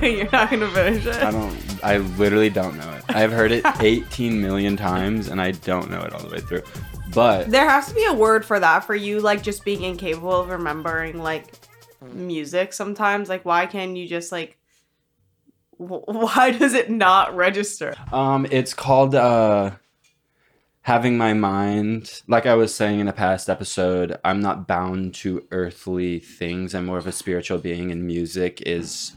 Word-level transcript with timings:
You're 0.03 0.31
not 0.31 0.51
gonna 0.51 0.71
finish 0.71 1.07
it. 1.07 1.23
I 1.23 1.31
don't. 1.31 1.57
I 1.83 1.97
literally 1.97 2.51
don't 2.51 2.77
know 2.77 2.91
it. 2.93 3.05
I've 3.09 3.33
heard 3.33 3.53
it 3.53 3.65
18 3.81 4.41
million 4.41 4.77
times, 4.77 5.29
and 5.29 5.41
I 5.41 5.53
don't 5.53 5.91
know 5.91 6.03
it 6.03 6.13
all 6.13 6.21
the 6.21 6.29
way 6.29 6.41
through. 6.41 6.63
But 7.17 7.51
There 7.51 7.69
has 7.69 7.89
to 7.89 7.95
be 7.95 8.05
a 8.05 8.13
word 8.15 8.45
for 8.45 8.61
that 8.61 8.81
for 8.85 8.95
you, 8.95 9.21
like 9.21 9.43
just 9.43 9.65
being 9.65 9.83
incapable 9.83 10.41
of 10.41 10.49
remembering 10.51 11.19
like 11.23 11.47
music 12.01 12.73
sometimes. 12.73 13.29
Like, 13.29 13.45
why 13.45 13.67
can't 13.67 13.97
you 13.97 14.07
just 14.07 14.31
like? 14.31 14.59
wh- 15.79 16.07
Why 16.07 16.51
does 16.53 16.75
it 16.75 16.91
not 16.91 17.35
register? 17.35 17.95
um, 18.13 18.47
it's 18.51 18.75
called 18.75 19.15
uh, 19.15 19.73
having 20.83 21.17
my 21.19 21.33
mind. 21.33 22.23
Like 22.29 22.47
I 22.47 22.55
was 22.55 22.75
saying 22.75 23.01
in 23.01 23.09
a 23.09 23.13
past 23.13 23.49
episode, 23.49 24.17
I'm 24.25 24.41
not 24.41 24.67
bound 24.69 25.15
to 25.17 25.47
earthly 25.51 26.19
things. 26.21 26.75
I'm 26.75 26.87
more 26.87 26.99
of 26.99 27.07
a 27.07 27.13
spiritual 27.13 27.59
being, 27.59 27.91
and 27.91 28.05
music 28.07 28.63
is 28.67 29.13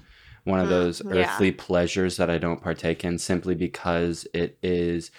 one 0.45 0.59
of 0.59 0.67
Mm, 0.67 0.69
those 0.69 1.01
yeah. 1.05 1.11
earthly 1.11 1.51
pleasures 1.51 2.17
that 2.17 2.29
I 2.29 2.37
don't 2.37 2.61
partake 2.61 3.03
in 3.03 3.17
simply 3.19 3.55
because 3.55 4.25
it 4.33 4.57
is 4.63 5.11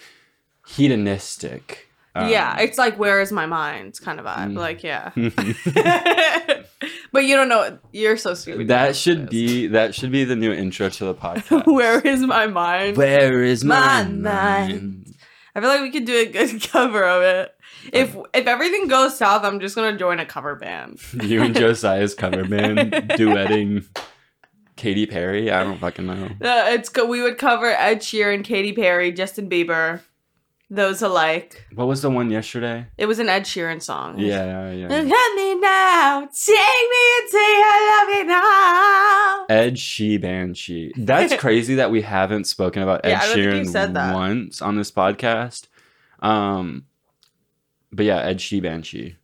hedonistic. 0.67 1.90
Um, 2.15 2.29
yeah, 2.29 2.59
it's 2.59 2.77
like 2.77 2.99
where 2.99 3.21
is 3.21 3.31
my 3.31 3.47
mind 3.47 3.99
kind 4.03 4.19
of 4.19 4.27
vibe. 4.27 4.53
Mm. 4.53 4.57
Like, 4.57 4.83
yeah. 4.83 5.11
but 7.13 7.25
you 7.25 7.37
don't 7.37 7.49
know. 7.49 7.79
You're 7.93 8.17
so 8.17 8.35
stupid. 8.35 8.69
that 8.69 8.97
should 8.97 9.29
be 9.31 9.69
that 9.69 9.95
should 9.95 10.11
be 10.11 10.25
the 10.25 10.37
new 10.37 10.53
intro 10.53 10.89
to 10.89 11.05
the 11.05 11.15
podcast. 11.27 11.67
where 11.73 12.01
is 12.01 12.21
my 12.23 12.47
mind? 12.47 12.97
Where 12.97 13.43
is 13.43 13.65
My 13.65 13.79
my 13.79 14.03
mind? 14.05 14.23
mind? 14.23 15.15
I 15.55 15.61
feel 15.61 15.69
like 15.69 15.83
we 15.83 15.91
could 15.91 16.05
do 16.05 16.17
a 16.17 16.27
good 16.27 16.63
cover 16.63 17.05
of 17.05 17.23
it. 17.23 17.55
If 17.93 18.17
if 18.35 18.47
everything 18.47 18.89
goes 18.89 19.17
south, 19.17 19.45
I'm 19.45 19.61
just 19.61 19.75
gonna 19.75 19.97
join 19.97 20.21
a 20.21 20.27
cover 20.27 20.55
band. 20.57 20.99
You 21.23 21.43
and 21.43 21.55
Josiah's 21.55 22.15
cover 22.15 22.45
band 22.45 22.93
duetting 22.93 23.87
Katy 24.77 25.07
Perry. 25.07 25.51
I 25.51 25.63
don't 25.65 25.79
fucking 25.79 26.07
know. 26.07 26.25
Uh, 26.41 26.67
it's 26.71 26.91
we 27.07 27.23
would 27.23 27.39
cover 27.39 27.67
Ed 27.67 28.01
Sheeran, 28.01 28.45
Katy 28.45 28.73
Perry, 28.73 29.13
Justin 29.13 29.49
Bieber, 29.49 30.01
those 30.71 31.03
alike. 31.03 31.67
What 31.75 31.89
was 31.89 32.01
the 32.01 32.11
one 32.11 32.31
yesterday? 32.31 32.87
It 32.97 33.07
was 33.07 33.19
an 33.19 33.29
Ed 33.29 33.43
Sheeran 33.43 33.83
song. 33.83 34.19
Yeah, 34.19 34.71
Look 34.71 34.91
yeah. 34.91 34.97
at 34.97 35.35
me 35.35 35.55
now, 35.57 36.21
take 36.21 36.57
me 36.57 37.03
and 37.19 37.29
say 37.29 37.39
I 37.39 38.07
love 38.07 38.19
you 38.19 38.25
now. 38.25 39.47
Ed 39.49 39.79
She 39.79 40.17
Banshee. 40.17 40.93
That's 40.97 41.35
crazy 41.39 41.75
that 41.75 41.91
we 41.91 42.03
haven't 42.03 42.45
spoken 42.45 42.83
about 42.83 43.05
Ed 43.05 43.11
Yeah, 43.11 43.19
I 43.21 43.27
don't 43.27 43.35
think 43.35 43.67
you 43.67 43.73
Sheeran 43.73 44.15
once 44.15 44.63
on 44.63 44.77
this 44.77 44.93
podcast. 44.93 45.67
Um, 46.21 46.87
but 47.93 48.07
yeah, 48.07 48.19
Ed 48.19 48.41
She 48.41 48.61
Banshee. 48.61 49.17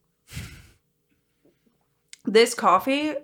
This 2.24 2.54
coffee 2.54 3.14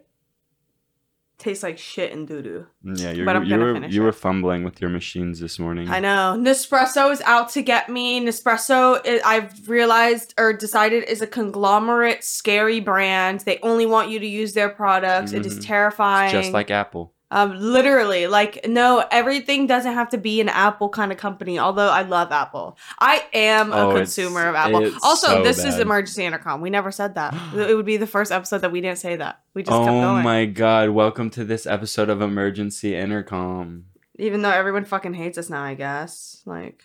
tastes 1.42 1.62
like 1.62 1.78
shit 1.78 2.12
and 2.12 2.26
doo 2.26 2.40
doo. 2.40 2.66
Mm, 2.84 3.00
yeah, 3.00 3.10
you're, 3.10 3.26
But 3.26 3.36
I'm 3.36 3.44
you 3.44 3.50
gonna 3.50 3.64
were 3.64 3.74
finish 3.74 3.92
you 3.92 4.02
it. 4.02 4.04
were 4.04 4.12
fumbling 4.12 4.64
with 4.64 4.80
your 4.80 4.90
machines 4.90 5.40
this 5.40 5.58
morning. 5.58 5.88
I 5.90 6.00
know. 6.00 6.36
Nespresso 6.38 7.10
is 7.12 7.20
out 7.22 7.50
to 7.50 7.62
get 7.62 7.88
me. 7.88 8.20
Nespresso, 8.20 9.00
i- 9.04 9.20
I've 9.24 9.68
realized 9.68 10.34
or 10.38 10.52
decided, 10.52 11.04
is 11.04 11.20
a 11.20 11.26
conglomerate, 11.26 12.24
scary 12.24 12.80
brand. 12.80 13.40
They 13.40 13.58
only 13.62 13.86
want 13.86 14.08
you 14.10 14.18
to 14.20 14.26
use 14.26 14.52
their 14.54 14.68
products. 14.68 15.32
It 15.32 15.44
is 15.44 15.54
mm-hmm. 15.54 15.62
terrifying. 15.62 16.30
Just 16.32 16.52
like 16.52 16.70
Apple. 16.70 17.12
Um, 17.32 17.58
literally, 17.58 18.26
like 18.26 18.68
no, 18.68 19.02
everything 19.10 19.66
doesn't 19.66 19.92
have 19.94 20.10
to 20.10 20.18
be 20.18 20.40
an 20.42 20.48
Apple 20.50 20.88
kind 20.90 21.10
of 21.10 21.16
company. 21.18 21.58
Although 21.58 21.88
I 21.88 22.02
love 22.02 22.30
Apple, 22.30 22.76
I 23.00 23.24
am 23.32 23.72
a 23.72 23.88
Oh, 23.88 23.94
consumer 23.96 24.46
of 24.48 24.54
Apple. 24.54 24.92
Also, 25.02 25.28
so 25.28 25.42
this 25.42 25.64
is 25.64 25.78
emergency 25.78 26.24
intercom. 26.24 26.60
We 26.60 26.68
never 26.70 26.92
said 26.92 27.14
that. 27.14 27.34
it 27.56 27.74
would 27.74 27.86
be 27.86 27.96
the 27.96 28.06
first 28.06 28.30
episode 28.30 28.58
that 28.58 28.70
we 28.70 28.80
didn't 28.82 28.98
say 28.98 29.16
that. 29.16 29.40
We 29.54 29.62
just 29.62 29.70
kept 29.76 29.88
Oh 29.88 30.00
going, 30.00 30.24
my 30.24 30.44
god, 30.44 30.90
welcome 30.90 31.30
to 31.30 31.44
this 31.44 31.66
episode 31.66 32.10
of 32.10 32.20
Emergency 32.20 32.94
Intercom. 32.94 33.86
even 34.18 34.42
though 34.42 34.50
everyone 34.50 34.84
fucking 34.84 35.14
hates 35.14 35.38
us 35.38 35.48
now. 35.50 35.62
I 35.62 35.74
guess 35.74 36.42
like. 36.44 36.84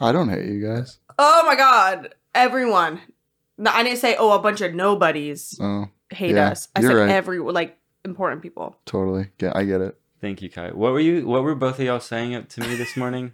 I 0.00 0.12
don't 0.12 0.28
hate 0.30 0.46
you 0.46 0.64
guys. 0.66 0.98
Oh 1.18 1.44
my 1.46 1.56
god, 1.56 2.14
everyone. 2.34 3.00
No, 3.58 3.70
I 3.72 3.82
didn't 3.82 3.98
say 3.98 4.16
oh 4.18 4.32
a 4.32 4.38
bunch 4.38 4.60
of 4.62 4.72
nobodies 4.72 5.58
Oh, 5.60 5.88
hate 6.10 6.34
Yeah, 6.36 6.50
us. 6.52 6.68
I 6.74 6.80
said 6.80 6.94
right. 6.94 7.10
every 7.10 7.38
like 7.40 7.76
important 8.04 8.42
people. 8.42 8.76
totally. 8.86 9.28
Yeah, 9.40 9.52
I 9.54 9.64
get 9.64 9.80
it. 9.80 9.96
Thank 10.20 10.42
you, 10.42 10.50
Kai. 10.50 10.68
What 10.70 10.92
were 10.92 11.00
you? 11.00 11.26
What 11.26 11.42
were 11.42 11.54
both 11.54 11.78
of 11.78 11.84
y'all 11.84 12.00
saying 12.00 12.34
up 12.34 12.48
to 12.50 12.60
me 12.60 12.74
this 12.76 12.96
morning? 12.96 13.32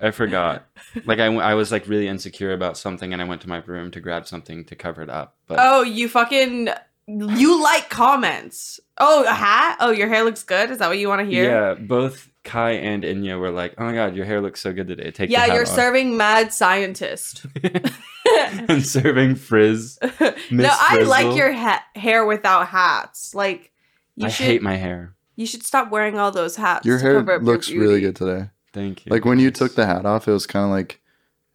I 0.00 0.10
forgot. 0.12 0.66
Like 1.04 1.18
I, 1.18 1.26
I 1.26 1.54
was 1.54 1.72
like 1.72 1.88
really 1.88 2.06
insecure 2.08 2.52
about 2.52 2.76
something, 2.78 3.12
and 3.12 3.20
I 3.20 3.24
went 3.24 3.40
to 3.42 3.48
my 3.48 3.58
room 3.66 3.90
to 3.92 4.00
grab 4.00 4.26
something 4.26 4.64
to 4.66 4.76
cover 4.76 5.02
it 5.02 5.10
up. 5.10 5.34
But 5.48 5.58
Oh, 5.60 5.82
you 5.82 6.08
fucking 6.08 6.68
you 7.08 7.62
like 7.62 7.88
comments. 7.90 8.78
Oh, 8.98 9.24
a 9.24 9.32
hat? 9.32 9.78
Oh, 9.80 9.90
your 9.90 10.06
hair 10.08 10.22
looks 10.22 10.44
good. 10.44 10.70
Is 10.70 10.78
that 10.78 10.88
what 10.88 10.98
you 10.98 11.08
want 11.08 11.20
to 11.22 11.26
hear? 11.26 11.44
yeah, 11.50 11.74
both 11.74 12.28
Kai 12.44 12.72
and 12.72 13.02
Inya 13.02 13.38
were 13.40 13.50
like, 13.50 13.74
"Oh 13.78 13.84
my 13.84 13.94
god, 13.94 14.14
your 14.14 14.24
hair 14.26 14.40
looks 14.40 14.60
so 14.60 14.72
good 14.72 14.86
today." 14.86 15.10
Take 15.10 15.28
the 15.28 15.32
Yeah, 15.32 15.40
hat 15.46 15.54
you're 15.54 15.62
off." 15.62 15.68
serving 15.68 16.16
mad 16.16 16.52
scientist. 16.52 17.46
and 18.68 18.84
serving 18.86 19.34
frizz. 19.36 19.98
no, 20.20 20.32
Miss 20.50 20.70
I 20.78 20.98
like 20.98 21.36
your 21.36 21.52
ha- 21.52 21.84
hair 21.96 22.24
without 22.24 22.68
hats. 22.68 23.34
Like 23.34 23.71
you 24.16 24.26
I 24.26 24.30
should 24.30 24.46
hate 24.46 24.62
my 24.62 24.76
hair. 24.76 25.14
you 25.36 25.46
should 25.46 25.62
stop 25.64 25.90
wearing 25.90 26.18
all 26.18 26.30
those 26.30 26.56
hats. 26.56 26.84
Your 26.86 26.98
to 26.98 27.04
hair 27.04 27.14
cover 27.20 27.32
up 27.36 27.42
your 27.42 27.52
looks 27.52 27.70
really 27.70 28.00
good 28.00 28.16
today. 28.16 28.50
Thank 28.72 29.04
you. 29.06 29.10
Like 29.10 29.24
when 29.24 29.38
you 29.38 29.50
took 29.50 29.74
the 29.74 29.86
hat 29.86 30.06
off, 30.06 30.26
it 30.28 30.32
was 30.32 30.46
kind 30.46 30.64
of 30.64 30.70
like 30.70 31.00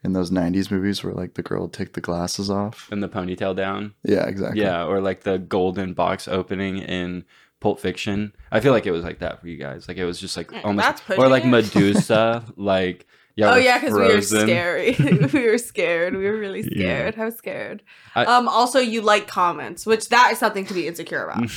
in 0.03 0.13
those 0.13 0.29
'90s 0.31 0.69
movies 0.71 1.03
where 1.03 1.13
like 1.13 1.33
the 1.33 1.41
girl 1.43 1.63
would 1.63 1.73
take 1.73 1.93
the 1.93 2.01
glasses 2.01 2.49
off. 2.49 2.87
and 2.91 3.01
the 3.01 3.09
ponytail 3.09 3.55
down. 3.55 3.93
Yeah, 4.03 4.25
exactly. 4.27 4.61
Yeah, 4.61 4.85
or 4.85 5.01
like 5.01 5.21
the 5.23 5.39
golden 5.39 5.93
box 5.93 6.27
opening 6.27 6.77
in 6.77 7.25
Pulp 7.59 7.79
Fiction. 7.79 8.33
I 8.51 8.59
feel 8.59 8.71
like 8.71 8.85
it 8.85 8.91
was 8.91 9.03
like 9.03 9.19
that 9.19 9.41
for 9.41 9.47
you 9.47 9.57
guys. 9.57 9.87
Like 9.87 9.97
it 9.97 10.05
was 10.05 10.19
just 10.19 10.37
like 10.37 10.49
Mm, 10.51 10.63
almost, 10.65 10.85
that's 11.07 11.19
or 11.19 11.27
like 11.27 11.43
it. 11.43 11.47
Medusa. 11.57 12.45
like 12.55 13.07
yeah, 13.35 13.53
oh 13.53 13.57
yeah, 13.57 13.79
because 13.79 13.93
we 13.95 14.15
were 14.15 14.21
scary. 14.21 14.95
we 15.33 15.47
were 15.47 15.57
scared. 15.57 16.15
We 16.15 16.25
were 16.25 16.37
really 16.37 16.61
Yeah. 16.71 17.09
scared. 17.11 17.15
I 17.19 17.25
was 17.25 17.35
scared. 17.35 17.83
I- 18.15 18.25
um. 18.25 18.47
Also, 18.47 18.79
you 18.79 19.01
like 19.01 19.27
comments, 19.27 19.85
which 19.87 20.09
that 20.09 20.31
is 20.33 20.37
something 20.39 20.65
to 20.67 20.73
be 20.75 20.87
insecure 20.87 21.23
about. 21.23 21.49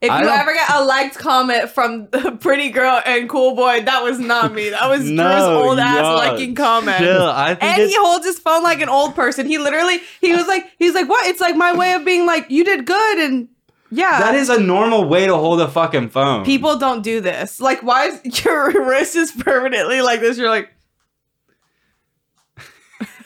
If 0.00 0.10
I 0.10 0.22
you 0.22 0.28
ever 0.28 0.54
get 0.54 0.70
a 0.70 0.82
liked 0.84 1.18
comment 1.18 1.68
from 1.68 2.06
the 2.10 2.32
pretty 2.32 2.70
girl 2.70 3.02
and 3.04 3.28
cool 3.28 3.54
boy, 3.54 3.82
that 3.82 4.02
was 4.02 4.18
not 4.18 4.54
me. 4.54 4.70
That 4.70 4.88
was 4.88 5.00
Drew's 5.00 5.10
No, 5.10 5.62
old 5.62 5.78
ass 5.78 6.02
liking 6.02 6.54
comment. 6.54 6.98
Chill. 6.98 7.26
I 7.26 7.54
think 7.54 7.62
And 7.62 7.82
he 7.82 7.94
holds 7.98 8.24
his 8.24 8.38
phone 8.38 8.62
like 8.62 8.80
an 8.80 8.88
old 8.88 9.14
person. 9.14 9.46
He 9.46 9.58
literally, 9.58 10.00
he 10.20 10.34
was 10.34 10.46
like, 10.46 10.70
he's 10.78 10.94
like, 10.94 11.08
what? 11.08 11.26
It's 11.26 11.40
like 11.40 11.54
my 11.54 11.76
way 11.76 11.92
of 11.92 12.04
being 12.04 12.24
like, 12.24 12.50
you 12.50 12.64
did 12.64 12.86
good, 12.86 13.18
and 13.18 13.48
yeah. 13.90 14.20
that 14.20 14.34
is 14.34 14.48
a 14.48 14.58
normal 14.58 15.04
way 15.06 15.26
to 15.26 15.36
hold 15.36 15.60
a 15.60 15.68
fucking 15.68 16.08
phone. 16.08 16.46
People 16.46 16.78
don't 16.78 17.02
do 17.02 17.20
this. 17.20 17.60
Like, 17.60 17.82
why 17.82 18.06
is 18.06 18.44
your 18.44 18.70
wrist 18.86 19.16
is 19.16 19.32
permanently 19.32 20.00
like 20.00 20.20
this? 20.20 20.38
You're 20.38 20.48
like, 20.48 20.70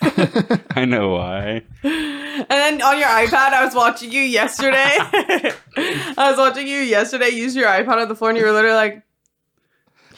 I 0.71 0.85
know 0.85 1.11
why. 1.11 1.63
and 1.83 2.47
then 2.49 2.83
on 2.83 2.99
your 2.99 3.09
iPad, 3.09 3.53
I 3.53 3.65
was 3.65 3.75
watching 3.75 4.13
you 4.13 4.21
yesterday. 4.21 4.77
I 5.77 6.15
was 6.31 6.37
watching 6.39 6.67
you 6.67 6.79
yesterday 6.79 7.29
use 7.31 7.55
your 7.57 7.67
iPad 7.69 8.03
on 8.03 8.09
the 8.09 8.15
floor, 8.15 8.31
and 8.31 8.39
you 8.39 8.45
were 8.45 8.53
literally 8.53 8.77
like, 8.77 9.03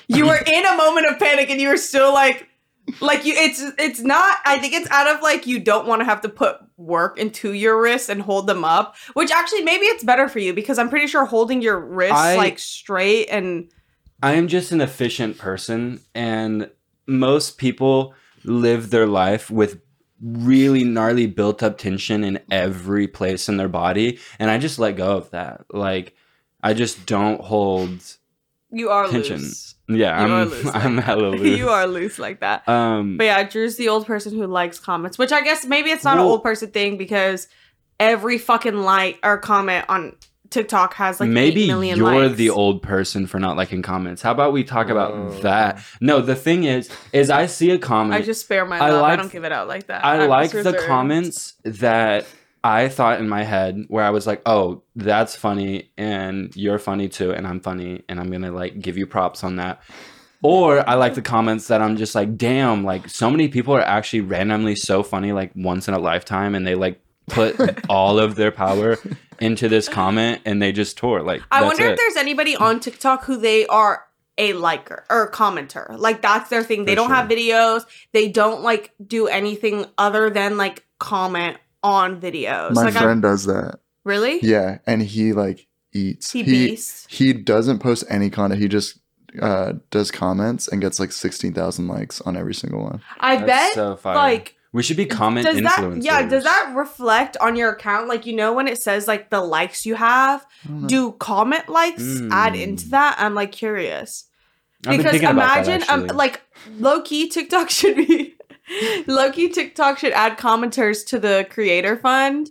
you 0.08 0.26
were 0.26 0.36
in 0.36 0.66
a 0.66 0.76
moment 0.76 1.06
of 1.06 1.18
panic, 1.18 1.50
and 1.50 1.60
you 1.60 1.68
were 1.68 1.76
still 1.76 2.12
like, 2.12 2.48
like 3.00 3.24
you. 3.24 3.34
It's 3.36 3.62
it's 3.78 4.00
not. 4.00 4.38
I 4.44 4.58
think 4.58 4.72
it's 4.74 4.90
out 4.90 5.14
of 5.14 5.22
like 5.22 5.46
you 5.46 5.58
don't 5.58 5.86
want 5.86 6.00
to 6.00 6.04
have 6.04 6.20
to 6.22 6.28
put 6.28 6.56
work 6.76 7.18
into 7.18 7.52
your 7.52 7.80
wrists 7.80 8.08
and 8.08 8.22
hold 8.22 8.46
them 8.46 8.64
up. 8.64 8.96
Which 9.14 9.30
actually 9.30 9.62
maybe 9.62 9.86
it's 9.86 10.04
better 10.04 10.28
for 10.28 10.38
you 10.38 10.52
because 10.54 10.78
I'm 10.78 10.88
pretty 10.90 11.06
sure 11.06 11.24
holding 11.24 11.62
your 11.62 11.78
wrists 11.78 12.16
I- 12.16 12.36
like 12.36 12.58
straight 12.58 13.26
and 13.28 13.70
I 14.22 14.32
am 14.32 14.48
just 14.48 14.72
an 14.72 14.80
efficient 14.80 15.36
person, 15.38 16.00
and 16.14 16.70
most 17.06 17.58
people 17.58 18.14
live 18.46 18.90
their 18.90 19.06
life 19.06 19.50
with 19.50 19.80
really 20.22 20.82
gnarly 20.84 21.26
built 21.26 21.62
up 21.62 21.76
tension 21.78 22.24
in 22.24 22.40
every 22.50 23.06
place 23.06 23.48
in 23.48 23.56
their 23.58 23.68
body, 23.68 24.18
and 24.38 24.50
I 24.50 24.58
just 24.58 24.78
let 24.78 24.96
go 24.96 25.16
of 25.16 25.30
that. 25.30 25.64
Like, 25.72 26.14
I 26.62 26.72
just 26.74 27.04
don't 27.06 27.40
hold 27.40 28.00
you 28.70 28.88
are 28.90 29.08
tension. 29.08 29.36
loose. 29.38 29.74
Yeah, 29.88 30.26
You 30.26 30.32
I'm 30.34 30.48
loose 30.48 30.66
I'm 30.74 30.96
that. 30.96 31.04
hella 31.04 31.28
loose. 31.28 31.58
you 31.58 31.68
are 31.68 31.86
loose 31.86 32.18
like 32.18 32.40
that. 32.40 32.68
Um, 32.68 33.16
But 33.18 33.24
yeah, 33.24 33.42
Drew's 33.44 33.76
the 33.76 33.88
old 33.88 34.06
person 34.06 34.32
who 34.36 34.46
likes 34.46 34.78
comments, 34.80 35.16
which 35.18 35.32
I 35.32 35.42
guess 35.42 35.64
maybe 35.64 35.90
it's 35.90 36.02
not 36.04 36.14
an 36.16 36.24
old 36.24 36.42
person 36.42 36.70
thing 36.70 36.96
because 36.96 37.46
every 38.00 38.38
fucking 38.38 38.74
like 38.76 39.18
or 39.22 39.38
comment 39.38 39.84
on 39.88 40.16
TikTok 40.50 40.94
has 40.94 41.20
like 41.20 41.28
maybe 41.28 41.64
8 41.64 41.66
million 41.68 41.98
you're 41.98 42.26
likes. 42.26 42.36
the 42.36 42.50
old 42.50 42.82
person 42.82 43.26
for 43.26 43.38
not 43.38 43.56
liking 43.56 43.82
comments. 43.82 44.22
How 44.22 44.32
about 44.32 44.52
we 44.52 44.64
talk 44.64 44.88
about 44.88 45.12
Oh. 45.12 45.30
that? 45.42 45.80
No, 46.00 46.20
the 46.20 46.34
thing 46.34 46.64
is, 46.64 46.90
is 47.12 47.30
I 47.30 47.46
see 47.46 47.70
a 47.70 47.78
comment. 47.78 48.14
I 48.14 48.22
just 48.24 48.42
spare 48.42 48.64
my 48.64 48.78
I 48.78 48.90
love. 48.90 49.02
I 49.04 49.16
don't 49.16 49.30
give 49.32 49.44
it 49.44 49.52
out 49.52 49.68
like 49.68 49.86
that. 49.88 50.04
I 50.04 50.22
I'm 50.22 50.28
like 50.28 50.50
the 50.52 50.82
comments 50.86 51.54
that 51.64 52.26
I 52.64 52.88
thought 52.88 53.20
in 53.20 53.28
my 53.28 53.44
head 53.44 53.84
where 53.88 54.04
I 54.04 54.10
was 54.10 54.26
like, 54.26 54.42
"Oh, 54.44 54.82
that's 54.96 55.36
funny, 55.36 55.90
and 55.96 56.54
you're 56.56 56.78
funny 56.80 57.08
too, 57.08 57.32
and 57.32 57.46
I'm 57.46 57.60
funny, 57.60 58.02
and 58.08 58.18
I'm 58.18 58.30
gonna 58.30 58.50
like 58.50 58.80
give 58.80 58.96
you 58.98 59.06
props 59.06 59.44
on 59.44 59.56
that." 59.56 59.80
Or 60.42 60.88
I 60.88 60.94
like 60.94 61.14
the 61.14 61.22
comments 61.22 61.68
that 61.68 61.80
I'm 61.80 61.96
just 61.96 62.14
like, 62.14 62.36
"Damn!" 62.36 62.84
Like 62.84 63.08
so 63.08 63.30
many 63.30 63.48
people 63.48 63.74
are 63.74 63.80
actually 63.82 64.20
randomly 64.20 64.76
so 64.76 65.02
funny, 65.02 65.32
like 65.32 65.52
once 65.54 65.88
in 65.88 65.94
a 65.94 65.98
lifetime, 65.98 66.54
and 66.54 66.66
they 66.66 66.74
like 66.74 67.00
put 67.28 67.88
all 67.90 68.18
of 68.18 68.34
their 68.36 68.50
power 68.52 68.98
into 69.40 69.68
this 69.68 69.88
comment, 69.88 70.40
and 70.44 70.60
they 70.62 70.72
just 70.72 70.96
tore. 70.96 71.22
Like 71.22 71.42
I 71.50 71.60
that's 71.60 71.66
wonder 71.78 71.84
it. 71.86 71.92
if 71.92 71.98
there's 71.98 72.16
anybody 72.16 72.56
on 72.56 72.80
TikTok 72.80 73.24
who 73.24 73.36
they 73.36 73.66
are 73.66 74.04
a 74.38 74.52
liker 74.52 75.04
or 75.10 75.30
commenter. 75.30 75.96
Like 75.98 76.20
that's 76.22 76.50
their 76.50 76.62
thing. 76.62 76.84
They 76.84 76.92
For 76.92 76.96
don't 76.96 77.10
have 77.10 77.28
videos. 77.28 77.84
They 78.12 78.28
don't 78.28 78.62
like 78.62 78.92
do 79.06 79.26
anything 79.28 79.86
other 79.98 80.28
than 80.30 80.56
like 80.56 80.84
comment 80.98 81.56
on 81.82 82.20
videos. 82.20 82.72
My 82.74 82.82
like 82.84 82.94
I'm- 82.96 83.02
friend 83.04 83.22
does 83.22 83.44
that. 83.46 83.80
really? 84.04 84.40
Yeah, 84.42 84.78
and 84.86 85.02
he 85.02 85.32
like 85.32 85.66
eats. 85.92 86.32
He 86.32 86.42
he 86.42 86.68
beasts. 86.68 87.06
he 87.08 87.32
doesn't 87.32 87.78
post 87.78 88.04
any 88.10 88.28
content. 88.30 88.60
He 88.60 88.68
just 88.68 88.98
uh 89.40 89.74
does 89.90 90.10
comments 90.10 90.66
and 90.68 90.80
gets 90.80 90.98
like 91.00 91.12
sixteen 91.12 91.52
thousand 91.52 91.88
likes 91.88 92.20
on 92.22 92.36
every 92.36 92.54
single 92.54 92.82
one. 92.82 93.02
I 93.20 93.36
That's 93.36 93.46
bet 93.46 93.74
so 93.74 93.98
like 94.04 94.55
we 94.76 94.82
should 94.82 94.96
be 94.98 95.06
comment 95.06 95.46
does 95.46 95.60
that 95.62 95.98
yeah, 96.02 96.20
does 96.28 96.44
that 96.44 96.72
reflect 96.76 97.36
on 97.38 97.56
your 97.56 97.70
account? 97.70 98.08
Like 98.08 98.26
you 98.26 98.34
know 98.36 98.52
when 98.52 98.68
it 98.68 98.80
says 98.80 99.08
like 99.08 99.30
the 99.30 99.40
likes 99.40 99.86
you 99.86 99.94
have, 99.94 100.44
don't 100.66 100.82
know. 100.82 100.88
do 100.88 101.12
comment 101.12 101.68
likes 101.68 102.02
add 102.30 102.52
Mm. 102.54 102.62
into 102.62 102.88
that? 102.90 103.16
I'm 103.18 103.34
like 103.34 103.52
curious. 103.52 104.24
Because 104.82 105.04
thinking 105.12 105.30
about 105.30 105.64
that, 105.64 105.66
imagine 105.66 105.88
um 106.10 106.16
like 106.16 106.42
low 106.78 107.00
key 107.00 107.28
TikTok 107.28 107.70
should 107.78 107.96
be 107.96 108.34
low 109.06 109.30
key 109.32 109.48
TikTok 109.48 109.98
should 109.98 110.12
add 110.12 110.36
commenters 110.38 111.06
to 111.06 111.18
the 111.18 111.46
creator 111.50 111.96
fund 111.96 112.50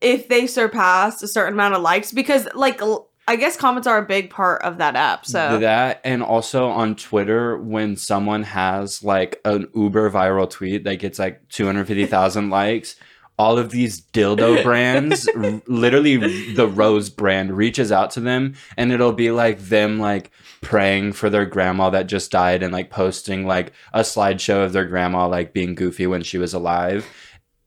if 0.00 0.28
they 0.28 0.46
surpass 0.46 1.22
a 1.22 1.28
certain 1.28 1.54
amount 1.54 1.74
of 1.74 1.82
likes 1.82 2.12
because 2.12 2.46
like 2.54 2.80
l- 2.82 3.08
I 3.26 3.36
guess 3.36 3.56
comments 3.56 3.86
are 3.86 3.98
a 3.98 4.04
big 4.04 4.30
part 4.30 4.62
of 4.62 4.78
that 4.78 4.96
app. 4.96 5.24
So 5.26 5.58
that 5.58 6.00
and 6.04 6.22
also 6.22 6.68
on 6.68 6.94
Twitter 6.94 7.56
when 7.56 7.96
someone 7.96 8.42
has 8.42 9.02
like 9.02 9.40
an 9.44 9.68
uber 9.74 10.10
viral 10.10 10.48
tweet 10.48 10.84
that 10.84 10.96
gets 10.96 11.18
like 11.18 11.48
250,000 11.48 12.50
likes 12.50 12.96
all 13.38 13.58
of 13.58 13.70
these 13.70 14.00
dildo 14.00 14.62
brands 14.62 15.28
r- 15.34 15.60
literally 15.66 16.52
the 16.54 16.68
Rose 16.68 17.10
brand 17.10 17.56
reaches 17.56 17.90
out 17.90 18.10
to 18.12 18.20
them 18.20 18.54
and 18.76 18.92
it'll 18.92 19.12
be 19.12 19.30
like 19.30 19.58
them 19.58 19.98
like 19.98 20.30
praying 20.60 21.12
for 21.12 21.28
their 21.28 21.44
grandma 21.44 21.90
that 21.90 22.06
just 22.06 22.30
died 22.30 22.62
and 22.62 22.72
like 22.72 22.90
posting 22.90 23.46
like 23.46 23.72
a 23.92 24.00
slideshow 24.00 24.64
of 24.64 24.72
their 24.72 24.84
grandma 24.84 25.26
like 25.26 25.52
being 25.52 25.74
goofy 25.74 26.06
when 26.06 26.22
she 26.22 26.38
was 26.38 26.54
alive 26.54 27.06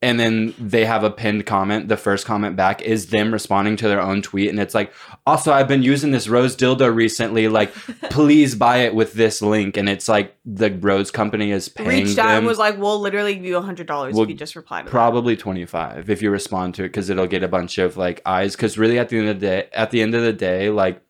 and 0.01 0.19
then 0.19 0.53
they 0.59 0.85
have 0.85 1.03
a 1.03 1.09
pinned 1.09 1.45
comment. 1.45 1.87
The 1.87 1.97
first 1.97 2.25
comment 2.25 2.55
back 2.55 2.81
is 2.83 3.07
them 3.07 3.31
responding 3.33 3.75
to 3.77 3.87
their 3.87 4.01
own 4.01 4.21
tweet, 4.21 4.49
and 4.49 4.59
it's 4.59 4.75
like, 4.75 4.93
also, 5.25 5.51
I've 5.51 5.67
been 5.67 5.81
using 5.81 6.11
this 6.11 6.27
Rose 6.27 6.55
dildo 6.55 6.93
recently. 6.93 7.47
Like, 7.47 7.73
please 8.09 8.55
buy 8.55 8.77
it 8.77 8.93
with 8.93 9.13
this 9.13 9.41
link. 9.41 9.75
And 9.75 9.89
it's 9.89 10.07
like 10.07 10.37
the 10.45 10.71
Rose 10.71 11.09
company 11.09 11.51
is 11.51 11.67
paying 11.67 12.05
reached 12.05 12.19
out 12.19 12.27
them 12.27 12.37
and 12.37 12.47
was 12.47 12.59
like, 12.59 12.77
"We'll 12.77 12.99
literally 12.99 13.35
give 13.35 13.45
you 13.45 13.59
hundred 13.59 13.87
dollars 13.87 14.13
Well, 14.13 14.23
if 14.23 14.29
you 14.29 14.35
just 14.35 14.55
reply 14.55 14.81
to 14.81 14.85
that." 14.85 14.91
probably 14.91 15.35
twenty 15.35 15.65
five 15.65 16.09
if 16.09 16.21
you 16.21 16.29
respond 16.29 16.75
to 16.75 16.83
it 16.83 16.89
because 16.89 17.09
it'll 17.09 17.27
get 17.27 17.43
a 17.43 17.47
bunch 17.47 17.77
of 17.77 17.97
like 17.97 18.21
eyes. 18.25 18.55
Because 18.55 18.77
really, 18.77 18.99
at 18.99 19.09
the 19.09 19.17
end 19.17 19.29
of 19.29 19.39
the 19.39 19.45
day, 19.47 19.69
at 19.73 19.91
the 19.91 20.01
end 20.01 20.13
of 20.15 20.21
the 20.21 20.33
day, 20.33 20.69
like 20.69 21.01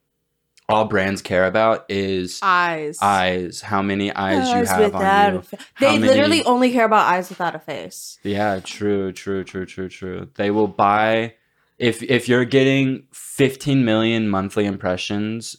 all 0.70 0.86
brands 0.86 1.22
care 1.22 1.46
about 1.46 1.86
is 1.90 2.40
eyes. 2.44 2.98
eyes. 3.02 3.62
How 3.62 3.82
many 3.82 4.14
eyes, 4.14 4.50
you 4.50 4.66
have 4.66 4.96
on 4.96 5.34
you. 5.34 5.44
They 5.80 5.98
many- 5.98 6.08
literally 6.08 6.44
only 6.44 6.72
care 6.72 6.86
about 6.86 7.06
eyes 7.06 7.30
without 7.30 7.56
a 7.56 7.60
face. 7.60 8.20
Yeah, 8.24 8.60
true, 8.60 9.12
true, 9.14 9.44
true, 9.44 9.66
true, 9.66 9.88
true. 9.90 10.30
They 10.36 10.52
will 10.52 10.68
buy 10.68 11.36
if 11.78 12.04
if 12.04 12.28
you're 12.28 12.46
getting 12.46 13.04
15 13.12 13.86
million 13.86 14.28
monthly 14.28 14.66
impressions. 14.66 15.58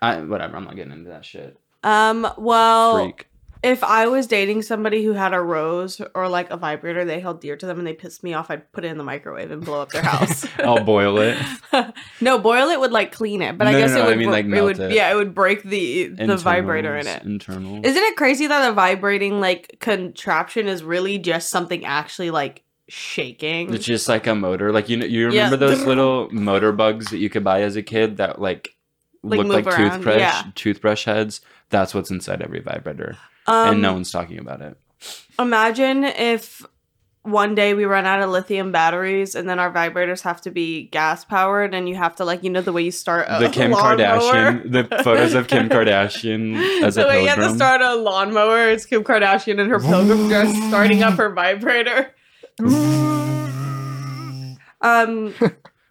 I 0.00 0.20
whatever. 0.20 0.56
I'm 0.56 0.64
not 0.64 0.76
getting 0.76 0.92
into 0.92 1.10
that 1.10 1.24
shit. 1.24 1.58
Um. 1.82 2.26
Well, 2.38 3.04
Freak. 3.04 3.28
If 3.66 3.82
I 3.84 4.06
was 4.06 4.26
dating 4.26 4.62
somebody 4.62 5.02
who 5.04 5.12
had 5.12 5.34
a 5.34 5.40
rose 5.40 6.00
or 6.14 6.28
like 6.28 6.50
a 6.50 6.56
vibrator 6.56 7.04
they 7.04 7.20
held 7.20 7.40
dear 7.40 7.56
to 7.56 7.66
them 7.66 7.78
and 7.78 7.86
they 7.86 7.92
pissed 7.92 8.22
me 8.22 8.32
off, 8.34 8.50
I'd 8.50 8.70
put 8.72 8.84
it 8.84 8.88
in 8.88 8.98
the 8.98 9.04
microwave 9.04 9.50
and 9.50 9.64
blow 9.64 9.80
up 9.82 9.90
their 9.90 10.02
house. 10.02 10.46
I'll 10.58 10.84
boil 10.84 11.18
it. 11.18 11.36
no, 12.20 12.38
boil 12.38 12.68
it 12.68 12.78
would 12.80 12.92
like 12.92 13.12
clean 13.12 13.42
it, 13.42 13.58
but 13.58 13.66
I 13.66 13.72
guess 13.72 13.90
no, 13.92 13.96
it 13.96 13.98
no, 14.00 14.04
I 14.04 14.08
would. 14.08 14.18
mean, 14.18 14.26
bro- 14.28 14.32
like, 14.32 14.46
it 14.46 14.62
would. 14.62 14.78
it. 14.80 14.92
Yeah, 14.92 15.10
it 15.12 15.14
would 15.16 15.34
break 15.34 15.62
the 15.62 16.08
the 16.08 16.36
vibrator 16.36 16.96
in 16.96 17.06
it. 17.06 17.22
Internal. 17.24 17.84
Isn't 17.84 18.02
it 18.02 18.16
crazy 18.16 18.46
that 18.46 18.70
a 18.70 18.72
vibrating 18.72 19.40
like 19.40 19.76
contraption 19.80 20.68
is 20.68 20.82
really 20.82 21.18
just 21.18 21.50
something 21.50 21.84
actually 21.84 22.30
like 22.30 22.62
shaking? 22.88 23.72
It's 23.74 23.84
just 23.84 24.08
like 24.08 24.26
a 24.26 24.34
motor. 24.34 24.72
Like 24.72 24.88
you 24.88 24.96
know, 24.96 25.06
you 25.06 25.30
Yeah. 25.30 25.44
remember 25.44 25.56
those 25.56 25.84
little 25.86 26.28
motor 26.30 26.72
bugs 26.72 27.10
that 27.10 27.18
you 27.18 27.28
could 27.30 27.44
buy 27.44 27.62
as 27.62 27.76
a 27.76 27.82
kid 27.82 28.16
that 28.18 28.40
like, 28.40 28.74
Like, 29.22 29.38
looked 29.38 29.50
like 29.50 29.66
around, 29.66 29.90
toothbrush 29.92 30.18
yeah. 30.20 30.42
toothbrush 30.54 31.04
heads. 31.04 31.40
That's 31.70 31.94
what's 31.94 32.10
inside 32.12 32.42
every 32.42 32.60
vibrator, 32.60 33.16
um, 33.46 33.74
and 33.74 33.82
no 33.82 33.92
one's 33.92 34.10
talking 34.10 34.38
about 34.38 34.60
it. 34.60 34.76
Imagine 35.38 36.04
if 36.04 36.64
one 37.22 37.54
day 37.56 37.74
we 37.74 37.84
run 37.84 38.06
out 38.06 38.22
of 38.22 38.30
lithium 38.30 38.70
batteries 38.70 39.34
and 39.34 39.48
then 39.48 39.58
our 39.58 39.70
vibrators 39.72 40.22
have 40.22 40.40
to 40.40 40.50
be 40.50 40.84
gas 40.88 41.24
powered 41.24 41.74
and 41.74 41.88
you 41.88 41.96
have 41.96 42.14
to 42.14 42.24
like 42.24 42.44
you 42.44 42.50
know 42.50 42.60
the 42.60 42.72
way 42.72 42.82
you 42.82 42.92
start 42.92 43.26
a 43.28 43.40
the 43.40 43.48
Kim? 43.48 43.72
Kardashian, 43.72 44.70
the 44.70 44.84
photos 45.02 45.34
of 45.34 45.48
Kim 45.48 45.68
Kardashian 45.68 46.56
as 46.82 46.94
the 46.94 47.04
a 47.04 47.08
way 47.08 47.22
you 47.22 47.28
have 47.28 47.38
to 47.38 47.54
start 47.54 47.80
a 47.80 47.96
lawnmower 47.96 48.68
it's 48.68 48.86
Kim 48.86 49.02
Kardashian 49.02 49.58
in 49.58 49.68
her 49.68 49.80
pilgrim 49.80 50.28
dress 50.28 50.56
starting 50.68 51.02
up 51.02 51.14
her 51.14 51.30
vibrator. 51.32 52.14
Um, 54.82 55.34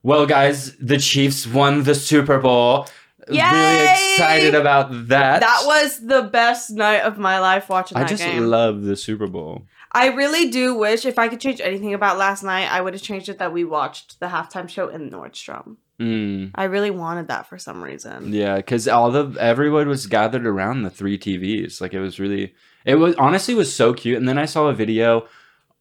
Well, 0.03 0.27
guys, 0.27 0.75
the 0.77 0.99
Chiefs 0.99 1.47
won 1.47 1.83
the 1.83 1.95
Super 1.95 2.37
Bowl. 2.39 2.87
I'm 3.27 3.55
really 3.55 4.13
excited 4.13 4.55
about 4.55 5.07
that. 5.07 5.39
that 5.41 5.63
was 5.65 5.99
the 5.99 6.23
best 6.23 6.71
night 6.71 7.01
of 7.01 7.17
my 7.17 7.39
life 7.39 7.69
watching 7.69 7.97
I 7.97 8.01
that 8.01 8.09
just 8.09 8.23
game. 8.23 8.47
love 8.47 8.83
the 8.83 8.95
Super 8.95 9.27
Bowl. 9.27 9.63
I 9.91 10.07
really 10.07 10.49
do 10.49 10.75
wish 10.75 11.05
if 11.05 11.17
I 11.17 11.29
could 11.29 11.39
change 11.39 11.61
anything 11.61 11.93
about 11.93 12.17
last 12.17 12.43
night, 12.43 12.69
I 12.69 12.81
would 12.81 12.93
have 12.93 13.01
changed 13.01 13.29
it 13.29 13.37
that 13.37 13.53
we 13.53 13.63
watched 13.63 14.19
the 14.19 14.27
halftime 14.27 14.67
show 14.67 14.89
in 14.89 15.09
Nordstrom. 15.09 15.77
Mm. 15.99 16.51
I 16.55 16.65
really 16.65 16.91
wanted 16.91 17.29
that 17.29 17.47
for 17.47 17.57
some 17.57 17.81
reason. 17.81 18.33
Yeah, 18.33 18.57
because 18.57 18.87
all 18.87 19.09
the 19.11 19.37
everyone 19.39 19.87
was 19.87 20.07
gathered 20.07 20.45
around 20.45 20.81
the 20.83 20.89
three 20.89 21.17
TVs. 21.17 21.79
Like 21.79 21.93
it 21.93 22.01
was 22.01 22.19
really, 22.19 22.53
it 22.83 22.95
was 22.95 23.15
honestly 23.15 23.55
was 23.55 23.73
so 23.73 23.93
cute. 23.93 24.17
And 24.17 24.27
then 24.27 24.37
I 24.37 24.45
saw 24.45 24.67
a 24.67 24.73
video 24.73 25.27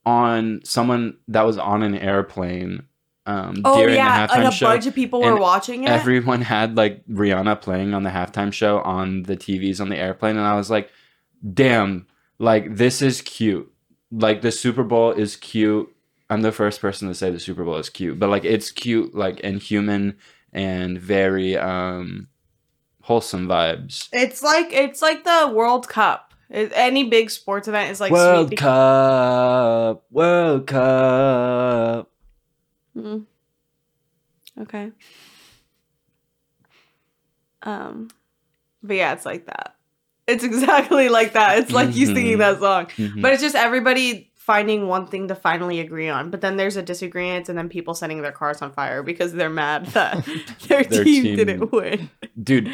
on 0.06 0.60
someone 0.64 1.16
that 1.26 1.42
was 1.44 1.58
on 1.58 1.82
an 1.82 1.96
airplane 1.96 2.84
um, 3.26 3.62
Oh 3.64 3.78
during 3.78 3.94
yeah, 3.96 4.26
the 4.26 4.32
halftime 4.32 4.36
and 4.38 4.48
a 4.48 4.52
show. 4.52 4.66
bunch 4.66 4.86
of 4.86 4.94
people 4.94 5.22
were 5.22 5.36
watching 5.36 5.84
it. 5.84 5.90
Everyone 5.90 6.42
had 6.42 6.76
like 6.76 7.06
Rihanna 7.06 7.60
playing 7.60 7.94
on 7.94 8.02
the 8.02 8.10
halftime 8.10 8.52
show 8.52 8.80
on 8.80 9.22
the 9.24 9.36
TVs 9.36 9.80
on 9.80 9.88
the 9.88 9.96
airplane, 9.96 10.36
and 10.36 10.46
I 10.46 10.54
was 10.56 10.70
like, 10.70 10.90
"Damn, 11.52 12.06
like 12.38 12.76
this 12.76 13.00
is 13.02 13.22
cute. 13.22 13.72
Like 14.10 14.42
the 14.42 14.52
Super 14.52 14.82
Bowl 14.84 15.12
is 15.12 15.36
cute." 15.36 15.90
I'm 16.30 16.42
the 16.42 16.52
first 16.52 16.80
person 16.80 17.08
to 17.08 17.14
say 17.14 17.30
the 17.30 17.38
Super 17.38 17.64
Bowl 17.64 17.76
is 17.76 17.90
cute, 17.90 18.18
but 18.18 18.28
like 18.30 18.44
it's 18.44 18.70
cute, 18.70 19.14
like 19.14 19.40
and 19.44 19.60
human 19.60 20.16
and 20.52 20.98
very 20.98 21.56
um 21.56 22.28
wholesome 23.02 23.46
vibes. 23.46 24.08
it's 24.12 24.42
like 24.42 24.72
it's 24.72 25.02
like 25.02 25.24
the 25.24 25.52
World 25.54 25.88
Cup. 25.88 26.32
Any 26.50 27.04
big 27.04 27.30
sports 27.30 27.68
event 27.68 27.90
is 27.90 28.00
like 28.00 28.12
World. 28.12 28.54
Cup, 28.56 30.04
World 30.10 30.66
Cup. 30.66 32.10
Mm. 32.96 33.24
Okay. 34.60 34.92
Um, 37.62 38.08
but 38.82 38.96
yeah, 38.96 39.12
it's 39.12 39.24
like 39.26 39.46
that. 39.46 39.74
It's 40.26 40.44
exactly 40.50 41.08
like 41.08 41.32
that. 41.32 41.58
It's 41.58 41.72
like 41.72 41.94
you 41.94 42.06
singing 42.06 42.38
that 42.38 42.58
song. 42.60 42.86
Mhm. 42.86 43.20
But 43.22 43.32
it's 43.32 43.42
just 43.42 43.54
everybody 43.56 44.30
finding 44.46 44.88
one 44.88 45.06
thing 45.06 45.28
to 45.28 45.34
finally 45.34 45.80
agree 45.80 46.08
on. 46.08 46.30
But 46.30 46.42
then 46.42 46.56
there's 46.58 46.76
a 46.76 46.82
disagreement 46.82 47.48
and 47.48 47.56
then 47.56 47.70
people 47.70 47.94
setting 47.94 48.20
their 48.20 48.30
cars 48.32 48.60
on 48.60 48.72
fire 48.72 49.02
because 49.02 49.32
they're 49.32 49.48
mad 49.48 49.86
that 49.96 50.24
their, 50.68 50.84
Their 50.84 51.04
team, 51.04 51.22
team- 51.22 51.36
didn't 51.36 51.72
win. 51.72 52.10
Dude, 52.42 52.70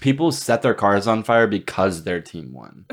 people 0.00 0.32
set 0.32 0.62
their 0.62 0.72
cars 0.74 1.06
on 1.06 1.22
fire 1.22 1.46
because 1.46 2.04
their 2.04 2.20
team 2.22 2.52
won. 2.54 2.86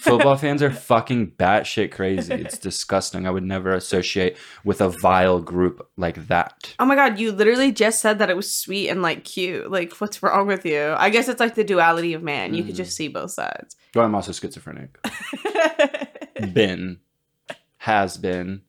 Football 0.00 0.36
fans 0.36 0.62
are 0.62 0.70
fucking 0.70 1.30
batshit 1.38 1.92
crazy. 1.92 2.34
It's 2.34 2.58
disgusting. 2.68 3.26
I 3.26 3.30
would 3.30 3.44
never 3.44 3.72
associate 3.72 4.36
with 4.64 4.80
a 4.82 4.90
vile 4.90 5.40
group 5.40 5.88
like 5.96 6.26
that. 6.26 6.74
Oh 6.78 6.84
my 6.84 6.94
god, 6.96 7.18
you 7.18 7.32
literally 7.32 7.72
just 7.72 8.00
said 8.00 8.18
that 8.18 8.28
it 8.28 8.36
was 8.36 8.54
sweet 8.54 8.88
and 8.90 9.00
like 9.00 9.24
cute. 9.24 9.70
Like, 9.70 9.94
what's 10.00 10.22
wrong 10.22 10.46
with 10.46 10.66
you? 10.66 10.94
I 10.98 11.08
guess 11.10 11.28
it's 11.28 11.40
like 11.40 11.54
the 11.54 11.64
duality 11.64 12.12
of 12.12 12.22
man. 12.22 12.52
You 12.54 12.64
could 12.64 12.74
Mhm. 12.74 12.76
just 12.84 12.96
see 12.96 13.08
both 13.08 13.30
sides. 13.30 13.76
But 13.94 14.02
I'm 14.02 14.14
also 14.14 14.32
schizophrenic. 14.32 14.98
Been. 16.52 16.98
Has 17.82 18.16
been. 18.16 18.62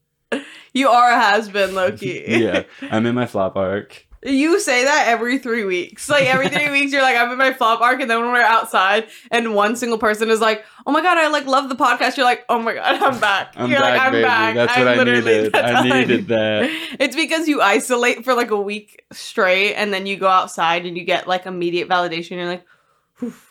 you 0.74 0.89
are 0.89 1.12
a 1.12 1.15
has 1.15 1.48
been, 1.48 1.75
Loki. 1.75 2.24
Yeah. 2.27 2.63
I'm 2.89 3.05
in 3.05 3.13
my 3.13 3.27
flop 3.27 3.55
arc. 3.55 4.08
You 4.25 4.60
say 4.60 4.86
that 4.86 5.08
every 5.08 5.38
three 5.38 5.65
weeks. 5.65 6.10
Like 6.10 6.25
every 6.25 6.50
three 6.50 6.72
weeks, 6.72 6.91
you're 6.91 7.03
like, 7.03 7.15
I'm 7.15 7.29
in 7.32 7.38
my 7.38 7.53
flop 7.53 7.79
arc, 7.82 8.01
and 8.01 8.10
then 8.10 8.22
when 8.22 8.32
we're 8.32 8.41
outside, 8.41 9.08
and 9.29 9.53
one 9.53 9.75
single 9.75 10.00
person 10.00 10.32
is 10.32 10.39
like, 10.41 10.65
"Oh 10.88 10.91
my 10.91 11.01
god, 11.03 11.20
I 11.20 11.27
like 11.27 11.46
love 11.46 11.70
the 11.70 11.75
podcast." 11.75 12.17
You're 12.17 12.25
like, 12.25 12.43
"Oh 12.50 12.58
my 12.58 12.74
god, 12.74 13.03
I'm 13.03 13.20
back." 13.20 13.53
I'm 13.55 13.70
you're 13.70 13.82
back, 13.82 13.98
like, 13.98 14.01
"I'm 14.01 14.12
baby. 14.13 14.24
back." 14.24 14.55
That's 14.55 14.77
I'm 14.77 14.79
what 14.86 14.88
I 14.88 14.96
literally 14.96 15.36
needed. 15.43 15.55
I 15.55 15.84
needed 15.84 16.27
that. 16.29 16.72
It's 17.00 17.15
because 17.15 17.48
you 17.48 17.62
isolate 17.62 18.24
for 18.25 18.34
like 18.34 18.50
a 18.50 18.60
week 18.60 19.03
straight, 19.12 19.75
and 19.75 19.93
then 19.93 20.08
you 20.08 20.15
go 20.17 20.27
outside 20.27 20.86
and 20.88 20.98
you 20.98 21.03
get 21.03 21.27
like 21.27 21.46
immediate 21.46 21.88
validation. 21.88 22.32
You're 22.32 22.48
like, 22.48 22.65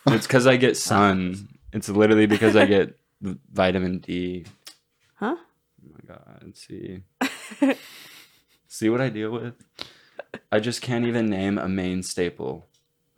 It's 0.09 0.27
because 0.27 0.47
I 0.49 0.57
get 0.57 0.77
sun. 0.77 1.49
It's 1.73 1.89
literally 1.89 2.27
because 2.27 2.57
I 2.57 2.67
get 2.67 2.99
vitamin 3.53 3.99
D. 4.01 4.45
"Huh?" 6.13 6.39
God. 6.41 6.57
See. 6.57 7.03
See 8.69 8.89
what 8.89 9.01
I 9.01 9.11
deal 9.11 9.31
with? 9.31 9.55
I 10.51 10.61
just 10.61 10.81
can't 10.81 11.05
even 11.05 11.29
name 11.29 11.59
a 11.59 11.69
main 11.69 12.03
staple 12.03 12.69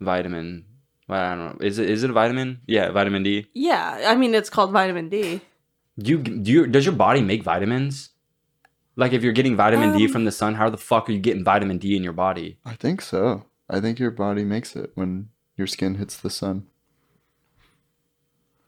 vitamin. 0.01 0.65
Well, 1.07 1.21
I 1.21 1.35
don't 1.35 1.45
know. 1.45 1.65
Is 1.65 1.79
it 1.79 1.89
is 1.89 2.03
it 2.03 2.09
a 2.09 2.13
vitamin? 2.13 2.61
Yeah, 2.67 2.91
vitamin 2.91 3.23
D. 3.23 3.47
Yeah, 3.53 4.03
I 4.07 4.15
mean 4.15 4.33
it's 4.35 4.49
called 4.49 4.71
vitamin 4.71 5.09
D. 5.09 5.41
Do 5.97 6.11
you 6.11 6.17
do 6.17 6.51
you 6.51 6.67
does 6.67 6.85
your 6.85 6.95
body 6.95 7.21
make 7.21 7.43
vitamins? 7.43 8.09
Like 8.97 9.13
if 9.13 9.23
you're 9.23 9.33
getting 9.33 9.55
vitamin 9.55 9.97
D 9.97 10.05
Um, 10.05 10.11
from 10.11 10.25
the 10.25 10.31
sun, 10.31 10.55
how 10.55 10.69
the 10.69 10.77
fuck 10.77 11.09
are 11.09 11.11
you 11.11 11.19
getting 11.19 11.43
vitamin 11.43 11.77
D 11.77 11.95
in 11.95 12.03
your 12.03 12.13
body? 12.13 12.57
I 12.65 12.73
think 12.73 13.01
so. 13.01 13.45
I 13.69 13.79
think 13.79 13.99
your 13.99 14.11
body 14.11 14.43
makes 14.43 14.75
it 14.75 14.91
when 14.95 15.29
your 15.55 15.67
skin 15.67 15.95
hits 15.95 16.17
the 16.17 16.29
sun. 16.29 16.67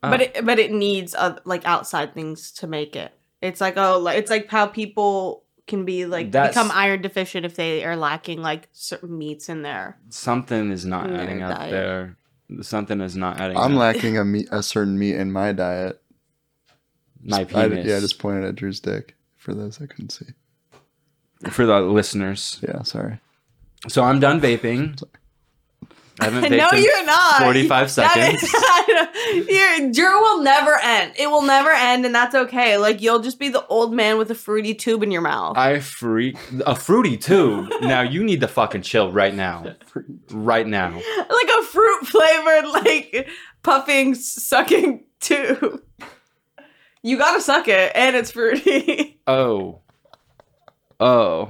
Oh. 0.03 0.12
But 0.12 0.22
it 0.22 0.46
but 0.46 0.60
it 0.60 0.72
needs 0.72 1.15
uh, 1.15 1.39
like 1.43 1.65
outside 1.65 2.13
things 2.13 2.51
to 2.53 2.67
make 2.67 2.96
it. 2.96 3.16
It's 3.41 3.62
like 3.62 3.77
oh, 3.77 4.00
like 4.00 4.17
it's 4.17 4.29
like 4.32 4.50
how 4.50 4.67
people 4.67 5.44
can 5.67 5.86
be 5.86 6.06
like 6.06 6.32
That's- 6.32 6.53
become 6.56 6.72
iron 6.74 7.01
deficient 7.01 7.46
if 7.46 7.56
they 7.56 7.84
are 7.84 7.96
lacking 7.96 8.41
like 8.41 8.70
certain 8.72 9.17
meats 9.17 9.50
in 9.50 9.62
there. 9.63 9.98
something 10.10 10.72
is 10.72 10.86
not 10.86 11.10
in 11.10 11.15
adding 11.15 11.41
up 11.44 11.58
diet. 11.58 11.72
there. 11.72 12.17
Something 12.62 13.01
is 13.01 13.17
not 13.17 13.39
adding 13.41 13.58
I'm 13.58 13.74
up. 13.74 13.79
lacking 13.79 14.17
a 14.17 14.24
meat, 14.24 14.48
a 14.51 14.63
certain 14.63 14.98
meat 14.98 15.15
in 15.15 15.32
my 15.32 15.51
diet. 15.51 16.01
My 17.22 17.39
I- 17.41 17.44
penis. 17.44 17.86
yeah, 17.86 17.98
I 17.98 18.00
just 18.00 18.20
pointed 18.20 18.46
at 18.46 18.56
Drew's 18.56 18.79
dick 18.79 19.15
for 19.36 19.53
those 19.53 19.82
I 19.82 19.86
couldn't 19.88 20.12
see. 20.12 20.27
for 21.50 21.65
the 21.65 21.82
listeners. 21.82 22.60
Yeah, 22.63 22.84
sorry. 22.84 23.20
So 23.89 24.03
I'm 24.03 24.20
done 24.20 24.39
vaping. 24.41 25.01
I 26.19 26.25
haven't 26.25 26.43
vaped 26.51 26.57
no, 26.71 26.77
in 26.77 26.83
you're 26.83 27.05
not. 27.05 27.41
45 27.43 27.91
seconds. 27.91 28.43
is- 29.29 29.47
your 29.47 29.91
Drew 29.91 30.21
will 30.21 30.41
never 30.41 30.79
end. 30.81 31.13
It 31.17 31.27
will 31.29 31.41
never 31.43 31.69
end, 31.69 32.05
and 32.05 32.15
that's 32.15 32.33
okay. 32.33 32.77
Like 32.77 33.01
you'll 33.01 33.19
just 33.19 33.39
be 33.39 33.50
the 33.50 33.65
old 33.67 33.93
man 33.93 34.17
with 34.17 34.31
a 34.31 34.36
fruity 34.36 34.74
tube 34.74 35.03
in 35.03 35.12
your 35.12 35.21
mouth. 35.21 35.57
I 35.57 35.79
freak 35.79 36.38
a 36.65 36.75
fruity 36.75 37.17
tube. 37.17 37.69
Now 37.81 38.01
you 38.01 38.24
need 38.24 38.41
to 38.41 38.47
fucking 38.47 38.81
chill 38.81 39.12
right 39.12 39.33
now. 39.36 39.75
Right 40.31 40.65
now. 40.67 40.91
like 40.95 41.50
a 41.59 41.63
fruit 41.63 42.05
flavored, 42.07 42.65
like 42.71 43.29
puffing, 43.63 44.15
sucking 44.15 45.05
tube. 45.19 45.81
You 47.03 47.17
gotta 47.17 47.41
suck 47.41 47.67
it, 47.67 47.91
and 47.95 48.15
it's 48.15 48.31
fruity. 48.31 49.13
Oh. 49.27 49.81
Oh. 51.01 51.50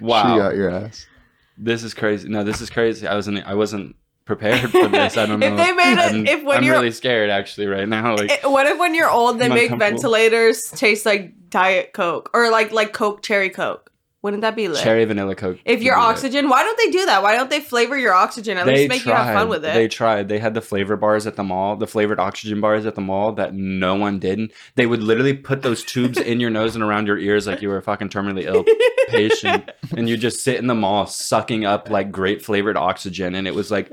Wow. 0.00 0.22
She 0.22 0.28
Wow. 0.30 0.38
got 0.38 0.54
your 0.56 0.70
ass. 0.70 1.06
This 1.56 1.82
is 1.84 1.94
crazy. 1.94 2.28
No, 2.28 2.44
this 2.44 2.60
is 2.60 2.70
crazy. 2.70 3.06
I 3.06 3.14
wasn't 3.14 3.46
I 3.46 3.54
wasn't 3.54 3.96
prepared 4.24 4.70
for 4.70 4.88
this. 4.88 5.16
I 5.16 5.26
don't 5.26 5.38
know. 5.40 5.46
If 5.46 5.56
they 5.56 5.72
made 5.72 5.92
it- 5.92 5.98
I'm, 6.14 6.26
if 6.26 6.42
when 6.44 6.58
I'm 6.58 6.64
you're- 6.64 6.76
really 6.78 6.90
scared 6.90 7.30
actually 7.30 7.66
right 7.66 7.88
now. 7.88 8.16
Like 8.16 8.30
Eh, 8.30 8.48
what 8.48 8.66
if 8.66 8.78
when 8.78 8.94
you're 8.94 9.10
old, 9.10 9.38
they 9.38 9.46
I'm 9.46 9.54
make 9.54 9.70
ventilators 9.70 10.60
taste 10.74 11.04
like 11.06 11.50
Diet 11.50 11.92
Coke 11.92 12.30
or 12.34 12.50
like 12.50 12.72
like 12.72 12.92
Coke 12.92 13.22
Cherry 13.22 13.50
Coke? 13.50 13.90
Wouldn't 14.24 14.40
that 14.40 14.56
be 14.56 14.68
lit? 14.68 14.82
cherry 14.82 15.04
vanilla 15.04 15.34
coke. 15.34 15.58
if 15.66 15.82
your 15.82 15.96
be 15.96 16.00
lit. 16.00 16.08
oxygen, 16.08 16.48
why 16.48 16.62
don't 16.62 16.78
they 16.78 16.90
do 16.90 17.04
that? 17.04 17.22
Why 17.22 17.36
don't 17.36 17.50
they 17.50 17.60
flavor 17.60 17.96
your 17.98 18.14
oxygen? 18.14 18.56
At 18.56 18.66
least 18.66 18.88
make 18.88 19.04
you 19.04 19.12
have 19.12 19.34
fun 19.34 19.50
with 19.50 19.66
it. 19.66 19.74
They 19.74 19.86
tried. 19.86 20.28
They 20.28 20.38
had 20.38 20.54
the 20.54 20.62
flavor 20.62 20.96
bars 20.96 21.26
at 21.26 21.36
the 21.36 21.44
mall, 21.44 21.76
the 21.76 21.86
flavored 21.86 22.18
oxygen 22.18 22.60
bars 22.62 22.86
at 22.86 22.94
the 22.94 23.02
mall 23.02 23.32
that 23.32 23.52
no 23.52 23.96
one 23.96 24.18
didn't. 24.18 24.52
They 24.76 24.86
would 24.86 25.02
literally 25.02 25.34
put 25.34 25.60
those 25.60 25.84
tubes 25.84 26.18
in 26.18 26.40
your 26.40 26.48
nose 26.48 26.74
and 26.74 26.82
around 26.82 27.06
your 27.06 27.18
ears 27.18 27.46
like 27.46 27.60
you 27.60 27.68
were 27.68 27.76
a 27.76 27.82
fucking 27.82 28.08
terminally 28.08 28.44
ill 28.44 28.64
patient. 29.08 29.70
And 29.94 30.08
you 30.08 30.16
just 30.16 30.42
sit 30.42 30.56
in 30.56 30.68
the 30.68 30.74
mall 30.74 31.06
sucking 31.06 31.66
up 31.66 31.90
like 31.90 32.10
great 32.10 32.42
flavored 32.42 32.78
oxygen. 32.78 33.34
And 33.34 33.46
it 33.46 33.54
was 33.54 33.70
like 33.70 33.92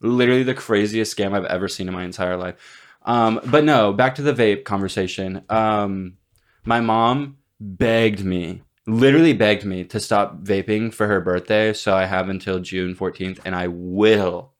literally 0.00 0.42
the 0.42 0.54
craziest 0.54 1.16
scam 1.16 1.32
I've 1.32 1.46
ever 1.46 1.68
seen 1.68 1.88
in 1.88 1.94
my 1.94 2.04
entire 2.04 2.36
life. 2.36 2.56
Um, 3.06 3.40
but 3.46 3.64
no, 3.64 3.94
back 3.94 4.16
to 4.16 4.22
the 4.22 4.34
vape 4.34 4.64
conversation. 4.64 5.42
Um, 5.48 6.18
my 6.64 6.80
mom 6.80 7.38
begged 7.60 8.24
me, 8.24 8.62
literally 8.86 9.32
begged 9.32 9.64
me 9.64 9.84
to 9.84 10.00
stop 10.00 10.42
vaping 10.42 10.92
for 10.92 11.06
her 11.06 11.20
birthday. 11.20 11.72
So 11.72 11.94
I 11.94 12.04
have 12.06 12.28
until 12.28 12.58
June 12.60 12.94
14th, 12.94 13.40
and 13.44 13.54
I 13.54 13.68
will, 13.68 14.52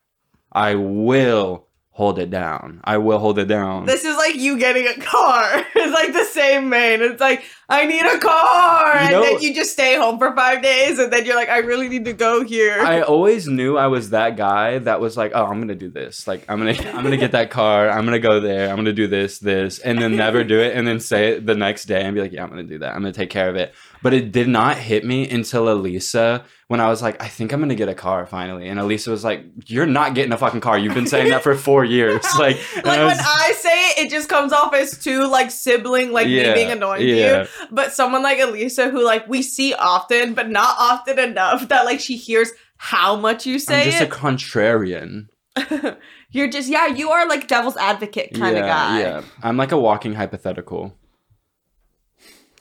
I 0.53 0.75
will 0.75 1.67
hold 1.91 2.19
it 2.19 2.31
down. 2.31 2.81
I 2.85 2.99
will 2.99 3.19
hold 3.19 3.39
it 3.39 3.47
down. 3.47 3.85
This 3.87 4.05
is 4.05 4.17
like 4.17 4.37
you 4.37 4.59
getting 4.59 4.87
a 4.87 4.97
car. 5.01 5.67
It's 5.75 5.95
like 5.95 6.13
the 6.13 6.25
same 6.25 6.69
main. 6.69 7.03
It's 7.03 7.21
like 7.21 7.43
I 7.71 7.87
need 7.87 8.05
a 8.05 8.19
car, 8.19 8.95
You 8.95 9.01
and 9.01 9.25
then 9.25 9.41
you 9.41 9.55
just 9.55 9.73
stay 9.73 9.97
home 9.97 10.19
for 10.19 10.35
five 10.35 10.61
days, 10.61 10.99
and 10.99 11.13
then 11.13 11.25
you're 11.25 11.37
like, 11.37 11.49
I 11.49 11.59
really 11.59 11.89
need 11.89 12.05
to 12.07 12.13
go 12.13 12.45
here. 12.45 12.81
I 12.81 13.03
always 13.03 13.47
knew 13.47 13.77
I 13.77 13.87
was 13.87 14.11
that 14.11 14.37
guy 14.37 14.79
that 14.81 15.01
was 15.01 15.17
like, 15.17 15.33
oh, 15.35 15.47
I'm 15.47 15.61
gonna 15.61 15.77
do 15.77 15.89
this. 15.89 16.27
Like, 16.27 16.45
I'm 16.49 16.59
gonna, 16.59 16.73
I'm 16.91 17.05
gonna 17.05 17.17
get 17.17 17.33
that 17.33 17.51
car. 17.51 17.89
I'm 17.89 18.05
gonna 18.05 18.19
go 18.19 18.41
there. 18.41 18.69
I'm 18.69 18.77
gonna 18.77 18.93
do 18.93 19.07
this, 19.07 19.39
this, 19.39 19.79
and 19.79 20.03
then 20.03 20.17
never 20.17 20.43
do 20.43 20.59
it, 20.61 20.77
and 20.77 20.87
then 20.87 20.99
say 20.99 21.29
it 21.35 21.47
the 21.47 21.55
next 21.55 21.85
day 21.85 22.03
and 22.03 22.15
be 22.15 22.21
like, 22.21 22.33
yeah, 22.33 22.43
I'm 22.43 22.51
gonna 22.51 22.65
do 22.65 22.79
that. 22.79 22.95
I'm 22.95 23.03
gonna 23.03 23.13
take 23.13 23.31
care 23.31 23.49
of 23.49 23.57
it. 23.57 23.73
But 24.03 24.15
it 24.15 24.33
did 24.33 24.49
not 24.49 24.77
hit 24.77 25.05
me 25.05 25.29
until 25.29 25.71
Elisa 25.71 26.45
when 26.71 26.81
I 26.81 26.89
was 26.89 27.03
like, 27.03 27.21
I 27.21 27.27
think 27.27 27.53
I'm 27.53 27.59
gonna 27.59 27.75
get 27.75 27.89
a 27.89 27.97
car 27.97 28.27
finally. 28.27 28.69
And 28.69 28.79
Elisa 28.79 29.11
was 29.11 29.25
like, 29.25 29.45
You're 29.67 29.87
not 29.87 30.15
getting 30.15 30.33
a 30.33 30.39
fucking 30.39 30.61
car. 30.61 30.79
You've 30.79 30.95
been 30.95 31.09
saying 31.09 31.31
that 31.31 31.43
for 31.43 31.57
four 31.57 31.85
years. 31.85 32.25
Like, 32.39 32.59
like 32.77 32.87
I 32.87 33.07
when 33.07 33.19
I 33.19 33.53
say 33.59 33.91
it, 33.91 34.07
it 34.07 34.11
just 34.11 34.29
comes 34.29 34.53
off 34.53 34.73
as 34.73 34.97
too 34.97 35.27
like 35.27 35.51
sibling, 35.51 36.13
like 36.13 36.29
Yeah, 36.29 36.49
me 36.49 36.55
being 36.55 36.71
annoying 36.71 37.01
to 37.01 37.07
yeah. 37.07 37.43
you. 37.43 37.60
But 37.71 37.93
someone 37.93 38.23
like 38.23 38.39
Elisa, 38.39 38.91
who 38.91 39.05
like 39.05 39.29
we 39.29 39.43
see 39.43 39.75
often, 39.75 40.35
but 40.35 40.49
not 40.49 40.77
often 40.79 41.19
enough, 41.19 41.69
that 41.69 41.85
like 41.85 42.01
she 42.01 42.17
hears 42.17 42.51
how 42.77 43.17
much 43.17 43.47
you 43.47 43.59
say. 43.59 43.85
I'm 43.85 43.91
just 43.91 44.03
a 44.03 44.07
contrarian. 44.07 45.29
You're 46.31 46.49
just 46.49 46.69
yeah, 46.69 46.87
you 46.87 47.11
are 47.11 47.29
like 47.29 47.49
devil's 47.49 47.77
advocate 47.77 48.35
kind 48.35 48.57
of 48.57 48.65
yeah, 48.65 48.69
guy. 48.69 49.01
Yeah, 49.01 49.23
I'm 49.43 49.57
like 49.57 49.73
a 49.73 49.79
walking 49.79 50.15
hypothetical. 50.15 50.97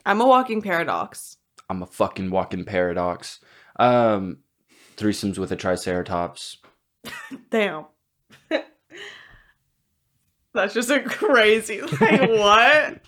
I'm 0.05 0.21
a 0.21 0.27
walking 0.27 0.61
paradox. 0.61 1.37
I'm 1.69 1.83
a 1.83 1.85
fucking 1.85 2.31
walking 2.31 2.65
paradox. 2.65 3.39
Um, 3.77 4.39
threesomes 4.97 5.37
with 5.37 5.51
a 5.51 5.55
triceratops. 5.55 6.57
Damn. 7.51 7.85
That's 10.53 10.73
just 10.73 10.89
a 10.89 11.01
crazy 11.01 11.81
like 11.81 12.29
what? 12.29 13.01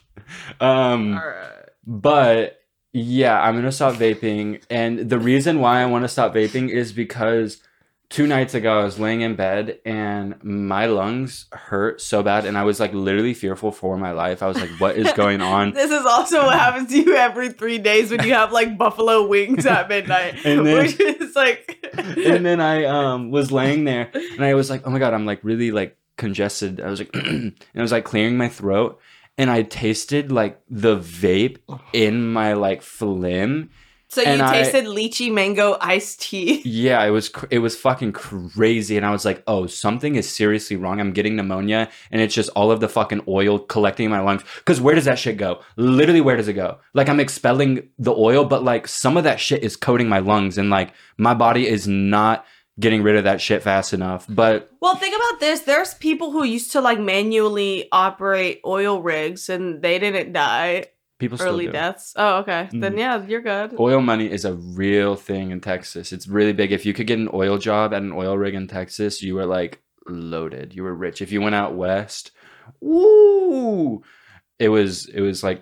Um, 0.59 1.17
All 1.17 1.27
right. 1.27 1.69
But 1.91 2.61
yeah, 2.93 3.41
I'm 3.41 3.55
gonna 3.55 3.71
stop 3.71 3.95
vaping, 3.95 4.61
and 4.69 5.09
the 5.09 5.19
reason 5.19 5.59
why 5.59 5.81
I 5.81 5.85
want 5.85 6.03
to 6.03 6.07
stop 6.09 6.33
vaping 6.33 6.69
is 6.69 6.93
because 6.93 7.61
two 8.09 8.27
nights 8.27 8.53
ago 8.53 8.79
I 8.81 8.83
was 8.83 8.99
laying 8.99 9.21
in 9.21 9.35
bed 9.37 9.79
and 9.85 10.35
my 10.43 10.85
lungs 10.85 11.45
hurt 11.53 12.01
so 12.01 12.21
bad, 12.23 12.45
and 12.45 12.57
I 12.57 12.63
was 12.63 12.79
like 12.79 12.93
literally 12.93 13.33
fearful 13.33 13.71
for 13.71 13.97
my 13.97 14.11
life. 14.11 14.41
I 14.43 14.47
was 14.47 14.59
like, 14.59 14.69
"What 14.79 14.95
is 14.97 15.11
going 15.15 15.41
on?" 15.41 15.71
This 15.73 15.91
is 15.91 16.05
also 16.05 16.43
what 16.45 16.57
happens 16.65 16.89
to 16.89 16.97
you 16.97 17.15
every 17.15 17.49
three 17.49 17.77
days 17.77 18.09
when 18.11 18.23
you 18.25 18.33
have 18.33 18.51
like 18.53 18.77
buffalo 18.77 19.27
wings 19.27 19.65
at 19.65 19.89
midnight. 19.89 20.45
And 20.45 20.65
then- 20.65 20.77
which 20.77 20.99
is 20.99 21.35
like 21.35 21.77
and 21.97 22.45
then 22.45 22.61
I 22.61 22.85
um 22.85 23.31
was 23.31 23.51
laying 23.51 23.83
there 23.83 24.09
and 24.13 24.43
I 24.45 24.53
was 24.53 24.69
like, 24.69 24.85
oh 24.87 24.89
my 24.89 24.99
god, 24.99 25.13
I'm 25.13 25.25
like 25.25 25.39
really 25.43 25.71
like 25.71 25.97
congested. 26.17 26.79
I 26.81 26.89
was 26.89 26.99
like, 26.99 27.09
and 27.15 27.53
I 27.75 27.81
was 27.81 27.91
like 27.91 28.05
clearing 28.05 28.37
my 28.37 28.47
throat, 28.49 28.99
and 29.37 29.49
I 29.49 29.63
tasted 29.63 30.31
like 30.31 30.59
the 30.69 30.97
vape 30.97 31.57
in 31.93 32.31
my 32.31 32.53
like 32.53 32.81
phlegm. 32.81 33.69
So 34.09 34.19
you 34.21 34.27
And 34.27 34.41
I- 34.41 34.63
tasted 34.63 34.83
lychee 34.87 35.31
mango 35.31 35.77
iced 35.79 36.21
tea. 36.23 36.61
Yeah, 36.65 37.01
it 37.05 37.11
was 37.11 37.29
cr- 37.29 37.45
it 37.49 37.59
was 37.59 37.77
fucking 37.77 38.11
crazy, 38.11 38.97
and 38.97 39.05
I 39.05 39.11
was 39.11 39.23
like, 39.23 39.41
oh, 39.47 39.67
something 39.67 40.15
is 40.15 40.29
seriously 40.29 40.75
wrong. 40.75 40.99
I'm 40.99 41.13
getting 41.13 41.37
pneumonia, 41.37 41.87
and 42.11 42.21
it's 42.21 42.35
just 42.35 42.49
all 42.49 42.71
of 42.71 42.81
the 42.81 42.89
fucking 42.89 43.21
oil 43.29 43.57
collecting 43.57 44.03
in 44.07 44.11
my 44.11 44.19
lungs. 44.19 44.43
Because 44.57 44.81
where 44.81 44.95
does 44.95 45.05
that 45.05 45.17
shit 45.17 45.37
go? 45.37 45.61
Literally, 45.77 46.19
where 46.19 46.35
does 46.35 46.49
it 46.49 46.53
go? 46.53 46.79
Like 46.93 47.07
I'm 47.07 47.21
expelling 47.21 47.87
the 47.97 48.13
oil, 48.13 48.43
but 48.43 48.65
like 48.65 48.85
some 48.89 49.15
of 49.15 49.23
that 49.23 49.39
shit 49.39 49.63
is 49.63 49.77
coating 49.77 50.09
my 50.09 50.19
lungs, 50.19 50.57
and 50.57 50.69
like 50.69 50.91
my 51.17 51.33
body 51.33 51.65
is 51.65 51.87
not 51.87 52.45
getting 52.81 53.01
rid 53.03 53.15
of 53.15 53.23
that 53.23 53.39
shit 53.39 53.63
fast 53.63 53.93
enough. 53.93 54.25
But 54.27 54.69
Well, 54.81 54.95
think 54.95 55.15
about 55.15 55.39
this. 55.39 55.61
There's 55.61 55.93
people 55.93 56.31
who 56.31 56.43
used 56.43 56.73
to 56.73 56.81
like 56.81 56.99
manually 56.99 57.87
operate 57.93 58.59
oil 58.65 59.01
rigs 59.01 59.47
and 59.47 59.81
they 59.81 59.99
didn't 59.99 60.33
die 60.33 60.87
people 61.19 61.37
still 61.37 61.49
early 61.53 61.67
deaths. 61.67 62.13
Oh, 62.17 62.39
okay. 62.39 62.67
Then 62.73 62.95
Mhm. 62.95 62.97
yeah, 62.97 63.25
you're 63.25 63.41
good. 63.41 63.79
Oil 63.79 64.01
money 64.01 64.29
is 64.29 64.43
a 64.43 64.55
real 64.55 65.15
thing 65.15 65.51
in 65.51 65.61
Texas. 65.61 66.11
It's 66.11 66.27
really 66.27 66.51
big. 66.53 66.71
If 66.71 66.83
you 66.85 66.93
could 66.93 67.05
get 67.07 67.19
an 67.19 67.29
oil 67.31 67.57
job 67.59 67.93
at 67.93 68.01
an 68.01 68.11
oil 68.11 68.35
rig 68.37 68.55
in 68.55 68.67
Texas, 68.67 69.21
you 69.21 69.35
were 69.35 69.45
like 69.45 69.79
loaded. 70.07 70.73
You 70.75 70.81
were 70.83 70.95
rich. 70.95 71.21
If 71.21 71.31
you 71.31 71.39
went 71.39 71.53
out 71.55 71.75
west, 71.75 72.31
woo, 72.81 74.01
it 74.57 74.69
was 74.69 75.05
it 75.07 75.21
was 75.21 75.43
like 75.43 75.59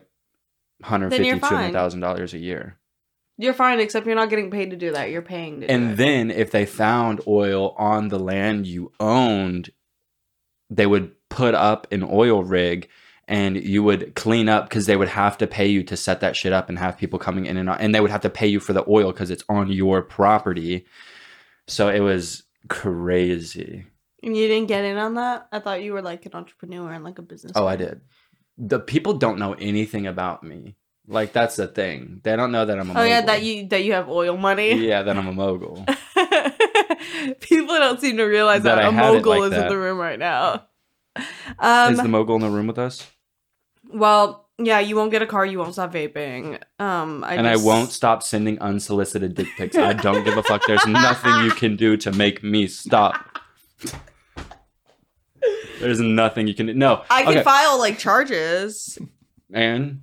Then 0.80 0.90
150 0.92 1.28
you're 1.28 1.40
fine. 1.40 1.50
200,000 1.74 2.00
dollars 2.00 2.34
a 2.34 2.38
year. 2.40 2.79
You're 3.40 3.54
fine, 3.54 3.80
except 3.80 4.06
you're 4.06 4.16
not 4.18 4.30
getting 4.30 4.52
paid 4.52 4.72
to 4.72 4.76
do 4.76 4.92
that. 4.92 5.12
You're 5.12 5.22
paying 5.22 5.62
to 5.62 5.68
do 5.68 5.74
And 5.74 5.96
then 5.96 6.30
if 6.30 6.52
they 6.52 6.66
found 6.66 7.22
oil 7.26 7.74
on 7.78 8.10
the 8.10 8.20
land 8.20 8.68
you 8.68 8.92
owned, 9.00 9.70
they 10.70 10.86
would 10.86 11.14
put 11.30 11.56
up 11.56 11.88
an 11.90 12.04
oil 12.04 12.44
rig 12.44 12.90
and 13.30 13.56
you 13.56 13.82
would 13.82 14.14
clean 14.14 14.50
up 14.50 14.68
because 14.68 14.88
they 14.88 14.98
would 14.98 15.08
have 15.08 15.38
to 15.38 15.48
pay 15.48 15.68
you 15.68 15.84
to 15.84 15.96
set 15.96 16.20
that 16.20 16.36
shit 16.36 16.52
up 16.52 16.68
and 16.68 16.78
have 16.80 16.98
people 16.98 17.18
coming 17.18 17.46
in 17.46 17.56
and 17.56 17.70
out. 17.70 17.80
And 17.80 17.96
they 17.96 18.02
would 18.02 18.12
have 18.12 18.22
to 18.22 18.30
pay 18.30 18.48
you 18.48 18.60
for 18.60 18.74
the 18.74 18.84
oil 18.90 19.14
because 19.14 19.32
it's 19.32 19.46
on 19.48 19.72
your 19.72 20.02
property. 20.02 20.86
So 21.66 21.88
it 21.88 22.02
was 22.02 22.44
crazy. 22.68 23.86
And 24.22 24.36
you 24.36 24.50
didn't 24.50 24.68
get 24.68 24.84
in 24.84 24.98
on 24.98 25.14
that? 25.14 25.48
I 25.54 25.60
thought 25.60 25.82
you 25.82 25.94
were 25.94 26.02
like 26.02 26.26
an 26.26 26.34
entrepreneur 26.34 26.92
and 26.92 27.06
like 27.06 27.20
a 27.20 27.22
business. 27.22 27.54
Oh, 27.56 27.66
I 27.66 27.78
did. 27.78 28.02
The 28.58 28.82
people 28.82 29.14
don't 29.14 29.40
know 29.40 29.54
anything 29.54 30.08
about 30.08 30.44
me. 30.44 30.76
Like 31.12 31.34
that's 31.34 31.56
the 31.56 31.66
thing. 31.68 32.22
They 32.24 32.36
don't 32.36 32.52
know 32.52 32.66
that 32.66 32.80
I'm 32.80 32.88
a 32.88 32.92
Oh 32.92 32.94
mogul. 32.94 33.10
yeah, 33.10 33.22
that 33.22 33.42
you 33.42 33.68
that 33.70 33.84
you 33.84 33.94
have 33.94 34.08
oil 34.10 34.38
money. 34.38 34.74
Yeah, 34.88 35.02
that 35.02 35.18
I'm 35.18 35.28
a 35.28 35.34
mogul. 35.34 35.84
People 37.40 37.76
don't 37.76 38.00
seem 38.00 38.18
to 38.18 38.24
realize 38.26 38.62
That 38.62 38.76
that, 38.76 38.90
a 38.90 38.92
mogul 38.92 39.40
like 39.40 39.52
is 39.52 39.58
in 39.58 39.68
the 39.68 39.78
room 39.78 39.98
right 39.98 40.20
now. 40.20 40.66
Um, 41.58 41.94
Is 41.94 42.02
the 42.02 42.08
mogul 42.08 42.36
in 42.36 42.42
the 42.42 42.50
room 42.50 42.68
with 42.68 42.78
us? 42.78 43.06
well, 43.92 44.48
yeah, 44.58 44.80
you 44.80 44.96
won't 44.96 45.12
get 45.12 45.22
a 45.22 45.26
car. 45.26 45.46
You 45.46 45.58
won't 45.60 45.74
stop 45.74 45.92
vaping. 45.92 46.62
Um, 46.80 47.24
I 47.26 47.34
and 47.36 47.46
just- 47.48 47.62
I 47.62 47.66
won't 47.66 47.92
stop 47.92 48.24
sending 48.24 48.58
unsolicited 48.60 49.34
dick 49.34 49.48
pics. 49.58 49.76
I 49.76 49.94
don't 49.94 50.24
give 50.24 50.38
a 50.38 50.44
fuck. 50.44 50.62
There's 50.68 50.86
nothing 50.86 51.44
you 51.44 51.52
can 51.52 51.76
do 51.76 51.98
to 51.98 52.12
make 52.14 52.44
me 52.44 52.68
stop. 52.68 53.40
There's 55.82 56.00
nothing 56.00 56.48
you 56.48 56.54
can 56.54 56.68
do. 56.68 56.74
No. 56.74 57.04
I 57.10 57.24
can 57.24 57.32
okay. 57.34 57.44
file 57.44 57.80
like 57.80 57.98
charges. 57.98 58.98
and 59.52 60.02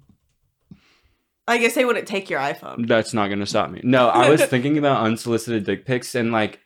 I 1.48 1.58
guess 1.58 1.74
they 1.74 1.84
wouldn't 1.84 2.08
take 2.08 2.28
your 2.28 2.40
iPhone. 2.40 2.88
that's 2.88 3.14
not 3.14 3.28
going 3.28 3.38
to 3.38 3.46
stop 3.46 3.70
me. 3.70 3.80
No, 3.84 4.08
I 4.08 4.30
was 4.30 4.44
thinking 4.46 4.78
about 4.78 5.04
unsolicited 5.04 5.64
dick 5.64 5.86
pics 5.86 6.14
and 6.14 6.32
like 6.32 6.60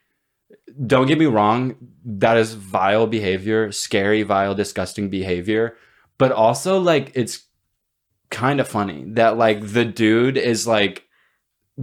don't 0.87 1.07
get 1.07 1.19
me 1.19 1.27
wrong, 1.27 1.77
that 2.05 2.37
is 2.37 2.55
vile 2.55 3.07
behavior, 3.07 3.73
scary, 3.73 4.23
vile, 4.23 4.55
disgusting 4.55 5.11
behavior, 5.11 5.77
but 6.19 6.33
also 6.33 6.79
like 6.79 7.13
it's 7.15 7.45
kind 8.31 8.61
of 8.61 8.69
funny 8.69 9.05
that 9.09 9.37
like 9.37 9.67
the 9.73 9.85
dude 9.85 10.37
is 10.37 10.67
like 10.67 11.07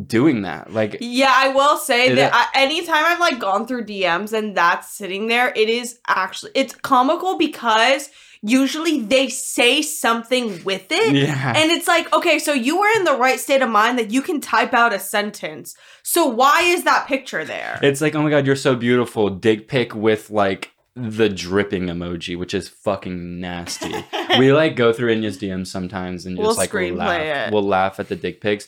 doing 0.05 0.43
that. 0.43 0.71
Like 0.71 0.97
Yeah, 1.01 1.33
I 1.33 1.49
will 1.49 1.77
say 1.77 2.13
that 2.15 2.33
I, 2.33 2.47
anytime 2.53 3.03
I've 3.05 3.19
like 3.19 3.39
gone 3.39 3.67
through 3.67 3.85
DMs 3.85 4.33
and 4.33 4.55
that's 4.55 4.91
sitting 4.91 5.27
there, 5.27 5.51
it 5.55 5.69
is 5.69 5.99
actually 6.07 6.51
it's 6.55 6.73
comical 6.75 7.37
because 7.37 8.09
usually 8.41 9.01
they 9.01 9.29
say 9.29 9.81
something 9.81 10.63
with 10.63 10.87
it. 10.91 11.15
yeah. 11.15 11.53
And 11.55 11.71
it's 11.71 11.87
like, 11.87 12.11
okay, 12.13 12.39
so 12.39 12.53
you 12.53 12.79
were 12.79 12.89
in 12.95 13.03
the 13.03 13.15
right 13.15 13.39
state 13.39 13.61
of 13.61 13.69
mind 13.69 13.97
that 13.99 14.11
you 14.11 14.21
can 14.21 14.39
type 14.41 14.73
out 14.73 14.93
a 14.93 14.99
sentence. 14.99 15.75
So 16.03 16.25
why 16.27 16.61
is 16.63 16.83
that 16.83 17.07
picture 17.07 17.43
there? 17.45 17.79
It's 17.81 18.01
like, 18.01 18.15
oh 18.15 18.21
my 18.23 18.29
god, 18.29 18.45
you're 18.45 18.55
so 18.55 18.75
beautiful. 18.75 19.29
Dick 19.29 19.67
pic 19.67 19.93
with 19.95 20.29
like 20.29 20.71
the 20.95 21.29
dripping 21.29 21.83
emoji, 21.87 22.37
which 22.37 22.53
is 22.53 22.67
fucking 22.69 23.39
nasty. 23.39 23.93
we 24.39 24.51
like 24.61 24.75
go 24.75 24.91
through 24.91 25.09
Inya's 25.11 25.37
DMs 25.37 25.67
sometimes 25.67 26.25
and 26.25 26.35
just 26.35 26.45
We'll 26.47 26.55
like 26.55 26.71
screenplay 26.71 26.97
laugh. 26.97 27.47
it. 27.49 27.53
We'll 27.53 27.63
laugh 27.63 27.99
at 27.99 28.07
the 28.09 28.15
dick 28.15 28.41
pics. 28.41 28.67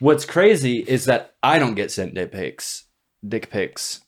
What's 0.00 0.24
crazy 0.24 0.78
is 0.78 1.04
that 1.06 1.34
I 1.42 1.58
don't 1.58 1.74
get 1.74 1.90
sent 1.90 2.14
dick 2.14 2.32
pics. 2.32 2.84
Dick 3.26 3.50
pics. 3.50 4.00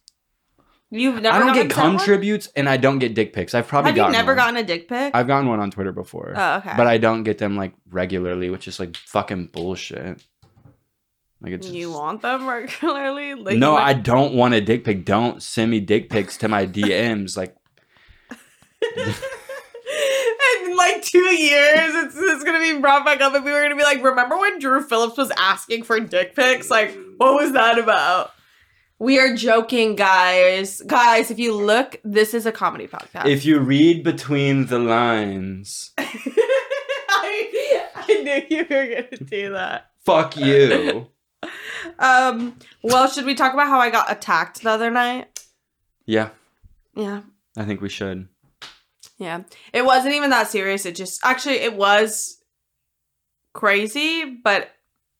You've 0.93 1.23
never 1.23 1.37
I 1.37 1.39
don't 1.39 1.55
get 1.55 1.71
cum 1.71 1.99
tributes 1.99 2.49
and 2.57 2.69
I 2.69 2.77
don't 2.77 2.99
get 2.99 3.15
dick 3.15 3.33
pics. 3.33 3.55
I've 3.55 3.69
probably 3.69 3.91
Have 3.91 3.97
you 3.97 4.03
gotten 4.03 4.13
never 4.13 4.33
one. 4.33 4.37
gotten 4.37 4.57
a 4.57 4.65
dick 4.65 4.89
pic? 4.89 5.15
I've 5.15 5.29
gotten 5.29 5.49
one 5.49 5.61
on 5.61 5.71
Twitter 5.71 5.93
before. 5.93 6.35
oh, 6.37 6.55
okay. 6.57 6.73
But 6.77 6.89
I 6.89 6.99
don't 6.99 7.23
get 7.23 7.39
them 7.39 7.57
like 7.57 7.75
regularly, 7.91 8.51
which 8.51 8.67
is 8.67 8.81
like 8.81 8.97
fucking 8.97 9.47
bullshit. 9.53 10.23
Like 11.41 11.53
it's 11.53 11.69
you 11.69 11.87
just- 11.89 11.99
want 11.99 12.23
them 12.23 12.47
regularly? 12.49 13.35
Like, 13.35 13.57
no, 13.59 13.73
you 13.73 13.79
I 13.79 13.93
don't 13.93 14.35
want 14.35 14.55
a 14.55 14.61
dick 14.61 14.83
pic. 14.85 15.05
Don't 15.05 15.41
send 15.43 15.71
me 15.71 15.79
dick 15.81 16.11
pics 16.11 16.37
to 16.39 16.49
my 16.49 16.67
DMs. 16.77 17.37
Like 17.37 17.55
in 18.97 20.77
like 20.77 21.03
two 21.03 21.19
years, 21.19 21.95
it's, 21.95 22.17
it's 22.17 22.45
gonna 22.45 22.59
be 22.61 22.79
brought 22.81 23.05
back 23.05 23.21
up, 23.21 23.35
and 23.35 23.45
we 23.45 23.53
were 23.53 23.63
gonna 23.63 23.77
be 23.77 23.83
like, 23.83 24.03
"Remember 24.03 24.37
when 24.39 24.59
Drew 24.59 24.83
Phillips 24.83 25.17
was 25.17 25.31
asking 25.39 25.85
for 25.85 26.01
dick 26.01 26.35
pics? 26.35 26.71
Like, 26.71 26.97
what 27.17 27.35
was 27.35 27.53
that 27.53 27.79
about?" 27.79 28.33
We 29.01 29.19
are 29.19 29.35
joking, 29.35 29.97
guys. 29.97 30.83
Guys, 30.87 31.31
if 31.31 31.39
you 31.39 31.55
look, 31.55 31.99
this 32.05 32.35
is 32.35 32.45
a 32.45 32.53
comedy 32.53 32.87
podcast. 32.87 33.25
if 33.27 33.47
you 33.47 33.59
read 33.59 34.05
between 34.05 34.67
the 34.67 34.79
lines, 34.79 35.93
I, 35.99 37.83
I 37.97 38.07
knew 38.23 38.57
you 38.59 38.67
were 38.69 38.87
gonna 38.87 39.17
do 39.25 39.53
that. 39.53 39.91
fuck 40.05 40.37
you. 40.37 41.09
Um. 41.99 42.59
Well, 42.83 43.09
should 43.09 43.25
we 43.25 43.35
talk 43.35 43.55
about 43.55 43.69
how 43.69 43.79
I 43.81 43.89
got 43.89 44.13
attacked 44.13 44.63
the 44.63 44.69
other 44.71 44.91
night? 44.91 45.41
yeah, 46.05 46.29
Yeah. 46.95 47.23
I 47.57 47.65
think 47.65 47.81
we 47.81 47.89
should. 47.89 48.29
Yeah. 49.17 49.45
It 49.73 49.87
wasn't 49.87 50.15
even 50.15 50.29
that 50.31 50.49
serious. 50.49 50.85
It 50.85 50.95
just 50.95 51.21
actually 51.25 51.55
it 51.57 51.75
was 51.75 52.43
crazy, 53.55 54.25
but 54.45 54.71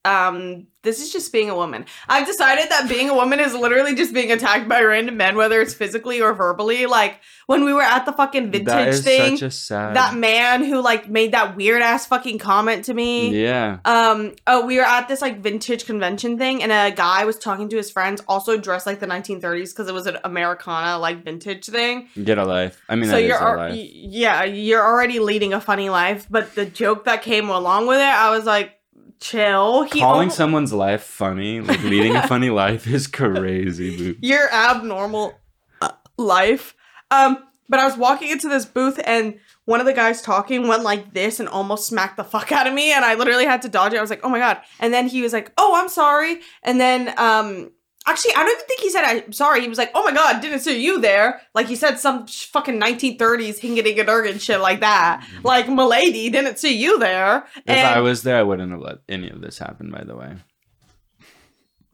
um 0.05 0.67
this 0.83 1.03
is 1.03 1.13
just 1.13 1.31
being 1.31 1.51
a 1.51 1.55
woman. 1.55 1.85
I've 2.09 2.27
decided 2.27 2.71
that 2.71 2.89
being 2.89 3.11
a 3.11 3.15
woman 3.15 3.39
is 3.39 3.55
literally 3.55 3.95
just 3.95 4.15
being 4.15 4.33
attacked 4.33 4.67
by 4.67 4.81
random 4.83 5.19
men 5.19 5.37
whether 5.37 5.61
it's 5.61 5.75
physically 5.75 6.23
or 6.23 6.33
verbally. 6.33 6.87
Like 6.87 7.21
when 7.47 7.67
we 7.67 7.75
were 7.75 7.83
at 7.83 8.07
the 8.07 8.13
fucking 8.15 8.51
vintage 8.51 9.01
thing, 9.01 9.37
such 9.37 9.43
a 9.43 9.51
sad. 9.51 9.95
that 9.97 10.15
man 10.15 10.65
who 10.65 10.81
like 10.81 11.11
made 11.11 11.33
that 11.33 11.55
weird 11.55 11.83
ass 11.83 12.07
fucking 12.07 12.39
comment 12.39 12.87
to 12.87 12.95
me. 12.95 13.43
yeah, 13.45 13.81
Um, 13.85 14.33
oh, 14.47 14.65
we 14.65 14.79
were 14.79 14.85
at 14.85 15.07
this 15.09 15.21
like 15.21 15.41
vintage 15.41 15.85
convention 15.85 16.39
thing, 16.39 16.63
and 16.63 16.73
a 16.73 16.97
guy 16.97 17.27
was 17.27 17.37
talking 17.39 17.69
to 17.69 17.77
his 17.77 17.91
friends, 17.91 18.23
also 18.27 18.57
dressed 18.57 18.87
like 18.87 19.01
the 19.01 19.07
1930s 19.07 19.73
because 19.75 19.87
it 19.87 19.93
was 19.93 20.07
an 20.07 20.17
Americana 20.25 20.99
like 20.99 21.25
vintage 21.25 21.67
thing 21.67 22.09
get 22.25 22.39
a 22.39 22.45
life. 22.47 22.81
I 22.89 22.97
mean, 22.97 23.11
so 23.11 23.19
you're 23.19 23.37
a 23.37 23.57
life. 23.57 23.73
y- 23.75 23.91
yeah 23.93 24.45
you're 24.45 24.83
already 24.83 25.19
leading 25.19 25.53
a 25.53 25.61
funny 25.61 25.91
life 25.91 26.27
but 26.31 26.55
the 26.55 26.65
joke 26.65 27.05
that 27.05 27.21
came 27.23 27.51
along 27.51 27.87
with 27.87 27.99
it 27.99 28.03
i 28.03 28.31
was 28.31 28.45
like 28.47 28.80
chill 29.21 29.83
he 29.85 30.01
Calling 30.01 30.29
al- 30.29 30.35
someone's 30.35 30.73
life 30.73 31.03
funny, 31.03 31.61
like 31.61 31.83
leading 31.83 32.17
a 32.17 32.27
funny 32.27 32.51
life, 32.51 32.87
is 32.87 33.07
crazy. 33.07 33.97
Boo. 34.13 34.17
your 34.21 34.51
abnormal 34.53 35.35
uh, 35.81 35.91
life 36.17 36.75
um 37.11 37.39
but 37.69 37.79
i 37.79 37.85
was 37.85 37.97
walking 37.97 38.31
into 38.31 38.49
this 38.49 38.65
booth 38.65 38.99
and 39.05 39.39
one 39.67 39.79
of 39.81 39.87
the 39.87 39.93
guys 39.93 40.21
talking 40.23 40.67
went 40.67 40.83
like 40.83 41.13
this 41.15 41.39
and 41.39 41.49
almost 41.49 41.87
smacked 41.87 42.17
the 42.17 42.25
fuck 42.25 42.51
out 42.53 42.67
of 42.67 42.75
me 42.75 42.93
and 42.93 43.05
i 43.05 43.15
literally 43.15 43.45
had 43.47 43.63
to 43.63 43.69
dodge 43.69 43.93
it 43.93 43.99
i 43.99 44.01
was 44.01 44.11
like 44.11 44.21
oh 44.25 44.29
my 44.29 44.39
god 44.39 44.59
and 44.81 44.93
then 44.93 45.07
he 45.07 45.23
was 45.23 45.33
like 45.33 45.53
oh 45.59 45.75
i'm 45.77 45.89
sorry 45.89 46.41
and 46.63 46.81
then 46.81 47.13
um 47.19 47.71
Actually, 48.11 48.35
I 48.35 48.43
don't 48.43 48.51
even 48.57 48.67
think 48.67 48.81
he 48.81 48.91
said 48.91 49.05
I'm 49.05 49.33
sorry. 49.33 49.61
He 49.61 49.69
was 49.69 49.79
like, 49.79 49.93
"Oh 49.95 50.03
my 50.03 50.13
god, 50.13 50.41
didn't 50.41 50.59
see 50.61 50.83
you 50.83 51.01
there." 51.01 51.41
Like 51.55 51.69
he 51.69 51.77
said 51.77 52.01
some 52.01 52.27
sh- 52.27 52.47
fucking 52.47 52.81
1930s 52.81 53.61
hingadingadurgan 53.61 54.41
shit 54.41 54.61
like 54.61 54.81
that. 54.81 55.21
Mm-hmm. 55.21 55.47
Like, 55.47 55.69
"Milady, 55.69 56.29
didn't 56.29 56.59
see 56.59 56.77
you 56.77 56.99
there." 56.99 57.47
If 57.55 57.63
And 57.69 57.87
I 57.87 58.01
was 58.01 58.25
there, 58.25 58.37
I 58.37 58.43
wouldn't 58.43 58.73
have 58.73 58.81
let 58.81 58.99
any 59.09 59.31
of 59.31 59.41
this 59.41 59.59
happen. 59.59 59.93
By 59.93 60.03
the 60.03 60.17
way, 60.17 60.35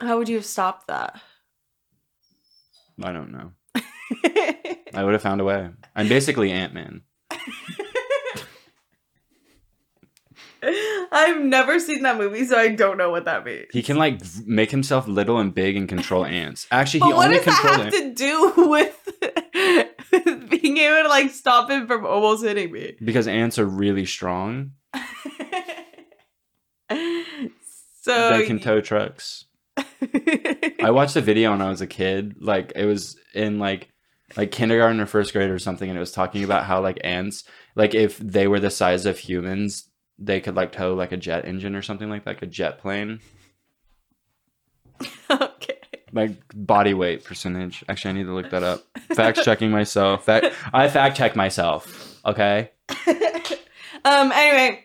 how 0.00 0.16
would 0.16 0.30
you 0.30 0.36
have 0.36 0.46
stopped 0.46 0.86
that? 0.86 1.20
I 3.02 3.12
don't 3.12 3.32
know. 3.32 3.52
I 4.94 5.04
would 5.04 5.12
have 5.12 5.22
found 5.22 5.42
a 5.42 5.44
way. 5.44 5.68
I'm 5.94 6.08
basically 6.08 6.50
Ant 6.50 6.72
Man. 6.72 7.02
I've 11.12 11.40
never 11.40 11.78
seen 11.78 12.02
that 12.02 12.16
movie, 12.18 12.44
so 12.44 12.58
I 12.58 12.68
don't 12.68 12.96
know 12.96 13.10
what 13.10 13.24
that 13.26 13.44
means. 13.44 13.66
He 13.72 13.82
can 13.82 13.96
like 13.96 14.20
make 14.44 14.70
himself 14.70 15.06
little 15.06 15.38
and 15.38 15.54
big 15.54 15.76
and 15.76 15.88
control 15.88 16.24
ants. 16.24 16.66
Actually, 16.70 17.00
he 17.00 17.12
what 17.12 17.26
only 17.26 17.36
does 17.38 17.46
that 17.46 17.54
have 17.54 17.80
ants 17.80 17.98
to 17.98 18.14
do 18.14 18.52
with, 18.56 19.08
with 20.12 20.50
being 20.50 20.78
able 20.78 21.02
to 21.04 21.08
like 21.08 21.30
stop 21.30 21.70
him 21.70 21.86
from 21.86 22.04
almost 22.04 22.42
hitting 22.42 22.72
me? 22.72 22.96
because 23.02 23.28
ants 23.28 23.58
are 23.58 23.66
really 23.66 24.06
strong. 24.06 24.72
so 28.00 28.30
they 28.30 28.46
can 28.46 28.60
tow 28.60 28.80
trucks. 28.80 29.44
I 29.76 30.90
watched 30.90 31.16
a 31.16 31.20
video 31.20 31.50
when 31.50 31.62
I 31.62 31.68
was 31.68 31.80
a 31.80 31.86
kid. 31.86 32.36
Like 32.40 32.72
it 32.74 32.86
was 32.86 33.16
in 33.34 33.58
like 33.58 33.90
like 34.36 34.50
kindergarten 34.50 35.00
or 35.00 35.06
first 35.06 35.32
grade 35.32 35.50
or 35.50 35.58
something, 35.58 35.88
and 35.88 35.96
it 35.96 36.00
was 36.00 36.12
talking 36.12 36.42
about 36.42 36.64
how 36.64 36.80
like 36.80 36.98
ants, 37.04 37.44
like 37.74 37.94
if 37.94 38.18
they 38.18 38.48
were 38.48 38.60
the 38.60 38.70
size 38.70 39.06
of 39.06 39.18
humans, 39.18 39.88
they 40.18 40.40
could 40.40 40.54
like 40.54 40.72
tow 40.72 40.94
like 40.94 41.12
a 41.12 41.16
jet 41.16 41.44
engine 41.44 41.74
or 41.74 41.82
something 41.82 42.08
like 42.08 42.24
that, 42.24 42.30
like 42.30 42.42
a 42.42 42.46
jet 42.46 42.78
plane. 42.78 43.20
okay. 45.30 45.78
Like 46.12 46.32
body 46.54 46.94
weight 46.94 47.24
percentage. 47.24 47.84
Actually, 47.88 48.10
I 48.10 48.14
need 48.14 48.24
to 48.24 48.34
look 48.34 48.50
that 48.50 48.62
up. 48.62 48.84
Fact 49.14 49.42
checking 49.42 49.70
myself. 49.70 50.24
Fact, 50.24 50.46
I 50.72 50.88
fact 50.88 51.16
check 51.16 51.36
myself. 51.36 52.20
Okay. 52.24 52.70
um. 54.04 54.32
Anyway, 54.32 54.84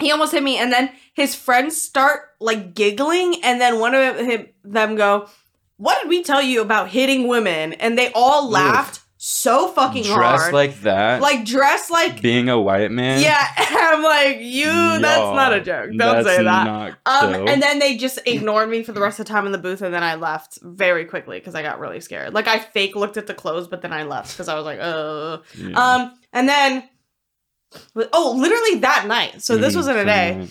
he 0.00 0.10
almost 0.10 0.32
hit 0.32 0.42
me, 0.42 0.58
and 0.58 0.72
then 0.72 0.90
his 1.12 1.34
friends 1.34 1.80
start 1.80 2.22
like 2.40 2.74
giggling, 2.74 3.42
and 3.44 3.60
then 3.60 3.78
one 3.78 3.94
of 3.94 4.46
them 4.64 4.96
go, 4.96 5.28
"What 5.76 6.00
did 6.00 6.08
we 6.08 6.22
tell 6.22 6.42
you 6.42 6.60
about 6.60 6.88
hitting 6.88 7.28
women?" 7.28 7.74
And 7.74 7.96
they 7.96 8.10
all 8.14 8.48
laughed 8.48 9.01
so 9.24 9.68
fucking 9.68 10.02
Dressed 10.02 10.42
hard. 10.42 10.52
like 10.52 10.80
that, 10.80 11.22
like 11.22 11.44
dressed 11.44 11.92
like 11.92 12.20
being 12.20 12.48
a 12.48 12.60
white 12.60 12.90
man. 12.90 13.22
yeah. 13.22 13.46
I'm 13.56 14.02
like, 14.02 14.38
you 14.40 14.66
that's 14.66 15.36
not 15.36 15.52
a 15.52 15.60
joke. 15.60 15.90
Don't 15.96 16.24
say 16.24 16.42
that. 16.42 16.96
Um, 17.06 17.32
chill. 17.32 17.48
and 17.48 17.62
then 17.62 17.78
they 17.78 17.96
just 17.96 18.18
ignored 18.26 18.68
me 18.68 18.82
for 18.82 18.90
the 18.90 19.00
rest 19.00 19.20
of 19.20 19.26
the 19.26 19.32
time 19.32 19.46
in 19.46 19.52
the 19.52 19.58
booth, 19.58 19.80
and 19.80 19.94
then 19.94 20.02
I 20.02 20.16
left 20.16 20.58
very 20.62 21.04
quickly 21.04 21.38
because 21.38 21.54
I 21.54 21.62
got 21.62 21.78
really 21.78 22.00
scared. 22.00 22.34
Like 22.34 22.48
I 22.48 22.58
fake 22.58 22.96
looked 22.96 23.16
at 23.16 23.28
the 23.28 23.34
clothes, 23.34 23.68
but 23.68 23.80
then 23.80 23.92
I 23.92 24.02
left 24.02 24.32
because 24.32 24.48
I 24.48 24.56
was 24.56 24.64
like, 24.64 24.80
oh. 24.80 25.42
Yeah. 25.56 25.78
Um, 25.78 26.14
and 26.32 26.48
then, 26.48 26.88
oh, 28.12 28.34
literally 28.36 28.80
that 28.80 29.06
night. 29.06 29.40
So 29.40 29.56
this 29.56 29.74
Mhm, 29.74 29.76
wasn't 29.76 29.98
a 29.98 30.04
day. 30.04 30.48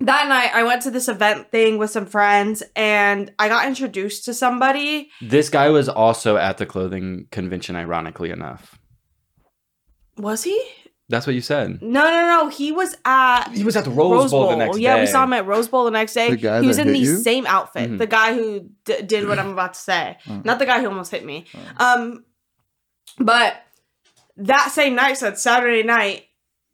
Night. 0.00 0.06
That 0.06 0.28
night, 0.28 0.50
I 0.54 0.62
went 0.64 0.82
to 0.82 0.90
this 0.90 1.08
event 1.08 1.50
thing 1.50 1.78
with 1.78 1.90
some 1.90 2.06
friends, 2.06 2.62
and 2.76 3.32
I 3.38 3.48
got 3.48 3.66
introduced 3.66 4.24
to 4.26 4.34
somebody. 4.34 5.10
This 5.20 5.48
guy 5.50 5.68
was 5.70 5.88
also 5.88 6.36
at 6.36 6.58
the 6.58 6.66
clothing 6.66 7.26
convention, 7.30 7.76
ironically 7.76 8.30
enough. 8.30 8.78
Was 10.16 10.44
he? 10.44 10.60
That's 11.10 11.26
what 11.26 11.34
you 11.34 11.40
said. 11.40 11.80
No, 11.80 12.02
no, 12.04 12.22
no. 12.26 12.48
He 12.48 12.70
was 12.70 12.94
at 13.06 13.48
He 13.54 13.64
was 13.64 13.76
at 13.76 13.84
the 13.84 13.90
Rose, 13.90 14.30
Bowl, 14.30 14.50
the 14.50 14.56
next 14.56 14.78
yeah, 14.78 14.96
day. 14.96 15.00
we 15.02 15.06
saw 15.06 15.24
him 15.24 15.32
at 15.32 15.46
Rose 15.46 15.66
Bowl 15.66 15.84
the 15.86 15.90
next 15.90 16.12
day. 16.12 16.30
The 16.30 16.36
guy 16.36 16.60
he 16.60 16.66
was 16.66 16.76
that 16.76 16.86
in 16.86 16.94
hit 16.94 17.00
the 17.00 17.06
you? 17.06 17.16
same 17.18 17.46
outfit. 17.46 17.90
Mhm. 17.92 17.98
The 17.98 18.06
guy 18.06 18.34
who 18.34 18.68
d- 18.84 19.02
did 19.02 19.26
what 19.26 19.38
I'm 19.38 19.48
about 19.52 19.72
to 19.72 19.80
say, 19.80 20.18
Oh. 20.28 20.42
not 20.44 20.58
the 20.58 20.66
guy 20.66 20.80
who 20.82 20.88
almost 20.88 21.10
hit 21.10 21.24
me. 21.24 21.46
Um, 21.78 22.24
but 23.18 23.54
that 24.36 24.70
same 24.70 24.96
night, 24.96 25.14
so 25.16 25.28
it's 25.28 25.40
Saturday 25.42 25.82
night. 25.82 26.26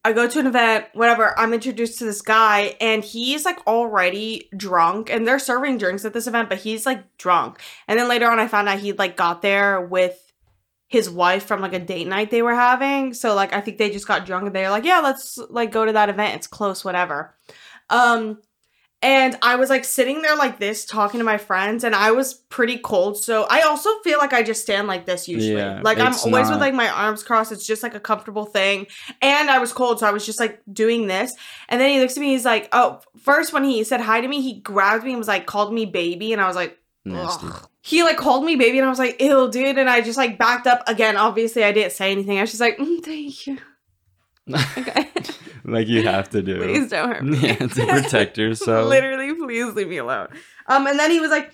I 0.04 0.12
go 0.12 0.28
to 0.28 0.38
an 0.38 0.46
event, 0.46 0.86
whatever. 0.92 1.38
I'm 1.38 1.54
introduced 1.54 1.98
to 1.98 2.04
this 2.04 2.20
guy, 2.20 2.76
and 2.80 3.02
he's 3.02 3.44
like 3.44 3.66
already 3.66 4.50
drunk, 4.56 5.10
and 5.10 5.26
they're 5.26 5.38
serving 5.38 5.78
drinks 5.78 6.04
at 6.04 6.12
this 6.12 6.26
event, 6.26 6.50
but 6.50 6.58
he's 6.58 6.84
like 6.84 7.16
drunk. 7.16 7.60
And 7.88 7.98
then 7.98 8.08
later 8.08 8.30
on, 8.30 8.38
I 8.38 8.46
found 8.46 8.68
out 8.68 8.80
he 8.80 8.92
like 8.92 9.16
got 9.16 9.40
there 9.40 9.80
with 9.80 10.20
his 10.88 11.10
wife 11.10 11.44
from 11.44 11.60
like 11.60 11.72
a 11.72 11.78
date 11.78 12.06
night 12.06 12.30
they 12.30 12.42
were 12.42 12.54
having. 12.54 13.14
So 13.14 13.34
like 13.34 13.52
I 13.52 13.60
think 13.60 13.78
they 13.78 13.90
just 13.90 14.06
got 14.06 14.26
drunk 14.26 14.46
and 14.46 14.54
they're 14.54 14.70
like, 14.70 14.84
yeah, 14.84 15.00
let's 15.00 15.38
like 15.50 15.72
go 15.72 15.84
to 15.84 15.92
that 15.92 16.08
event. 16.08 16.36
It's 16.36 16.46
close, 16.46 16.84
whatever. 16.84 17.34
Um 17.90 18.38
and 19.04 19.36
I 19.42 19.56
was 19.56 19.68
like 19.68 19.84
sitting 19.84 20.22
there 20.22 20.34
like 20.34 20.58
this 20.58 20.86
talking 20.86 21.18
to 21.18 21.24
my 21.24 21.36
friends 21.36 21.84
and 21.84 21.94
I 21.94 22.12
was 22.12 22.32
pretty 22.32 22.78
cold. 22.78 23.18
So 23.18 23.46
I 23.50 23.60
also 23.60 23.90
feel 24.02 24.18
like 24.18 24.32
I 24.32 24.42
just 24.42 24.62
stand 24.62 24.88
like 24.88 25.04
this 25.04 25.28
usually. 25.28 25.58
Yeah, 25.58 25.82
like 25.84 25.98
I'm 25.98 26.14
always 26.24 26.48
with 26.48 26.58
like 26.58 26.72
my 26.72 26.88
arms 26.88 27.22
crossed. 27.22 27.52
It's 27.52 27.66
just 27.66 27.82
like 27.82 27.94
a 27.94 28.00
comfortable 28.00 28.46
thing. 28.46 28.86
And 29.20 29.50
I 29.50 29.58
was 29.58 29.74
cold, 29.74 30.00
so 30.00 30.06
I 30.06 30.10
was 30.10 30.24
just 30.24 30.40
like 30.40 30.62
doing 30.72 31.06
this. 31.06 31.34
And 31.68 31.78
then 31.78 31.90
he 31.90 32.00
looks 32.00 32.16
at 32.16 32.20
me, 32.20 32.30
he's 32.30 32.46
like, 32.46 32.70
Oh, 32.72 33.00
first 33.18 33.52
when 33.52 33.64
he 33.64 33.84
said 33.84 34.00
hi 34.00 34.22
to 34.22 34.26
me, 34.26 34.40
he 34.40 34.60
grabbed 34.60 35.04
me 35.04 35.10
and 35.10 35.18
was 35.18 35.28
like, 35.28 35.44
called 35.44 35.74
me 35.74 35.84
baby, 35.84 36.32
and 36.32 36.40
I 36.40 36.46
was 36.46 36.56
like, 36.56 36.78
Nasty. 37.04 37.46
Ugh. 37.46 37.68
He 37.82 38.02
like 38.02 38.16
called 38.16 38.46
me 38.46 38.56
baby, 38.56 38.78
and 38.78 38.86
I 38.86 38.88
was 38.88 38.98
like, 38.98 39.20
"Ew, 39.20 39.50
dude!" 39.50 39.76
And 39.76 39.90
I 39.90 40.00
just 40.00 40.16
like 40.16 40.38
backed 40.38 40.66
up 40.66 40.82
again. 40.86 41.18
Obviously, 41.18 41.62
I 41.62 41.70
didn't 41.70 41.92
say 41.92 42.10
anything. 42.10 42.38
I 42.38 42.40
was 42.40 42.50
just 42.50 42.62
like, 42.62 42.78
mm, 42.78 43.04
"Thank 43.04 43.46
you." 43.46 43.58
Okay, 44.52 45.10
like 45.64 45.88
you 45.88 46.02
have 46.06 46.28
to 46.30 46.42
do. 46.42 46.58
please 46.58 46.90
don't 46.90 47.08
hurt 47.08 47.24
me. 47.24 47.38
Yeah, 47.38 47.54
to 47.54 47.86
protect 47.86 48.36
yourself. 48.36 48.88
Literally, 48.90 49.34
please 49.34 49.74
leave 49.74 49.88
me 49.88 49.98
alone. 49.98 50.28
Um, 50.66 50.86
and 50.86 50.98
then 50.98 51.10
he 51.10 51.20
was 51.20 51.30
like, 51.30 51.52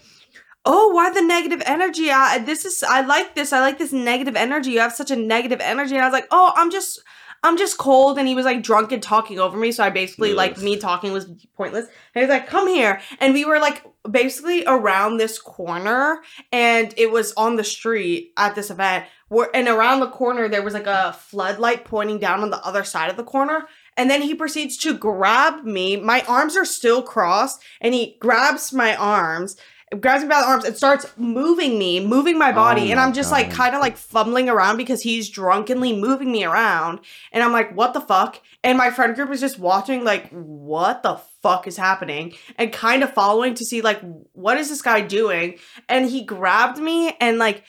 "Oh, 0.64 0.88
why 0.88 1.12
the 1.12 1.22
negative 1.22 1.62
energy? 1.66 2.11
I 2.11 2.38
this 2.38 2.64
is 2.64 2.83
I 2.83 3.03
like 3.03 3.35
this. 3.35 3.53
I 3.53 3.61
like 3.61 3.79
this 3.79 3.92
negative 3.92 4.35
energy. 4.37 4.72
You 4.72 4.81
have 4.81 4.92
such 4.92 5.11
a 5.11 5.16
negative 5.16 5.61
energy." 5.61 5.94
And 5.94 6.03
I 6.03 6.07
was 6.07 6.12
like, 6.12 6.29
"Oh, 6.31 6.53
I'm 6.57 6.70
just." 6.70 7.00
I'm 7.42 7.57
just 7.57 7.79
cold, 7.79 8.18
and 8.18 8.29
he 8.29 8.35
was 8.35 8.44
like 8.44 8.62
drunk 8.62 8.92
and 8.92 9.03
talking 9.03 9.38
over 9.38 9.57
me. 9.57 9.72
So 9.72 9.83
I 9.83 9.88
basically 9.88 10.35
like 10.35 10.59
me 10.59 10.76
talking 10.76 11.11
was 11.11 11.24
pointless. 11.57 11.87
And 11.87 11.94
he 12.12 12.20
was 12.20 12.29
like, 12.29 12.46
"Come 12.46 12.68
here," 12.68 13.00
and 13.18 13.33
we 13.33 13.46
were 13.46 13.59
like 13.59 13.83
basically 14.11 14.62
around 14.66 15.16
this 15.16 15.38
corner, 15.38 16.20
and 16.53 16.92
it 16.98 17.11
was 17.11 17.33
on 17.38 17.57
the 17.57 17.64
street 17.64 18.33
at 18.37 18.55
this 18.55 18.68
event. 18.68 19.07
Where 19.30 19.48
and 19.54 19.68
around 19.68 20.00
the 20.00 20.08
corner 20.08 20.48
there 20.48 20.62
was 20.62 20.74
like 20.74 20.88
a 20.88 21.12
floodlight 21.12 21.84
pointing 21.84 22.18
down 22.18 22.40
on 22.40 22.50
the 22.50 22.64
other 22.66 22.82
side 22.82 23.10
of 23.10 23.16
the 23.16 23.24
corner. 23.24 23.68
And 23.96 24.10
then 24.10 24.22
he 24.22 24.34
proceeds 24.34 24.76
to 24.78 24.92
grab 24.92 25.64
me. 25.64 25.96
My 25.96 26.22
arms 26.22 26.56
are 26.56 26.64
still 26.64 27.02
crossed, 27.02 27.62
and 27.80 27.94
he 27.94 28.16
grabs 28.18 28.72
my 28.72 28.96
arms, 28.96 29.56
grabs 30.00 30.22
me 30.24 30.28
by 30.28 30.40
the 30.40 30.48
arms, 30.48 30.64
and 30.64 30.76
starts 30.76 31.06
moving 31.16 31.78
me, 31.78 32.04
moving 32.04 32.38
my 32.38 32.50
body. 32.50 32.88
Oh 32.88 32.90
and 32.90 33.00
I'm 33.00 33.12
just 33.12 33.30
like 33.30 33.52
kind 33.52 33.74
of 33.74 33.80
like 33.80 33.96
fumbling 33.96 34.48
around 34.48 34.78
because 34.78 35.02
he's 35.02 35.28
drunkenly 35.28 35.96
moving 35.96 36.32
me 36.32 36.44
around. 36.44 37.00
And 37.30 37.44
I'm 37.44 37.52
like, 37.52 37.72
what 37.76 37.94
the 37.94 38.00
fuck? 38.00 38.40
And 38.64 38.76
my 38.76 38.90
friend 38.90 39.14
group 39.14 39.30
is 39.30 39.40
just 39.40 39.60
watching, 39.60 40.02
like, 40.02 40.28
what 40.30 41.04
the 41.04 41.20
fuck 41.42 41.68
is 41.68 41.76
happening? 41.76 42.34
And 42.56 42.72
kind 42.72 43.04
of 43.04 43.12
following 43.12 43.54
to 43.54 43.64
see, 43.64 43.80
like, 43.80 44.00
what 44.32 44.58
is 44.58 44.68
this 44.68 44.82
guy 44.82 45.02
doing? 45.02 45.58
And 45.88 46.10
he 46.10 46.24
grabbed 46.24 46.78
me 46.78 47.16
and 47.20 47.38
like 47.38 47.62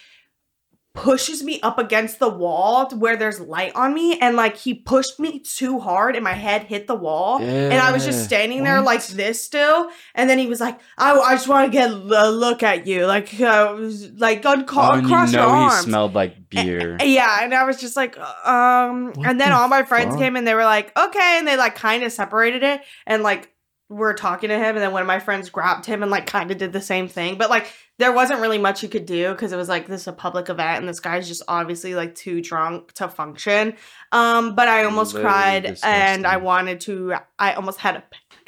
pushes 0.94 1.42
me 1.42 1.60
up 1.62 1.80
against 1.80 2.20
the 2.20 2.28
wall 2.28 2.86
to 2.86 2.98
where 2.98 3.16
there's 3.16 3.40
light 3.40 3.74
on 3.76 3.94
me 3.94 4.20
and 4.20 4.36
like 4.36 4.58
he 4.58 4.74
pushed 4.74 5.20
me 5.22 5.40
too 5.40 5.80
hard 5.80 6.16
and 6.18 6.24
my 6.24 6.34
head 6.34 6.64
hit 6.64 6.86
the 6.86 6.96
wall 6.96 7.40
and 7.42 7.74
I 7.76 7.94
was 7.94 8.04
just 8.04 8.26
standing 8.26 8.64
there 8.66 8.76
What? 8.76 8.86
like 8.86 9.08
this 9.08 9.42
still 9.42 9.90
and 10.16 10.30
then 10.30 10.38
he 10.38 10.48
was 10.48 10.60
like 10.60 10.78
I, 10.98 11.14
I 11.18 11.34
just 11.36 11.48
want 11.48 11.72
to 11.72 11.78
get 11.78 11.90
a 11.92 12.30
look 12.30 12.62
at 12.62 12.86
you 12.88 13.06
like 13.06 13.34
uh, 13.42 13.74
like 14.18 14.42
go 14.42 14.50
Oh, 14.52 14.92
and 14.92 15.06
across 15.06 15.32
you 15.32 15.40
your 15.40 15.48
know 15.48 15.70
he 15.70 15.76
smelled 15.78 16.14
like 16.14 16.50
beer. 16.50 16.98
yeah, 17.02 17.40
and 17.42 17.54
I 17.54 17.64
was 17.64 17.80
just 17.80 17.96
like, 17.96 18.18
um, 18.46 19.14
What 19.14 19.28
and 19.28 19.40
then 19.40 19.52
the 19.52 19.56
all 19.56 19.70
my 19.70 19.84
friends 19.84 20.10
fuck? 20.12 20.20
came 20.20 20.36
and 20.36 20.46
they 20.46 20.54
were 20.54 20.66
like, 20.66 20.92
okay, 21.00 21.38
and 21.38 21.48
they 21.48 21.56
like 21.56 21.76
kind 21.76 22.04
of 22.04 22.12
separated 22.12 22.64
it 22.64 22.82
and 23.08 23.24
like 23.24 23.50
were 23.92 24.14
talking 24.14 24.50
to 24.50 24.58
him, 24.58 24.76
and 24.76 24.78
then 24.78 24.92
one 24.92 25.02
of 25.02 25.08
my 25.08 25.20
friends 25.20 25.50
grabbed 25.50 25.86
him 25.86 26.02
and 26.02 26.12
like 26.12 26.26
kind 26.26 26.50
of 26.50 26.58
did 26.58 26.74
the 26.74 26.82
same 26.82 27.08
thing, 27.08 27.38
but 27.38 27.50
like 27.50 27.72
there 28.00 28.12
wasn't 28.12 28.40
really 28.40 28.58
much 28.58 28.82
you 28.82 28.90
could 28.90 29.06
do 29.06 29.32
because 29.32 29.52
it 29.52 29.58
was 29.58 29.70
like 29.70 29.88
this 29.88 30.02
is 30.02 30.08
a 30.08 30.14
public 30.14 30.50
event 30.50 30.80
and 30.80 30.90
this 30.90 31.00
guy's 31.00 31.28
just 31.28 31.44
obviously 31.48 31.94
like 31.94 32.16
too 32.16 32.42
drunk 32.42 32.94
to 32.94 33.08
function. 33.08 33.76
Um, 34.12 34.56
but 34.56 34.68
I 34.68 34.86
almost 34.86 35.14
Literally 35.14 35.34
cried 35.34 35.80
and 35.84 36.26
I 36.26 36.38
wanted 36.38 36.80
to. 36.82 37.16
I 37.38 37.54
almost 37.54 37.80
had 37.80 37.98
a. 37.98 38.04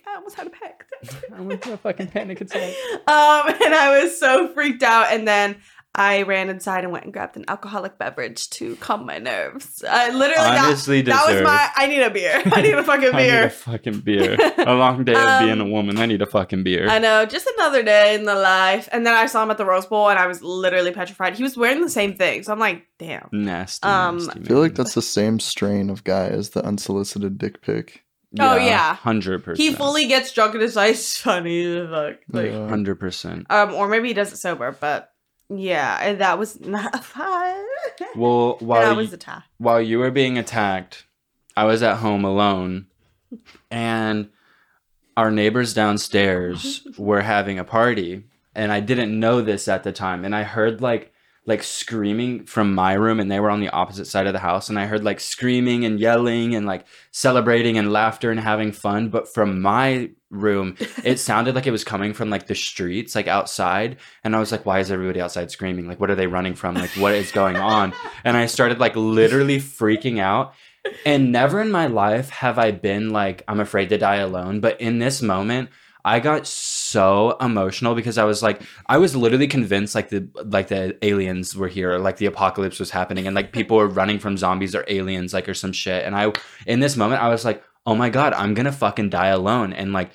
I 0.08 0.16
almost 0.16 0.36
had 0.36 0.48
a 0.48 0.52
peck. 0.52 0.86
I 1.36 1.42
went 1.42 1.62
through 1.62 1.74
a 1.74 1.78
fucking 1.78 2.08
panic 2.08 2.42
attack. 2.42 2.74
Um, 3.06 3.50
and 3.50 3.76
I 3.76 4.02
was 4.02 4.18
so 4.18 4.48
freaked 4.54 4.82
out. 4.82 5.12
And 5.12 5.28
then 5.28 5.58
I 5.96 6.24
ran 6.24 6.50
inside 6.50 6.84
and 6.84 6.92
went 6.92 7.04
and 7.04 7.14
grabbed 7.14 7.38
an 7.38 7.46
alcoholic 7.48 8.00
beverage 8.00 8.50
to 8.52 8.76
calm 8.78 9.06
my 9.06 9.20
nerves. 9.20 9.84
I 9.88 10.10
literally 10.10 10.34
that, 10.50 10.66
Honestly, 10.66 11.02
that 11.04 11.28
was 11.32 11.42
my. 11.44 11.70
I 11.76 11.86
need 11.86 12.02
a 12.02 12.10
beer. 12.10 12.42
I 12.46 12.62
need 12.64 12.74
a 12.74 12.84
fucking 12.92 13.14
I 13.14 13.18
need 13.22 13.28
a 13.30 13.32
beer. 13.42 13.50
fucking 13.52 14.00
beer. 14.00 14.38
A 14.58 14.74
long 14.74 15.04
day 15.04 15.14
of 15.14 15.20
Um, 15.20 15.46
being 15.46 15.60
a 15.62 15.66
woman. 15.72 16.00
I 16.00 16.08
need 16.08 16.24
a 16.24 16.26
fucking 16.26 16.64
beer. 16.64 16.88
I 16.90 16.98
know, 16.98 17.26
just 17.26 17.46
another 17.58 17.84
day 17.84 18.16
in 18.16 18.24
the 18.24 18.34
life. 18.34 18.90
And 18.92 19.06
then 19.06 19.14
I 19.14 19.28
saw 19.28 19.44
him 19.44 19.52
at 19.52 19.58
the 19.60 19.66
Rose 19.66 19.86
Bowl, 19.86 20.10
and 20.10 20.18
I 20.18 20.26
was 20.26 20.42
literally 20.42 20.92
petrified. 20.92 21.36
He 21.36 21.44
was 21.44 21.56
wearing 21.56 21.82
the 21.82 21.90
same 21.90 22.16
thing, 22.16 22.42
so 22.42 22.52
I'm 22.54 22.60
like, 22.60 22.88
damn. 22.98 23.30
nasty. 23.32 23.88
Um, 23.88 24.18
nasty, 24.18 24.40
I 24.40 24.44
feel 24.46 24.60
like 24.60 24.74
that's 24.74 24.96
the 24.96 25.02
same 25.04 25.40
strain 25.40 25.92
of 25.92 26.04
guy 26.04 26.26
as 26.28 26.50
the 26.50 26.66
unsolicited 26.66 27.38
dick 27.38 27.62
pic. 27.62 28.04
Oh, 28.40 28.56
yeah. 28.56 28.96
hundred 28.96 29.44
percent. 29.44 29.60
He 29.60 29.76
fully 29.76 30.08
gets 30.08 30.32
drunk 30.34 30.56
and 30.56 30.64
is 30.64 30.76
like, 30.76 30.96
it's 30.96 31.20
funny 31.20 31.66
as 31.78 31.88
fuck. 31.88 32.16
Like, 32.32 32.48
Yeah. 32.48 32.68
hundred 32.68 33.00
percent. 33.00 33.46
um, 33.52 33.76
or 33.76 33.88
maybe 33.88 34.08
he 34.08 34.16
does 34.16 34.34
it 34.34 34.38
sober, 34.38 34.76
but 34.82 35.12
yeah, 35.60 36.00
and 36.02 36.20
that 36.20 36.38
was 36.38 36.60
not 36.60 37.04
fun. 37.06 37.66
Well, 38.16 38.58
while 38.60 38.96
was 38.96 39.12
you, 39.12 39.18
time. 39.18 39.44
while 39.58 39.82
you 39.82 40.00
were 40.00 40.12
being 40.12 40.38
attacked, 40.38 41.06
I 41.56 41.66
was 41.66 41.84
at 41.84 41.98
home 41.98 42.26
alone, 42.26 42.88
and 43.72 44.30
our 45.16 45.32
neighbors 45.32 45.74
downstairs 45.74 46.86
were 46.98 47.22
having 47.22 47.60
a 47.60 47.63
party, 47.63 48.24
and 48.56 48.72
I 48.72 48.80
didn't 48.80 49.18
know 49.18 49.42
this 49.42 49.68
at 49.68 49.84
the 49.84 49.92
time, 49.92 50.26
and 50.26 50.36
I 50.36 50.44
heard 50.44 50.82
like 50.82 51.12
like 51.46 51.62
screaming 51.62 52.46
from 52.46 52.74
my 52.74 52.94
room 52.94 53.20
and 53.20 53.30
they 53.30 53.40
were 53.40 53.50
on 53.50 53.60
the 53.60 53.70
opposite 53.70 54.06
side 54.06 54.28
of 54.28 54.34
the 54.34 54.40
house 54.40 54.70
and 54.70 54.80
I 54.80 54.86
heard 54.86 55.04
like 55.04 55.20
screaming 55.20 55.84
and 55.84 56.00
yelling 56.00 56.56
and 56.56 56.66
like 56.66 56.86
celebrating 57.12 57.78
and 57.78 57.92
laughter 57.92 58.32
and 58.32 58.40
having 58.40 58.72
fun. 58.72 59.10
But 59.10 59.34
from 59.34 59.62
my 59.62 60.12
room 60.30 60.78
it 61.04 61.20
sounded 61.20 61.54
like 61.54 61.68
it 61.68 61.72
was 61.72 61.84
coming 61.84 62.14
from 62.14 62.30
like 62.30 62.48
the 62.48 62.56
streets 62.56 63.14
like 63.14 63.28
outside. 63.28 63.98
And 64.24 64.36
I 64.36 64.40
was 64.40 64.54
like 64.54 64.66
why 64.66 64.80
is 64.80 64.90
everybody 64.90 65.20
outside 65.20 65.52
screaming? 65.52 65.86
Like 65.86 66.00
what 66.00 66.10
are 66.10 66.16
they 66.16 66.28
running 66.28 66.56
from? 66.56 66.76
Like 66.76 66.92
what 66.92 67.14
is 67.14 67.32
going 67.32 67.58
on? 67.58 67.94
And 68.26 68.38
I 68.38 68.46
started 68.46 68.80
like 68.80 68.96
literally 68.96 69.60
freaking 69.60 70.20
out. 70.20 70.54
And 71.06 71.32
never 71.32 71.60
in 71.62 71.72
my 71.72 71.88
life 71.88 72.30
have 72.30 72.58
I 72.58 72.72
been 72.72 73.10
like 73.10 73.44
I'm 73.50 73.60
afraid 73.60 73.90
to 73.90 73.98
die 73.98 74.18
alone. 74.18 74.62
But 74.62 74.80
in 74.80 75.00
this 75.00 75.22
moment 75.22 75.70
I 76.06 76.20
got 76.20 76.46
so 76.48 77.38
emotional 77.39 77.96
because 77.96 78.18
I 78.18 78.26
was 78.26 78.44
like 78.44 78.62
I 78.88 78.98
was 78.98 79.16
literally 79.16 79.48
convinced 79.48 79.96
like 79.96 80.10
the 80.10 80.28
like 80.46 80.68
the 80.68 80.98
aliens 81.02 81.56
were 81.56 81.70
here 81.70 81.94
or 81.94 82.00
like 82.00 82.18
the 82.18 82.26
apocalypse 82.26 82.80
was 82.80 82.92
happening 82.92 83.26
and 83.26 83.36
like 83.36 83.52
people 83.54 83.78
were 83.78 83.88
running 83.88 84.20
from 84.20 84.38
zombies 84.38 84.76
or 84.76 84.84
aliens 84.88 85.34
like 85.34 85.48
or 85.48 85.54
some 85.54 85.72
shit. 85.72 86.06
And 86.06 86.16
I 86.16 86.34
in 86.66 86.80
this 86.80 86.98
moment 86.98 87.22
I 87.22 87.30
was 87.30 87.46
like 87.46 87.63
oh 87.86 87.96
my 87.96 88.10
god 88.10 88.34
I'm 88.34 88.54
to 88.56 88.72
fucking 88.72 89.10
die 89.10 89.28
alone. 89.28 89.74
And 89.74 89.94
like 89.94 90.12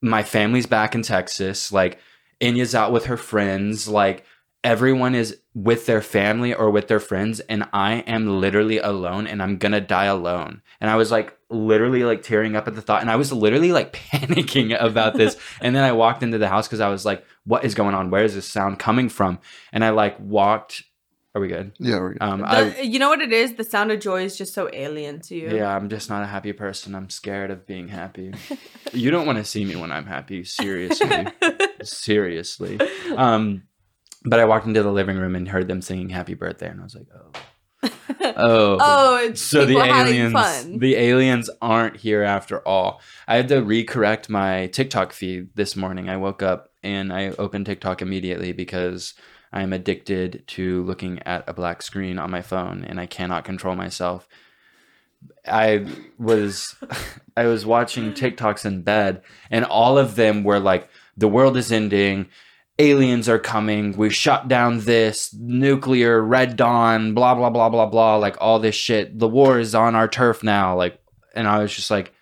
my 0.00 0.22
family's 0.22 0.66
back 0.66 0.94
in 0.94 1.02
Texas 1.02 1.70
like 1.70 1.98
Inya's 2.40 2.74
out 2.74 2.92
with 2.92 3.06
her 3.06 3.16
friends 3.16 3.88
like 3.88 4.24
everyone 4.72 5.14
is 5.14 5.38
with 5.54 5.86
their 5.86 6.02
family 6.02 6.52
or 6.52 6.70
with 6.70 6.88
their 6.88 6.98
friends 7.00 7.38
and 7.52 7.62
I 7.72 7.98
am 8.16 8.40
literally 8.40 8.78
alone 8.78 9.26
and 9.26 9.40
I'm 9.42 9.58
going 9.58 9.72
to 9.72 9.80
die 9.80 10.06
alone 10.06 10.60
and 10.80 10.90
I 10.90 10.96
was 10.96 11.10
like 11.10 11.36
literally 11.48 12.02
like 12.02 12.22
tearing 12.22 12.56
up 12.56 12.66
at 12.66 12.74
the 12.74 12.82
thought 12.82 13.00
and 13.00 13.10
I 13.10 13.16
was 13.16 13.32
literally 13.32 13.70
like 13.72 13.92
panicking 14.12 14.76
about 14.88 15.14
this 15.14 15.36
and 15.60 15.74
then 15.76 15.84
I 15.84 15.92
walked 15.92 16.22
into 16.24 16.38
the 16.38 16.48
house 16.48 16.66
cuz 16.68 16.80
I 16.80 16.88
was 16.88 17.04
like 17.04 17.24
what 17.44 17.64
is 17.64 17.74
going 17.74 17.94
on 17.94 18.10
where 18.10 18.24
is 18.24 18.34
this 18.34 18.46
sound 18.58 18.78
coming 18.78 19.08
from 19.08 19.38
and 19.72 19.84
I 19.84 19.90
like 19.90 20.18
walked 20.18 20.82
Are 21.36 21.40
we 21.40 21.48
good? 21.48 21.72
Yeah, 21.78 21.98
we're, 22.00 22.16
Um, 22.26 22.40
The- 22.40 22.78
I, 22.78 22.80
you 22.92 22.98
know 22.98 23.10
what 23.10 23.20
it 23.28 23.32
is? 23.32 23.54
The 23.60 23.64
sound 23.74 23.92
of 23.92 24.00
joy 24.00 24.24
is 24.24 24.38
just 24.38 24.52
so 24.58 24.64
alien 24.72 25.20
to 25.28 25.34
you. 25.40 25.48
yeah, 25.54 25.70
I'm 25.76 25.88
just 25.96 26.08
not 26.12 26.22
a 26.22 26.30
happy 26.34 26.54
person. 26.54 26.94
I'm 26.98 27.10
scared 27.10 27.50
of 27.54 27.66
being 27.72 27.88
happy. 27.88 28.32
you 29.04 29.10
don't 29.14 29.26
want 29.30 29.38
to 29.38 29.44
see 29.44 29.64
me 29.70 29.76
when 29.82 29.92
I'm 29.92 30.06
happy. 30.16 30.44
Seriously, 30.44 31.26
seriously. 31.82 32.78
Um, 33.16 33.62
but 34.26 34.40
I 34.40 34.44
walked 34.44 34.66
into 34.66 34.82
the 34.82 34.92
living 34.92 35.16
room 35.16 35.34
and 35.34 35.48
heard 35.48 35.68
them 35.68 35.82
singing 35.82 36.10
"Happy 36.10 36.34
Birthday," 36.34 36.68
and 36.68 36.80
I 36.80 36.84
was 36.84 36.94
like, 36.94 37.06
oh, 37.14 37.30
oh, 38.36 38.78
oh, 38.80 39.16
it's 39.24 39.40
so 39.40 39.64
the 39.64 39.78
aliens 39.78 40.32
fun. 40.32 40.78
the 40.78 40.96
aliens 40.96 41.48
aren't 41.62 41.96
here 41.96 42.22
after 42.22 42.66
all. 42.66 43.00
I 43.28 43.36
had 43.36 43.48
to 43.48 43.62
recorrect 43.62 44.28
my 44.28 44.66
tiktok 44.68 45.12
feed 45.12 45.50
this 45.54 45.76
morning. 45.76 46.08
I 46.08 46.16
woke 46.16 46.42
up 46.42 46.70
and 46.86 47.12
i 47.12 47.28
opened 47.30 47.66
tiktok 47.66 48.00
immediately 48.00 48.52
because 48.52 49.14
i'm 49.52 49.72
addicted 49.72 50.44
to 50.46 50.84
looking 50.84 51.20
at 51.24 51.46
a 51.48 51.52
black 51.52 51.82
screen 51.82 52.18
on 52.18 52.30
my 52.30 52.40
phone 52.40 52.84
and 52.84 53.00
i 53.00 53.06
cannot 53.06 53.44
control 53.44 53.74
myself. 53.74 54.28
I 55.46 55.86
was 56.18 56.76
i 57.36 57.46
was 57.46 57.66
watching 57.66 58.12
tiktoks 58.12 58.64
in 58.64 58.82
bed 58.82 59.22
and 59.50 59.64
all 59.64 59.98
of 59.98 60.14
them 60.14 60.44
were 60.44 60.60
like 60.60 60.88
the 61.16 61.28
world 61.28 61.56
is 61.56 61.72
ending 61.72 62.28
aliens 62.78 63.28
are 63.28 63.38
coming 63.38 63.96
we 63.96 64.10
shut 64.10 64.48
down 64.48 64.80
this 64.80 65.34
nuclear 65.34 66.22
red 66.22 66.56
dawn 66.56 67.14
blah 67.14 67.34
blah 67.34 67.48
blah 67.48 67.68
blah 67.68 67.86
blah 67.86 68.16
like 68.16 68.36
all 68.40 68.58
this 68.58 68.74
shit 68.74 69.18
the 69.18 69.28
war 69.28 69.58
is 69.58 69.74
on 69.74 69.94
our 69.94 70.06
turf 70.06 70.42
now 70.42 70.76
like 70.76 71.00
and 71.34 71.48
i 71.48 71.58
was 71.62 71.74
just 71.74 71.90
like 71.90 72.12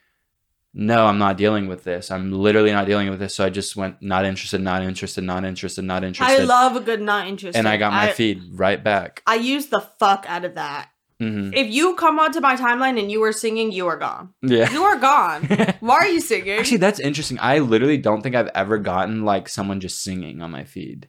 no 0.72 1.06
i'm 1.06 1.18
not 1.18 1.36
dealing 1.36 1.66
with 1.66 1.82
this 1.82 2.10
i'm 2.10 2.30
literally 2.30 2.70
not 2.70 2.86
dealing 2.86 3.10
with 3.10 3.18
this 3.18 3.34
so 3.34 3.44
i 3.44 3.50
just 3.50 3.74
went 3.74 4.00
not 4.00 4.24
interested 4.24 4.60
not 4.60 4.82
interested 4.82 5.22
not 5.22 5.44
interested 5.44 5.82
not 5.82 6.04
interested. 6.04 6.42
I 6.42 6.44
love 6.44 6.76
a 6.76 6.80
good 6.80 7.00
not 7.00 7.26
interested. 7.26 7.58
and 7.58 7.68
i 7.68 7.76
got 7.76 7.92
my 7.92 8.10
I, 8.10 8.12
feed 8.12 8.40
right 8.52 8.82
back 8.82 9.22
I 9.26 9.36
used 9.36 9.70
the 9.70 9.80
fuck 9.80 10.24
out 10.28 10.44
of 10.44 10.54
that. 10.54 10.88
Hmm 11.24 11.50
If 11.54 11.68
you 11.72 11.94
come 11.96 12.18
onto 12.18 12.40
my 12.40 12.56
timeline 12.56 12.98
and 13.00 13.10
you 13.10 13.20
were 13.20 13.32
singing, 13.32 13.72
you 13.72 13.86
are 13.86 13.96
gone. 13.96 14.34
yeah 14.42 14.70
You 14.72 14.82
are 14.84 14.96
gone. 14.96 15.46
Why 15.80 15.94
are 15.96 16.06
you 16.06 16.20
singing? 16.20 16.58
actually 16.58 16.78
that's 16.78 17.00
interesting 17.00 17.38
i 17.40 17.58
literally 17.58 17.98
don't 17.98 18.22
think 18.22 18.34
i've 18.36 18.50
ever 18.54 18.78
gotten 18.78 19.24
like 19.24 19.48
someone 19.48 19.80
just 19.80 20.02
singing 20.02 20.42
on 20.42 20.50
my 20.50 20.64
feed 20.64 21.08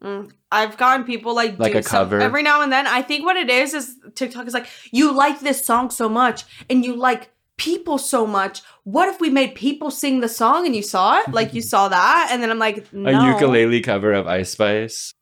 Mm, 0.00 0.30
I've 0.52 0.76
gotten 0.76 1.04
people 1.04 1.34
like 1.34 1.58
Like 1.58 1.72
do 1.72 1.78
a 1.78 1.82
some- 1.82 1.90
cover? 2.06 2.20
every 2.20 2.44
now 2.44 2.62
and 2.62 2.70
then. 2.70 2.86
I 2.86 3.02
think 3.02 3.24
what 3.24 3.36
it 3.36 3.50
is 3.50 3.74
is 3.74 3.96
TikTok 4.14 4.46
is 4.46 4.54
like 4.54 4.68
you 4.92 5.10
like 5.10 5.40
this 5.40 5.64
song 5.66 5.90
so 5.90 6.08
much 6.08 6.44
and 6.70 6.84
you 6.84 6.94
like 6.94 7.32
people 7.56 7.98
so 7.98 8.24
much. 8.24 8.62
What 8.84 9.08
if 9.08 9.20
we 9.20 9.28
made 9.28 9.56
people 9.56 9.90
sing 9.90 10.20
the 10.20 10.28
song 10.28 10.66
and 10.66 10.76
you 10.76 10.84
saw 10.84 11.18
it? 11.18 11.26
Like 11.38 11.52
you 11.52 11.62
saw 11.62 11.88
that, 11.88 12.28
and 12.30 12.40
then 12.40 12.48
I'm 12.48 12.60
like, 12.60 12.92
no. 12.92 13.10
A 13.10 13.32
ukulele 13.32 13.80
cover 13.80 14.12
of 14.12 14.28
Ice 14.28 14.50
Spice. 14.50 15.14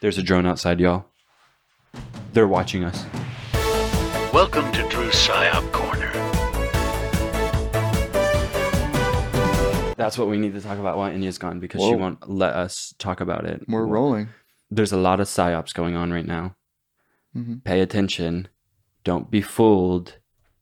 There's 0.00 0.18
a 0.18 0.22
drone 0.22 0.46
outside, 0.46 0.80
y'all. 0.80 1.06
They're 2.32 2.48
watching 2.48 2.84
us. 2.84 3.04
Welcome 4.32 4.72
to 4.72 4.88
Drew's 4.88 5.14
PsyOp 5.14 5.70
Corner. 5.72 6.10
That's 9.96 10.18
what 10.18 10.28
we 10.28 10.38
need 10.38 10.54
to 10.54 10.60
talk 10.60 10.78
about 10.78 10.96
while 10.96 11.10
Inya's 11.12 11.38
gone 11.38 11.60
because 11.60 11.80
she 11.82 11.90
Whoa. 11.92 11.96
won't 11.98 12.28
let 12.28 12.54
us 12.54 12.94
talk 12.98 13.20
about 13.20 13.44
it. 13.44 13.62
we're 13.68 13.84
rolling. 13.86 14.30
There's 14.70 14.92
a 14.92 14.96
lot 14.96 15.20
of 15.20 15.26
psyops 15.28 15.74
going 15.74 15.94
on 15.96 16.12
right 16.12 16.26
now. 16.26 16.56
hmm 17.34 17.56
Pay 17.64 17.80
attention. 17.80 18.48
Don't 19.04 19.30
be 19.30 19.42
fooled. 19.42 20.16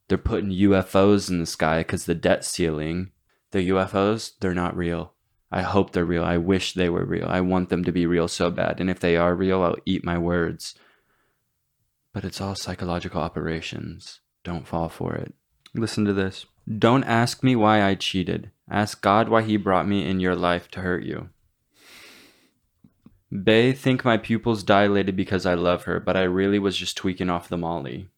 They're 0.09 0.19
putting 0.19 0.51
UFOs 0.51 1.31
in 1.31 1.39
the 1.39 1.47
sky 1.47 1.79
because 1.81 2.07
the 2.07 2.15
debt 2.15 2.45
ceiling. 2.45 3.13
The 3.53 3.69
UFOs, 3.71 4.33
they're 4.41 4.55
not 4.55 4.77
real. 4.77 5.15
I 5.53 5.63
hope 5.63 5.93
they're 5.93 6.05
real. 6.05 6.25
I 6.25 6.37
wish 6.37 6.75
they 6.75 6.89
were 6.89 7.05
real. 7.05 7.27
I 7.29 7.41
want 7.41 7.69
them 7.69 7.85
to 7.85 7.93
be 7.93 8.07
real 8.07 8.29
so 8.29 8.51
bad. 8.51 8.81
And 8.81 8.91
if 8.91 9.01
they 9.01 9.17
are 9.17 9.35
real, 9.35 9.63
I'll 9.63 9.77
eat 9.87 10.05
my 10.05 10.19
words. 10.19 10.75
But 12.13 12.25
it's 12.25 12.41
all 12.41 12.55
psychological 12.55 13.21
operations. 13.21 14.21
Don't 14.43 14.67
fall 14.67 14.89
for 14.89 15.15
it. 15.15 15.35
Listen 15.75 16.05
to 16.05 16.13
this. 16.13 16.47
Don't 16.79 17.05
ask 17.05 17.43
me 17.43 17.55
why 17.55 17.83
I 17.83 17.95
cheated. 17.95 18.51
Ask 18.69 19.01
God 19.01 19.29
why 19.29 19.43
He 19.43 19.57
brought 19.57 19.89
me 19.89 20.09
in 20.09 20.21
your 20.21 20.35
life 20.35 20.69
to 20.73 20.81
hurt 20.81 21.05
you. 21.05 21.31
Bay 23.31 23.73
think 23.73 24.05
my 24.05 24.17
pupils 24.17 24.65
dilated 24.65 25.15
because 25.15 25.47
I 25.47 25.55
love 25.55 25.85
her, 25.85 26.01
but 26.01 26.17
I 26.17 26.23
really 26.23 26.59
was 26.59 26.77
just 26.77 26.97
tweaking 26.97 27.31
off 27.31 27.49
the 27.49 27.57
molly. 27.57 28.09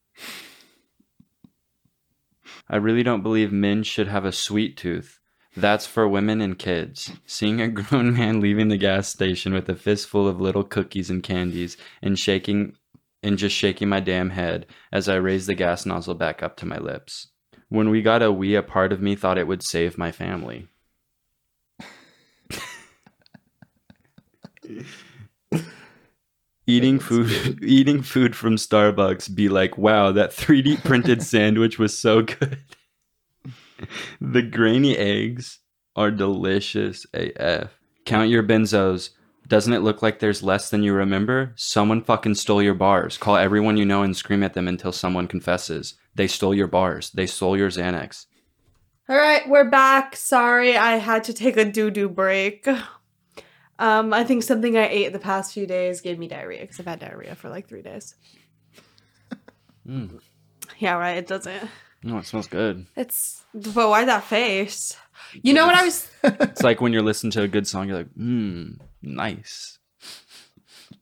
I 2.69 2.77
really 2.77 3.03
don't 3.03 3.23
believe 3.23 3.53
men 3.53 3.83
should 3.83 4.09
have 4.09 4.25
a 4.25 4.33
sweet 4.33 4.79
tooth. 4.79 5.21
That's 5.55 5.87
for 5.87 6.09
women 6.09 6.41
and 6.41 6.59
kids. 6.59 7.13
Seeing 7.27 7.61
a 7.61 7.69
grown 7.83 8.15
man 8.15 8.41
leaving 8.41 8.69
the 8.69 8.79
gas 8.79 9.09
station 9.09 9.53
with 9.53 9.69
a 9.69 9.75
fistful 9.75 10.27
of 10.27 10.41
little 10.41 10.65
cookies 10.65 11.11
and 11.11 11.23
candies 11.23 11.77
and 12.01 12.19
shaking 12.19 12.77
and 13.23 13.39
just 13.39 13.55
shaking 13.55 13.89
my 13.89 14.01
damn 14.01 14.31
head 14.31 14.67
as 14.91 15.09
I 15.09 15.17
raised 15.17 15.49
the 15.49 15.55
gas 15.55 15.87
nozzle 15.87 16.15
back 16.15 16.43
up 16.43 16.57
to 16.59 16.67
my 16.67 16.79
lips. 16.79 17.29
When 17.69 17.89
we 17.89 18.03
got 18.03 18.23
a 18.23 18.27
Wii, 18.27 18.59
a 18.59 18.63
part 18.63 18.93
of 18.93 19.01
me 19.01 19.15
thought 19.15 19.39
it 19.39 19.47
would 19.47 19.63
save 19.63 19.97
my 19.97 20.13
family. 20.13 20.69
eating 26.67 26.99
food 26.99 27.59
eating 27.63 28.03
food 28.03 28.37
from 28.37 28.57
Starbucks 28.57 29.35
be 29.35 29.49
like, 29.49 29.79
wow, 29.79 30.13
that 30.13 30.31
3D 30.31 30.85
printed 30.85 31.23
sandwich 31.23 31.79
was 31.79 31.99
so 31.99 32.23
good. 32.23 32.59
the 34.21 34.43
grainy 34.43 34.97
eggs 34.97 35.61
are 35.97 36.11
delicious 36.11 37.07
AF. 37.15 37.71
Count 38.05 38.31
your 38.31 38.43
benzos. 38.43 39.11
Doesn't 39.53 39.75
it 39.75 39.83
look 39.83 40.01
like 40.01 40.19
there's 40.19 40.43
less 40.43 40.71
than 40.71 40.83
you 40.83 40.95
remember? 40.95 41.53
Someone 41.57 42.03
fucking 42.03 42.37
stole 42.37 42.63
your 42.63 42.73
bars. 42.73 43.19
Call 43.19 43.37
everyone 43.37 43.77
you 43.77 43.85
know 43.85 44.03
and 44.03 44.17
scream 44.17 44.43
at 44.43 44.55
them 44.55 44.67
until 44.67 44.93
someone 44.93 45.29
confesses. 45.29 45.93
They 46.15 46.27
stole 46.27 46.55
your 46.55 46.69
bars. 46.69 47.11
They 47.11 47.27
stole 47.27 47.55
your 47.55 47.69
Xanax. 47.69 48.25
All 49.11 49.17
right, 49.17 49.47
we're 49.47 49.69
back. 49.69 50.17
Sorry, 50.17 50.75
I 50.75 50.97
had 50.97 51.25
to 51.25 51.35
take 51.35 51.59
a 51.59 51.67
doo 51.67 51.91
doo 51.91 52.09
break. 52.09 52.67
Um, 53.79 54.15
I 54.15 54.25
think 54.25 54.43
something 54.43 54.79
I 54.79 54.89
ate 54.89 55.13
the 55.13 55.19
past 55.19 55.53
few 55.53 55.67
days 55.67 56.01
gave 56.01 56.19
me 56.19 56.29
diarrhea 56.29 56.63
because 56.63 56.81
I've 56.81 56.87
had 56.87 57.01
diarrhea 57.01 57.35
for 57.35 57.51
like 57.51 57.69
three 57.69 57.83
days. 57.83 58.15
Mm. 59.87 60.19
Yeah, 60.79 60.95
right. 60.95 61.19
It 61.19 61.27
doesn't. 61.27 61.69
No, 62.03 62.17
it 62.17 62.25
smells 62.25 62.47
good. 62.47 62.87
It's 62.97 63.43
but 63.53 63.91
why 63.91 64.07
that 64.07 64.25
face? 64.25 64.97
You 65.43 65.53
know 65.53 65.67
what 65.67 65.75
I 65.75 65.85
was? 65.85 66.11
It's 66.25 66.63
like 66.63 66.81
when 66.81 66.95
you're 66.95 67.03
listening 67.03 67.33
to 67.33 67.43
a 67.43 67.49
good 67.49 67.67
song, 67.67 67.89
you're 67.89 67.99
like, 67.99 68.15
mmm, 68.19 68.79
nice. 69.03 69.79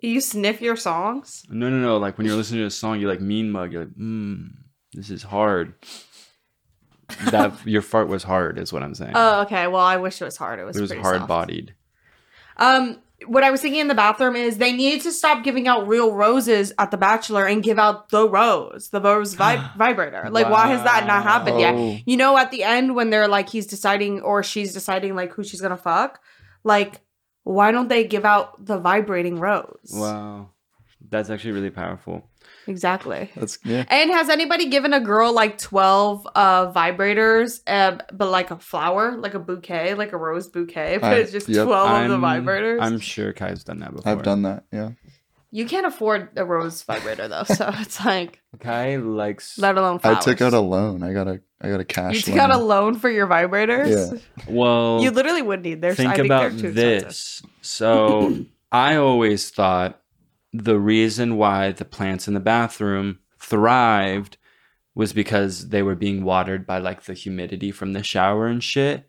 You 0.00 0.20
sniff 0.20 0.60
your 0.62 0.76
songs. 0.76 1.44
No, 1.50 1.68
no, 1.68 1.76
no. 1.76 1.98
Like 1.98 2.16
when 2.16 2.26
you're 2.26 2.36
listening 2.36 2.60
to 2.60 2.66
a 2.66 2.70
song, 2.70 3.00
you're 3.00 3.10
like 3.10 3.20
mean 3.20 3.50
mug. 3.50 3.72
You're 3.72 3.84
like, 3.84 3.94
mmm, 3.94 4.50
this 4.94 5.10
is 5.10 5.22
hard. 5.22 5.74
That 7.30 7.52
your 7.66 7.82
fart 7.82 8.08
was 8.08 8.22
hard, 8.22 8.58
is 8.58 8.72
what 8.72 8.82
I'm 8.82 8.94
saying. 8.94 9.12
Oh, 9.14 9.42
okay. 9.42 9.66
Well, 9.66 9.82
I 9.82 9.96
wish 9.98 10.20
it 10.20 10.24
was 10.24 10.36
hard. 10.36 10.58
It 10.58 10.64
was. 10.64 10.76
it 10.76 10.80
was 10.80 10.92
hard 10.92 11.16
soft. 11.18 11.28
bodied. 11.28 11.74
Um, 12.56 12.98
what 13.26 13.44
I 13.44 13.50
was 13.50 13.60
thinking 13.60 13.80
in 13.80 13.88
the 13.88 13.94
bathroom 13.94 14.36
is 14.36 14.56
they 14.56 14.72
need 14.72 15.02
to 15.02 15.12
stop 15.12 15.44
giving 15.44 15.68
out 15.68 15.86
real 15.86 16.12
roses 16.14 16.72
at 16.78 16.90
the 16.90 16.96
Bachelor 16.96 17.44
and 17.46 17.62
give 17.62 17.78
out 17.78 18.08
the 18.10 18.26
rose, 18.28 18.88
the 18.90 19.00
rose 19.00 19.34
vib- 19.34 19.74
vibrator. 19.76 20.28
Like, 20.30 20.48
why 20.48 20.68
has 20.68 20.82
that 20.84 21.06
not 21.06 21.22
happened 21.24 21.56
Wow. 21.56 21.60
yet? 21.92 22.02
You 22.06 22.16
know, 22.16 22.38
at 22.38 22.50
the 22.50 22.62
end 22.62 22.94
when 22.94 23.10
they're 23.10 23.28
like, 23.28 23.48
he's 23.50 23.66
deciding 23.66 24.22
or 24.22 24.42
she's 24.42 24.72
deciding 24.72 25.14
like 25.14 25.32
who 25.32 25.42
she's 25.44 25.60
gonna 25.60 25.76
fuck, 25.76 26.20
like, 26.64 27.00
why 27.44 27.70
don't 27.72 27.88
they 27.88 28.04
give 28.04 28.24
out 28.24 28.64
the 28.64 28.78
vibrating 28.78 29.38
rose? 29.38 29.90
Wow, 29.92 30.50
that's 31.08 31.30
actually 31.30 31.52
really 31.52 31.70
powerful. 31.70 32.26
Exactly. 32.66 33.30
That's 33.34 33.58
yeah. 33.64 33.84
And 33.88 34.10
has 34.10 34.28
anybody 34.28 34.68
given 34.68 34.92
a 34.92 35.00
girl 35.00 35.32
like 35.32 35.58
12 35.58 36.26
uh 36.34 36.72
vibrators, 36.72 37.60
uh, 37.66 37.98
but 38.12 38.30
like 38.30 38.50
a 38.50 38.58
flower, 38.58 39.16
like 39.16 39.34
a 39.34 39.38
bouquet, 39.38 39.94
like 39.94 40.12
a 40.12 40.16
rose 40.16 40.48
bouquet, 40.48 40.98
but 40.98 41.12
I- 41.12 41.16
it's 41.16 41.32
just 41.32 41.48
yep. 41.48 41.66
12 41.66 42.02
of 42.04 42.10
the 42.10 42.16
vibrators? 42.26 42.80
I'm 42.80 42.98
sure 43.00 43.32
Kai's 43.32 43.64
done 43.64 43.80
that 43.80 43.94
before. 43.94 44.10
I've 44.12 44.22
done 44.22 44.42
that. 44.42 44.64
Yeah. 44.72 44.90
You 45.52 45.66
can't 45.66 45.86
afford 45.86 46.28
a 46.36 46.44
rose 46.44 46.82
vibrator 46.84 47.26
though, 47.26 47.42
so 47.44 47.70
it's 47.74 48.04
like, 48.04 48.40
Kai 48.60 48.96
likes. 48.96 49.58
let 49.58 49.76
alone 49.76 49.98
flowers. 49.98 50.18
I 50.18 50.20
took 50.20 50.40
out 50.40 50.52
a 50.52 50.60
loan. 50.60 51.02
I 51.02 51.12
got 51.12 51.26
a 51.26 51.40
I 51.60 51.68
got 51.68 51.80
a 51.80 51.84
cash. 51.84 52.14
You 52.14 52.20
took 52.22 52.36
out 52.36 52.50
a 52.50 52.56
loan. 52.56 52.68
loan 52.92 52.94
for 52.96 53.10
your 53.10 53.26
vibrators. 53.26 54.12
Yeah. 54.12 54.18
well, 54.48 55.00
You 55.02 55.10
literally 55.10 55.42
would 55.42 55.62
need. 55.62 55.80
There's 55.82 55.96
think 55.96 56.10
I 56.12 56.14
think 56.16 56.26
about 56.26 56.40
they're 56.52 56.60
too 56.60 56.66
expensive. 56.68 57.04
this. 57.08 57.42
So 57.62 58.44
I 58.72 58.96
always 58.96 59.50
thought 59.50 60.00
the 60.52 60.78
reason 60.78 61.36
why 61.36 61.72
the 61.72 61.84
plants 61.84 62.28
in 62.28 62.34
the 62.34 62.40
bathroom 62.40 63.18
thrived 63.38 64.36
was 64.94 65.12
because 65.12 65.68
they 65.68 65.82
were 65.82 65.94
being 65.94 66.24
watered 66.24 66.66
by 66.66 66.78
like 66.78 67.04
the 67.04 67.14
humidity 67.14 67.70
from 67.72 67.92
the 67.92 68.02
shower 68.02 68.46
and 68.46 68.62
shit. 68.62 69.08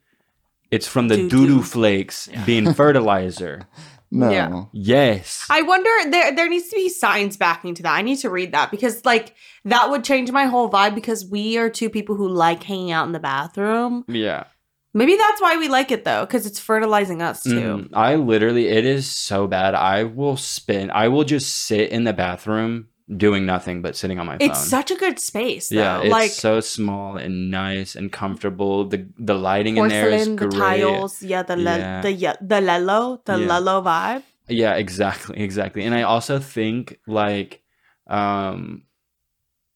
It's 0.71 0.87
from 0.87 1.07
the 1.09 1.17
Doo-doo. 1.17 1.29
doo 1.29 1.47
doo 1.57 1.61
flakes 1.63 2.29
being 2.45 2.73
fertilizer. 2.73 3.67
No. 4.11 4.29
Yeah. 4.29 4.65
Yes. 4.73 5.45
I 5.49 5.61
wonder 5.61 5.89
there 6.09 6.35
there 6.35 6.49
needs 6.49 6.67
to 6.67 6.75
be 6.75 6.89
science 6.89 7.37
backing 7.37 7.75
to 7.75 7.83
that. 7.83 7.93
I 7.93 8.01
need 8.01 8.17
to 8.17 8.29
read 8.29 8.51
that 8.51 8.69
because 8.69 9.05
like 9.05 9.35
that 9.63 9.89
would 9.89 10.03
change 10.03 10.31
my 10.31 10.45
whole 10.45 10.69
vibe 10.69 10.95
because 10.95 11.25
we 11.25 11.57
are 11.57 11.69
two 11.69 11.89
people 11.89 12.15
who 12.15 12.27
like 12.27 12.61
hanging 12.63 12.91
out 12.91 13.05
in 13.05 13.13
the 13.13 13.19
bathroom. 13.19 14.03
yeah. 14.07 14.45
Maybe 14.93 15.15
that's 15.15 15.39
why 15.41 15.55
we 15.55 15.69
like 15.69 15.89
it 15.89 16.03
though, 16.03 16.25
because 16.25 16.45
it's 16.45 16.59
fertilizing 16.59 17.21
us 17.21 17.43
too. 17.43 17.49
Mm, 17.49 17.89
I 17.93 18.15
literally, 18.15 18.67
it 18.67 18.83
is 18.83 19.09
so 19.09 19.47
bad. 19.47 19.73
I 19.73 20.03
will 20.03 20.35
spin. 20.35 20.91
I 20.91 21.07
will 21.07 21.23
just 21.23 21.55
sit 21.55 21.91
in 21.91 22.03
the 22.03 22.11
bathroom 22.11 22.89
doing 23.15 23.45
nothing 23.45 23.81
but 23.81 23.95
sitting 23.95 24.19
on 24.19 24.25
my 24.25 24.37
phone. 24.37 24.49
It's 24.49 24.65
such 24.67 24.89
a 24.91 24.95
good 24.95 25.19
space 25.19 25.69
though. 25.69 25.75
yeah, 25.77 25.99
it's 26.01 26.11
like 26.11 26.31
so 26.31 26.59
small 26.61 27.17
and 27.17 27.51
nice 27.51 27.95
and 27.95 28.11
comfortable. 28.11 28.85
The 28.87 29.07
the 29.17 29.35
lighting 29.35 29.77
in 29.77 29.87
there 29.89 30.09
is 30.09 30.27
porcelain, 30.27 30.35
the 30.37 30.47
great. 30.47 30.59
tiles, 30.81 31.21
yeah, 31.21 31.43
the 31.43 31.55
le- 31.57 31.77
Yeah. 31.77 32.01
the 32.01 32.11
yeah, 32.11 32.35
the 32.41 32.61
lello, 32.61 33.23
the 33.25 33.37
Yeah. 33.37 33.47
lello 33.47 33.83
vibe. 33.83 34.23
Yeah, 34.47 34.75
exactly, 34.75 35.39
exactly. 35.39 35.83
And 35.83 35.93
I 35.95 36.03
also 36.03 36.39
think 36.39 36.99
like 37.07 37.61
um 38.07 38.83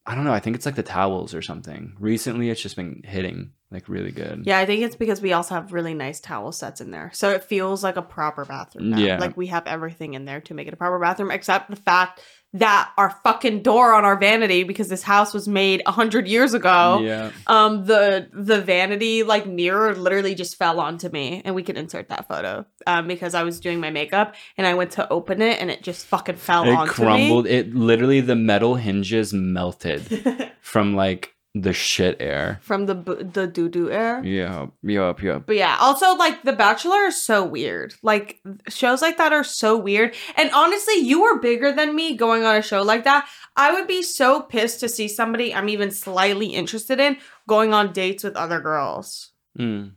I 0.07 0.13
don't 0.13 0.23
know, 0.23 0.33
I 0.33 0.39
think 0.39 0.55
it's 0.55 0.67
like 0.67 0.75
the 0.75 0.83
towels 0.83 1.33
or 1.33 1.41
something. 1.41 1.95
Recently 1.99 2.49
it's 2.51 2.61
just 2.61 2.75
been 2.75 3.01
hitting 3.03 3.51
like 3.71 3.89
really 3.89 4.11
good. 4.11 4.43
Yeah, 4.45 4.59
I 4.59 4.65
think 4.67 4.83
it's 4.83 4.95
because 4.95 5.19
we 5.19 5.33
also 5.33 5.55
have 5.55 5.73
really 5.73 5.95
nice 5.95 6.19
towel 6.19 6.51
sets 6.51 6.79
in 6.79 6.91
there. 6.91 7.09
So 7.13 7.31
it 7.31 7.43
feels 7.43 7.83
like 7.83 7.97
a 7.97 8.03
proper 8.03 8.45
bathroom. 8.45 8.91
Now. 8.91 8.99
Yeah. 8.99 9.17
Like 9.17 9.35
we 9.35 9.47
have 9.47 9.65
everything 9.65 10.13
in 10.13 10.25
there 10.25 10.41
to 10.41 10.53
make 10.53 10.67
it 10.67 10.73
a 10.73 10.77
proper 10.77 10.99
bathroom, 10.99 11.31
except 11.31 11.71
the 11.71 11.75
fact 11.75 12.21
that 12.59 12.91
our 12.97 13.09
fucking 13.23 13.61
door 13.61 13.93
on 13.93 14.05
our 14.05 14.17
vanity, 14.17 14.63
because 14.63 14.87
this 14.87 15.03
house 15.03 15.33
was 15.33 15.47
made 15.47 15.81
a 15.85 15.91
hundred 15.91 16.27
years 16.27 16.53
ago, 16.53 17.01
Yeah. 17.03 17.31
um, 17.47 17.85
the 17.85 18.29
the 18.33 18.61
vanity 18.61 19.23
like 19.23 19.45
mirror 19.45 19.93
literally 19.95 20.35
just 20.35 20.55
fell 20.57 20.79
onto 20.79 21.09
me. 21.09 21.41
And 21.43 21.53
we 21.53 21.63
can 21.63 21.75
insert 21.77 22.09
that 22.09 22.27
photo. 22.27 22.65
Um, 22.87 23.07
because 23.07 23.33
I 23.35 23.43
was 23.43 23.59
doing 23.59 23.79
my 23.79 23.89
makeup 23.89 24.35
and 24.57 24.65
I 24.65 24.73
went 24.73 24.91
to 24.91 25.07
open 25.11 25.41
it 25.41 25.59
and 25.59 25.69
it 25.69 25.83
just 25.83 26.05
fucking 26.07 26.35
fell 26.37 26.63
It 26.65 26.89
crumbled. 26.89 27.45
It 27.47 27.75
literally 27.75 28.21
the 28.21 28.35
metal 28.35 28.75
hinges 28.75 29.33
melted 29.33 30.51
from 30.61 30.95
like 30.95 31.34
the 31.57 31.71
shit 31.71 32.17
air. 32.19 32.59
From 32.61 32.85
the 32.85 32.93
the 32.93 33.47
doo 33.47 33.69
doo 33.69 33.89
air. 33.89 34.21
Yeah, 34.25 34.67
yup, 34.83 35.23
yup. 35.23 35.45
But 35.45 35.55
yeah, 35.55 35.77
also 35.79 36.13
like 36.15 36.43
The 36.43 36.51
Bachelor 36.51 37.05
is 37.05 37.21
so 37.21 37.45
weird. 37.45 37.95
Like 38.03 38.41
shows 38.67 39.01
like 39.01 39.15
that 39.17 39.31
are 39.31 39.43
so 39.45 39.77
weird. 39.77 40.13
And 40.35 40.51
honestly, 40.51 40.95
you 40.95 41.21
were 41.21 41.39
bigger 41.39 41.71
than 41.71 41.95
me 41.95 42.17
going 42.17 42.43
on 42.43 42.57
a 42.57 42.61
show 42.61 42.81
like 42.81 43.05
that. 43.05 43.27
I 43.55 43.71
would 43.73 43.87
be 43.87 44.03
so 44.03 44.41
pissed 44.41 44.81
to 44.81 44.89
see 44.89 45.07
somebody 45.07 45.55
I'm 45.55 45.69
even 45.69 45.91
slightly 45.91 46.47
interested 46.47 46.99
in 46.99 47.15
going 47.47 47.73
on 47.73 47.93
dates 47.93 48.25
with 48.25 48.35
other 48.35 48.59
girls. 48.59 49.31
Mm. 49.57 49.93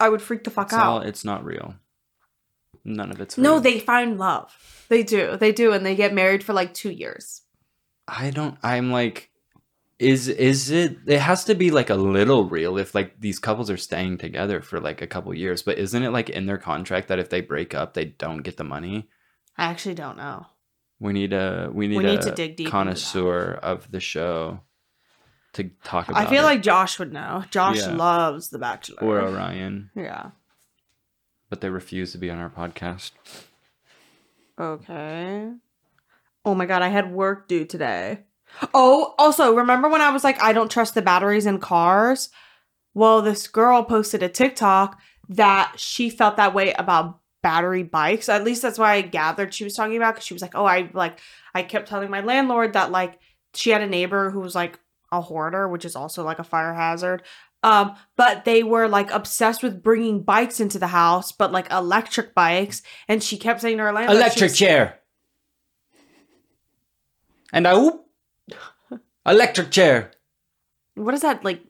I 0.00 0.08
would 0.08 0.20
freak 0.20 0.42
the 0.42 0.50
fuck 0.50 0.66
It's 0.66 0.74
all 0.74 0.98
out. 0.98 1.06
it's 1.06 1.24
not 1.24 1.44
real. 1.44 1.76
None 2.84 3.12
of 3.12 3.20
it's 3.20 3.38
real. 3.38 3.44
no, 3.44 3.60
they 3.60 3.78
find 3.78 4.18
love. 4.18 4.52
They 4.88 5.04
do. 5.04 5.36
They 5.36 5.52
do 5.52 5.72
and 5.72 5.86
they 5.86 5.94
get 5.94 6.12
married 6.12 6.42
for 6.42 6.52
like 6.54 6.74
2 6.74 6.90
years. 6.90 7.42
I 8.08 8.30
don't 8.30 8.56
I'm 8.64 8.90
like 8.90 9.27
is 9.98 10.28
is 10.28 10.70
it 10.70 10.96
it 11.06 11.18
has 11.20 11.44
to 11.44 11.54
be 11.54 11.70
like 11.72 11.90
a 11.90 11.94
little 11.96 12.44
real 12.48 12.78
if 12.78 12.94
like 12.94 13.20
these 13.20 13.38
couples 13.40 13.68
are 13.68 13.76
staying 13.76 14.18
together 14.18 14.60
for 14.62 14.78
like 14.80 15.02
a 15.02 15.06
couple 15.06 15.34
years, 15.34 15.62
but 15.62 15.76
isn't 15.78 16.02
it 16.02 16.10
like 16.10 16.30
in 16.30 16.46
their 16.46 16.58
contract 16.58 17.08
that 17.08 17.18
if 17.18 17.30
they 17.30 17.40
break 17.40 17.74
up 17.74 17.94
they 17.94 18.04
don't 18.04 18.42
get 18.42 18.56
the 18.56 18.64
money? 18.64 19.08
I 19.56 19.64
actually 19.64 19.96
don't 19.96 20.16
know. 20.16 20.46
We 21.00 21.12
need 21.12 21.32
a 21.32 21.70
we 21.72 21.88
need, 21.88 21.96
We 21.96 22.04
need 22.04 22.20
a 22.20 22.22
to 22.22 22.30
dig 22.34 22.56
deep 22.56 22.68
connoisseur 22.70 23.58
of 23.62 23.90
the 23.90 24.00
show 24.00 24.60
to 25.54 25.70
talk 25.82 26.08
about 26.08 26.20
I 26.24 26.30
feel 26.30 26.42
it. 26.42 26.46
like 26.46 26.62
Josh 26.62 26.98
would 27.00 27.12
know. 27.12 27.42
Josh 27.50 27.78
Yeah. 27.78 27.94
loves 27.94 28.50
The 28.50 28.58
Bachelor. 28.58 29.02
or 29.02 29.20
Orion, 29.22 29.90
yeah. 29.96 30.30
but 31.50 31.60
they 31.60 31.70
refuse 31.70 32.12
to 32.12 32.18
be 32.18 32.30
on 32.30 32.38
our 32.38 32.50
podcast. 32.50 33.12
Okay. 34.60 35.50
Oh 36.44 36.54
my 36.54 36.66
god, 36.66 36.82
I 36.82 36.88
had 36.88 37.12
work 37.12 37.48
due 37.48 37.64
today. 37.64 38.20
Oh, 38.74 39.14
also, 39.18 39.54
remember 39.54 39.88
when 39.88 40.00
I 40.00 40.10
was 40.10 40.24
like, 40.24 40.42
I 40.42 40.52
don't 40.52 40.70
trust 40.70 40.94
the 40.94 41.02
batteries 41.02 41.46
in 41.46 41.58
cars? 41.58 42.30
Well, 42.94 43.22
this 43.22 43.46
girl 43.46 43.84
posted 43.84 44.22
a 44.22 44.28
TikTok 44.28 45.00
that 45.28 45.74
she 45.76 46.10
felt 46.10 46.36
that 46.36 46.54
way 46.54 46.72
about 46.72 47.20
battery 47.42 47.82
bikes. 47.82 48.28
At 48.28 48.44
least 48.44 48.62
that's 48.62 48.78
why 48.78 48.94
I 48.94 49.02
gathered 49.02 49.54
she 49.54 49.64
was 49.64 49.74
talking 49.74 49.96
about 49.96 50.14
because 50.14 50.26
she 50.26 50.34
was 50.34 50.42
like, 50.42 50.54
Oh, 50.54 50.64
I 50.64 50.90
like 50.92 51.20
I 51.54 51.62
kept 51.62 51.88
telling 51.88 52.10
my 52.10 52.20
landlord 52.20 52.72
that 52.72 52.90
like 52.90 53.18
she 53.54 53.70
had 53.70 53.82
a 53.82 53.86
neighbor 53.86 54.30
who 54.30 54.40
was 54.40 54.54
like 54.54 54.78
a 55.12 55.20
hoarder, 55.20 55.68
which 55.68 55.84
is 55.84 55.96
also 55.96 56.24
like 56.24 56.38
a 56.38 56.44
fire 56.44 56.74
hazard. 56.74 57.22
Um, 57.62 57.94
but 58.16 58.44
they 58.44 58.62
were 58.62 58.88
like 58.88 59.10
obsessed 59.10 59.62
with 59.62 59.82
bringing 59.82 60.22
bikes 60.22 60.60
into 60.60 60.78
the 60.78 60.86
house, 60.88 61.32
but 61.32 61.52
like 61.52 61.70
electric 61.72 62.34
bikes. 62.34 62.82
And 63.08 63.22
she 63.22 63.36
kept 63.36 63.60
saying 63.60 63.78
to 63.78 63.84
her 63.84 63.92
landlord, 63.92 64.16
Electric 64.16 64.50
was- 64.50 64.58
chair. 64.58 64.98
And 67.52 67.66
I 67.66 67.74
whoop. 67.74 68.07
Electric 69.26 69.70
chair. 69.70 70.10
What 70.94 71.14
is 71.14 71.22
that 71.22 71.44
like? 71.44 71.62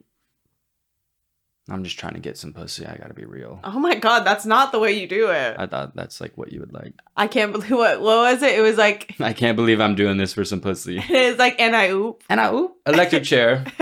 I'm 1.69 1.83
just 1.83 1.99
trying 1.99 2.13
to 2.13 2.19
get 2.19 2.37
some 2.37 2.51
pussy. 2.51 2.85
I 2.85 2.97
gotta 2.97 3.13
be 3.13 3.25
real. 3.25 3.59
Oh 3.63 3.79
my 3.79 3.95
god, 3.95 4.25
that's 4.25 4.45
not 4.45 4.71
the 4.71 4.79
way 4.79 4.93
you 4.93 5.07
do 5.07 5.29
it. 5.29 5.55
I 5.59 5.67
thought 5.67 5.95
that's 5.95 6.19
like 6.19 6.37
what 6.37 6.51
you 6.51 6.61
would 6.61 6.73
like. 6.73 6.93
I 7.15 7.27
can't 7.27 7.51
believe 7.51 7.71
what 7.71 8.01
what 8.01 8.33
was 8.33 8.41
it? 8.41 8.57
It 8.57 8.61
was 8.61 8.77
like 8.77 9.15
I 9.19 9.33
can't 9.33 9.55
believe 9.55 9.79
I'm 9.79 9.95
doing 9.95 10.17
this 10.17 10.33
for 10.33 10.43
some 10.43 10.61
pussy. 10.61 10.97
it's 11.09 11.37
like 11.37 11.59
and 11.59 11.75
I 11.75 11.91
oop. 11.91 12.23
And 12.29 12.39
I 12.39 12.51
whoop. 12.51 12.77
Electric 12.87 13.23
chair. 13.23 13.65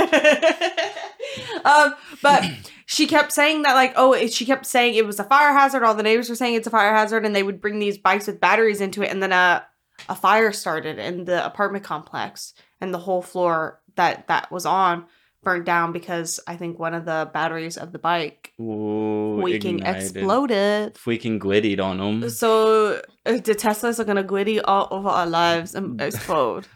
um, 1.65 1.93
but 2.21 2.45
she 2.87 3.07
kept 3.07 3.31
saying 3.31 3.61
that 3.61 3.73
like 3.73 3.93
oh 3.95 4.27
she 4.27 4.45
kept 4.45 4.65
saying 4.65 4.95
it 4.95 5.05
was 5.05 5.19
a 5.19 5.23
fire 5.23 5.53
hazard. 5.53 5.83
All 5.83 5.95
the 5.95 6.03
neighbors 6.03 6.29
were 6.29 6.35
saying 6.35 6.55
it's 6.55 6.67
a 6.67 6.71
fire 6.71 6.93
hazard, 6.93 7.25
and 7.25 7.35
they 7.35 7.43
would 7.43 7.61
bring 7.61 7.79
these 7.79 7.97
bikes 7.97 8.27
with 8.27 8.41
batteries 8.41 8.81
into 8.81 9.01
it, 9.01 9.11
and 9.11 9.23
then 9.23 9.31
a 9.31 9.65
a 10.09 10.15
fire 10.15 10.51
started 10.51 10.99
in 10.99 11.25
the 11.25 11.45
apartment 11.45 11.83
complex, 11.83 12.53
and 12.81 12.93
the 12.93 12.99
whole 12.99 13.21
floor 13.21 13.79
that 13.95 14.27
that 14.27 14.51
was 14.51 14.65
on 14.65 15.05
burned 15.43 15.65
down 15.65 15.91
because 15.93 16.39
I 16.47 16.57
think 16.57 16.77
one 16.79 16.93
of 16.93 17.05
the 17.05 17.29
batteries 17.33 17.77
of 17.77 17.91
the 17.91 17.99
bike 17.99 18.53
Ooh, 18.59 19.39
freaking 19.41 19.85
exploded. 19.87 20.95
Freaking 20.95 21.39
glittied 21.39 21.79
on 21.81 21.97
them. 21.99 22.29
So 22.29 23.01
uh, 23.25 23.31
the 23.33 23.55
Teslas 23.55 23.99
are 23.99 24.03
gonna 24.03 24.23
glitty 24.23 24.59
all 24.63 24.87
over 24.91 25.07
our 25.09 25.27
lives 25.27 25.73
and 25.75 26.01
explode. 26.07 26.67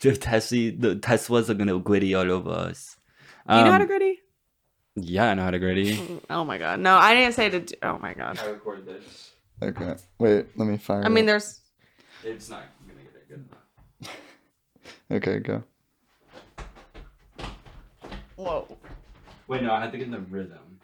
The 0.00 0.16
Tesla, 0.16 0.70
the 0.70 0.96
Teslas 0.96 1.48
are 1.48 1.54
gonna 1.54 1.80
glitty 1.80 2.16
all 2.18 2.30
over 2.30 2.50
us. 2.50 2.96
Do 3.48 3.56
you 3.56 3.64
know 3.64 3.72
how 3.72 3.78
to 3.78 3.84
Um, 3.84 3.88
griddy? 3.88 4.20
Yeah, 4.96 5.30
I 5.30 5.34
know 5.34 5.42
how 5.44 5.50
to 5.50 5.58
griddy. 5.58 6.20
Oh 6.28 6.44
my 6.44 6.58
god. 6.58 6.78
No, 6.80 6.96
I 6.96 7.14
didn't 7.14 7.34
say 7.34 7.48
to 7.50 7.60
do- 7.60 7.74
oh 7.82 7.98
my 7.98 8.14
god. 8.14 8.38
I 8.38 8.46
recorded 8.48 8.86
this. 8.86 9.30
Okay. 9.62 9.94
Wait, 10.18 10.46
let 10.56 10.66
me 10.68 10.76
fire. 10.76 11.04
I 11.04 11.08
mean 11.08 11.26
there's 11.26 11.60
It's 12.22 12.48
not 12.48 12.62
gonna 12.86 13.00
get 13.02 13.14
it 13.14 13.28
good 13.28 13.44
enough. 13.48 14.16
Okay, 15.12 15.40
go. 15.40 15.64
whoa. 18.36 18.78
Wait, 19.48 19.62
no, 19.62 19.72
I 19.72 19.80
have 19.80 19.90
to 19.90 19.98
get 19.98 20.06
in 20.06 20.12
the 20.12 20.20
rhythm. 20.20 20.78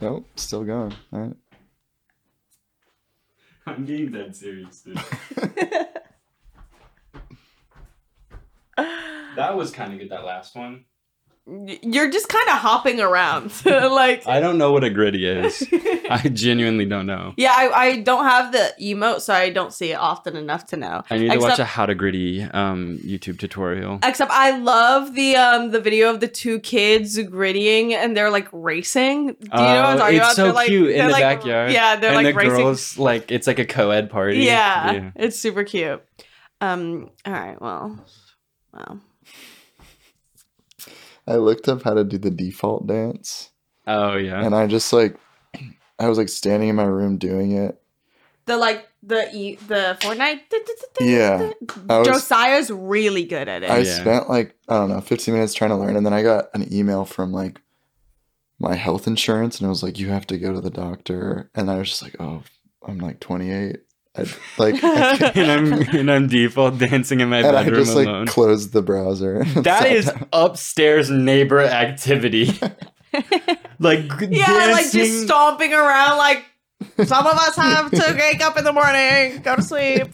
Nope, 0.00 0.02
oh, 0.02 0.24
still 0.34 0.64
going. 0.64 0.92
All 1.12 1.20
right. 1.20 1.36
I'm 3.66 3.84
being 3.84 4.10
dead 4.10 4.34
serious, 4.34 4.80
dude. 4.80 4.96
that 9.36 9.56
was 9.56 9.70
kind 9.70 9.92
of 9.92 10.00
good. 10.00 10.10
That 10.10 10.24
last 10.24 10.56
one. 10.56 10.84
You're 11.48 12.10
just 12.10 12.28
kind 12.28 12.48
of 12.48 12.56
hopping 12.56 13.00
around. 13.00 13.52
like 13.64 14.26
I 14.26 14.40
don't 14.40 14.58
know 14.58 14.72
what 14.72 14.82
a 14.82 14.90
griddy 14.90 15.26
is. 15.26 15.62
I 16.10 16.28
genuinely 16.32 16.86
don't 16.86 17.06
know. 17.06 17.34
Yeah, 17.36 17.54
I, 17.56 17.68
I 17.70 17.96
don't 18.00 18.24
have 18.24 18.50
the 18.50 18.74
emote, 18.80 19.20
so 19.20 19.32
I 19.32 19.50
don't 19.50 19.72
see 19.72 19.92
it 19.92 19.94
often 19.94 20.34
enough 20.36 20.66
to 20.68 20.76
know. 20.76 21.04
I 21.08 21.18
need 21.18 21.30
to 21.30 21.38
watch 21.38 21.60
a 21.60 21.64
how 21.64 21.86
to 21.86 21.94
griddy 21.94 22.42
um, 22.42 22.98
YouTube 23.04 23.38
tutorial. 23.38 24.00
Except 24.02 24.30
I 24.32 24.58
love 24.58 25.14
the 25.14 25.36
um 25.36 25.70
the 25.70 25.80
video 25.80 26.10
of 26.10 26.18
the 26.18 26.26
two 26.26 26.58
kids 26.58 27.16
griddying 27.22 27.94
and 27.94 28.16
they're 28.16 28.30
like 28.30 28.48
racing. 28.52 29.26
Do 29.28 29.32
you 29.42 29.48
know 29.50 29.52
what 29.52 29.60
I'm 29.60 29.96
Oh, 29.96 29.98
talking 29.98 30.16
it's 30.16 30.24
about? 30.26 30.36
so 30.36 30.42
they're 30.44 30.52
like, 30.52 30.66
cute 30.68 30.90
in 30.90 30.96
they're 30.96 31.06
the 31.06 31.12
like- 31.12 31.22
backyard. 31.38 31.70
Yeah, 31.72 31.94
they're 31.96 32.10
and 32.12 32.16
like 32.24 32.34
the 32.34 32.38
racing. 32.40 32.56
girls 32.56 32.98
like 32.98 33.30
it's 33.30 33.46
like 33.46 33.60
a 33.60 33.66
co-ed 33.66 34.10
party. 34.10 34.38
Yeah, 34.40 35.12
it's 35.14 35.38
super 35.38 35.62
cute. 35.62 36.02
Um. 36.60 37.10
All 37.24 37.32
right. 37.32 37.60
Well. 37.62 38.04
Well. 38.72 39.00
I 41.26 41.36
looked 41.36 41.68
up 41.68 41.82
how 41.82 41.94
to 41.94 42.04
do 42.04 42.18
the 42.18 42.30
default 42.30 42.86
dance, 42.86 43.50
Oh 43.86 44.16
yeah. 44.16 44.44
and 44.44 44.54
I 44.54 44.66
just 44.66 44.92
like, 44.92 45.16
I 45.98 46.08
was 46.08 46.18
like 46.18 46.28
standing 46.28 46.68
in 46.68 46.76
my 46.76 46.84
room 46.84 47.18
doing 47.18 47.52
it. 47.52 47.80
The 48.46 48.56
like 48.56 48.86
the 49.02 49.28
e 49.34 49.56
the 49.66 49.96
Fortnite. 50.00 50.40
Yeah, 51.00 51.52
was- 51.88 52.06
Josiah's 52.06 52.70
really 52.70 53.24
good 53.24 53.48
at 53.48 53.62
it. 53.64 53.70
I 53.70 53.78
Yeah. 53.78 54.00
spent 54.00 54.28
like 54.28 54.54
I 54.68 54.74
don't 54.74 54.90
know, 54.90 55.00
15 55.00 55.34
minutes 55.34 55.52
trying 55.54 55.70
to 55.70 55.76
learn, 55.76 55.96
and 55.96 56.06
then 56.06 56.12
I 56.12 56.22
got 56.22 56.46
an 56.54 56.72
email 56.72 57.04
from 57.04 57.32
like 57.32 57.60
my 58.58 58.74
health 58.74 59.06
insurance, 59.06 59.58
and 59.58 59.66
it 59.66 59.68
was 59.68 59.82
like, 59.82 59.98
you 59.98 60.08
have 60.10 60.26
to 60.28 60.38
go 60.38 60.52
to 60.52 60.60
the 60.60 60.70
doctor, 60.70 61.50
and 61.54 61.70
I 61.70 61.76
was 61.78 61.88
just 61.90 62.02
like, 62.02 62.16
oh, 62.20 62.42
I'm 62.86 62.98
like 62.98 63.20
28, 63.20 63.76
I, 64.18 64.24
like, 64.58 64.82
I 64.82 65.32
and 65.34 65.50
I'm 65.50 65.72
and 65.96 66.10
I'm 66.10 66.26
default 66.28 66.78
dancing 66.78 67.20
in 67.20 67.28
my 67.28 67.38
and 67.38 67.48
I 67.56 67.64
bedroom 67.64 67.84
just 67.84 67.94
like 67.96 68.06
alone. 68.06 68.26
closed 68.26 68.72
the 68.72 68.82
browser. 68.82 69.40
and 69.40 69.64
That 69.64 69.82
sat 69.82 69.92
is 69.92 70.06
down. 70.06 70.28
upstairs 70.32 71.10
neighbor 71.10 71.60
activity. 71.60 72.46
like 73.78 74.00
yeah, 74.20 74.46
dancing. 74.46 74.72
like 74.72 74.90
just 74.92 75.22
stomping 75.24 75.72
around. 75.72 76.18
Like 76.18 76.44
some 77.04 77.26
of 77.26 77.34
us 77.34 77.56
have 77.56 77.90
to 77.90 78.16
wake 78.18 78.40
up 78.42 78.56
in 78.56 78.64
the 78.64 78.72
morning, 78.72 79.42
go 79.42 79.56
to 79.56 79.62
sleep. 79.62 80.08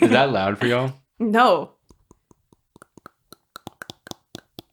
Is 0.00 0.10
that 0.10 0.30
loud 0.30 0.58
for 0.58 0.66
y'all? 0.66 0.92
No. 1.18 1.72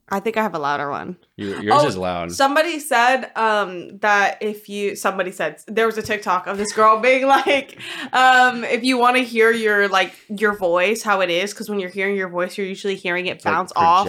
I 0.10 0.20
think 0.20 0.38
I 0.38 0.44
have 0.44 0.54
a 0.54 0.60
louder 0.60 0.90
one. 0.92 1.18
Your- 1.36 1.62
Yours 1.64 1.82
Oh, 1.84 1.88
is 1.88 1.98
loud. 1.98 2.32
Somebody 2.32 2.80
said 2.80 3.32
um 3.36 3.98
that 4.00 4.38
if 4.42 4.70
you 4.70 4.96
somebody 4.96 5.32
said 5.32 5.62
there 5.68 5.88
was 5.88 5.98
a 5.98 6.04
TikTok 6.04 6.46
of 6.46 6.58
this 6.58 6.72
girl 6.74 7.00
being 7.02 7.26
like 7.26 7.80
um 8.14 8.64
if 8.64 8.84
you 8.84 9.00
want 9.00 9.18
to 9.18 9.24
hear 9.24 9.52
your 9.52 9.88
like 9.88 10.14
your 10.30 10.56
voice 10.56 11.02
how 11.02 11.22
it 11.22 11.32
is 11.32 11.54
cuz 11.54 11.70
when 11.70 11.80
you're 11.80 11.90
hearing 11.90 12.16
your 12.16 12.30
voice 12.30 12.56
you're 12.58 12.68
usually 12.68 12.96
hearing 12.96 13.26
it 13.26 13.38
It's, 13.38 13.46
like, 13.46 13.54
bounce 13.56 13.74
off 13.76 14.08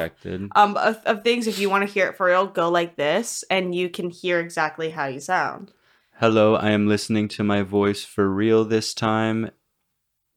um 0.54 0.76
of, 0.76 1.00
of 1.06 1.24
things 1.24 1.46
if 1.46 1.58
you 1.58 1.70
want 1.70 1.86
to 1.86 1.92
hear 1.92 2.08
it 2.08 2.16
for 2.16 2.26
real 2.26 2.46
go 2.46 2.68
like 2.68 2.96
this 2.96 3.42
and 3.48 3.74
you 3.74 3.88
can 3.88 4.10
hear 4.10 4.38
exactly 4.38 4.90
how 4.90 5.06
you 5.06 5.20
sound. 5.20 5.72
Hello, 6.20 6.54
I 6.54 6.70
am 6.70 6.86
listening 6.86 7.26
to 7.28 7.42
my 7.42 7.62
voice 7.62 8.04
for 8.04 8.28
real 8.28 8.64
this 8.64 8.94
time. 8.94 9.50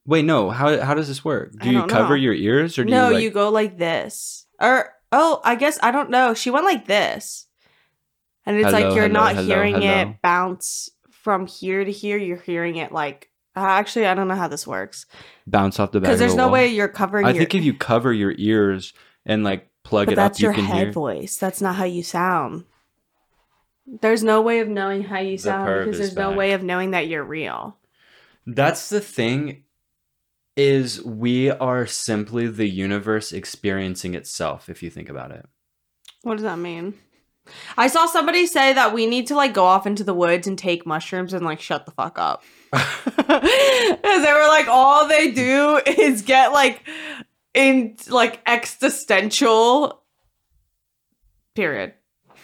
Wait, 0.05 0.25
no. 0.25 0.49
How 0.49 0.79
how 0.81 0.93
does 0.95 1.07
this 1.07 1.23
work? 1.23 1.51
Do 1.59 1.69
you 1.69 1.85
cover 1.85 2.15
know. 2.17 2.23
your 2.23 2.33
ears 2.33 2.79
or 2.79 2.85
do 2.85 2.91
No, 2.91 3.07
you, 3.09 3.13
like, 3.13 3.23
you 3.23 3.29
go 3.29 3.49
like 3.49 3.77
this. 3.77 4.47
Or 4.59 4.93
oh, 5.12 5.41
I 5.43 5.55
guess 5.55 5.78
I 5.82 5.91
don't 5.91 6.10
know. 6.10 6.34
She 6.34 6.49
went 6.49 6.66
like 6.66 6.86
this. 6.88 7.45
And 8.45 8.55
it's 8.58 8.66
Hello, 8.66 8.80
like 8.88 8.95
you're 8.95 9.08
hello, 9.08 9.14
not 9.22 9.36
hello, 9.36 9.45
hearing 9.47 9.84
it 9.84 10.22
bounce 10.22 10.89
from 11.12 11.47
here 11.47 11.84
to 11.84 11.91
here. 11.91 12.18
You're 12.18 12.38
hearing 12.38 12.78
it 12.78 12.91
like 12.93 13.30
uh, 13.55 13.60
actually 13.60 14.05
I 14.05 14.14
don't 14.14 14.28
know 14.30 14.36
how 14.36 14.47
this 14.47 14.66
works. 14.66 15.05
bounce 15.45 15.80
off 15.80 15.91
the 15.91 15.99
back? 15.99 16.08
Because 16.08 16.20
there's 16.20 16.32
the 16.32 16.38
no 16.38 16.43
wall? 16.45 16.53
way 16.53 16.68
you're 16.68 16.88
covering 16.88 17.26
I 17.26 17.32
your 17.32 17.39
think 17.39 17.55
if 17.55 17.64
you 17.66 17.74
cover 17.74 18.14
your 18.14 18.34
ears 18.38 18.93
and 19.26 19.43
like 19.43 19.70
plug 19.84 20.05
But 20.08 20.14
it 20.14 20.16
that's 20.16 20.38
up, 20.38 20.41
you 20.41 20.45
your 20.45 20.53
can 20.53 20.64
head 20.64 20.84
hear. 20.84 20.91
voice. 20.93 21.38
That's 21.38 21.62
not 21.62 21.76
how 21.76 21.84
you 21.86 22.03
sound. 22.03 22.64
There's 23.86 24.24
no 24.24 24.41
way 24.41 24.60
of 24.60 24.68
knowing 24.68 25.03
how 25.03 25.20
you 25.20 25.38
sound 25.38 25.86
because 25.86 25.97
there's 25.97 26.16
no 26.16 26.32
way 26.32 26.53
of 26.53 26.64
knowing 26.64 26.91
that 26.91 27.08
you're 27.08 27.24
real. 27.24 27.78
That's 28.45 28.89
the 28.89 29.01
thing. 29.01 29.64
Is 30.58 31.01
we 31.03 31.51
are 31.51 31.86
simply 31.86 32.47
the 32.47 32.68
universe 32.68 33.32
experiencing 33.32 34.16
itself. 34.16 34.70
If 34.70 34.84
you 34.84 34.89
think 34.89 35.08
about 35.08 35.32
it. 35.32 35.45
What 36.24 36.34
does 36.34 36.43
that 36.43 36.60
mean? 36.60 36.95
I 37.78 37.88
saw 37.88 38.05
somebody 38.05 38.45
say 38.45 38.74
that 38.74 38.93
we 38.93 39.05
need 39.05 39.28
to 39.28 39.36
like 39.36 39.53
go 39.53 39.66
off 39.66 39.88
into 39.88 40.03
the 40.03 40.14
woods 40.14 40.47
and 40.47 40.58
take 40.58 40.86
mushrooms 40.86 41.34
and 41.34 41.45
like 41.45 41.62
shut 41.62 41.86
the 41.86 41.91
fuck 41.91 42.18
up. 42.20 42.43
Because 43.97 44.24
they 44.24 44.34
were 44.34 44.47
like, 44.47 44.68
all 44.68 45.08
they 45.08 45.32
do 45.32 45.82
is 45.86 46.22
get 46.22 46.51
like 46.51 46.88
in 47.53 47.95
like 48.10 48.41
existential. 48.45 50.03
Period. 51.55 51.93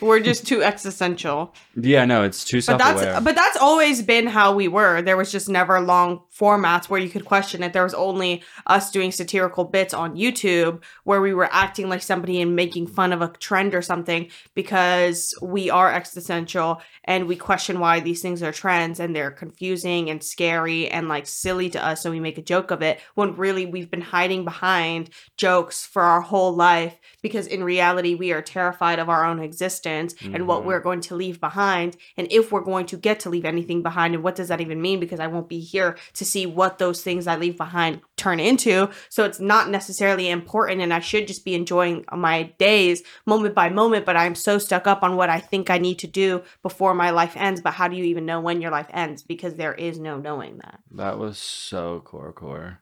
We're 0.01 0.19
just 0.19 0.45
too 0.45 0.61
existential. 0.63 1.53
Yeah, 1.79 2.05
no, 2.05 2.23
it's 2.23 2.43
too 2.43 2.61
But 2.65 2.77
that's 2.77 3.23
but 3.23 3.35
that's 3.35 3.57
always 3.57 4.01
been 4.01 4.27
how 4.27 4.53
we 4.53 4.67
were. 4.67 5.01
There 5.01 5.15
was 5.15 5.31
just 5.31 5.47
never 5.47 5.79
long 5.79 6.23
formats 6.37 6.89
where 6.89 6.99
you 6.99 7.09
could 7.09 7.25
question 7.25 7.61
it. 7.63 7.73
There 7.73 7.83
was 7.83 7.93
only 7.93 8.43
us 8.65 8.89
doing 8.91 9.11
satirical 9.11 9.65
bits 9.65 9.93
on 9.93 10.15
YouTube 10.15 10.81
where 11.03 11.21
we 11.21 11.33
were 11.33 11.49
acting 11.51 11.89
like 11.89 12.01
somebody 12.01 12.41
and 12.41 12.55
making 12.55 12.87
fun 12.87 13.13
of 13.13 13.21
a 13.21 13.27
trend 13.29 13.75
or 13.75 13.81
something 13.81 14.29
because 14.55 15.33
we 15.41 15.69
are 15.69 15.91
existential 15.93 16.81
and 17.03 17.27
we 17.27 17.35
question 17.35 17.79
why 17.79 17.99
these 17.99 18.21
things 18.21 18.41
are 18.41 18.51
trends 18.51 18.99
and 18.99 19.15
they're 19.15 19.31
confusing 19.31 20.09
and 20.09 20.23
scary 20.23 20.87
and 20.89 21.07
like 21.07 21.27
silly 21.27 21.69
to 21.69 21.83
us 21.85 22.01
so 22.01 22.09
we 22.09 22.19
make 22.19 22.37
a 22.37 22.41
joke 22.41 22.71
of 22.71 22.81
it 22.81 22.99
when 23.15 23.35
really 23.35 23.65
we've 23.65 23.91
been 23.91 24.01
hiding 24.01 24.43
behind 24.43 25.09
jokes 25.37 25.85
for 25.85 26.01
our 26.01 26.21
whole 26.21 26.53
life 26.53 26.95
because 27.21 27.45
in 27.47 27.63
reality 27.63 28.15
we 28.15 28.31
are 28.31 28.41
terrified 28.41 28.99
of 28.99 29.09
our 29.09 29.25
own 29.25 29.39
existence 29.39 30.15
and 30.21 30.47
what 30.47 30.61
Mhm. 30.61 30.65
we're 30.65 30.79
going 30.79 31.01
to 31.01 31.15
leave 31.15 31.39
behind 31.39 31.97
and 32.17 32.27
if 32.31 32.51
we're 32.51 32.61
going 32.61 32.85
to 32.87 32.97
get 32.97 33.19
to 33.21 33.29
leave 33.29 33.45
anything 33.45 33.81
behind 33.83 34.13
and 34.15 34.23
what 34.23 34.35
does 34.35 34.47
that 34.47 34.61
even 34.61 34.81
mean 34.81 34.99
because 34.99 35.19
I 35.19 35.27
won't 35.27 35.49
be 35.49 35.59
here 35.59 35.97
to 36.13 36.22
see 36.23 36.45
what 36.45 36.77
those 36.77 37.01
things 37.01 37.27
I 37.27 37.35
leave 37.35 37.57
behind 37.57 38.01
turn 38.17 38.39
into. 38.39 38.89
So 39.09 39.25
it's 39.25 39.39
not 39.39 39.69
necessarily 39.69 40.29
important 40.29 40.81
and 40.81 40.93
I 40.93 40.99
should 40.99 41.27
just 41.27 41.43
be 41.45 41.55
enjoying 41.55 42.05
my 42.11 42.43
days 42.57 43.03
moment 43.25 43.55
by 43.55 43.69
moment 43.69 44.05
but 44.05 44.15
I'm 44.15 44.35
so 44.35 44.57
stuck 44.57 44.87
up 44.87 45.03
on 45.03 45.15
what 45.15 45.29
I 45.29 45.39
think 45.39 45.69
I 45.69 45.77
need 45.77 45.99
to 45.99 46.07
do 46.07 46.43
before 46.61 46.93
my 46.93 47.09
life 47.09 47.33
ends. 47.35 47.61
But 47.61 47.73
how 47.73 47.87
do 47.87 47.95
you 47.95 48.03
even 48.05 48.25
know 48.25 48.39
when 48.41 48.61
your 48.61 48.71
life 48.71 48.87
ends? 48.91 49.23
Because 49.23 49.55
there 49.55 49.73
is 49.73 49.99
no 49.99 50.17
knowing 50.17 50.57
that. 50.57 50.79
That 50.91 51.17
was 51.17 51.37
so 51.37 52.01
core 52.01 52.31
core. 52.33 52.79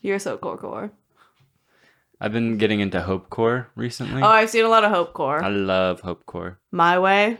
you're 0.00 0.18
so 0.18 0.36
core 0.36 0.56
core 0.58 0.92
I've 2.20 2.32
been 2.32 2.56
getting 2.56 2.80
into 2.80 3.02
hope 3.02 3.28
core 3.28 3.68
recently. 3.74 4.22
oh 4.22 4.26
I've 4.26 4.50
seen 4.50 4.64
a 4.64 4.68
lot 4.68 4.84
of 4.84 4.90
hope 4.90 5.12
core 5.12 5.42
I 5.42 5.48
love 5.48 6.00
hope 6.00 6.24
core. 6.26 6.58
my 6.72 6.98
way 6.98 7.38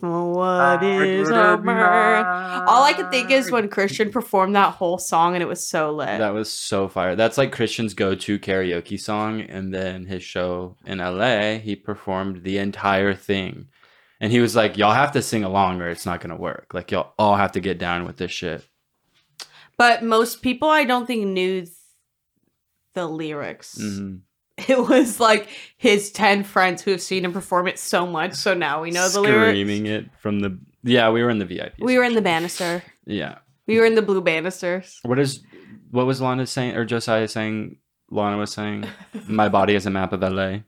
what 0.00 0.82
is 0.82 1.28
a 1.28 1.56
bird 1.56 2.26
all 2.66 2.84
I 2.84 2.92
could 2.94 3.10
think 3.10 3.30
is 3.30 3.50
when 3.50 3.68
Christian 3.68 4.10
performed 4.10 4.56
that 4.56 4.74
whole 4.74 4.98
song 4.98 5.34
and 5.34 5.42
it 5.42 5.46
was 5.46 5.66
so 5.66 5.92
lit 5.92 6.18
That 6.18 6.34
was 6.34 6.50
so 6.52 6.88
fire. 6.88 7.16
That's 7.16 7.38
like 7.38 7.52
Christian's 7.52 7.94
go-to 7.94 8.38
karaoke 8.38 8.98
song, 8.98 9.40
and 9.42 9.72
then 9.74 10.06
his 10.06 10.22
show 10.22 10.76
in 10.86 10.98
LA, 10.98 11.58
he 11.58 11.76
performed 11.76 12.42
the 12.44 12.58
entire 12.58 13.14
thing, 13.14 13.68
and 14.20 14.32
he 14.32 14.40
was 14.40 14.54
like, 14.56 14.76
"Y'all 14.76 14.92
have 14.92 15.12
to 15.12 15.22
sing 15.22 15.44
along, 15.44 15.80
or 15.80 15.88
it's 15.88 16.06
not 16.06 16.20
gonna 16.20 16.36
work. 16.36 16.72
Like 16.72 16.90
y'all 16.90 17.12
all 17.18 17.36
have 17.36 17.52
to 17.52 17.60
get 17.60 17.78
down 17.78 18.04
with 18.06 18.16
this 18.16 18.30
shit." 18.30 18.66
But 19.76 20.02
most 20.02 20.42
people, 20.42 20.68
I 20.68 20.84
don't 20.84 21.06
think, 21.06 21.26
knew 21.26 21.62
th- 21.62 21.68
the 22.94 23.06
lyrics. 23.06 23.78
Mhm. 23.80 24.20
It 24.68 24.88
was 24.88 25.20
like 25.20 25.48
his 25.76 26.10
10 26.12 26.44
friends 26.44 26.82
who 26.82 26.90
have 26.90 27.02
seen 27.02 27.24
him 27.24 27.32
perform 27.32 27.66
it 27.66 27.78
so 27.78 28.06
much. 28.06 28.34
So 28.34 28.54
now 28.54 28.82
we 28.82 28.90
know 28.90 29.08
the 29.08 29.20
lyrics. 29.20 29.50
Screaming 29.50 29.86
it 29.86 30.10
from 30.20 30.40
the 30.40 30.58
yeah, 30.82 31.10
we 31.10 31.22
were 31.22 31.30
in 31.30 31.38
the 31.38 31.44
VIP. 31.44 31.74
We 31.78 31.98
were 31.98 32.04
in 32.04 32.14
the 32.14 32.22
banister. 32.22 32.82
yeah. 33.06 33.38
We 33.66 33.78
were 33.78 33.84
in 33.84 33.94
the 33.94 34.02
blue 34.02 34.20
banisters. 34.20 34.98
What 35.02 35.18
is 35.18 35.42
what 35.90 36.06
was 36.06 36.20
Lana 36.20 36.46
saying 36.46 36.76
or 36.76 36.84
Josiah 36.84 37.28
saying? 37.28 37.76
Lana 38.10 38.36
was 38.36 38.52
saying, 38.52 38.86
"My 39.28 39.48
body 39.48 39.74
is 39.74 39.86
a 39.86 39.90
map 39.90 40.12
of 40.12 40.22
LA." 40.22 40.60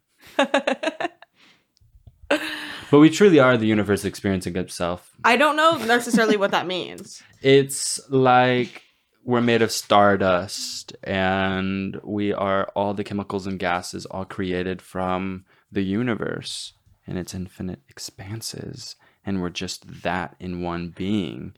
But 2.92 2.98
we 2.98 3.08
truly 3.08 3.38
are 3.38 3.56
the 3.56 3.66
universe 3.66 4.04
experiencing 4.04 4.54
itself. 4.56 5.12
I 5.24 5.38
don't 5.38 5.56
know 5.56 5.78
necessarily 5.78 6.36
what 6.36 6.50
that 6.50 6.66
means. 6.66 7.22
It's 7.40 7.98
like 8.10 8.82
we're 9.24 9.40
made 9.40 9.62
of 9.62 9.70
stardust 9.70 10.96
and 11.04 12.00
we 12.02 12.32
are 12.32 12.70
all 12.74 12.94
the 12.94 13.04
chemicals 13.04 13.46
and 13.46 13.58
gases 13.58 14.06
all 14.06 14.24
created 14.24 14.82
from 14.82 15.44
the 15.70 15.82
universe 15.82 16.72
and 17.06 17.18
its 17.18 17.34
infinite 17.34 17.80
expanses 17.88 18.96
and 19.24 19.40
we're 19.40 19.50
just 19.50 20.02
that 20.02 20.34
in 20.40 20.62
one 20.62 20.88
being 20.88 21.54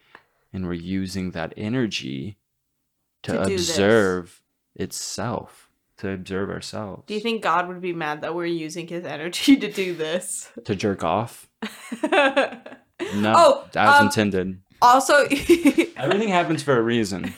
and 0.53 0.67
we're 0.67 0.75
using 0.75 1.31
that 1.33 1.53
energy 1.57 2.37
to, 3.23 3.33
To 3.33 3.43
observe 3.43 4.43
itself 4.75 5.71
to 5.97 6.11
observe 6.11 6.51
ourselves. 6.51 7.05
Do 7.07 7.15
you 7.15 7.21
think 7.21 7.43
God 7.43 7.69
would 7.69 7.81
be 7.81 7.93
mad 7.93 8.23
that 8.23 8.35
we're 8.35 8.47
using 8.47 8.89
his 8.89 9.05
energy 9.05 9.57
to 9.65 9.71
do 9.71 9.95
this? 9.95 10.51
to 10.65 10.75
jerk 10.75 11.05
off? 11.05 11.49
No 13.17 13.35
Oh, 13.37 13.65
as 13.75 14.01
um, 14.01 14.07
intended 14.07 14.61
also, 14.85 15.15
everything 15.97 16.29
happens 16.29 16.63
for 16.63 16.77
a 16.77 16.83
reason 16.83 17.25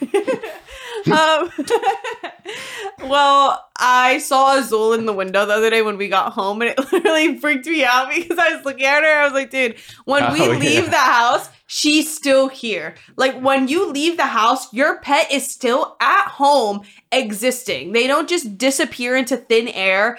um, 1.12 1.50
well, 3.08 3.64
I 3.78 4.18
saw 4.18 4.56
Azul 4.58 4.92
in 4.94 5.06
the 5.06 5.12
window 5.12 5.46
the 5.46 5.52
other 5.54 5.70
day 5.70 5.82
when 5.82 5.96
we 5.96 6.08
got 6.08 6.32
home, 6.32 6.62
and 6.62 6.70
it 6.70 6.92
literally 6.92 7.36
freaked 7.38 7.66
me 7.66 7.84
out 7.84 8.10
because 8.14 8.38
I 8.38 8.54
was 8.56 8.64
looking 8.64 8.84
at 8.86 9.02
her. 9.02 9.20
I 9.20 9.24
was 9.24 9.32
like, 9.32 9.50
dude, 9.50 9.76
when 10.04 10.32
we 10.32 10.40
Oh, 10.42 10.50
leave 10.50 10.84
yeah. 10.84 10.90
the 10.90 10.96
house, 10.96 11.48
she's 11.66 12.14
still 12.14 12.48
here. 12.48 12.94
Like, 13.16 13.40
when 13.40 13.68
you 13.68 13.90
leave 13.90 14.16
the 14.16 14.26
house, 14.26 14.72
your 14.72 15.00
pet 15.00 15.30
is 15.30 15.48
still 15.50 15.96
at 16.00 16.28
home 16.28 16.82
existing. 17.12 17.92
They 17.92 18.06
don't 18.06 18.28
just 18.28 18.58
disappear 18.58 19.16
into 19.16 19.36
thin 19.36 19.68
air. 19.68 20.18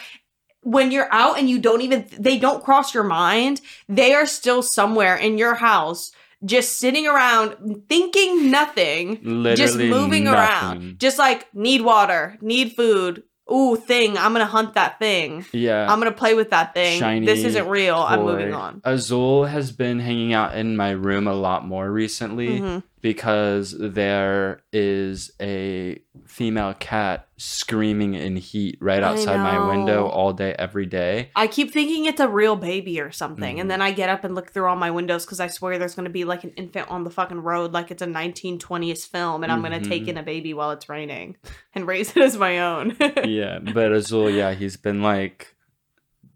When 0.62 0.92
you're 0.92 1.12
out 1.14 1.38
and 1.40 1.50
you 1.50 1.60
don't 1.60 1.82
even, 1.82 2.08
they 2.18 2.38
don't 2.38 2.64
cross 2.64 2.94
your 2.94 3.04
mind, 3.06 3.62
they 3.88 4.14
are 4.14 4.26
still 4.26 4.62
somewhere 4.62 5.16
in 5.16 5.38
your 5.38 5.56
house. 5.56 6.12
Just 6.46 6.78
sitting 6.78 7.08
around 7.08 7.84
thinking 7.90 8.52
nothing, 8.52 9.20
Literally 9.24 9.56
just 9.56 9.78
moving 9.78 10.26
nothing. 10.26 10.40
around 10.40 11.00
just 11.00 11.18
like 11.18 11.48
need 11.54 11.82
water 11.82 12.38
need 12.42 12.74
food. 12.74 13.24
Ooh 13.50 13.78
thing 13.78 14.18
i'm 14.18 14.34
gonna 14.34 14.46
hunt 14.46 14.74
that 14.74 15.00
thing. 15.00 15.46
Yeah. 15.54 15.88
i'm 15.90 16.00
gonna 16.00 16.12
play 16.12 16.34
with 16.34 16.50
that 16.50 16.74
thing. 16.74 17.00
Shiny 17.00 17.26
this 17.26 17.46
isn't 17.46 17.68
real. 17.70 17.96
I'm 17.96 18.24
moving 18.24 18.54
on. 18.54 18.82
Azul 18.84 19.46
has 19.46 19.72
been 19.72 20.00
hanging 20.00 20.34
out 20.34 20.54
in 20.56 20.76
my 20.76 20.92
room 20.92 21.28
a 21.28 21.34
lot 21.34 21.66
more 21.66 21.90
recently. 21.90 22.60
Mhm. 22.60 22.84
Because 23.02 23.76
there 23.80 24.62
is 24.74 25.32
a 25.40 26.00
female 26.26 26.74
cat 26.74 27.28
screaming 27.38 28.16
in 28.16 28.36
heat 28.36 28.78
right 28.82 29.04
outside 29.04 29.38
my 29.38 29.68
window 29.70 30.08
all 30.08 30.34
day, 30.34 30.56
every 30.58 30.86
day. 30.88 31.30
i 31.36 31.46
keep 31.48 31.72
thinking 31.72 32.06
it's 32.06 32.20
a 32.20 32.28
real 32.28 32.56
baby 32.56 33.00
or 33.00 33.12
something 33.12 33.58
Mhm. 33.58 33.62
and 33.62 33.72
then 33.72 33.82
i 33.82 33.92
get 33.92 34.10
up 34.10 34.24
and 34.24 34.34
look 34.34 34.52
through 34.52 34.68
all 34.68 34.76
my 34.76 34.90
windows 34.92 35.26
because 35.26 35.40
i 35.40 35.48
swear 35.48 35.78
there's 35.78 35.94
gonna 35.96 36.10
be 36.10 36.26
like 36.26 36.44
an 36.44 36.52
infant 36.58 36.90
on 36.90 37.04
the 37.04 37.12
fucking 37.12 37.40
road 37.44 37.72
like 37.74 37.92
it's 37.92 38.02
a 38.02 38.08
1920s 38.08 39.06
film 39.08 39.44
and 39.44 39.52
i'm 39.52 39.62
gonna 39.62 39.80
take 39.80 40.06
Mhm. 40.06 40.10
in 40.10 40.18
a 40.18 40.24
baby 40.24 40.54
while 40.54 40.72
it's 40.72 40.90
raining 40.90 41.38
and 41.76 41.86
raise 41.88 42.10
it 42.18 42.24
as 42.24 42.38
my 42.38 42.60
own 42.60 42.96
yeah, 43.24 43.60
but 43.60 43.92
Azul, 43.92 44.30
yeah, 44.30 44.54
he's 44.54 44.78
been 44.78 45.02
like 45.04 45.56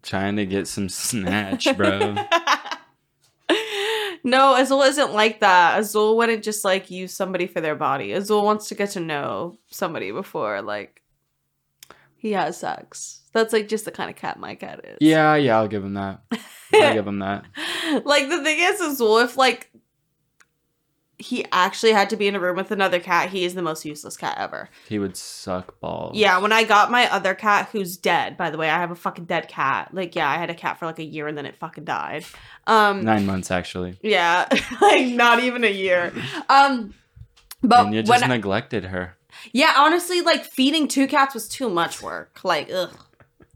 trying 0.02 0.36
to 0.36 0.44
get 0.46 0.66
some 0.66 0.88
snatch, 0.88 1.66
bro. 1.76 2.14
No, 4.24 4.54
Azul 4.54 4.82
isn't 4.82 5.12
like 5.12 5.40
that. 5.40 5.80
Azul 5.80 6.16
wouldn't 6.16 6.44
just 6.44 6.64
like 6.64 6.90
use 6.90 7.12
somebody 7.12 7.46
for 7.46 7.60
their 7.60 7.74
body. 7.74 8.12
Azul 8.12 8.44
wants 8.44 8.68
to 8.68 8.74
get 8.74 8.90
to 8.90 9.00
know 9.00 9.58
somebody 9.68 10.12
before 10.12 10.62
like 10.62 11.02
he 12.16 12.32
has 12.32 12.56
sex. 12.56 13.22
That's 13.32 13.52
like 13.52 13.68
just 13.68 13.84
the 13.84 13.90
kind 13.90 14.10
of 14.10 14.16
cat 14.16 14.38
my 14.38 14.54
cat 14.54 14.84
is. 14.84 14.98
Yeah, 15.00 15.34
yeah, 15.34 15.58
I'll 15.58 15.68
give 15.68 15.84
him 15.84 15.94
that. 15.94 16.20
I'll 16.74 16.94
give 16.94 17.06
him 17.06 17.18
that. 17.18 17.44
like 18.04 18.28
the 18.28 18.42
thing 18.42 18.58
is, 18.60 18.80
Azul, 18.80 19.18
if 19.18 19.36
like 19.36 19.70
he 21.22 21.46
actually 21.52 21.92
had 21.92 22.10
to 22.10 22.16
be 22.16 22.26
in 22.26 22.34
a 22.34 22.40
room 22.40 22.56
with 22.56 22.70
another 22.70 22.98
cat, 23.00 23.30
he 23.30 23.44
is 23.44 23.54
the 23.54 23.62
most 23.62 23.84
useless 23.84 24.16
cat 24.16 24.36
ever. 24.38 24.68
He 24.88 24.98
would 24.98 25.16
suck 25.16 25.78
balls. 25.80 26.16
Yeah, 26.16 26.38
when 26.38 26.52
I 26.52 26.64
got 26.64 26.90
my 26.90 27.10
other 27.10 27.34
cat, 27.34 27.68
who's 27.72 27.96
dead, 27.96 28.36
by 28.36 28.50
the 28.50 28.58
way, 28.58 28.68
I 28.68 28.78
have 28.78 28.90
a 28.90 28.94
fucking 28.96 29.26
dead 29.26 29.48
cat. 29.48 29.94
Like, 29.94 30.14
yeah, 30.14 30.28
I 30.28 30.36
had 30.36 30.50
a 30.50 30.54
cat 30.54 30.78
for 30.78 30.86
like 30.86 30.98
a 30.98 31.04
year 31.04 31.28
and 31.28 31.38
then 31.38 31.46
it 31.46 31.56
fucking 31.56 31.84
died. 31.84 32.24
Um, 32.66 33.04
Nine 33.04 33.24
months 33.26 33.50
actually. 33.50 33.98
yeah, 34.02 34.46
like 34.80 35.06
not 35.06 35.42
even 35.42 35.64
a 35.64 35.70
year. 35.72 36.12
Um, 36.48 36.94
but 37.62 37.86
and 37.86 37.94
you 37.94 38.02
just 38.02 38.24
I- 38.24 38.26
neglected 38.26 38.84
her. 38.86 39.16
yeah, 39.52 39.74
honestly, 39.78 40.20
like 40.20 40.44
feeding 40.44 40.88
two 40.88 41.06
cats 41.06 41.34
was 41.34 41.48
too 41.48 41.70
much 41.70 42.02
work. 42.02 42.40
Like, 42.44 42.70
ugh, 42.72 42.90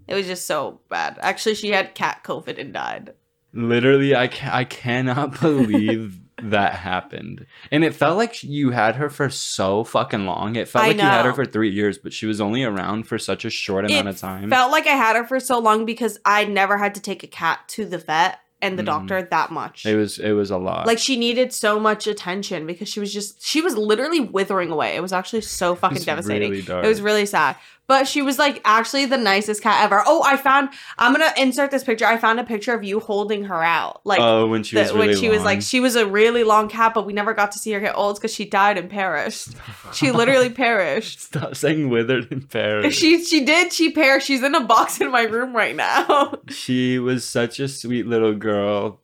it 0.06 0.14
was 0.14 0.26
just 0.26 0.46
so 0.46 0.80
bad. 0.88 1.18
Actually, 1.20 1.56
she 1.56 1.70
had 1.70 1.94
cat 1.94 2.22
COVID 2.24 2.58
and 2.60 2.72
died. 2.72 3.14
Literally, 3.52 4.14
I 4.14 4.28
ca- 4.28 4.50
I 4.52 4.64
cannot 4.64 5.40
believe 5.40 6.20
that 6.42 6.74
happened. 6.74 7.46
And 7.70 7.82
it 7.84 7.94
felt 7.94 8.16
like 8.18 8.42
you 8.42 8.70
had 8.70 8.96
her 8.96 9.08
for 9.08 9.30
so 9.30 9.84
fucking 9.84 10.26
long. 10.26 10.56
It 10.56 10.68
felt 10.68 10.84
I 10.84 10.88
like 10.88 10.96
you 10.96 11.02
had 11.02 11.24
her 11.24 11.32
for 11.32 11.46
three 11.46 11.70
years, 11.70 11.96
but 11.98 12.12
she 12.12 12.26
was 12.26 12.40
only 12.40 12.62
around 12.62 13.04
for 13.04 13.18
such 13.18 13.44
a 13.44 13.50
short 13.50 13.84
amount 13.86 14.06
It 14.06 14.10
of 14.10 14.18
time. 14.18 14.44
It 14.44 14.50
felt 14.50 14.70
like 14.70 14.86
I 14.86 14.90
had 14.96 15.16
her 15.16 15.24
for 15.24 15.40
so 15.40 15.58
long 15.58 15.86
because 15.86 16.18
I 16.24 16.44
never 16.44 16.76
had 16.78 16.94
to 16.96 17.00
take 17.00 17.22
a 17.22 17.26
cat 17.26 17.60
to 17.68 17.84
the 17.86 17.98
vet 17.98 18.40
and 18.62 18.78
the 18.78 18.82
Mm. 18.82 18.86
doctor 18.86 19.22
that 19.30 19.50
much. 19.50 19.84
it 19.86 19.96
was 19.96 20.18
it 20.18 20.32
was 20.32 20.50
a 20.50 20.56
lot. 20.56 20.86
Like 20.86 20.98
she 20.98 21.16
needed 21.18 21.52
so 21.52 21.78
much 21.78 22.06
attention 22.06 22.66
because 22.66 22.88
she 22.88 23.00
was 23.00 23.12
just 23.12 23.44
she 23.44 23.60
was 23.60 23.76
literally 23.76 24.20
withering 24.20 24.70
away. 24.70 24.94
It 24.96 25.00
was 25.02 25.12
actually 25.12 25.42
so 25.42 25.74
fucking 25.74 26.02
devastating. 26.02 26.50
really. 26.52 26.64
It 26.84 26.86
was 26.88 27.00
really 27.02 27.26
sad. 27.26 27.56
But 27.88 28.08
she 28.08 28.20
was 28.22 28.38
like 28.38 28.60
actually 28.64 29.06
the 29.06 29.16
nicest 29.16 29.62
cat 29.62 29.84
ever. 29.84 30.02
Oh, 30.06 30.22
I 30.24 30.36
found 30.36 30.70
I'm 30.98 31.12
gonna 31.12 31.32
insert 31.36 31.70
this 31.70 31.84
picture. 31.84 32.04
I 32.04 32.16
found 32.16 32.40
a 32.40 32.44
picture 32.44 32.74
of 32.74 32.82
you 32.82 32.98
holding 33.00 33.44
her 33.44 33.62
out. 33.62 34.00
Like 34.04 34.20
oh, 34.20 34.46
when 34.48 34.62
she 34.64 34.74
the- 34.76 34.82
was 34.82 34.92
really 34.92 35.08
when 35.08 35.16
she 35.16 35.28
was 35.28 35.42
like 35.44 35.62
she 35.62 35.80
was 35.80 35.94
a 35.96 36.06
really 36.06 36.42
long 36.44 36.68
cat, 36.68 36.94
but 36.94 37.06
we 37.06 37.12
never 37.12 37.32
got 37.34 37.52
to 37.52 37.58
see 37.58 37.72
her 37.72 37.80
get 37.80 37.96
old 37.96 38.16
because 38.16 38.34
she 38.34 38.44
died 38.44 38.76
and 38.78 38.90
perished. 38.90 39.50
She 39.92 40.10
literally 40.10 40.50
perished. 40.64 41.20
Stop 41.20 41.54
saying 41.54 41.88
withered 41.88 42.30
and 42.32 42.48
perished. 42.48 42.98
She 42.98 43.24
she 43.24 43.44
did 43.44 43.72
she 43.72 43.90
perished. 43.92 44.26
She's 44.26 44.42
in 44.42 44.54
a 44.54 44.64
box 44.64 45.00
in 45.00 45.10
my 45.10 45.22
room 45.22 45.54
right 45.54 45.76
now. 45.76 46.34
she 46.48 46.98
was 46.98 47.24
such 47.24 47.60
a 47.60 47.68
sweet 47.68 48.06
little 48.06 48.34
girl 48.34 49.00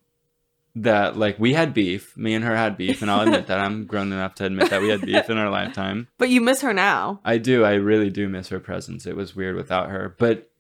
that 0.75 1.17
like 1.17 1.39
we 1.39 1.53
had 1.53 1.75
beef. 1.75 2.17
Me 2.17 2.35
and 2.35 2.45
her 2.45 2.57
had 2.57 2.77
beef, 2.77 3.03
and 3.03 3.11
I'll 3.11 3.23
admit 3.23 3.47
that 3.49 3.59
I'm 3.59 3.85
grown 3.85 4.13
enough 4.13 4.35
to 4.37 4.47
admit 4.47 4.71
that 4.71 4.81
we 4.81 4.89
had 4.89 5.03
beef 5.03 5.29
in 5.29 5.37
our 5.37 5.51
lifetime. 5.51 6.09
but 6.19 6.31
you 6.31 6.41
miss 6.41 6.63
her 6.63 6.73
now. 6.73 7.21
I 7.25 7.39
do. 7.39 7.65
I 7.65 7.75
really 7.75 8.11
do 8.11 8.29
miss 8.29 8.49
her 8.49 8.61
presence. 8.61 9.07
It 9.07 9.17
was 9.17 9.37
weird 9.37 9.57
without 9.57 9.91
her. 9.91 10.15
But 10.19 10.51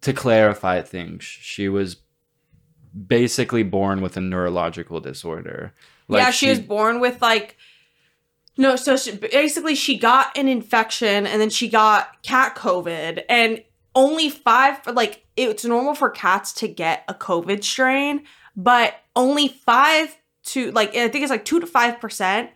to 0.00 0.12
clarify 0.12 0.82
things, 0.82 1.22
she 1.24 1.68
was 1.68 1.96
basically 3.06 3.62
born 3.62 4.00
with 4.00 4.16
a 4.16 4.20
neurological 4.20 5.00
disorder. 5.00 5.72
yeah, 6.08 6.30
she, 6.30 6.48
was 6.48 6.60
born 6.60 7.00
with 7.00 7.20
like 7.22 7.56
no, 8.56 8.74
so 8.74 8.96
she, 8.96 9.16
basically 9.16 9.74
she 9.74 9.96
got 9.96 10.36
an 10.36 10.48
infection 10.48 11.26
and 11.26 11.40
then 11.40 11.50
she 11.50 11.68
got 11.68 12.20
cat 12.22 12.56
COVID 12.56 13.22
and 13.28 13.62
only 13.94 14.30
five 14.30 14.84
like 14.86 15.24
it's 15.36 15.64
normal 15.64 15.94
for 15.94 16.10
cats 16.10 16.52
to 16.54 16.68
get 16.68 17.04
a 17.08 17.14
COVID 17.14 17.62
strain, 17.62 18.24
but 18.58 18.96
only 19.14 19.46
five 19.48 20.18
to 20.42 20.72
like 20.72 20.94
I 20.94 21.08
think 21.08 21.22
it's 21.22 21.30
like 21.30 21.46
two 21.46 21.60
to 21.60 21.66
five 21.66 22.00
percent 22.00 22.50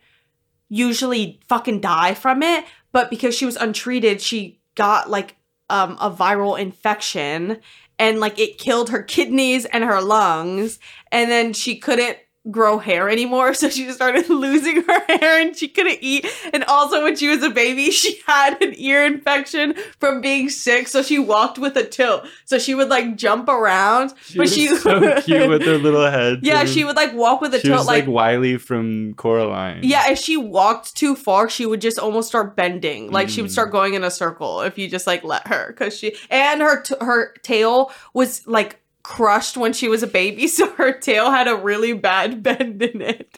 usually 0.69 1.41
fucking 1.49 1.81
die 1.81 2.15
from 2.15 2.43
it. 2.43 2.65
But 2.91 3.09
because 3.09 3.35
she 3.35 3.47
was 3.47 3.57
untreated, 3.57 4.21
she 4.21 4.61
got 4.75 5.09
like 5.09 5.37
um 5.71 5.97
a 6.01 6.11
viral 6.11 6.59
infection 6.59 7.61
and 7.99 8.19
like 8.19 8.39
it 8.39 8.59
killed 8.59 8.91
her 8.91 9.03
kidneys 9.03 9.65
and 9.65 9.85
her 9.85 10.03
lungs 10.03 10.81
and 11.13 11.31
then 11.31 11.53
she 11.53 11.79
couldn't 11.79 12.19
grow 12.51 12.79
hair 12.79 13.09
anymore 13.09 13.55
so 13.61 13.69
she 13.69 13.85
just 13.85 13.97
started 13.97 14.29
losing 14.29 14.83
her 14.83 15.01
hair 15.07 15.41
and 15.41 15.57
she 15.57 15.69
couldn't 15.69 15.99
eat 16.01 16.27
and 16.53 16.65
also 16.65 17.05
when 17.05 17.15
she 17.15 17.29
was 17.29 17.41
a 17.43 17.51
baby 17.51 17.91
she 17.93 18.21
had 18.27 18.61
an 18.61 18.75
ear 18.77 19.05
infection 19.07 19.75
from 20.01 20.21
being 20.21 20.49
sick 20.51 20.89
so 20.89 21.03
she 21.05 21.21
walked 21.21 21.57
with 21.57 21.77
a 21.77 21.85
tilt 21.85 22.27
so 22.45 22.59
she 22.59 22.75
would 22.75 22.89
like 22.89 23.15
jump 23.17 23.49
around 23.49 24.13
She 24.25 24.39
but 24.39 24.43
was 24.43 24.55
she 24.55 24.67
so 24.77 25.21
cute 25.21 25.49
with 25.49 25.63
her 25.63 25.79
little 25.79 26.11
head. 26.11 26.41
yeah 26.43 26.65
she 26.65 26.83
would 26.83 26.97
like 26.97 27.15
walk 27.15 27.41
with 27.41 27.55
a 27.55 27.61
tilt 27.61 27.87
like, 27.87 28.07
like, 28.09 28.13
Wybie 28.41 28.61
from 28.61 29.15
Coraline. 29.15 29.81
yeah 29.85 30.11
if 30.11 30.19
she 30.19 30.37
walked 30.37 30.97
too 30.97 31.15
far 31.15 31.49
she 31.49 31.65
would 31.65 31.81
just 31.81 31.99
almost 31.99 32.27
start 32.29 32.57
bending 32.57 33.11
like 33.13 33.29
she 33.29 33.41
would 33.41 33.51
Mm. 33.51 33.55
start 33.55 33.71
going 33.71 33.95
in 33.95 34.03
a 34.03 34.11
circle 34.11 34.63
if 34.63 34.79
you 34.79 34.89
just 34.89 35.07
like 35.07 35.23
let 35.23 35.47
her 35.47 35.69
because 35.69 35.97
she 35.97 36.17
and 36.29 36.61
her 36.61 36.83
t- 36.83 36.95
her 37.01 37.35
tail 37.43 37.93
was 38.15 38.45
like 38.49 38.81
crushed 39.03 39.57
when 39.57 39.73
she 39.73 39.89
was 39.89 40.03
a 40.03 40.07
baby 40.07 40.47
so 40.49 40.71
her 40.73 40.93
tail 40.93 41.31
had 41.31 41.49
a 41.49 41.57
really 41.57 41.93
bad 41.93 42.43
bend 42.43 42.83
in 42.83 43.01
it 43.01 43.37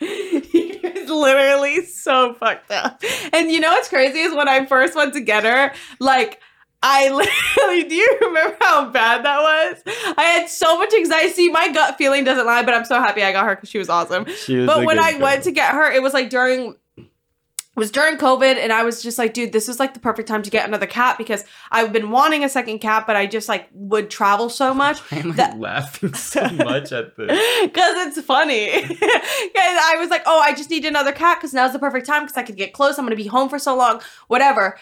was 0.00 1.10
literally 1.10 1.84
so 1.84 2.34
fucked 2.34 2.70
up 2.70 3.02
and 3.32 3.50
you 3.50 3.60
know 3.60 3.68
what's 3.70 3.88
crazy 3.88 4.20
is 4.20 4.34
when 4.34 4.48
i 4.48 4.64
first 4.64 4.94
went 4.96 5.12
to 5.12 5.20
get 5.20 5.44
her 5.44 5.72
like 5.98 6.40
I 6.82 7.10
literally, 7.10 7.88
do 7.90 7.94
you 7.94 8.18
remember 8.22 8.56
how 8.60 8.88
bad 8.88 9.22
that 9.24 9.42
was? 9.42 9.82
I 10.16 10.22
had 10.22 10.48
so 10.48 10.78
much 10.78 10.94
anxiety. 10.94 11.28
See, 11.32 11.50
my 11.50 11.70
gut 11.72 11.98
feeling 11.98 12.24
doesn't 12.24 12.46
lie, 12.46 12.62
but 12.62 12.72
I'm 12.72 12.86
so 12.86 12.98
happy 12.98 13.22
I 13.22 13.32
got 13.32 13.44
her 13.44 13.54
because 13.54 13.68
she 13.68 13.76
was 13.76 13.90
awesome 13.90 14.24
She 14.46 14.56
was 14.56 14.66
but 14.66 14.86
when 14.86 14.98
I 14.98 15.12
girl. 15.12 15.20
went 15.20 15.44
to 15.44 15.50
get 15.50 15.74
her, 15.74 15.90
it 15.92 16.02
was 16.02 16.14
like 16.14 16.30
during 16.30 16.76
was 17.80 17.90
during 17.90 18.16
COVID, 18.16 18.56
and 18.56 18.72
I 18.72 18.84
was 18.84 19.02
just 19.02 19.18
like, 19.18 19.34
dude, 19.34 19.52
this 19.52 19.68
is 19.68 19.80
like 19.80 19.94
the 19.94 20.00
perfect 20.00 20.28
time 20.28 20.42
to 20.42 20.50
get 20.50 20.68
another 20.68 20.86
cat 20.86 21.18
because 21.18 21.44
I've 21.72 21.92
been 21.92 22.10
wanting 22.10 22.44
a 22.44 22.48
second 22.48 22.78
cat, 22.78 23.06
but 23.06 23.16
I 23.16 23.26
just 23.26 23.48
like 23.48 23.68
would 23.72 24.10
travel 24.10 24.48
so 24.50 24.72
much 24.84 25.00
Why 25.10 25.18
am 25.18 25.32
I 25.32 25.34
that- 25.36 25.58
laughing 25.58 26.14
so 26.32 26.48
much 26.50 26.92
at 26.92 27.16
this? 27.16 27.26
because 27.66 28.06
it's 28.06 28.20
funny. 28.20 28.82
Because 28.86 29.00
I 29.56 29.96
was 29.98 30.10
like, 30.10 30.22
oh, 30.26 30.38
I 30.40 30.54
just 30.54 30.70
need 30.70 30.84
another 30.84 31.10
cat 31.12 31.38
because 31.38 31.52
now's 31.54 31.72
the 31.72 31.78
perfect 31.80 32.06
time 32.06 32.22
because 32.24 32.36
I 32.36 32.42
could 32.44 32.56
get 32.56 32.72
close. 32.72 32.98
I'm 32.98 33.04
gonna 33.06 33.16
be 33.16 33.26
home 33.26 33.48
for 33.48 33.58
so 33.58 33.74
long, 33.76 34.00
whatever. 34.28 34.78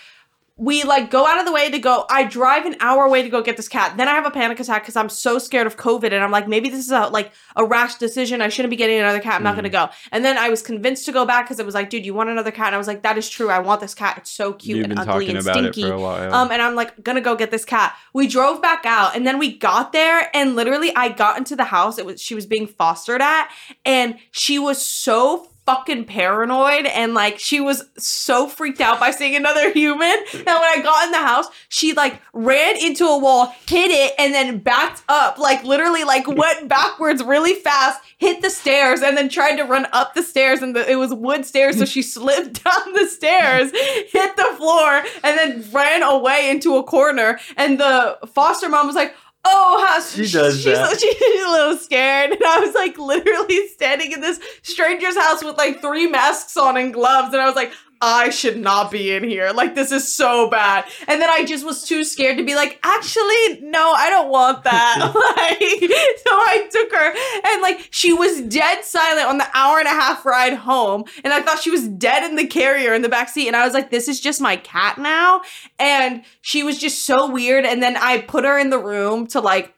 We 0.61 0.83
like 0.83 1.09
go 1.09 1.25
out 1.25 1.39
of 1.39 1.47
the 1.47 1.53
way 1.53 1.71
to 1.71 1.79
go. 1.79 2.05
I 2.11 2.25
drive 2.25 2.67
an 2.67 2.75
hour 2.81 3.05
away 3.05 3.23
to 3.23 3.29
go 3.29 3.43
get 3.43 3.57
this 3.57 3.69
cat. 3.69 3.97
Then 3.97 4.09
I 4.09 4.15
have 4.15 4.27
a 4.27 4.31
panic 4.33 4.59
attack 4.59 4.83
because 4.83 4.97
I'm 4.97 5.09
so 5.09 5.39
scared 5.39 5.69
of 5.69 5.77
COVID, 5.77 6.07
and 6.07 6.17
I'm 6.17 6.33
like, 6.33 6.49
maybe 6.49 6.69
this 6.69 6.81
is 6.85 6.91
a 6.91 7.07
like 7.07 7.31
a 7.55 7.65
rash 7.65 7.95
decision. 7.95 8.43
I 8.43 8.49
shouldn't 8.49 8.71
be 8.71 8.77
getting 8.77 8.99
another 8.99 9.21
cat. 9.21 9.35
I'm 9.37 9.45
not 9.45 9.53
Mm. 9.55 9.59
gonna 9.59 9.69
go. 9.69 9.89
And 10.11 10.25
then 10.25 10.37
I 10.37 10.49
was 10.51 10.61
convinced 10.61 11.07
to 11.07 11.13
go 11.13 11.25
back 11.25 11.47
because 11.47 11.61
it 11.61 11.65
was 11.67 11.77
like, 11.77 11.91
dude, 11.91 12.05
you 12.05 12.13
want 12.13 12.29
another 12.29 12.51
cat? 12.51 12.67
And 12.67 12.75
I 12.75 12.79
was 12.79 12.89
like, 12.89 13.03
that 13.03 13.17
is 13.17 13.29
true. 13.31 13.51
I 13.51 13.61
want 13.61 13.81
this 13.81 13.95
cat. 13.95 14.17
It's 14.19 14.31
so 14.31 14.53
cute 14.53 14.79
You've 14.79 14.91
and 14.91 14.99
ugly 14.99 15.13
talking 15.13 15.29
and 15.31 15.39
about 15.39 15.55
stinky. 15.59 15.83
it 15.85 15.87
for 15.89 15.93
a 15.95 16.01
while. 16.01 16.35
Um, 16.35 16.51
and 16.51 16.61
I'm 16.61 16.75
like, 16.75 17.05
gonna 17.05 17.21
go 17.21 17.37
get 17.37 17.53
this 17.53 17.65
cat. 17.65 17.95
We 18.13 18.27
drove 18.27 18.61
back 18.61 18.85
out, 18.85 19.15
and 19.15 19.25
then 19.25 19.39
we 19.39 19.57
got 19.57 19.93
there, 19.93 20.29
and 20.35 20.57
literally, 20.57 20.95
I 20.97 21.11
got 21.11 21.39
into 21.39 21.55
the 21.55 21.65
house. 21.65 21.99
It 21.99 22.05
was 22.05 22.21
she 22.21 22.35
was 22.35 22.47
being 22.47 22.67
fostered 22.67 23.23
at, 23.23 23.49
and 23.85 24.19
she 24.33 24.59
was 24.59 24.85
so 24.85 25.51
fucking 25.69 26.07
paranoid, 26.07 26.87
and 26.87 27.13
like 27.13 27.39
she 27.39 27.61
was 27.61 27.85
so 27.99 28.49
freaked 28.49 28.81
out 28.81 28.99
by 28.99 29.11
seeing 29.11 29.37
another 29.37 29.71
human. 29.71 30.17
And 30.33 30.47
when 30.47 30.47
I 30.47 30.81
got 30.83 31.05
in 31.05 31.13
the 31.13 31.19
house, 31.19 31.45
she 31.69 31.93
like 31.93 32.23
ran 32.33 32.79
into 32.79 33.05
a 33.05 33.19
wall, 33.19 33.55
hit 33.67 33.91
it, 33.91 34.15
and 34.19 34.33
then 34.33 34.61
backed 34.61 35.03
up, 35.11 35.37
like 35.37 35.63
literally, 35.65 36.05
like 36.05 36.27
went 36.27 36.69
backwards 36.69 37.23
really 37.23 37.53
fast, 37.53 38.01
hit 38.17 38.41
the 38.41 38.49
stairs, 38.49 39.03
and 39.03 39.15
then 39.15 39.29
tried 39.29 39.57
to 39.57 39.65
run 39.65 39.87
up 39.93 40.15
the 40.15 40.23
stairs, 40.23 40.63
and 40.63 40.75
the, 40.75 40.91
it 40.91 40.97
was 40.97 41.13
wood 41.13 41.45
stairs, 41.45 41.77
so 41.77 41.85
she 41.85 42.01
slipped 42.17 42.65
down 42.65 42.95
the 42.95 43.07
stairs, 43.07 43.71
hit 43.71 44.37
the 44.37 44.55
floor, 44.57 45.03
and 45.23 45.37
then 45.39 45.63
ran 45.71 46.03
away 46.03 46.49
into 46.49 46.77
a 46.77 46.83
corner. 46.83 47.39
And 47.59 47.79
the 47.79 48.19
foster 48.33 48.71
mom 48.71 48.87
was 48.87 48.97
like, 48.97 49.15
Oh, 49.51 49.85
how 49.87 50.01
She 50.01 50.31
does 50.31 50.57
she's, 50.57 50.65
that. 50.65 51.01
she's 51.01 51.45
a 51.45 51.51
little 51.51 51.77
scared. 51.79 52.33
And 52.33 52.43
I 52.45 52.61
was 52.61 52.75
like 52.75 52.99
literally 52.99 53.67
standing 53.69 54.13
in 54.13 54.21
this 54.21 54.41
stranger's 54.63 55.17
house 55.17 55.43
with 55.43 55.57
like 55.57 55.81
three 55.81 56.07
masks 56.07 56.57
on 56.57 56.77
and 56.77 56.93
gloves. 56.93 57.33
And 57.33 57.41
I 57.43 57.47
was 57.47 57.57
like, 57.57 57.73
I 58.01 58.31
should 58.31 58.59
not 58.59 58.91
be 58.91 59.13
in 59.13 59.25
here. 59.25 59.51
Like, 59.53 59.75
this 59.75 59.91
is 59.93 60.13
so 60.13 60.49
bad. 60.49 60.85
And 61.07 61.21
then 61.21 61.29
I 61.31 61.45
just 61.45 61.65
was 61.65 61.83
too 61.83 62.05
scared 62.05 62.39
to 62.39 62.45
be 62.45 62.55
like, 62.55 62.79
actually, 62.83 63.61
no, 63.63 63.93
I 63.93 64.09
don't 64.11 64.31
want 64.31 64.65
that. 64.65 64.99
like, 65.01 65.91
so 65.91 66.31
I 66.31 66.69
took 66.71 66.93
her 66.93 67.53
and 67.53 67.63
like 67.63 67.89
she 67.91 68.13
was 68.13 68.41
dead 68.43 68.85
silent 68.85 69.27
on 69.27 69.39
the 69.39 69.49
hour 69.55 69.79
and 69.79 69.89
a 69.89 69.91
half 69.91 70.25
ride 70.25 70.55
home. 70.55 71.05
And 71.25 71.33
I 71.33 71.43
thought 71.43 71.61
she 71.61 71.71
was 71.71 71.89
dead 71.89 72.29
in 72.29 72.37
the 72.37 72.47
carrier 72.47 72.95
in 72.95 73.03
the 73.03 73.09
back 73.09 73.29
seat. 73.29 73.49
And 73.49 73.57
I 73.57 73.65
was 73.65 73.75
like, 73.75 73.91
this 73.91 74.09
is 74.09 74.21
just 74.21 74.41
my 74.41 74.57
cat 74.57 74.99
now. 74.99 75.43
And 75.79 76.23
she 76.41 76.63
was 76.63 76.79
just 76.79 77.05
so 77.05 77.31
weird. 77.31 77.65
And 77.65 77.83
then 77.83 77.97
I 77.97 78.21
put 78.21 78.45
her 78.45 78.59
in 78.59 78.71
the 78.71 78.79
room 78.79 79.27
to 79.29 79.41
like 79.41 79.75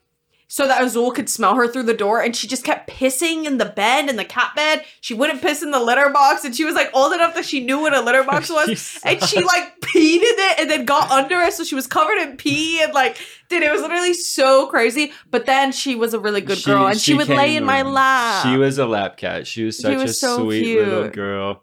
so 0.53 0.67
that 0.67 0.83
Azul 0.83 1.13
could 1.13 1.31
smell 1.31 1.55
her 1.55 1.69
through 1.69 1.85
the 1.85 1.95
door, 1.95 2.21
and 2.21 2.35
she 2.35 2.49
just 2.49 2.65
kept 2.65 2.91
pissing 2.91 3.45
in 3.45 3.59
the 3.59 3.67
bed, 3.67 4.11
in 4.11 4.17
the 4.17 4.25
cat 4.25 4.51
bed. 4.57 4.85
She 5.01 5.15
wouldn't 5.15 5.43
piss 5.43 5.63
in 5.63 5.71
the 5.71 5.79
litter 5.79 6.11
box, 6.11 6.45
and 6.45 6.57
she 6.57 6.65
was 6.65 6.75
like 6.75 6.91
old 6.93 7.13
enough 7.13 7.37
that 7.37 7.45
she 7.45 7.61
knew 7.61 7.79
what 7.79 7.95
a 7.95 8.01
litter 8.01 8.25
box 8.25 8.51
was, 8.51 8.69
You 8.69 9.01
and 9.09 9.23
she 9.23 9.45
like 9.45 9.81
peed 9.81 10.17
in 10.17 10.23
it 10.23 10.59
and 10.59 10.69
then 10.69 10.87
got 10.87 11.09
under 11.09 11.41
it, 11.41 11.53
so 11.53 11.63
she 11.63 11.77
was 11.77 11.87
covered 11.87 12.19
in 12.19 12.37
pee, 12.37 12.83
and 12.83 12.93
like, 12.93 13.17
dude, 13.49 13.63
it 13.63 13.71
was 13.71 13.81
literally 13.81 14.13
so 14.13 14.67
crazy. 14.67 15.13
But 15.31 15.47
then 15.47 15.71
she 15.71 15.95
was 15.95 16.15
a 16.15 16.19
really 16.19 16.41
good 16.41 16.65
girl, 16.65 16.89
and 16.89 17.01
she, 17.01 17.15
would 17.15 17.29
lay 17.29 17.55
in 17.55 17.65
my 17.65 17.83
lap. 17.83 18.45
She 18.45 18.57
was 18.57 18.77
a 18.79 18.87
lap 18.87 19.19
cat. 19.19 19.47
She 19.47 19.63
was 19.63 19.79
such 19.79 19.97
was 19.99 20.11
a 20.11 20.15
so 20.15 20.39
sweet 20.39 20.81
little 20.81 21.11
girl. 21.11 21.63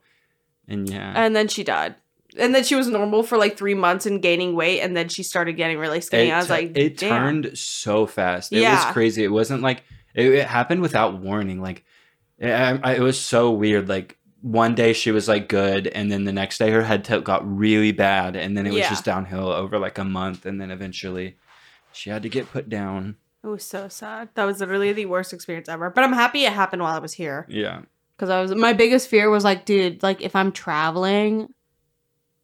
And 0.70 0.90
yeah. 0.90 1.12
and 1.14 1.36
then 1.36 1.50
she 1.50 1.66
died. 1.66 1.96
And 2.40 2.54
then 2.56 2.64
she 2.64 2.76
was 2.76 2.88
normal 2.88 3.24
for 3.24 3.38
like 3.38 3.58
three 3.58 3.74
months 3.74 4.06
and 4.06 4.22
gaining 4.22 4.56
weight, 4.56 4.82
and 4.82 4.96
then 4.96 5.10
she 5.10 5.24
started 5.24 5.54
getting 5.54 5.78
really 5.78 6.02
skinny. 6.02 6.30
it, 6.30 6.34
I 6.34 6.38
was 6.38 6.48
tu- 6.48 6.54
like, 6.54 6.78
it 6.78 6.98
Damn. 6.98 7.10
turned 7.44 7.58
so 7.58 8.06
fast. 8.06 8.52
It 8.54 8.62
Yeah. 8.62 8.86
was 8.86 8.94
crazy. 8.94 9.24
It 9.24 9.32
wasn't 9.32 9.62
like 9.62 9.84
it, 10.16 10.26
it 10.34 10.48
happened 10.48 10.82
without 10.82 11.20
warning. 11.20 11.62
Like 11.62 11.84
it, 12.40 12.50
I, 12.52 12.80
I- 12.84 12.96
it 12.96 13.02
was 13.02 13.20
so 13.20 13.52
weird. 13.52 13.88
Like 13.90 14.18
one 14.42 14.76
day 14.76 14.94
she 14.94 15.12
was 15.12 15.28
like 15.28 15.50
good, 15.50 15.88
and 15.88 16.12
then 16.12 16.24
the 16.26 16.32
next 16.32 16.58
day 16.60 16.70
her 16.72 16.84
head 16.84 17.04
tilt 17.04 17.24
got 17.24 17.42
really 17.48 17.92
bad, 17.92 18.36
and 18.36 18.56
then 18.58 18.66
it 18.68 18.72
was 18.72 18.80
Yeah. 18.80 18.90
just 18.90 19.04
downhill 19.06 19.50
over 19.50 19.80
like 19.80 19.98
a 19.98 20.04
month, 20.06 20.46
and 20.46 20.60
then 20.62 20.72
eventually 20.72 21.38
she 21.92 22.10
had 22.10 22.22
to 22.24 22.30
get 22.30 22.52
put 22.52 22.70
down. 22.70 23.16
It 23.44 23.48
was 23.48 23.64
so 23.64 23.88
sad. 23.88 24.30
That 24.36 24.44
was 24.46 24.60
literally 24.60 24.94
the 24.94 25.06
worst 25.06 25.32
experience 25.34 25.70
ever. 25.70 25.90
But 25.90 26.04
I'm 26.04 26.14
happy 26.14 26.44
it 26.46 26.52
happened 26.54 26.82
while 26.82 26.96
I 26.96 27.00
was 27.00 27.14
here. 27.14 27.46
Yeah. 27.50 27.82
Because 28.16 28.30
I 28.30 28.42
was 28.42 28.54
my 28.56 28.74
biggest 28.74 29.08
fear 29.10 29.30
was 29.30 29.44
like, 29.44 29.66
dude, 29.66 30.02
like 30.04 30.22
if 30.22 30.36
I'm 30.36 30.52
traveling 30.52 31.48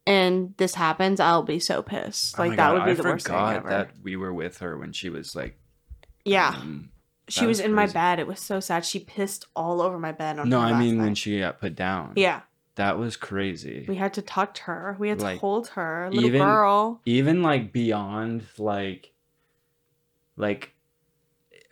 and 0.06 0.54
this 0.58 0.74
happens, 0.74 1.20
I'll 1.20 1.42
be 1.42 1.58
so 1.58 1.82
pissed. 1.82 2.34
Oh 2.38 2.42
Like 2.42 2.50
my 2.50 2.56
that 2.56 2.62
God, 2.68 2.74
would 2.74 2.84
be 2.84 2.90
I 2.90 2.94
the 2.94 3.02
worst 3.04 3.26
thing 3.26 3.34
ever. 3.34 3.44
I 3.44 3.54
forgot 3.56 3.68
that 3.68 3.90
we 4.02 4.16
were 4.16 4.32
with 4.34 4.58
her 4.58 4.76
when 4.78 4.92
she 4.92 5.08
was 5.10 5.34
like. 5.34 5.58
yeah. 6.24 6.54
um, 6.56 6.90
she 7.28 7.46
was, 7.46 7.58
was 7.58 7.64
in 7.66 7.72
my 7.72 7.86
bed. 7.86 8.18
It 8.18 8.26
was 8.26 8.38
so 8.40 8.60
sad. 8.60 8.84
She 8.84 8.98
pissed 8.98 9.46
all 9.56 9.80
over 9.80 9.98
my 9.98 10.12
bed 10.12 10.38
on 10.38 10.50
no, 10.50 10.60
I 10.60 10.78
mean 10.78 10.98
when 11.00 11.14
she 11.14 11.38
got 11.40 11.58
put 11.58 11.74
down. 11.74 12.12
Yeah. 12.16 12.42
That 12.74 12.98
was 12.98 13.16
crazy. 13.16 13.86
We 13.88 13.94
had 13.94 14.12
to 14.14 14.22
touch 14.22 14.58
her. 14.60 14.96
We 14.98 15.08
had 15.08 15.20
to 15.20 15.36
hold 15.38 15.68
her. 15.68 16.10
Little 16.12 16.26
even- 16.28 16.42
girl. 16.42 17.00
even 17.06 17.42
like 17.42 17.72
beyond 17.72 18.44
like 18.58 19.12
like 20.36 20.74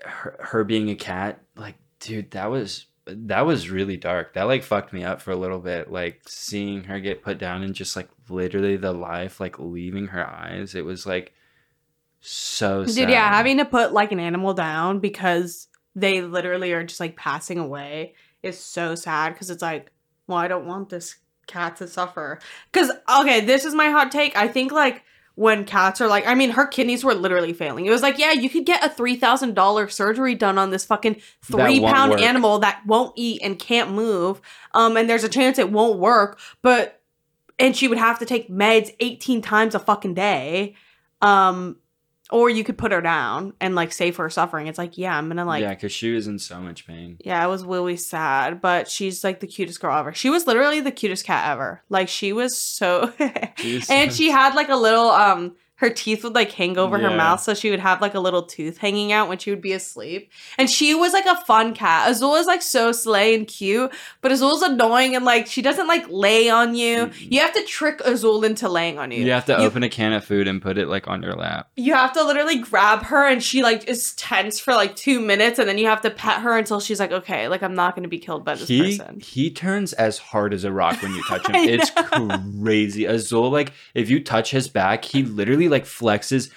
her, 0.05 0.37
her 0.41 0.65
being 0.65 0.89
a 0.91 0.95
cat 0.95 1.41
like 1.57 1.75
dude 2.01 2.31
that 2.33 2.51
was 2.51 2.87
that 3.05 3.45
was 3.45 3.69
really 3.69 3.97
dark 3.97 4.35
that 4.35 4.45
like 4.45 4.63
fucked 4.63 4.93
me 4.93 5.03
up 5.05 5.21
for 5.21 5.33
a 5.33 5.37
little 5.37 5.59
bit 5.59 5.91
like 5.91 6.23
seeing 6.29 6.85
her 6.85 7.01
get 7.01 7.23
put 7.23 7.39
down 7.39 7.63
and 7.65 7.75
just 7.75 7.97
like 7.97 8.09
literally 8.33 8.77
the 8.77 8.93
life 8.93 9.41
like 9.41 9.59
leaving 9.59 10.09
her 10.09 10.27
eyes 10.27 10.75
it 10.75 10.85
was 10.85 11.07
like 11.07 11.33
so 12.25 12.85
Dude, 12.85 12.95
sad. 12.95 13.11
yeah, 13.11 13.35
having 13.35 13.59
to 13.59 13.65
put 13.65 13.93
like 13.93 14.13
an 14.13 14.21
animal 14.21 14.55
down 14.55 15.01
because 15.01 15.67
they 15.97 16.23
literally 16.23 16.73
are 16.73 16.85
just 16.85 17.01
like 17.01 17.17
passing 17.17 17.59
away 17.59 18.15
is 18.45 18.57
so 18.59 18.95
sad 18.95 19.33
because 19.33 19.51
it's 19.51 19.61
like, 19.61 19.91
well, 20.29 20.39
I 20.39 20.47
don't 20.47 20.67
want 20.67 20.89
this 20.89 21.17
cat 21.49 21.77
to 21.79 21.89
suffer. 21.89 22.39
Because, 22.73 22.93
okay, 23.19 23.41
this 23.41 23.65
is 23.65 23.75
my 23.75 23.91
hot 23.91 24.13
take. 24.13 24.37
I 24.37 24.47
think 24.47 24.71
like 24.71 25.03
when 25.35 25.65
cats 25.65 26.01
are 26.01 26.07
like, 26.07 26.25
I 26.25 26.37
mean, 26.37 26.51
her 26.51 26.65
kidneys 26.65 27.03
were 27.03 27.15
literally 27.15 27.53
failing. 27.53 27.87
It 27.87 27.91
was 27.91 28.03
like, 28.03 28.19
yeah, 28.19 28.31
you 28.31 28.49
could 28.49 28.67
get 28.67 28.85
a 28.85 28.89
$3,000 28.89 29.91
surgery 29.91 30.37
done 30.37 30.59
on 30.59 30.71
this 30.71 30.85
fucking 30.85 31.17
three 31.43 31.81
won't 31.81 32.13
work. 32.13 32.21
animal 32.21 32.61
that 32.61 32.83
won't 32.87 33.15
eat 33.17 33.41
and 33.43 33.59
can't 33.59 33.91
move. 33.91 34.41
Um, 34.75 34.97
and 34.97 35.11
there's 35.11 35.25
a 35.25 35.29
chance 35.29 35.59
it 35.59 35.73
won't 35.73 35.99
work, 35.99 36.39
but, 36.63 37.02
and 37.59 37.77
she 37.77 37.89
would 37.89 37.99
have 37.99 38.19
to 38.19 38.27
take 38.27 38.49
meds 38.49 38.95
18 39.01 39.43
times 39.43 39.75
a 39.75 39.79
fucking 39.79 40.15
day. 40.15 40.75
Um, 41.21 41.77
or 42.33 42.49
you 42.49 42.65
could 42.65 42.79
put 42.79 42.93
her 42.93 43.03
down 43.03 43.53
and 43.61 43.75
like 43.75 43.93
save 43.93 44.17
her 44.17 44.31
suffering. 44.31 44.67
It's 44.67 44.79
like, 44.79 44.97
yeah, 44.97 45.17
I'm 45.17 45.29
gonna 45.29 45.45
like, 45.45 45.61
yeah 45.61 45.75
because 45.75 45.93
she 45.93 46.13
was 46.13 46.27
in 46.27 46.39
so 46.39 46.61
much 46.61 46.87
pain 46.87 47.19
Yeah, 47.23 47.45
it 47.45 47.49
was 47.49 47.63
really 47.65 47.97
sad, 47.97 48.61
but 48.61 48.89
she's 48.89 49.23
like 49.23 49.41
the 49.41 49.47
cutest 49.47 49.81
girl 49.81 49.97
ever. 49.97 50.15
She 50.15 50.31
was 50.31 50.47
literally 50.47 50.81
the 50.81 50.91
cutest 50.91 51.27
cat 51.27 51.51
ever. 51.51 51.83
Like 51.91 52.09
she 52.09 52.33
was 52.33 52.57
so, 52.57 53.13
and 53.19 54.13
she 54.13 54.31
had 54.31 54.55
like 54.55 54.71
a 54.71 54.77
little 54.77 55.11
um. 55.11 55.57
Her 55.83 55.91
teeth 55.91 56.25
would 56.25 56.35
like 56.35 56.53
hang 56.53 56.79
over 56.79 56.97
her 56.99 57.11
mouth, 57.11 57.41
so 57.41 57.55
she 57.55 57.71
would 57.71 57.81
have 57.81 58.01
like 58.01 58.15
a 58.15 58.21
little 58.21 58.45
tooth 58.45 58.79
hanging 58.79 59.13
out 59.13 59.29
when 59.29 59.37
she 59.39 59.51
would 59.51 59.61
be 59.61 59.73
asleep. 59.73 60.31
And 60.57 60.71
she 60.71 60.95
was 60.95 61.13
like 61.13 61.27
a 61.27 61.37
fun 61.45 61.75
cat. 61.75 62.09
Azul 62.11 62.37
is 62.37 62.47
like 62.47 62.63
so 62.63 62.93
slay 62.93 63.35
and 63.35 63.47
cute, 63.47 63.93
but 64.21 64.31
Azul's 64.33 64.63
annoying 64.63 65.17
and 65.17 65.25
like 65.25 65.47
she 65.49 65.61
doesn't 65.63 65.89
like 65.89 66.05
lay 66.09 66.49
on 66.49 66.75
you. 66.77 67.11
You 67.19 67.41
have 67.41 67.53
to 67.55 67.65
trick 67.65 68.01
Azul 68.05 68.45
into 68.45 68.69
laying 68.69 68.99
on 68.99 69.11
you. 69.11 69.25
you 69.25 69.33
have 69.33 69.47
to 69.47 69.53
You- 69.53 69.67
open 69.67 69.83
a 69.83 69.89
can 69.89 70.13
of 70.13 70.25
food 70.25 70.47
and 70.49 70.63
put 70.63 70.79
it 70.79 70.87
like 70.89 71.09
on 71.09 71.23
your 71.23 71.35
lap 71.35 71.69
you 71.77 71.95
have 71.95 72.13
to 72.13 72.23
literally 72.25 72.59
grab 72.59 73.03
her 73.05 73.27
and 73.27 73.43
she 73.43 73.63
like 73.63 73.89
is 73.89 74.13
tense 74.15 74.61
for 74.61 74.75
like 74.75 74.95
two 74.95 75.21
minutes 75.21 75.59
and 75.59 75.69
then 75.69 75.79
you 75.79 75.87
have 75.87 76.01
to 76.03 76.11
pet 76.11 76.41
her 76.43 76.57
until 76.57 76.79
she's 76.81 77.01
like 77.01 77.11
okay 77.11 77.49
like 77.49 77.63
i'm 77.63 77.75
not 77.75 77.97
to 78.03 78.09
be 78.09 78.19
killed 78.19 78.45
by 78.45 78.55
this 78.55 78.69
he 78.69 78.81
person 78.99 79.19
he 79.21 79.51
turns 79.51 79.93
as 79.95 80.19
hard 80.19 80.53
as 80.53 80.65
a 80.65 80.71
rock 80.73 81.01
when 81.03 81.13
you 81.15 81.23
touch 81.29 81.47
him. 81.49 81.55
It's 81.55 81.91
know. 81.97 82.43
crazy. 82.63 83.05
Azul, 83.07 83.51
like 83.51 83.73
if 83.95 84.11
you 84.11 84.23
touch 84.23 84.51
his 84.51 84.69
back, 84.69 85.05
he 85.05 85.23
literally 85.23 85.69
like 85.73 85.85
flexes 85.85 86.51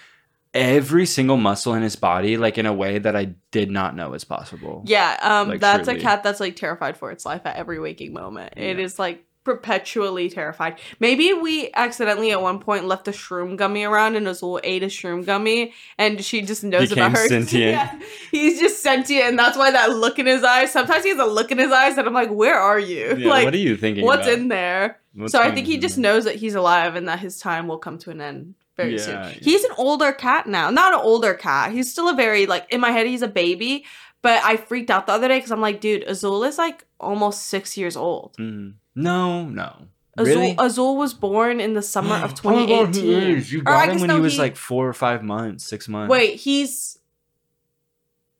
every 0.53 1.05
single 1.05 1.35
muscle 1.37 1.73
in 1.73 1.81
his 1.83 1.95
body, 1.97 2.37
like 2.37 2.57
in 2.57 2.65
a 2.65 2.71
way 2.73 2.97
that 2.99 3.15
I 3.15 3.33
did 3.51 3.69
not 3.71 3.95
know 3.95 4.11
was 4.11 4.23
possible. 4.23 4.83
yeah 4.85 5.17
um 5.21 5.49
Like, 5.49 5.59
that's 5.59 5.85
truly. 5.85 5.99
a 5.99 6.01
cat 6.03 6.23
that's 6.23 6.39
like 6.39 6.55
terrified 6.55 6.95
for 6.97 7.11
its 7.11 7.25
life 7.25 7.41
at 7.45 7.55
every 7.57 7.79
waking 7.79 8.13
moment 8.13 8.53
It 8.55 8.77
Yeah. 8.77 8.83
is 8.85 8.97
like 8.99 9.25
perpetually 9.43 10.27
terrified 10.29 10.79
maybe 10.99 11.31
we 11.31 11.69
accidentally 11.75 12.31
at 12.31 12.41
one 12.41 12.57
point 12.59 12.85
left 12.85 13.07
a 13.07 13.11
shroom 13.11 13.55
gummy 13.57 13.83
around 13.83 14.15
and 14.15 14.27
azul 14.27 14.59
ate 14.63 14.81
a 14.81 14.87
shroom 14.87 15.23
gummy 15.25 15.71
and 15.99 16.23
she 16.25 16.41
just 16.41 16.63
knows 16.63 16.89
Became 16.89 17.05
about 17.11 17.17
her 17.19 17.27
sentient. 17.35 17.71
Yeah. 17.73 17.99
he's 18.31 18.59
just 18.59 18.81
sentient 18.81 19.25
and 19.25 19.37
that's 19.37 19.55
why 19.57 19.69
that 19.71 19.91
look 19.91 20.17
in 20.19 20.25
his 20.25 20.43
eyes 20.43 20.71
sometimes 20.71 21.03
he 21.03 21.09
has 21.11 21.19
a 21.19 21.25
look 21.25 21.51
in 21.51 21.59
his 21.59 21.71
eyes 21.71 21.95
and 21.97 22.07
i'm 22.07 22.13
like 22.13 22.29
where 22.31 22.57
are 22.57 22.79
you 22.79 23.15
Yeah, 23.17 23.29
like 23.35 23.45
what 23.45 23.53
are 23.53 23.57
you 23.57 23.77
thinking? 23.77 24.03
what's 24.05 24.25
about? 24.25 24.39
in 24.39 24.47
there 24.47 24.99
What's 25.13 25.31
so 25.31 25.41
I 25.41 25.51
think 25.53 25.67
he 25.67 25.77
just 25.77 25.95
there? 25.95 26.03
knows 26.03 26.23
that 26.25 26.35
he's 26.35 26.55
alive 26.55 26.95
and 26.95 27.07
that 27.07 27.19
his 27.19 27.39
time 27.39 27.67
will 27.67 27.77
come 27.77 27.97
to 27.99 28.09
an 28.11 28.21
end 28.21 28.55
very 28.75 28.95
Yeah, 28.97 29.29
soon. 29.31 29.39
He's 29.41 29.63
an 29.63 29.71
older 29.77 30.11
cat 30.11 30.47
now. 30.47 30.69
Not 30.69 30.93
an 30.93 30.99
older 31.01 31.33
cat. 31.33 31.71
He's 31.71 31.91
still 31.91 32.09
a 32.09 32.13
very 32.15 32.45
like 32.45 32.67
in 32.71 32.81
my 32.81 32.91
head 32.91 33.07
he's 33.07 33.21
a 33.21 33.27
baby, 33.27 33.85
but 34.21 34.43
I 34.43 34.57
freaked 34.57 34.89
out 34.91 35.07
the 35.07 35.13
other 35.13 35.27
day 35.27 35.39
cuz 35.41 35.51
I'm 35.51 35.61
like, 35.61 35.79
dude, 35.81 36.03
Azul 36.03 36.43
is 36.43 36.57
like 36.57 36.85
almost 36.99 37.47
6 37.47 37.77
years 37.77 37.95
old. 37.95 38.35
Mm. 38.39 38.73
No, 38.95 39.47
no. 39.47 39.87
Azul 40.17 40.33
really? 40.41 40.55
Azul 40.57 40.95
was 40.97 41.13
born 41.13 41.59
in 41.59 41.73
the 41.73 41.81
summer 41.81 42.15
of 42.15 42.31
Oh 42.45 42.65
God, 42.65 42.93
2018. 42.93 43.03
he 43.03 43.31
is. 43.33 43.51
You 43.51 43.61
got 43.63 43.89
him 43.89 43.99
when 43.99 44.07
no, 44.07 44.15
he 44.15 44.21
was 44.21 44.33
he- 44.33 44.39
like 44.39 44.55
four 44.55 44.87
or 44.87 44.93
five 44.93 45.23
months, 45.23 45.65
six 45.67 45.87
months. 45.89 46.09
Wait, 46.09 46.39
he's 46.39 46.99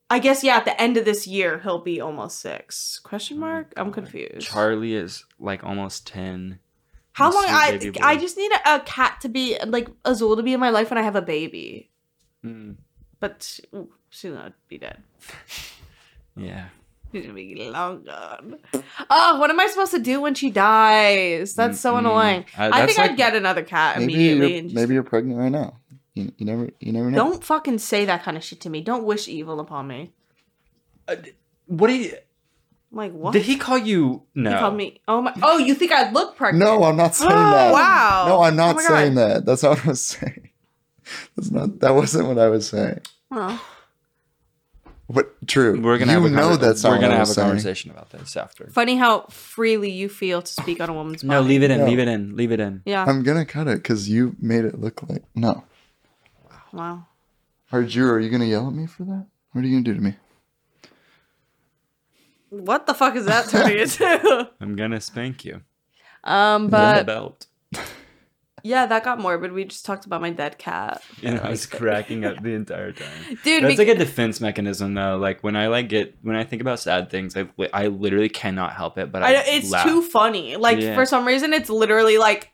I 0.09 0.19
guess 0.19 0.43
yeah, 0.43 0.57
at 0.57 0.65
the 0.65 0.79
end 0.79 0.97
of 0.97 1.05
this 1.05 1.25
year 1.27 1.59
he'll 1.59 1.79
be 1.81 1.99
almost 1.99 2.39
6. 2.39 2.99
Question 3.03 3.37
Oh 3.37 3.41
mark? 3.41 3.73
I'm 3.75 3.91
confused. 3.91 4.41
Charlie 4.47 4.93
is 4.93 5.25
like 5.39 5.63
almost 5.63 6.05
ten. 6.07 6.59
How 7.15 7.31
long 7.31 7.45
I. 7.47 7.91
I 8.01 8.17
just 8.17 8.35
need 8.37 8.51
a, 8.51 8.75
a 8.75 8.79
cat 8.81 9.21
to 9.21 9.29
be 9.29 9.57
like 9.65 9.87
Azul 10.03 10.35
to 10.35 10.43
be 10.43 10.53
in 10.53 10.59
my 10.59 10.69
life 10.69 10.89
when 10.91 10.97
I 10.97 11.01
have 11.01 11.15
a 11.15 11.21
baby. 11.21 11.89
Mm. 12.45 12.75
But 13.21 13.41
she, 13.43 13.63
ooh, 13.73 13.89
she's 14.09 14.31
gonna 14.31 14.53
be 14.67 14.77
dead. 14.77 15.01
Yeah. 16.37 16.65
She's 17.13 17.21
gonna 17.23 17.33
be 17.33 17.69
long 17.69 18.03
gone. 18.03 18.57
Oh, 19.09 19.39
what 19.39 19.49
am 19.49 19.57
I 19.57 19.67
supposed 19.67 19.93
to 19.93 19.99
do 19.99 20.19
when 20.19 20.35
she 20.35 20.51
dies? 20.51 21.53
That's 21.55 21.79
so 21.79 21.93
Mm-mm. 21.93 21.99
annoying. 21.99 22.45
Uh, 22.57 22.71
I 22.73 22.85
think 22.85 22.97
like- 22.97 23.11
I'd 23.11 23.17
get 23.17 23.35
another 23.37 23.63
cat 23.63 23.99
Maybe 23.99 24.13
immediately. 24.15 24.49
you're, 24.49 24.59
and 24.59 24.69
just, 24.69 24.75
maybe 24.75 24.93
you're 24.95 25.03
pregnant 25.03 25.39
right 25.39 25.51
now. 25.51 25.77
You, 26.13 26.33
you 26.37 26.45
never 26.45 26.69
you 26.81 26.91
never 26.91 27.09
know. 27.09 27.17
Don't 27.17 27.41
fucking 27.43 27.77
say 27.77 28.03
that 28.03 28.23
kind 28.23 28.35
of 28.35 28.43
shit 28.43 28.59
to 28.61 28.69
me. 28.69 28.81
Don't 28.81 29.05
wish 29.05 29.29
evil 29.29 29.61
upon 29.61 29.87
me. 29.87 30.11
Uh, 31.07 31.15
what 31.67 31.87
do 31.87 31.93
you? 31.93 32.13
I'm 32.95 32.99
like, 32.99 33.11
what? 33.11 33.33
Did 33.33 33.41
he 33.41 33.57
call 33.57 33.77
you? 33.77 34.23
No. 34.35 34.51
He 34.53 34.57
called 34.57 34.75
me. 34.77 35.01
Oh 35.07 35.21
my. 35.21 35.33
Oh, 35.43 35.57
you 35.57 35.75
think 35.75 35.91
I 35.91 36.09
look 36.11 36.37
pregnant? 36.37 36.63
No, 36.63 36.83
I'm 36.85 36.95
not 36.95 37.13
saying 37.13 37.29
Oh, 37.29 37.35
that. 37.51 37.73
wow. 37.73 38.25
No, 38.29 38.41
I'm 38.43 38.53
Oh 38.53 38.55
not 38.55 38.75
my 38.77 38.81
saying 38.83 39.15
God. 39.15 39.21
that. 39.31 39.45
That's 39.45 39.63
not 39.63 39.69
what 39.77 39.85
I 39.85 39.89
was 39.89 40.01
saying. 40.03 40.49
That's 41.35 41.51
not. 41.51 41.79
That 41.81 41.93
wasn't 41.93 42.27
what 42.29 42.39
I 42.39 42.47
was 42.47 42.69
saying. 42.69 43.01
Oh. 43.31 43.61
But 45.09 45.35
true. 45.45 45.79
We're 45.81 45.97
gonna 45.99 46.13
you 46.13 46.21
have 46.23 46.31
a 46.31 46.35
know 46.35 46.55
that's 46.55 46.83
We're 46.83 46.95
gonna 46.99 47.17
have 47.17 47.23
a 47.29 47.33
saying. 47.33 47.47
conversation 47.49 47.91
about 47.91 48.09
this 48.11 48.35
after. 48.37 48.67
Funny 48.71 48.95
how 48.95 49.25
freely 49.29 49.91
you 49.91 50.09
feel 50.09 50.41
to 50.41 50.51
speak 50.51 50.79
on 50.81 50.89
a 50.89 50.93
woman's 50.93 51.21
body. 51.21 51.35
No, 51.35 51.41
leave 51.41 51.61
it 51.63 51.69
in. 51.71 51.79
No. 51.79 51.85
Leave 51.85 51.99
it 51.99 52.07
in. 52.07 52.35
Leave 52.35 52.51
it 52.51 52.59
in. 52.59 52.81
Yeah. 52.85 53.03
I'm 53.05 53.21
gonna 53.23 53.45
cut 53.45 53.67
it 53.67 53.83
because 53.83 54.09
you 54.09 54.35
made 54.39 54.65
it 54.65 54.79
look 54.79 55.07
like 55.07 55.23
no. 55.35 55.63
wow. 56.73 57.05
Are 57.71 57.81
you? 57.81 58.07
Are 58.07 58.19
you 58.19 58.29
gonna 58.31 58.45
yell 58.45 58.67
at 58.67 58.73
me 58.73 58.87
for 58.87 59.03
that? 59.03 59.27
What 59.51 59.63
are 59.63 59.67
you 59.67 59.75
gonna 59.75 59.83
do 59.83 59.93
to 59.93 60.01
me? 60.01 60.15
What 62.59 62.87
the 62.87 62.93
fuck 62.93 63.15
is 63.15 63.25
that 63.25 63.49
turning 63.49 63.79
into? 63.79 64.49
I'm 64.61 64.75
gonna 64.75 65.01
spank 65.01 65.45
you. 65.45 65.61
um, 66.23 66.67
but 66.69 67.05
belt. 67.05 67.47
yeah, 68.63 68.85
that 68.87 69.03
got 69.03 69.19
morbid. 69.19 69.51
We 69.51 69.65
just 69.65 69.85
talked 69.85 70.05
about 70.05 70.21
my 70.21 70.29
dead 70.31 70.57
cat. 70.57 71.03
And 71.23 71.39
I 71.39 71.49
was 71.49 71.65
cracking 71.65 72.25
up 72.25 72.41
the 72.41 72.53
entire 72.53 72.91
time. 72.91 73.37
Dude, 73.43 73.63
That's 73.63 73.75
bec- 73.75 73.87
like 73.87 73.95
a 73.95 73.99
defense 73.99 74.41
mechanism, 74.41 74.93
though. 74.93 75.17
Like 75.17 75.43
when 75.43 75.55
I 75.55 75.67
like 75.67 75.89
get 75.89 76.15
when 76.21 76.35
I 76.35 76.43
think 76.43 76.61
about 76.61 76.79
sad 76.79 77.09
things, 77.09 77.35
I 77.37 77.47
I 77.73 77.87
literally 77.87 78.29
cannot 78.29 78.73
help 78.73 78.97
it. 78.97 79.11
But 79.11 79.23
I, 79.23 79.35
I, 79.35 79.43
it's 79.47 79.69
laugh. 79.71 79.85
too 79.85 80.01
funny. 80.01 80.55
Like 80.55 80.79
Yeah. 80.79 80.95
for 80.95 81.05
some 81.05 81.25
reason, 81.27 81.53
it's 81.53 81.69
literally 81.69 82.17
like, 82.17 82.51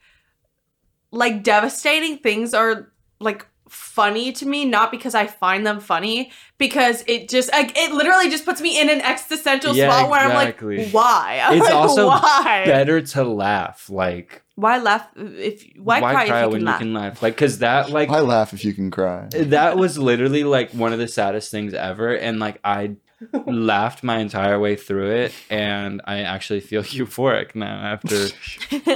like 1.11 1.43
devastating 1.43 2.17
things 2.17 2.53
are 2.53 2.91
like 3.19 3.45
funny 3.71 4.31
to 4.33 4.45
me, 4.45 4.65
not 4.65 4.91
because 4.91 5.15
I 5.15 5.27
find 5.27 5.65
them 5.65 5.79
funny, 5.79 6.31
because 6.57 7.03
it 7.07 7.29
just 7.29 7.51
like 7.51 7.77
it 7.77 7.91
literally 7.93 8.29
just 8.29 8.45
puts 8.45 8.61
me 8.61 8.79
in 8.79 8.89
an 8.89 9.01
existential 9.01 9.73
Yeah, 9.73 9.89
spot 9.89 10.09
where 10.09 10.25
exactly. 10.25 10.79
I'm 10.79 10.85
like, 10.85 10.93
why? 10.93 11.41
I'm 11.45 11.57
It's 11.57 11.65
like, 11.65 11.73
also 11.75 12.07
why? 12.07 12.63
Better 12.65 13.01
to 13.01 13.23
laugh. 13.23 13.89
Like 13.89 14.43
Why 14.55 14.77
laugh 14.79 15.07
if 15.15 15.63
why, 15.77 15.99
cry, 15.99 16.23
if 16.23 16.29
you 16.45 16.49
when 16.51 16.59
can 16.59 16.67
you 16.67 16.73
can 16.77 16.93
laugh? 16.93 17.21
Like 17.23 17.35
because 17.35 17.59
that 17.59 17.89
like 17.89 18.09
Why 18.09 18.19
laugh 18.19 18.53
if 18.53 18.63
you 18.65 18.73
can 18.73 18.91
cry? 18.91 19.27
that 19.31 19.77
was 19.77 19.97
literally 19.97 20.43
like 20.43 20.71
one 20.71 20.93
of 20.93 20.99
the 20.99 21.07
saddest 21.07 21.49
things 21.51 21.73
ever 21.73 22.13
and 22.15 22.39
like 22.39 22.59
i 22.63 22.95
laughed 23.45 24.03
my 24.03 24.17
entire 24.17 24.59
way 24.59 24.75
through 24.75 25.11
it 25.11 25.33
and 25.49 26.01
i 26.05 26.19
actually 26.21 26.59
feel 26.59 26.81
euphoric 26.97 27.53
now 27.55 27.93
after 27.93 28.27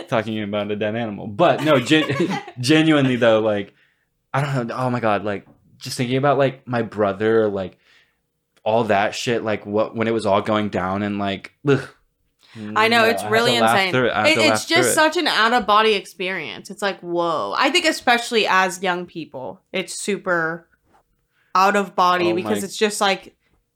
talking 0.08 0.42
about 0.42 0.72
a 0.72 0.76
dead 0.76 0.96
animal 0.96 1.28
but 1.28 1.64
no 1.64 1.80
gen- 1.80 2.10
genuinely 2.60 3.16
though 3.16 3.40
like 3.40 3.74
i 4.38 4.42
don't 4.42 4.68
know 4.68 4.76
oh 4.76 4.90
my 4.90 5.00
god 5.00 5.24
like 5.24 5.48
just 5.78 5.98
thinking 5.98 6.18
about 6.18 6.38
like 6.38 6.68
my 6.68 6.82
brother 6.82 7.48
like 7.48 7.78
all 8.64 8.86
that 8.86 9.14
shit 9.16 9.44
like 9.44 9.66
what 9.66 9.96
when 9.96 10.08
it 10.08 10.12
was 10.14 10.26
all 10.26 10.42
going 10.42 10.70
down 10.70 11.04
and 11.04 11.20
like 11.20 11.54
ugh. 11.68 11.88
I 12.58 12.88
know 12.88 13.02
No, 13.04 13.10
it's 13.10 13.24
really 13.26 13.56
insane. 13.58 13.94
it. 13.94 14.06
It- 14.06 14.38
it's 14.38 14.64
just 14.66 14.92
it. 14.92 14.94
such 14.94 15.18
an 15.18 15.28
out 15.28 15.52
of 15.52 15.68
body 15.68 15.94
experience. 15.94 16.70
It's 16.70 16.82
like 16.82 17.02
whoa. 17.02 17.54
I 17.58 17.70
think 17.70 17.86
especially 17.86 18.48
as 18.48 18.82
young 18.82 19.06
people, 19.06 19.62
it's 19.74 19.94
super 20.02 20.70
out 21.54 21.76
of 21.76 21.96
body 21.96 22.32
Oh 22.32 22.36
because 22.36 22.62
my- 22.62 22.66
it's 22.66 22.78
just 22.78 23.02
like 23.02 23.36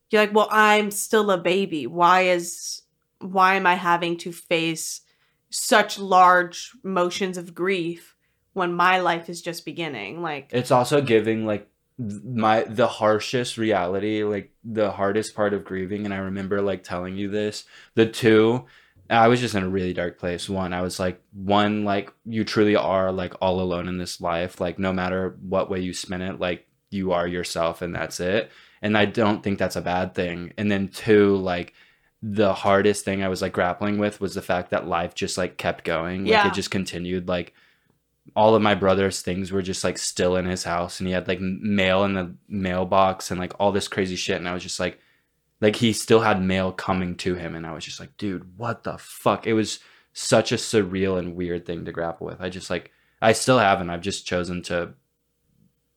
you're 0.10 0.22
like, 0.22 0.34
well, 0.34 0.48
I'm 0.50 0.92
still 0.92 1.30
a 1.30 1.38
baby. 1.38 1.88
Why 1.88 2.22
is 2.22 2.82
why 3.20 3.56
am 3.56 3.68
I 3.68 3.76
having 3.76 4.16
to 4.20 4.32
face 4.32 5.02
such 5.50 6.00
large 6.00 6.72
motions 6.82 7.38
of 7.38 7.54
grief 7.54 8.16
when 8.60 8.74
my 8.74 9.00
life 9.00 9.28
is 9.30 9.42
just 9.42 9.66
beginning? 9.66 10.22
Like 10.22 10.50
it's 10.54 10.70
also 10.70 11.02
giving 11.02 11.46
like 11.48 11.68
my 11.98 12.64
the 12.64 12.88
harshest 12.88 13.58
reality 13.58 14.24
like 14.24 14.54
the 14.64 14.90
hardest 14.92 15.36
part 15.36 15.54
of 15.54 15.66
grieving 15.66 16.06
and 16.06 16.14
i 16.14 16.18
remember 16.18 16.62
like 16.62 16.82
telling 16.82 17.18
you 17.18 17.28
this 17.30 17.66
the 17.96 18.06
two 18.06 18.64
i 19.10 19.28
was 19.28 19.42
just 19.42 19.54
in 19.54 19.64
a 19.64 19.68
really 19.70 19.92
dark 19.92 20.18
place 20.18 20.48
one 20.48 20.72
i 20.72 20.82
was 20.82 20.98
like 20.98 21.22
one 21.34 21.84
like 21.84 22.10
you 22.24 22.46
truly 22.46 22.74
are 22.74 23.12
like 23.12 23.34
all 23.42 23.60
alone 23.60 23.90
in 23.90 23.98
this 23.98 24.22
life 24.22 24.62
like 24.62 24.80
no 24.80 24.94
matter 24.94 25.36
what 25.42 25.70
way 25.70 25.82
you 25.82 25.92
spin 25.94 26.22
it 26.22 26.40
like 26.40 26.66
you 26.90 27.12
are 27.12 27.28
yourself 27.28 27.82
and 27.82 27.94
that's 27.94 28.22
it 28.22 28.50
and 28.82 28.98
i 28.98 29.04
don't 29.04 29.44
think 29.44 29.60
that's 29.60 29.76
a 29.76 29.82
bad 29.82 30.16
thing 30.16 30.54
and 30.58 30.72
then 30.72 30.88
two 30.88 31.36
like 31.36 31.74
the 32.24 32.54
hardest 32.54 33.04
thing 33.04 33.22
i 33.22 33.28
was 33.28 33.42
like 33.42 33.52
grappling 33.52 33.98
with 33.98 34.22
was 34.22 34.36
the 34.36 34.42
fact 34.42 34.70
that 34.72 34.88
life 34.88 35.14
just 35.16 35.38
like 35.38 35.58
kept 35.58 35.84
going 35.84 36.22
like 36.24 36.32
Yeah. 36.32 36.48
it 36.48 36.54
just 36.54 36.72
continued 36.72 37.28
like 37.28 37.54
all 38.36 38.56
of 38.56 38.62
my 38.62 38.76
brother's 38.76 39.22
things 39.22 39.52
were 39.52 39.62
just 39.62 39.84
like 39.84 39.98
still 39.98 40.36
in 40.36 40.46
his 40.46 40.64
house 40.64 41.00
and 41.00 41.08
he 41.08 41.14
had 41.14 41.28
like 41.28 41.40
mail 41.40 42.04
in 42.04 42.14
the 42.14 42.34
mailbox 42.48 43.32
and 43.32 43.40
like 43.40 43.54
all 43.60 43.72
this 43.72 43.88
crazy 43.88 44.16
shit 44.16 44.38
and 44.38 44.48
i 44.48 44.54
was 44.54 44.64
just 44.64 44.80
like 44.80 45.00
like 45.62 45.76
he 45.76 45.92
still 45.94 46.22
had 46.22 46.42
mail 46.42 46.72
coming 46.72 47.16
to 47.16 47.36
him 47.36 47.56
and 47.56 47.66
i 47.66 47.74
was 47.74 47.86
just 47.86 48.00
like 48.00 48.16
dude 48.18 48.58
what 48.58 48.84
the 48.84 48.98
fuck? 48.98 49.48
It 49.48 49.54
was 49.54 49.80
such 50.14 50.52
a 50.52 50.56
surreal 50.56 51.18
and 51.18 51.36
weird 51.36 51.66
thing 51.66 51.86
to 51.86 51.92
grapple 51.92 52.28
with. 52.28 52.42
I 52.42 52.50
just 52.50 52.70
like 52.70 52.92
i 53.22 53.34
still 53.34 53.60
haven't. 53.60 53.90
I've 53.90 54.02
just 54.02 54.26
chosen 54.26 54.62
to 54.64 54.94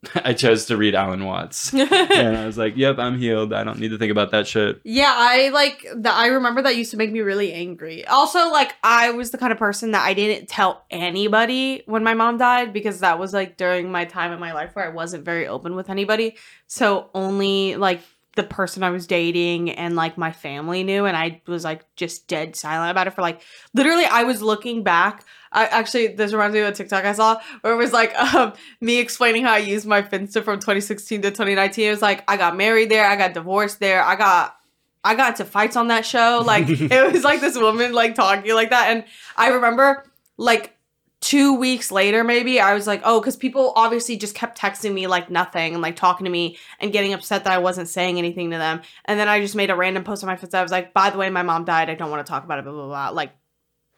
i 0.25 0.33
chose 0.33 0.67
to 0.67 0.77
read 0.77 0.95
alan 0.95 1.25
watts 1.25 1.73
and 1.75 2.37
i 2.37 2.45
was 2.45 2.59
like 2.59 2.77
yep 2.77 2.99
i'm 2.99 3.19
healed 3.19 3.53
i 3.53 3.63
don't 3.63 3.79
need 3.79 3.91
to 3.91 3.99
think 3.99 4.11
about 4.11 4.31
that 4.33 4.47
shit 4.47 4.81
Yeah, 4.85 5.13
I 5.15 5.51
like 5.51 5.87
that. 5.97 6.15
I 6.15 6.27
remember 6.27 6.63
that 6.63 6.77
used 6.77 6.91
to 6.91 6.97
make 6.97 7.13
me 7.13 7.21
really 7.21 7.53
angry. 7.53 8.05
Also, 8.07 8.51
like, 8.51 8.75
I 8.83 9.11
was 9.11 9.31
the 9.31 9.39
kind 9.39 9.53
of 9.53 9.59
person 9.59 9.93
that 9.93 10.05
I 10.05 10.15
didn't 10.15 10.49
tell 10.49 10.85
anybody 10.91 11.83
when 11.87 12.03
my 12.03 12.15
mom 12.15 12.37
died 12.39 12.73
because 12.73 13.01
that 13.01 13.19
was 13.19 13.33
like 13.33 13.57
during 13.57 13.91
my 13.91 14.05
time 14.05 14.33
in 14.33 14.41
my 14.41 14.53
life 14.53 14.75
where 14.75 14.85
I 14.85 14.89
wasn't 14.89 15.25
very 15.25 15.47
open 15.47 15.75
with 15.77 15.89
anybody. 15.89 16.37
So, 16.67 17.11
only 17.15 17.77
like 17.77 18.01
the 18.35 18.43
person 18.43 18.83
I 18.83 18.91
was 18.91 19.07
dating 19.07 19.71
and 19.71 19.95
like 19.95 20.17
my 20.17 20.33
family 20.33 20.85
knew. 20.85 21.05
And 21.05 21.17
I 21.17 21.43
was 21.47 21.65
like 21.65 21.85
just 21.97 22.29
dead 22.29 22.57
silent 22.57 22.91
about 22.91 23.07
it 23.07 23.11
for 23.11 23.23
like 23.23 23.43
literally, 23.75 24.05
I 24.05 24.25
was 24.25 24.43
looking 24.43 24.83
back. 24.83 25.25
I 25.51 25.67
actually, 25.67 26.09
this 26.09 26.33
reminds 26.33 26.55
me 26.55 26.61
of 26.61 26.69
a 26.69 26.73
TikTok 26.73 27.05
I 27.05 27.13
saw 27.13 27.41
where 27.61 27.75
it 27.75 27.77
was 27.77 27.93
like 27.93 28.15
um, 28.35 28.55
me 28.81 28.99
explaining 28.99 29.45
how 29.45 29.53
I 29.53 29.59
used 29.59 29.87
my 29.87 30.03
Finsta 30.03 30.43
from 30.43 30.61
2016 30.61 31.23
to 31.23 31.31
2019. 31.31 31.87
It 31.87 31.91
was 31.91 32.03
like, 32.03 32.25
I 32.31 32.37
got 32.37 32.57
married 32.57 32.91
there, 32.91 33.07
I 33.07 33.17
got 33.17 33.35
divorced 33.35 33.81
there, 33.81 34.03
I 34.03 34.17
got 34.17 34.57
I 35.05 35.17
got 35.17 35.31
into 35.31 35.45
fights 35.45 35.77
on 35.77 35.89
that 35.89 36.07
show. 36.07 36.43
Like 36.45 36.67
it 36.69 37.13
was 37.13 37.25
like 37.25 37.41
this 37.41 37.57
woman 37.57 37.93
like 37.93 38.15
talking 38.15 38.55
like 38.55 38.71
that. 38.71 38.91
And 38.91 39.05
I 39.37 39.49
remember 39.51 40.05
like 40.37 40.77
two 41.23 41.55
weeks 41.55 41.91
later, 41.91 42.25
maybe 42.25 42.61
I 42.61 42.75
was 42.75 42.87
like, 42.87 43.01
oh, 43.05 43.21
because 43.21 43.37
people 43.37 43.73
obviously 43.77 44.17
just 44.17 44.35
kept 44.35 44.59
texting 44.59 44.93
me 44.93 45.07
like 45.07 45.31
nothing 45.31 45.73
and 45.73 45.81
like 45.81 45.97
talking 45.97 46.25
to 46.25 46.31
me 46.31 46.59
and 46.81 46.93
getting 46.93 47.15
upset 47.15 47.45
that 47.45 47.53
I 47.53 47.59
wasn't 47.59 47.89
saying 47.89 48.19
anything 48.19 48.51
to 48.51 48.59
them. 48.59 48.83
And 49.07 49.19
then 49.19 49.29
I 49.29 49.41
just 49.41 49.55
made 49.55 49.71
a 49.71 49.77
random 49.77 50.05
post 50.05 50.23
on 50.23 50.27
my 50.27 50.37
Finsta. 50.37 50.57
I 50.57 50.63
was 50.63 50.73
like, 50.73 50.93
by 50.93 51.09
the 51.09 51.19
way, 51.19 51.31
my 51.31 51.43
mom 51.43 51.65
died. 51.65 51.89
I 51.89 51.95
don't 51.95 52.11
want 52.11 52.27
to 52.27 52.31
talk 52.31 52.45
about 52.45 52.59
it. 52.59 52.65
Blah 52.65 52.73
blah 52.73 52.87
blah. 52.87 53.09
Like 53.11 53.31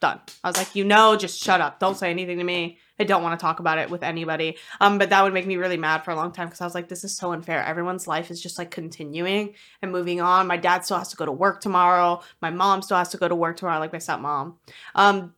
done. 0.01 0.20
I 0.43 0.49
was 0.49 0.59
like, 0.59 0.77
you 0.77 0.85
know, 0.85 1.16
just 1.16 1.43
shut 1.43 1.62
up. 1.62 1.81
Don't 1.81 1.97
say 1.97 2.11
anything 2.11 2.37
to 2.39 2.45
me. 2.45 2.79
I 2.99 3.05
don't 3.05 3.22
want 3.22 3.39
to 3.39 3.43
talk 3.43 3.59
about 3.59 3.79
it 3.79 3.89
with 3.89 4.03
anybody. 4.03 4.59
Um, 4.81 4.99
but 4.99 5.09
that 5.09 5.25
would 5.25 5.33
make 5.33 5.47
me 5.47 5.57
really 5.57 5.79
mad 5.79 6.05
for 6.05 6.11
a 6.11 6.14
long 6.14 6.31
time 6.31 6.49
because 6.49 6.61
I 6.61 6.64
was 6.64 6.75
like, 6.75 6.89
this 6.89 7.05
is 7.05 7.16
so 7.16 7.33
unfair. 7.33 7.64
Everyone's 7.64 8.07
life 8.07 8.31
is 8.31 8.41
just 8.41 8.59
like 8.59 8.70
continuing 8.70 9.55
and 9.81 9.91
moving 9.91 10.20
on. 10.20 10.47
My 10.47 10.59
dad 10.59 10.85
still 10.85 10.99
has 10.99 11.09
to 11.09 11.16
go 11.16 11.25
to 11.25 11.33
work 11.33 11.62
tomorrow. 11.62 12.20
My 12.43 12.51
mom 12.51 12.83
still 12.83 12.99
has 12.99 13.09
to 13.11 13.16
go 13.16 13.29
to 13.29 13.35
work 13.35 13.57
tomorrow, 13.57 13.81
like 13.81 13.93
my 13.93 13.99
stepmom. 13.99 14.57
Um, 14.95 15.35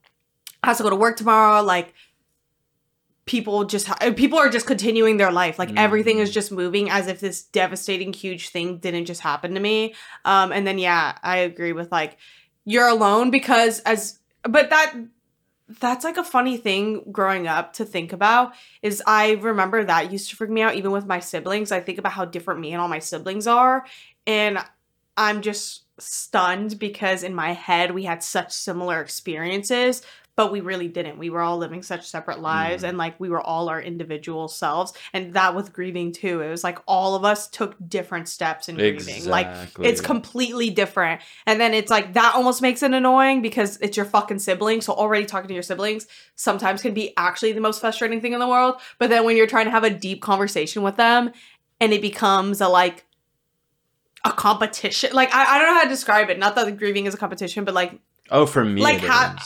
has 0.67 0.79
to 0.79 0.83
go 0.83 0.91
to 0.91 0.97
work 0.97 1.17
tomorrow. 1.17 1.63
Like 1.63 1.95
people 3.25 3.65
just 3.65 3.89
people 4.17 4.39
are 4.39 4.49
just 4.49 4.67
continuing 4.67 5.17
their 5.17 5.33
life. 5.33 5.59
Like 5.59 5.73
everything 5.77 6.19
is 6.19 6.31
Mhm. 6.31 6.35
just 6.35 6.53
moving 6.53 6.91
as 6.91 7.07
if 7.09 7.21
this 7.21 7.43
devastating 7.43 8.13
huge 8.13 8.51
thing 8.51 8.79
didn't 8.79 9.07
just 9.07 9.21
happen 9.21 9.55
to 9.55 9.61
me. 9.61 9.95
Um, 10.25 10.53
and 10.53 10.67
then 10.67 10.79
yeah, 10.79 11.17
I 11.23 11.39
agree 11.39 11.73
with 11.73 11.91
like 11.91 12.17
you're 12.65 12.89
alone 12.89 13.31
because 13.31 13.81
as 13.81 14.19
but 14.43 14.71
that 14.71 14.93
that's 15.81 16.05
like 16.05 16.17
a 16.17 16.23
funny 16.25 16.57
thing 16.57 17.03
growing 17.11 17.49
up 17.49 17.73
to 17.75 17.85
think 17.85 18.13
about 18.13 18.53
is 18.83 19.03
I 19.07 19.33
remember 19.33 19.83
that 19.85 20.13
used 20.13 20.31
to 20.31 20.37
freak 20.37 20.51
me 20.51 20.63
out 20.63 20.75
even 20.77 20.93
with 20.93 21.07
my 21.07 21.19
siblings. 21.21 21.73
I 21.73 21.81
think 21.81 21.99
about 21.99 22.13
how 22.13 22.25
different 22.25 22.61
me 22.61 22.73
and 22.73 22.81
all 22.81 22.89
my 22.89 23.01
siblings 23.01 23.47
are 23.49 23.85
and 24.27 24.59
I'm 25.17 25.43
just 25.43 25.83
stunned 25.99 26.79
because 26.79 27.23
in 27.25 27.35
my 27.35 27.53
head 27.53 27.91
we 27.93 28.05
had 28.05 28.23
such 28.23 28.53
similar 28.53 29.01
experiences 29.01 30.03
but 30.37 30.53
we 30.53 30.61
really 30.61 30.87
didn't. 30.87 31.19
We 31.19 31.31
were 31.31 31.41
all 31.41 31.57
living 31.57 31.83
such 31.83 32.07
separate 32.07 32.41
lives 32.41 32.83
Mhm. 32.83 32.91
and 32.91 32.99
like 32.99 33.19
we 33.19 33.31
were 33.31 33.41
all 33.41 33.71
our 33.71 33.81
individual 33.81 34.49
selves 34.49 34.93
and 35.15 35.33
that 35.33 35.55
with 35.55 35.73
grieving 35.73 36.13
too. 36.13 36.43
It 36.43 36.51
was 36.51 36.63
like 36.63 36.79
all 36.87 37.15
of 37.15 37.25
us 37.25 37.49
took 37.49 37.75
different 37.89 38.29
steps 38.29 38.69
in 38.69 38.77
grieving. 38.77 39.25
Like 39.31 39.47
it's 39.81 40.01
completely 40.03 40.69
different. 40.69 41.23
And 41.47 41.59
then 41.59 41.73
it's 41.73 41.91
like 41.91 42.13
that 42.13 42.35
almost 42.35 42.61
makes 42.61 42.83
it 42.83 42.93
annoying 42.93 43.41
because 43.41 43.79
it's 43.79 43.97
your 43.97 44.05
fucking 44.07 44.39
sibling. 44.41 44.83
So 44.83 44.93
already 44.93 45.25
talking 45.25 45.49
to 45.49 45.55
your 45.55 45.63
siblings 45.63 46.07
sometimes 46.35 46.83
can 46.83 46.93
be 46.93 47.15
actually 47.17 47.53
the 47.53 47.61
most 47.63 47.81
frustrating 47.81 48.21
thing 48.21 48.35
in 48.35 48.39
the 48.39 48.47
world. 48.49 48.77
But 48.99 49.09
then 49.09 49.25
when 49.25 49.37
you're 49.39 49.47
trying 49.47 49.65
to 49.65 49.71
have 49.71 49.85
a 49.85 49.91
deep 49.91 50.21
conversation 50.21 50.83
with 50.83 50.97
them 50.97 51.33
and 51.81 51.95
it 51.95 52.03
becomes 52.03 52.61
a 52.61 52.69
like 52.69 53.07
a 54.25 54.33
competition. 54.33 55.11
Like 55.15 55.35
I, 55.35 55.57
I 55.57 55.59
don't 55.59 55.69
know 55.69 55.75
how 55.75 55.83
to 55.85 55.89
describe 55.89 56.29
it. 56.31 56.39
Not 56.39 56.55
that 56.57 56.77
grieving 56.77 57.07
is 57.07 57.15
a 57.15 57.17
competition, 57.17 57.65
but 57.65 57.73
like 57.75 57.99
oh 58.31 58.45
for 58.45 58.65
me 58.67 58.83
Like 58.83 58.99
how- 59.01 59.37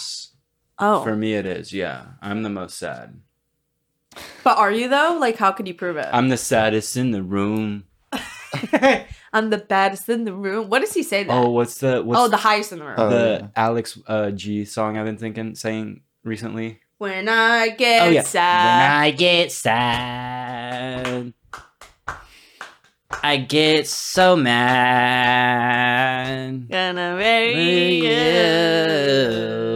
oh. 0.81 1.03
for 1.03 1.15
me 1.15 1.35
it 1.35 1.47
is 1.47 1.73
yeah 1.73 2.07
i'm 2.21 2.43
the 2.43 2.51
most 2.51 2.79
sad 2.79 3.21
but 4.43 4.59
are 4.59 4.73
you 4.73 4.89
though? 4.89 5.19
Like 5.21 5.37
how 5.37 5.53
could 5.53 5.69
you 5.69 5.75
prove 5.75 5.97
it? 5.97 6.09
i'm 6.13 6.29
the 6.31 6.37
saddest 6.37 6.97
in 6.97 7.13
the 7.13 7.23
room 7.23 7.85
I'm 9.33 9.51
the 9.51 9.59
baddest 9.59 10.09
in 10.09 10.25
the 10.25 10.33
room. 10.33 10.69
What 10.69 10.81
does 10.81 10.93
he 10.93 11.03
say 11.03 11.25
that? 11.25 11.33
oh 11.33 11.51
what's 11.51 11.79
the 11.79 12.03
what's 12.03 12.21
oh, 12.21 12.29
the 12.29 12.37
highest 12.37 12.73
in 12.73 12.81
the 12.81 12.85
room. 12.85 12.95
Oh, 12.99 13.09
the 13.09 13.39
yeah. 13.43 13.49
Alex 13.55 13.99
uh, 14.07 14.31
G 14.31 14.65
song 14.65 14.99
I've 14.99 15.07
been 15.07 15.19
thinking 15.19 15.55
saying 15.55 16.01
recently. 16.25 16.81
when 16.99 17.29
I 17.29 17.69
get 17.71 18.03
oh 18.03 18.11
yeah. 18.11 18.23
sad. 18.23 18.81
When 18.81 18.91
I 19.03 19.11
get 19.13 19.53
sad, 19.53 21.33
I 23.23 23.37
get 23.37 23.87
so 23.87 24.35
mad. 24.35 24.71
Gonna 26.71 27.17
marry 27.17 27.97
you. 27.97 28.09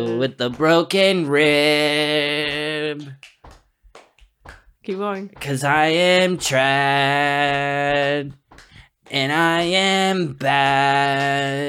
You 0.09 0.17
with 0.19 0.39
the 0.39 0.49
broken 0.49 1.29
rib. 1.29 3.03
Keep 4.83 4.97
going. 4.97 5.29
Cause 5.29 5.63
I 5.63 5.89
am 5.89 6.39
trad 6.39 8.33
and 9.11 9.33
I 9.33 9.61
am 9.63 10.33
bad. 10.33 11.65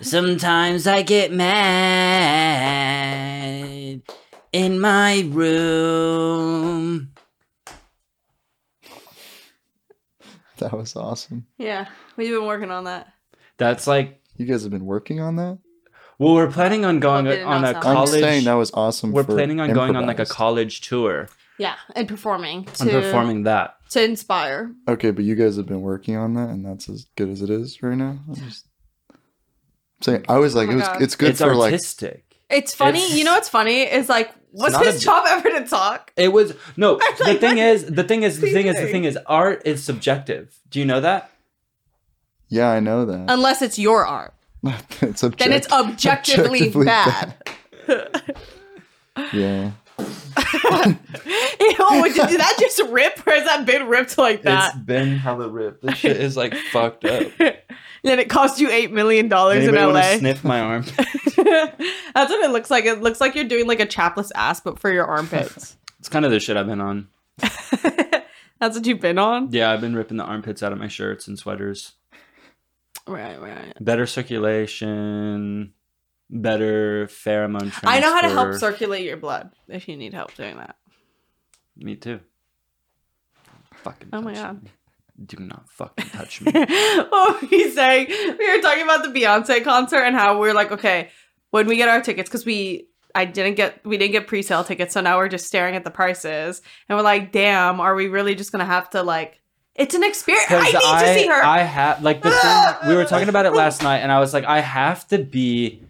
Sometimes 0.00 0.86
I 0.86 1.02
get 1.02 1.32
mad 1.32 2.70
in 4.52 4.78
my 4.80 5.28
room. 5.28 7.12
That 10.60 10.72
was 10.72 10.94
awesome. 10.96 11.46
Yeah, 11.58 11.86
we've 12.16 12.30
been 12.30 12.46
working 12.46 12.70
on 12.70 12.84
that. 12.84 13.08
That's 13.58 13.86
like, 13.86 14.20
You 14.36 14.46
guys 14.46 14.62
have 14.62 14.70
been 14.70 14.86
working 14.86 15.20
on 15.20 15.36
that? 15.36 15.58
well, 16.18 16.34
we're 16.34 16.50
planning 16.50 16.84
on 16.84 17.00
going 17.00 17.26
Hope 17.26 17.34
it 17.34 17.42
on 17.42 17.64
a 17.64 17.66
did 17.68 17.72
not 17.74 17.82
sound- 17.82 17.88
I'm 17.88 17.96
college. 18.06 18.20
saying 18.20 18.44
that 18.44 18.54
was 18.54 18.70
awesome. 18.72 19.12
we're 19.12 19.24
for 19.24 19.32
planning 19.34 19.58
on 19.60 19.72
going 19.72 19.96
on 19.96 20.02
like 20.06 20.18
a 20.18 20.22
improvised. 20.22 20.30
college 20.32 20.80
tour. 20.82 21.28
Yeah, 21.58 21.74
and 21.94 22.08
performing 22.08 22.64
to 22.64 22.82
I'm 22.84 22.88
performing 22.90 23.42
that. 23.44 23.76
to 23.90 24.02
inspire. 24.02 24.72
Okay, 24.88 25.10
but 25.10 25.24
you 25.24 25.34
guys 25.34 25.56
have 25.56 25.66
been 25.66 25.82
working 25.82 26.16
on 26.16 26.32
that, 26.34 26.48
and 26.48 26.64
that's 26.64 26.88
as 26.88 27.06
good 27.16 27.28
as 27.28 27.42
it 27.42 27.50
is 27.50 27.82
right 27.82 27.96
now. 27.96 28.18
I'm 28.28 28.34
just 28.34 28.66
saying. 30.00 30.24
I 30.28 30.38
was 30.38 30.54
like, 30.54 30.68
Oh 30.68 30.72
my 30.72 30.74
it 30.74 30.76
was. 30.80 30.88
God. 30.88 31.02
It's 31.02 31.16
good 31.16 31.30
it's 31.30 31.40
for 31.40 31.54
like. 31.54 31.72
artistic. 31.72 32.24
It's 32.48 32.74
funny. 32.74 32.98
It's- 33.00 33.16
you 33.18 33.24
know 33.24 33.32
what's 33.34 33.48
funny 33.48 33.82
is 33.82 34.08
like, 34.08 34.30
was 34.52 34.76
his 34.76 34.96
a- 34.96 35.04
job 35.04 35.24
ever 35.28 35.50
to 35.50 35.66
talk? 35.66 36.12
It 36.16 36.28
was 36.32 36.54
no. 36.76 37.00
I'm 37.02 37.34
the 37.34 37.34
thing 37.40 37.58
is, 37.58 37.86
the 37.86 38.04
thing 38.04 38.22
is, 38.22 38.40
the 38.40 38.48
he 38.48 38.52
thing 38.52 38.66
is, 38.66 38.76
the 38.76 38.86
thing 38.88 39.04
is, 39.04 39.18
art 39.26 39.62
is 39.64 39.82
subjective. 39.82 40.56
Do 40.70 40.78
you 40.78 40.84
know 40.84 41.00
that? 41.00 41.30
Yeah, 42.48 42.70
I 42.70 42.80
know 42.80 43.04
that. 43.04 43.26
Unless 43.28 43.62
it's 43.62 43.78
your 43.78 44.04
art, 44.06 44.34
it's 45.00 45.22
object- 45.22 45.38
then 45.38 45.52
it's 45.52 45.70
objectively, 45.72 46.68
objectively 46.68 46.84
bad. 46.84 47.34
Yeah. 49.34 49.72
Ew, 51.60 52.12
did, 52.14 52.28
did 52.28 52.40
that 52.40 52.56
just 52.58 52.80
rip, 52.88 53.26
or 53.26 53.32
has 53.32 53.44
that 53.44 53.66
been 53.66 53.86
ripped 53.88 54.18
like 54.18 54.42
that? 54.42 54.74
It's 54.74 54.84
been 54.84 55.16
hella 55.16 55.48
ripped. 55.48 55.82
This 55.82 55.96
shit 55.96 56.16
is 56.16 56.36
like 56.36 56.54
fucked 56.54 57.04
up. 57.04 57.30
then 57.38 58.18
it 58.18 58.28
cost 58.28 58.60
you 58.60 58.70
eight 58.70 58.92
million 58.92 59.28
dollars 59.28 59.66
in 59.66 59.74
LA. 59.74 60.00
to 60.00 60.18
sniff 60.18 60.44
my 60.44 60.60
arm? 60.60 60.84
That's 60.96 61.36
what 61.36 62.44
it 62.44 62.50
looks 62.50 62.70
like. 62.70 62.84
It 62.84 63.00
looks 63.00 63.20
like 63.20 63.34
you're 63.34 63.44
doing 63.44 63.66
like 63.66 63.80
a 63.80 63.86
chapless 63.86 64.30
ass, 64.34 64.60
but 64.60 64.78
for 64.78 64.92
your 64.92 65.06
armpits. 65.06 65.76
It's 65.98 66.08
kind 66.08 66.24
of 66.24 66.30
the 66.30 66.40
shit 66.40 66.56
I've 66.56 66.66
been 66.66 66.80
on. 66.80 67.08
That's 67.38 68.76
what 68.76 68.86
you've 68.86 69.00
been 69.00 69.18
on. 69.18 69.48
Yeah, 69.52 69.70
I've 69.70 69.80
been 69.80 69.96
ripping 69.96 70.18
the 70.18 70.24
armpits 70.24 70.62
out 70.62 70.72
of 70.72 70.78
my 70.78 70.88
shirts 70.88 71.26
and 71.26 71.38
sweaters. 71.38 71.92
Right, 73.06 73.40
right. 73.40 73.72
Better 73.80 74.06
circulation, 74.06 75.72
better 76.30 77.06
pheromone 77.06 77.60
transfer. 77.72 77.88
I 77.88 78.00
know 78.00 78.12
how 78.12 78.20
to 78.22 78.28
help 78.28 78.54
circulate 78.54 79.04
your 79.04 79.16
blood 79.16 79.50
if 79.68 79.88
you 79.88 79.96
need 79.96 80.14
help 80.14 80.34
doing 80.34 80.56
that. 80.56 80.76
Me 81.76 81.96
too. 81.96 82.20
Fucking. 83.82 84.10
Oh 84.12 84.20
my 84.20 84.34
God. 84.34 84.62
me. 84.62 84.70
Do 85.24 85.38
not 85.38 85.68
fucking 85.70 86.06
touch 86.12 86.40
me. 86.40 86.52
what 86.52 87.42
were 87.42 87.48
we 87.50 87.70
saying? 87.70 88.06
We 88.38 88.56
were 88.56 88.62
talking 88.62 88.84
about 88.84 89.02
the 89.02 89.10
Beyonce 89.20 89.62
concert 89.64 90.02
and 90.02 90.14
how 90.16 90.38
we're 90.38 90.54
like, 90.54 90.72
okay, 90.72 91.10
when 91.50 91.66
we 91.66 91.76
get 91.76 91.88
our 91.88 92.00
tickets, 92.00 92.28
because 92.28 92.46
we 92.46 92.88
I 93.14 93.24
didn't 93.24 93.54
get 93.56 93.84
we 93.84 93.98
didn't 93.98 94.12
get 94.12 94.26
pre-sale 94.26 94.64
tickets, 94.64 94.94
so 94.94 95.00
now 95.00 95.18
we're 95.18 95.28
just 95.28 95.46
staring 95.46 95.74
at 95.76 95.84
the 95.84 95.90
prices 95.90 96.62
and 96.88 96.96
we're 96.96 97.02
like, 97.04 97.32
damn, 97.32 97.80
are 97.80 97.94
we 97.94 98.08
really 98.08 98.34
just 98.34 98.52
gonna 98.52 98.64
have 98.64 98.88
to 98.90 99.02
like 99.02 99.40
it's 99.74 99.94
an 99.94 100.02
experience. 100.04 100.50
I 100.50 100.62
need 100.64 100.72
Because 100.72 101.02
to 101.02 101.14
see 101.14 101.26
her. 101.28 101.42
I 101.42 101.62
have 101.62 102.02
like 102.02 102.22
the 102.22 102.30
thing 102.30 102.88
we 102.88 102.94
were 102.96 103.04
talking 103.04 103.28
about 103.28 103.46
it 103.46 103.52
last 103.52 103.82
night, 103.84 103.98
and 103.98 104.12
I 104.12 104.20
was 104.20 104.32
like, 104.34 104.44
I 104.44 104.60
have 104.60 105.06
to 105.08 105.18
be 105.18 105.82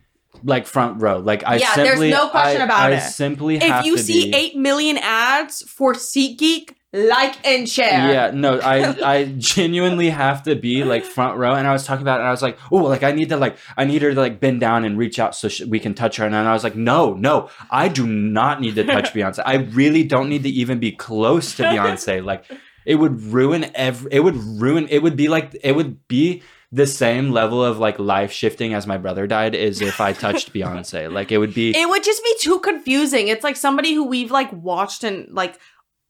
like 0.45 0.67
front 0.67 1.01
row. 1.03 1.19
Like 1.19 1.45
I 1.47 1.57
Yeah, 1.57 1.75
there's 1.75 1.89
simply, 1.91 2.11
no 2.11 2.29
question 2.29 2.61
I, 2.61 2.65
about 2.65 2.93
I 2.93 2.97
it. 2.97 3.01
simply 3.01 3.57
if 3.57 3.85
you 3.85 3.99
see 3.99 4.31
be. 4.31 4.37
eight 4.37 4.57
million 4.57 4.99
ads 4.99 5.63
for 5.63 5.95
SeatGeek, 5.95 6.75
like 6.93 7.47
and 7.47 7.69
share. 7.69 8.13
Yeah, 8.13 8.31
no, 8.35 8.59
I 8.59 8.97
I 9.17 9.25
genuinely 9.39 10.11
have 10.11 10.43
to 10.45 10.57
be 10.57 10.83
like 10.85 11.05
front 11.05 11.39
row, 11.39 11.55
and 11.55 11.67
I 11.67 11.73
was 11.73 11.85
talking 11.85 12.03
about 12.03 12.17
it, 12.19 12.23
and 12.23 12.29
I 12.29 12.33
was 12.33 12.43
like, 12.43 12.59
oh, 12.73 12.77
like 12.79 13.03
I 13.03 13.13
need 13.13 13.29
to 13.29 13.37
like 13.37 13.57
I 13.77 13.85
need 13.85 14.03
her 14.03 14.13
to 14.13 14.21
like 14.21 14.41
bend 14.41 14.61
down 14.61 14.85
and 14.85 14.99
reach 14.99 15.19
out 15.19 15.35
so 15.35 15.49
sh- 15.49 15.63
we 15.63 15.79
can 15.79 15.95
touch 15.95 16.17
her, 16.17 16.25
and 16.25 16.35
then 16.35 16.47
I 16.47 16.53
was 16.53 16.65
like, 16.65 16.75
no, 16.75 17.15
no, 17.15 17.49
I 17.71 17.89
do 17.89 18.07
not 18.07 18.61
need 18.61 18.75
to 18.75 18.85
touch 18.85 19.13
Beyonce. 19.15 19.41
I 19.47 19.57
really 19.57 20.03
don't 20.05 20.29
need 20.29 20.43
to 20.43 20.51
even 20.51 20.79
be 20.81 20.93
close 20.93 21.55
to 21.57 21.63
Beyonce. 21.73 22.25
Like 22.25 22.45
it 22.85 22.97
would 22.97 23.23
ruin 23.23 23.71
every. 23.75 24.13
It 24.13 24.21
would 24.21 24.37
ruin. 24.37 24.89
It 24.89 25.03
would 25.03 25.17
be 25.17 25.29
like 25.29 25.57
it 25.63 25.77
would 25.77 26.09
be 26.09 26.43
the 26.73 26.87
same 26.87 27.31
level 27.31 27.65
of 27.65 27.79
like 27.79 27.99
life 27.99 28.31
shifting 28.31 28.75
as 28.75 28.87
my 28.87 28.97
brother 28.97 29.27
died 29.27 29.55
is 29.55 29.81
if 29.81 30.01
I 30.01 30.13
touched 30.13 30.53
Beyonce. 30.55 31.13
Like 31.13 31.33
it 31.33 31.39
would 31.39 31.55
be. 31.55 31.77
It 31.77 31.89
would 31.89 32.05
just 32.05 32.23
be 32.23 32.35
too 32.39 32.61
confusing. 32.61 33.29
It's 33.29 33.45
like 33.45 33.57
somebody 33.57 33.93
who 33.93 34.05
we've 34.05 34.31
like 34.31 34.53
watched 34.53 35.03
and 35.03 35.29
like 35.33 35.59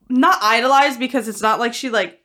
not 0.08 0.38
idolized 0.42 0.98
because 0.98 1.28
it's 1.28 1.40
not 1.40 1.58
like 1.60 1.72
she 1.72 1.88
like 1.88 2.19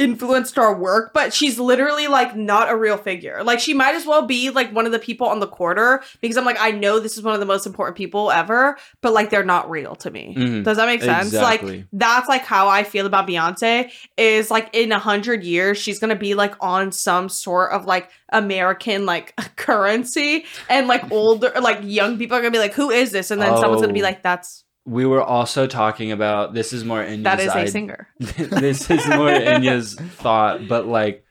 influenced 0.00 0.58
our 0.58 0.74
work, 0.74 1.12
but 1.14 1.32
she's 1.32 1.58
literally 1.60 2.08
like 2.08 2.34
not 2.34 2.70
a 2.70 2.76
real 2.76 2.96
figure. 2.96 3.44
Like 3.44 3.60
she 3.60 3.74
might 3.74 3.94
as 3.94 4.06
well 4.06 4.22
be 4.26 4.50
like 4.50 4.72
one 4.72 4.86
of 4.86 4.92
the 4.92 4.98
people 4.98 5.28
on 5.28 5.38
the 5.38 5.46
quarter 5.46 6.02
because 6.20 6.36
I'm 6.36 6.44
like 6.44 6.56
I 6.58 6.70
know 6.72 6.98
this 6.98 7.16
is 7.16 7.22
one 7.22 7.34
of 7.34 7.40
the 7.40 7.46
most 7.46 7.66
important 7.66 7.96
people 7.96 8.30
ever, 8.30 8.76
but 9.02 9.12
like 9.12 9.30
they're 9.30 9.44
not 9.44 9.70
real 9.70 9.94
to 9.96 10.10
me. 10.10 10.34
Mhm. 10.36 10.64
Does 10.64 10.78
that 10.78 10.86
make 10.86 11.02
sense? 11.02 11.32
Like 11.34 11.62
that's 11.92 12.28
like 12.28 12.42
how 12.42 12.66
I 12.68 12.82
feel 12.82 13.06
about 13.06 13.28
Beyonce 13.28 13.92
is 14.16 14.50
like 14.50 14.70
in 14.72 14.90
a 14.90 14.98
hundred 14.98 15.44
years 15.44 15.78
she's 15.78 15.98
gonna 15.98 16.16
be 16.16 16.34
like 16.34 16.54
on 16.60 16.90
some 16.92 17.28
sort 17.28 17.72
of 17.72 17.84
like 17.84 18.10
American 18.32 19.04
like 19.06 19.34
currency 19.56 20.44
and 20.68 20.88
like 20.88 21.10
older 21.12 21.52
like 21.60 21.78
young 21.82 22.16
people 22.18 22.36
are 22.36 22.40
gonna 22.40 22.50
be 22.50 22.58
like 22.58 22.72
who 22.74 22.90
is 22.90 23.10
this 23.12 23.30
and 23.30 23.40
then 23.42 23.56
someone's 23.58 23.82
gonna 23.82 23.92
be 23.92 24.00
Oh. 24.00 24.04
like 24.04 24.22
that's 24.22 24.64
we 24.86 25.04
were 25.06 25.22
also 25.22 25.66
talking 25.66 26.12
about 26.12 26.54
this 26.54 26.72
is 26.72 26.84
more 26.84 27.02
Inya's 27.02 27.24
that 27.24 27.40
is 27.40 27.54
a 27.54 27.66
singer. 27.66 28.08
this 28.18 28.90
is 28.90 29.06
more 29.08 29.30
Inya's 29.54 29.94
thought, 29.94 30.68
but 30.68 30.86
like 30.86 31.24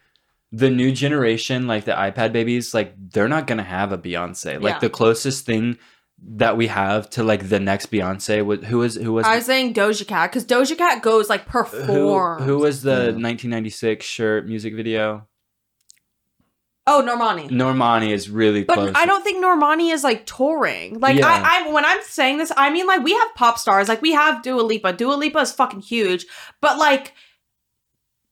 the 0.51 0.69
new 0.69 0.91
generation, 0.91 1.67
like 1.67 1.85
the 1.85 1.91
iPad 1.93 2.31
babies, 2.33 2.73
like 2.73 2.93
they're 2.97 3.27
not 3.27 3.47
gonna 3.47 3.63
have 3.63 3.91
a 3.91 3.97
Beyonce. 3.97 4.61
Like 4.61 4.73
Yeah. 4.75 4.79
the 4.79 4.89
closest 4.89 5.45
thing 5.45 5.77
that 6.21 6.57
we 6.57 6.67
have 6.67 7.09
to 7.11 7.23
like 7.23 7.47
the 7.47 7.61
next 7.61 7.91
Beyonce 7.91 8.43
was 8.45 8.63
who 8.65 8.79
was 8.79 8.95
who 8.95 9.13
was 9.13 9.25
I 9.25 9.37
was 9.37 9.45
saying 9.45 9.73
Doja 9.73 10.05
Cat 10.05 10.29
because 10.31 10.45
Doja 10.45 10.77
Cat 10.77 11.01
goes 11.01 11.29
like 11.29 11.45
who, 11.45 11.51
perform. 11.63 12.43
who 12.43 12.57
was 12.57 12.81
the 12.81 12.91
Yeah. 12.91 12.97
1996 13.23 14.05
shirt 14.05 14.45
music 14.45 14.75
video? 14.75 15.28
Oh, 16.91 17.03
Normani. 17.03 17.49
Normani 17.51 18.11
is 18.11 18.31
really 18.31 18.63
But 18.63 18.73
close. 18.73 18.91
I 18.95 19.05
don't 19.05 19.23
think 19.23 19.43
Normani 19.43 19.93
is 19.93 20.03
like 20.03 20.25
touring. 20.25 20.99
Like 20.99 21.17
Yeah. 21.17 21.27
I, 21.27 21.67
I, 21.67 21.71
when 21.71 21.85
I'm 21.85 22.01
saying 22.01 22.39
this, 22.39 22.51
I 22.57 22.71
mean 22.71 22.87
like 22.87 23.03
we 23.03 23.13
have 23.13 23.35
pop 23.35 23.59
stars. 23.59 23.87
Like 23.87 24.01
we 24.01 24.11
have 24.13 24.41
Dua 24.41 24.61
Lipa. 24.61 24.93
Dua 24.93 25.13
Lipa 25.13 25.37
is 25.39 25.51
fucking 25.51 25.81
huge, 25.81 26.25
but 26.61 26.79
like 26.79 27.13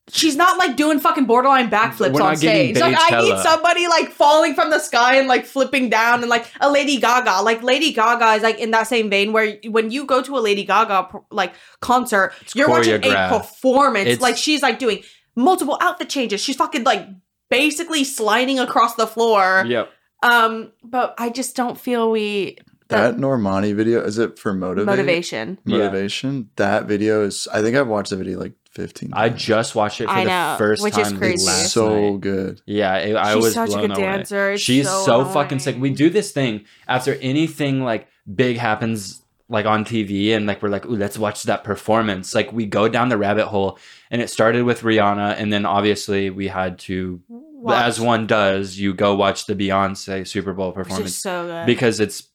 she's 0.10 0.36
not 0.36 0.58
like 0.58 0.76
doing 0.76 1.00
fucking 1.00 1.26
borderline 1.26 1.70
backflips 1.70 2.20
on 2.20 2.36
stage. 2.38 2.80
Like 2.80 2.96
I 2.98 3.22
need 3.22 3.38
somebody 3.40 3.88
like 3.88 4.10
falling 4.10 4.56
from 4.56 4.72
the 4.72 4.80
sky 4.80 5.18
and 5.18 5.28
like 5.28 5.46
flipping 5.46 5.90
down 5.90 6.22
and 6.22 6.30
like 6.30 6.48
a 6.60 6.72
Lady 6.72 6.98
Gaga. 6.98 7.44
Like 7.44 7.62
Lady 7.62 7.94
Gaga 7.94 8.34
is 8.38 8.44
like 8.44 8.58
in 8.58 8.72
that 8.72 8.88
same 8.88 9.10
vein 9.12 9.34
where 9.34 9.58
when 9.66 9.92
you 9.92 10.06
go 10.06 10.24
to 10.24 10.36
a 10.38 10.40
Lady 10.40 10.64
Gaga 10.64 11.10
like 11.30 11.54
concert, 11.82 12.34
you're 12.56 12.70
watching 12.70 13.04
a 13.04 13.30
performance. 13.30 14.08
It's- 14.08 14.22
like 14.22 14.38
she's 14.38 14.64
like 14.64 14.80
doing 14.80 15.04
multiple 15.36 15.78
outfit 15.80 16.10
changes. 16.10 16.42
She's 16.42 16.56
fucking 16.56 16.84
like 16.84 17.08
basically 17.50 18.04
sliding 18.04 18.60
across 18.60 18.96
the 18.96 19.08
floor. 19.08 19.64
Yep. 19.68 19.90
Um, 20.24 20.72
but 20.84 21.14
I 21.18 21.30
just 21.30 21.56
don't 21.56 21.80
feel 21.80 22.10
we 22.12 22.58
That 22.90 23.18
Normani 23.18 23.76
video 23.76 24.02
is 24.04 24.18
it 24.18 24.40
for 24.40 24.54
motivate? 24.54 24.86
motivation. 24.88 25.60
Yeah. 25.66 25.78
Motivation. 25.78 26.50
That 26.56 26.86
video 26.86 27.24
is. 27.24 27.48
I 27.54 27.62
think 27.62 27.76
I've 27.76 27.88
watched 27.88 28.10
the 28.10 28.18
video 28.18 28.40
like 28.40 28.54
fifteen. 28.72 29.12
I 29.14 29.30
just 29.30 29.76
watched 29.76 30.02
it 30.02 30.06
for 30.06 30.12
I 30.14 30.24
the 30.24 30.30
know, 30.30 30.56
first 30.58 30.82
which 30.84 30.98
is 30.98 31.12
crazy. 31.14 31.46
last 31.46 31.72
so 31.72 32.12
night. 32.14 32.22
good. 32.22 32.62
Yeah, 32.66 32.96
it, 32.98 33.16
I 33.16 33.34
She's 33.36 33.44
was 33.44 33.54
such 33.54 33.70
a 33.74 33.74
good 33.76 33.92
away. 33.92 34.02
dancer. 34.02 34.52
It's 34.54 34.62
She's 34.64 34.88
so 34.88 35.06
so, 35.06 35.26
fucking 35.26 35.60
sick. 35.60 35.78
We 35.80 35.92
do 35.92 36.10
this 36.10 36.32
thing 36.32 36.66
after 36.88 37.14
anything 37.16 37.84
like 37.84 38.08
big 38.34 38.58
happens 38.58 39.22
like 39.50 39.66
on 39.66 39.86
TV 39.86 40.36
and 40.36 40.46
like 40.46 40.62
we're 40.62 40.70
like, 40.70 40.86
ooh, 40.86 40.96
let's 40.96 41.18
watch 41.18 41.44
that 41.44 41.64
performance. 41.64 42.36
Like 42.36 42.52
we 42.52 42.66
go 42.66 42.88
down 42.90 43.10
the 43.10 43.18
rabbit 43.18 43.48
hole 43.48 43.80
and 44.12 44.22
it 44.22 44.30
started 44.30 44.64
with 44.64 44.82
Rihanna 44.82 45.36
and 45.38 45.52
then 45.52 45.66
obviously 45.66 46.30
we 46.30 46.48
had 46.48 46.80
to 46.80 47.22
as 47.68 48.00
one 48.00 48.28
does, 48.28 48.78
you 48.78 48.94
go 48.94 49.16
watch 49.16 49.46
the 49.46 49.56
Beyonce 49.56 50.28
Super 50.28 50.54
Bowl 50.54 50.72
performance 50.72 51.16
so 51.16 51.64
because 51.66 52.00
it's 52.00 52.30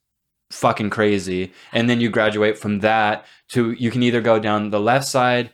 fucking 0.51 0.91
crazy. 0.91 1.53
And 1.73 1.89
then 1.89 2.01
you 2.01 2.11
graduate 2.11 2.59
from 2.59 2.81
that 2.81 3.27
to 3.51 3.73
you 3.73 3.91
can 3.91 4.03
either 4.03 4.21
go 4.21 4.39
down 4.39 4.71
the 4.71 4.81
left 4.81 5.07
side 5.07 5.51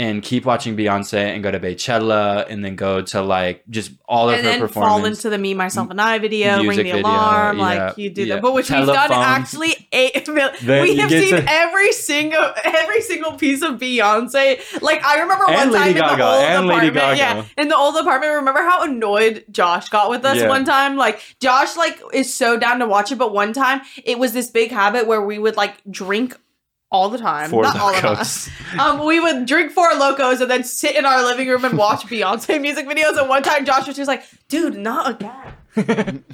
and 0.00 0.22
keep 0.22 0.46
watching 0.46 0.78
Beyonce 0.78 1.12
and 1.34 1.42
go 1.42 1.50
to 1.50 1.60
Beychella 1.60 2.46
and 2.48 2.64
then 2.64 2.74
go 2.74 3.02
to 3.02 3.20
like 3.20 3.62
just 3.68 3.92
all 4.08 4.30
of 4.30 4.36
and 4.38 4.46
her 4.46 4.58
then 4.60 4.68
fall 4.68 5.04
into 5.04 5.28
the 5.28 5.36
me, 5.36 5.52
myself, 5.52 5.90
and 5.90 6.00
I 6.00 6.18
video, 6.18 6.56
ring 6.62 6.70
the 6.70 6.84
video, 6.84 7.00
alarm, 7.00 7.58
yeah, 7.58 7.62
like 7.62 7.98
you 7.98 8.08
do 8.08 8.24
yeah. 8.24 8.36
that. 8.36 8.42
But 8.42 8.54
which 8.54 8.70
we've 8.70 8.86
done 8.86 9.12
actually 9.12 9.76
eight 9.92 10.24
Then 10.62 10.82
we 10.84 10.96
have 10.96 11.10
seen 11.10 11.34
to- 11.34 11.44
every 11.46 11.92
single 11.92 12.50
every 12.64 13.02
single 13.02 13.32
piece 13.32 13.60
of 13.60 13.78
Beyonce. 13.78 14.80
Like 14.80 15.04
I 15.04 15.20
remember 15.20 15.44
one 15.44 15.54
And 15.54 15.70
time 15.72 15.82
Lady 15.82 15.98
in 16.00 16.06
the 16.06 16.12
old 16.24 16.82
apartment. 16.82 17.18
Yeah. 17.18 17.44
In 17.58 17.68
the 17.68 17.76
old 17.76 17.96
apartment, 17.96 18.32
remember 18.36 18.62
how 18.62 18.82
annoyed 18.84 19.44
Josh 19.50 19.90
got 19.90 20.08
with 20.08 20.24
us 20.24 20.38
Yeah. 20.38 20.48
one 20.48 20.64
time? 20.64 20.96
Like 20.96 21.20
Josh 21.40 21.76
like 21.76 22.00
is 22.14 22.32
so 22.32 22.58
down 22.58 22.78
to 22.78 22.86
watch 22.86 23.12
it, 23.12 23.18
but 23.18 23.34
one 23.34 23.52
time 23.52 23.82
it 24.02 24.18
was 24.18 24.32
this 24.32 24.50
big 24.50 24.70
habit 24.70 25.06
where 25.06 25.20
we 25.20 25.38
would 25.38 25.56
like 25.56 25.74
drink 25.90 26.38
all 26.90 27.08
the 27.08 27.18
time. 27.18 27.50
Four 27.50 27.62
Not 27.62 27.78
all 27.78 27.94
of 27.94 28.04
us. 28.04 28.48
Um, 28.78 29.04
we 29.04 29.18
would 29.18 29.46
drink 29.46 29.72
Four 29.72 29.90
Lokos 29.90 30.40
and 30.40 30.48
then 30.48 30.62
sit 30.62 30.94
in 30.94 31.04
our 31.04 31.24
living 31.24 31.48
room 31.48 31.64
and 31.64 31.76
watch 31.76 32.02
Beyonce 32.06 32.60
music 32.60 32.86
videos. 32.86 33.18
And 33.18 33.28
one 33.28 33.42
time, 33.42 33.64
Josh 33.64 33.88
was 33.88 33.96
just 33.96 34.06
like, 34.06 34.22
"Dude, 34.48 34.76
not 34.76 35.10
again!" 35.10 35.54
and 35.76 36.24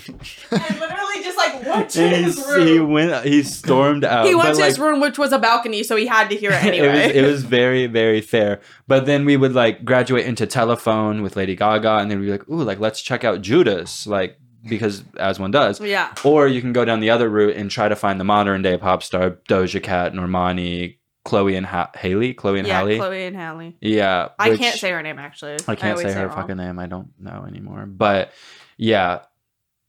literally 0.50 1.22
just 1.22 1.38
like 1.38 1.64
went 1.64 1.90
to 1.90 2.02
And 2.02 2.26
his 2.26 2.56
he, 2.56 2.72
he 2.74 2.80
went 2.80 3.24
he 3.24 3.42
stormed 3.42 4.04
out. 4.04 4.26
He 4.26 4.34
went 4.34 4.50
But, 4.50 4.58
to 4.58 4.64
his 4.66 4.78
room, 4.78 5.00
which 5.00 5.16
was 5.18 5.32
a 5.32 5.38
balcony, 5.38 5.82
so 5.82 5.96
he 5.96 6.06
had 6.06 6.28
to 6.28 6.36
hear 6.36 6.50
it 6.50 6.62
anyway. 6.62 6.88
it 6.88 7.06
was 7.06 7.16
it 7.16 7.22
was 7.22 7.44
very 7.44 7.86
very 7.86 8.20
fair. 8.20 8.60
But 8.86 9.06
then 9.06 9.24
we 9.24 9.38
would 9.38 9.54
like 9.54 9.82
graduate 9.82 10.26
into 10.26 10.46
telephone 10.46 11.22
with 11.22 11.36
Lady 11.36 11.56
Gaga, 11.56 11.96
and 11.98 12.10
then 12.10 12.20
we'd 12.20 12.26
be 12.26 12.32
like, 12.32 12.48
ooh, 12.50 12.62
like 12.62 12.80
let's 12.80 13.00
check 13.00 13.24
out 13.24 13.40
Judas, 13.40 14.06
like 14.06 14.38
because 14.68 15.04
as 15.18 15.38
one 15.38 15.50
does. 15.50 15.80
yeah. 15.80 16.12
Or 16.24 16.46
you 16.48 16.60
can 16.60 16.72
go 16.72 16.84
down 16.84 17.00
the 17.00 17.10
other 17.10 17.28
route 17.28 17.56
and 17.56 17.70
try 17.70 17.88
to 17.88 17.96
find 17.96 18.18
the 18.20 18.24
modern 18.24 18.62
day 18.62 18.76
pop 18.76 19.02
star 19.02 19.32
Doja 19.48 19.82
Cat, 19.82 20.12
Normani, 20.12 20.98
Chloe 21.24 21.56
and 21.56 21.66
ha- 21.66 21.90
Haley, 21.96 22.34
Chloe 22.34 22.58
and 22.60 22.68
yeah, 22.68 22.78
Halle. 22.78 22.96
Chloe 22.98 23.24
and 23.26 23.36
Halle. 23.36 23.76
Yeah, 23.80 24.28
I 24.38 24.50
which- 24.50 24.60
can't 24.60 24.78
say 24.78 24.90
her 24.90 25.02
name 25.02 25.18
actually. 25.18 25.54
I 25.66 25.74
can't 25.74 25.96
always 25.98 26.12
say 26.12 26.20
her 26.20 26.30
fucking 26.30 26.56
name. 26.56 26.78
I 26.78 26.86
don't 26.86 27.08
know 27.18 27.44
anymore. 27.48 27.86
But 27.86 28.32
yeah, 28.76 29.20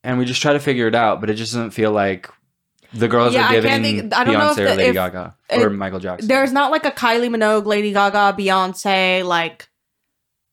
and 0.03 0.17
we 0.17 0.25
just 0.25 0.41
try 0.41 0.53
to 0.53 0.59
figure 0.59 0.87
it 0.87 0.95
out, 0.95 1.19
but 1.21 1.29
it 1.29 1.35
just 1.35 1.53
doesn't 1.53 1.71
feel 1.71 1.91
like 1.91 2.29
the 2.93 3.07
girls 3.09 3.33
Yeah, 3.33 3.41
are 3.41 3.49
I 3.49 3.51
giving 3.51 3.69
can't 3.71 3.83
think- 3.83 4.13
I 4.15 4.23
don't 4.23 4.33
know 4.33 4.39
Beyonce 4.53 4.57
if 4.59 4.59
or 4.59 4.75
Lady 4.75 4.83
if- 4.89 4.93
Gaga 4.93 5.35
or 5.51 5.67
if 5.67 5.73
Michael 5.73 5.99
Jackson. 5.99 6.27
There's 6.27 6.53
not 6.53 6.71
like 6.71 6.85
a 6.85 6.91
Kylie 6.91 7.29
Minogue, 7.29 7.65
Lady 7.65 7.91
Gaga, 7.91 8.35
Beyonce, 8.41 9.25
like 9.25 9.67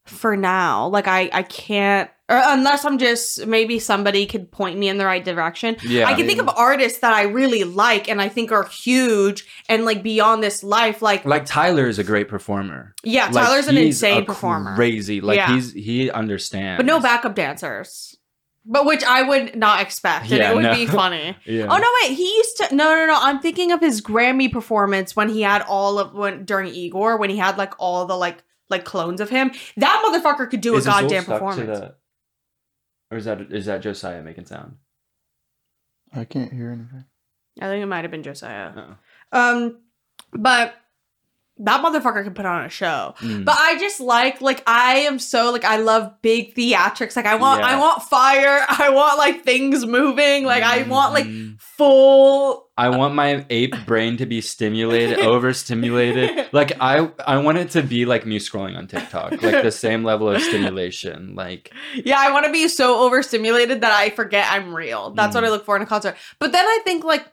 for 0.06 0.36
now. 0.36 0.88
Like 0.88 1.06
I, 1.08 1.30
I 1.32 1.42
can't, 1.44 2.10
or 2.28 2.40
unless 2.42 2.84
I'm 2.86 2.96
just 2.98 3.46
maybe 3.46 3.78
somebody 3.78 4.24
could 4.26 4.50
point 4.50 4.78
me 4.78 4.88
in 4.88 4.96
the 4.98 5.04
right 5.04 5.24
direction. 5.24 5.76
yeah, 5.86 6.06
I 6.08 6.14
can 6.14 6.26
think 6.26 6.40
of 6.40 6.48
artists 6.48 7.00
that 7.00 7.12
I 7.12 7.22
really 7.24 7.64
like 7.64 8.08
and 8.08 8.20
I 8.22 8.28
think 8.30 8.50
are 8.50 8.64
huge 8.64 9.44
and 9.68 9.84
like 9.84 10.02
beyond 10.02 10.42
this 10.42 10.62
life. 10.64 11.02
Like, 11.02 11.24
like 11.24 11.44
Tyler 11.44 11.86
is 11.86 11.98
a 11.98 12.04
great 12.04 12.28
performer. 12.28 12.94
yeah, 13.04 13.26
Like, 13.26 13.46
Tyler's 13.46 13.68
an 13.68 13.76
insane 13.76 14.24
performer, 14.24 14.74
Crazy, 14.74 15.20
like 15.20 15.36
Yeah. 15.36 15.54
he's 15.54 15.72
he 15.72 16.10
understands, 16.10 16.78
but 16.78 16.86
no 16.86 16.98
backup 17.00 17.34
dancers. 17.34 18.16
But 18.66 18.86
which 18.86 19.04
I 19.04 19.20
would 19.20 19.56
not 19.56 19.82
expect, 19.82 20.30
and 20.30 20.38
Yeah, 20.38 20.50
it 20.50 20.54
would 20.54 20.62
no. 20.62 20.74
be 20.74 20.86
funny. 20.86 21.36
Yeah. 21.44 21.66
Oh 21.68 21.76
no, 21.76 21.86
wait. 22.02 22.16
He 22.16 22.24
used 22.24 22.56
to. 22.56 22.74
No, 22.74 22.94
no, 22.96 23.04
no. 23.04 23.18
I'm 23.20 23.40
thinking 23.40 23.70
of 23.72 23.80
his 23.80 24.00
Grammy 24.00 24.50
performance 24.50 25.14
when 25.14 25.28
he 25.28 25.42
had 25.42 25.60
all 25.68 25.98
of 25.98 26.14
when 26.14 26.46
during 26.46 26.72
Igor 26.72 27.18
when 27.18 27.28
he 27.28 27.36
had 27.36 27.58
like 27.58 27.74
all 27.78 28.06
the 28.06 28.16
like 28.16 28.42
like 28.70 28.86
clones 28.86 29.20
of 29.20 29.28
him. 29.28 29.52
That 29.76 30.02
motherfucker 30.06 30.48
could 30.48 30.62
do 30.62 30.76
Is 30.76 30.86
a 30.86 30.88
goddamn 30.88 31.26
performance. 31.26 31.90
The- 33.14 33.14
or 33.14 33.16
is 33.18 33.24
that 33.26 33.40
is 33.52 33.66
that 33.66 33.82
Josiah 33.82 34.22
making 34.22 34.46
sound? 34.46 34.76
I 36.14 36.24
can't 36.24 36.52
hear 36.52 36.70
anything. 36.70 37.04
I 37.60 37.66
think 37.66 37.82
it 37.82 37.86
might 37.86 38.02
have 38.04 38.10
been 38.10 38.22
Josiah. 38.22 38.72
Oh. 38.76 38.96
Um, 39.38 39.78
but 40.32 40.74
that 41.58 41.84
motherfucker 41.84 42.24
can 42.24 42.34
put 42.34 42.46
on 42.46 42.64
a 42.64 42.68
show. 42.68 43.14
Mm. 43.20 43.44
But 43.44 43.56
I 43.58 43.78
just 43.78 44.00
like 44.00 44.40
like 44.40 44.62
I 44.66 44.96
am 45.00 45.18
so 45.20 45.52
like 45.52 45.64
I 45.64 45.76
love 45.76 46.20
big 46.22 46.54
theatrics. 46.54 47.14
Like 47.16 47.26
I 47.26 47.36
want 47.36 47.60
Yeah. 47.60 47.68
I 47.68 47.78
want 47.78 48.02
fire. 48.02 48.64
I 48.68 48.90
want 48.90 49.18
like 49.18 49.44
things 49.44 49.86
moving. 49.86 50.44
Like 50.44 50.62
I 50.64 50.82
want 50.82 51.14
like 51.14 51.26
Mhm. 51.26 51.60
full. 51.60 52.63
I 52.76 52.88
want 52.88 53.14
my 53.14 53.46
ape 53.50 53.74
brain 53.86 54.16
to 54.16 54.26
be 54.26 54.40
stimulated, 54.40 55.18
overstimulated. 55.24 56.48
Like 56.52 56.72
I 56.80 57.10
I 57.26 57.38
want 57.38 57.58
it 57.58 57.70
to 57.70 57.82
be 57.82 58.04
like 58.04 58.26
me 58.26 58.38
scrolling 58.38 58.76
on 58.76 58.86
TikTok, 58.86 59.42
like 59.42 59.62
the 59.62 59.70
same 59.70 60.02
level 60.04 60.28
of 60.28 60.40
stimulation. 60.42 61.34
Like 61.34 61.72
Yeah, 61.94 62.16
I 62.18 62.30
want 62.32 62.46
to 62.46 62.52
be 62.52 62.66
so 62.68 63.04
overstimulated 63.04 63.80
that 63.82 63.92
I 63.92 64.10
forget 64.10 64.46
I'm 64.50 64.74
real. 64.74 65.10
That's 65.10 65.34
what 65.34 65.44
Mm. 65.44 65.48
I 65.48 65.50
look 65.50 65.64
for 65.64 65.76
in 65.76 65.82
a 65.82 65.86
concert. 65.86 66.16
But 66.38 66.52
then 66.52 66.64
I 66.64 66.80
think 66.84 67.04
like 67.04 67.24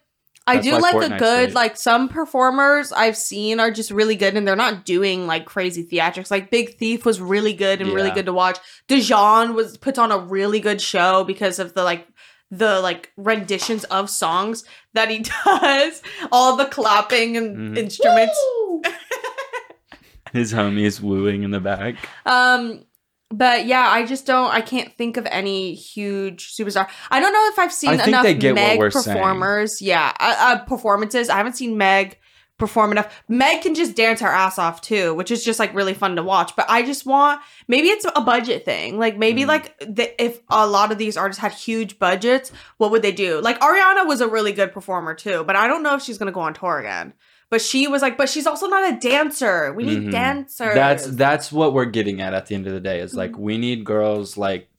I 0.48 0.56
That's 0.56 0.68
do 0.68 0.80
like 0.80 0.96
a 0.96 0.98
Fortnite's 0.98 1.20
good 1.20 1.46
great. 1.50 1.54
like 1.56 1.78
some 1.78 2.10
performers 2.10 2.92
I've 2.92 3.16
seen 3.16 3.60
are 3.60 3.70
just 3.70 3.92
really 3.92 4.16
good 4.16 4.36
and 4.36 4.48
they're 4.48 4.56
not 4.56 4.86
doing 4.86 5.28
like 5.28 5.46
crazy 5.46 5.86
theatrics. 5.86 6.32
Like 6.32 6.50
Big 6.50 6.78
Thief 6.78 7.06
was 7.06 7.22
really 7.22 7.54
good 7.54 7.80
and 7.80 7.94
really 7.94 8.10
good 8.12 8.26
to 8.26 8.34
watch. 8.34 8.58
Dijon 8.88 9.54
was 9.54 9.78
puts 9.78 10.00
on 10.00 10.12
a 10.12 10.18
really 10.18 10.60
good 10.60 10.82
show 10.82 11.24
because 11.24 11.60
of 11.60 11.74
the 11.76 11.84
like 11.84 12.08
the 12.52 12.82
like 12.82 13.12
renditions 13.18 13.86
of 13.86 14.10
songs 14.10 14.66
that 14.94 15.10
he 15.10 15.20
does, 15.46 16.02
all 16.32 16.58
the 16.58 16.66
clapping 16.66 17.38
and 17.38 17.76
Mhm. 17.76 17.78
instruments. 17.78 18.38
his 20.34 20.54
homies 20.54 21.02
wooing 21.02 21.44
in 21.44 21.52
the 21.52 21.60
back. 21.60 21.96
Um, 22.26 22.86
but 23.30 23.66
yeah, 23.66 23.88
I 23.88 24.06
just 24.06 24.26
don't. 24.26 24.54
I 24.54 24.62
can't 24.62 24.92
think 24.98 25.16
of 25.18 25.26
any 25.32 25.74
huge 25.74 26.54
superstar. 26.54 26.90
I 27.10 27.20
don't 27.22 27.32
know 27.34 27.48
if 27.52 27.60
I've 27.60 27.72
seen 27.74 28.00
I 28.00 28.06
enough 28.08 28.24
they 28.24 28.34
get 28.34 28.56
what 28.56 28.62
Meg 28.62 28.80
we're 28.80 28.92
saying. 28.92 29.16
performers. 29.18 29.82
Yeah, 29.82 30.12
uh, 30.20 30.36
uh, 30.40 30.66
performances. 30.66 31.30
I 31.30 31.38
haven't 31.38 31.54
seen 31.56 31.78
Meg 31.78 32.18
perform 32.62 32.92
enough. 32.92 33.24
Meg 33.28 33.62
can 33.64 33.74
just 33.76 33.96
dance 33.96 34.22
her 34.22 34.28
ass 34.30 34.58
off 34.60 34.80
too, 34.82 35.14
which 35.16 35.32
is 35.32 35.44
just 35.44 35.60
like 35.60 35.74
really 35.74 35.94
fun 35.96 36.16
to 36.16 36.24
watch. 36.24 36.56
But 36.56 36.68
I 36.70 36.84
just 36.84 37.06
want 37.06 37.42
maybe 37.68 37.88
it's 37.90 38.06
a 38.16 38.22
budget 38.22 38.64
thing. 38.64 38.98
Like 39.00 39.18
maybe 39.18 39.42
Mhm. 39.42 39.48
like 39.48 39.78
the, 39.80 40.24
if 40.24 40.40
a 40.50 40.68
lot 40.68 40.92
of 40.92 40.98
these 41.00 41.18
artists 41.18 41.42
had 41.42 41.52
huge 41.52 41.98
budgets, 41.98 42.52
what 42.78 42.92
would 42.92 43.02
they 43.02 43.12
do? 43.12 43.42
Like 43.42 43.60
Ariana 43.60 44.06
was 44.08 44.22
a 44.22 44.28
really 44.28 44.52
good 44.54 44.72
performer 44.72 45.16
too, 45.16 45.44
but 45.44 45.56
I 45.56 45.68
don't 45.68 45.82
know 45.84 45.96
if 45.96 46.04
she's 46.04 46.18
gonna 46.20 46.32
go 46.32 46.42
on 46.42 46.54
tour 46.54 46.78
again. 46.80 47.14
But 47.50 47.62
she 47.62 47.88
was 47.88 48.02
like, 48.02 48.16
but 48.18 48.30
she's 48.30 48.48
also 48.48 48.68
not 48.68 48.94
a 48.94 48.98
dancer. 48.98 49.74
We 49.74 49.84
need 49.84 50.04
Mhm. 50.04 50.12
dancers. 50.12 50.76
That's 50.76 51.06
that's 51.08 51.52
what 51.52 51.74
we're 51.74 51.86
getting 51.86 52.22
at 52.22 52.34
at 52.36 52.46
the 52.46 52.56
end 52.56 52.68
of 52.68 52.74
the 52.74 52.80
day. 52.80 53.00
Is 53.00 53.16
like 53.16 53.32
Mm-hmm. 53.32 53.42
we 53.42 53.58
need 53.58 53.84
girls 53.86 54.38
like 54.38 54.70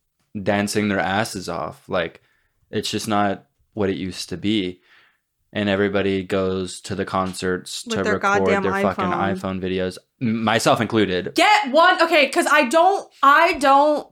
dancing 0.41 0.89
their 0.89 1.01
asses 1.01 1.49
off. 1.49 1.83
Like 1.89 2.23
it's 2.71 2.91
just 2.91 3.09
not 3.09 3.47
what 3.75 3.91
it 3.91 3.97
used 3.97 4.29
to 4.29 4.37
be. 4.37 4.82
And 5.55 5.69
everybody 5.69 6.25
goes 6.25 6.81
to 6.83 6.95
the 6.95 7.05
concerts 7.05 7.85
With 7.87 7.99
to 7.99 8.03
their 8.05 8.15
record 8.15 8.39
goddamn 8.47 8.63
their 8.63 8.81
fucking 8.81 9.05
iPhone. 9.05 9.37
iPhone 9.37 9.61
videos, 9.61 9.99
m- 10.21 10.43
myself 10.43 10.81
included. 10.81 11.35
Get 11.35 11.71
one, 11.73 12.01
okay, 12.03 12.25
because 12.27 12.47
I 12.47 12.65
don't, 12.69 13.13
I 13.23 13.53
don't 13.55 14.09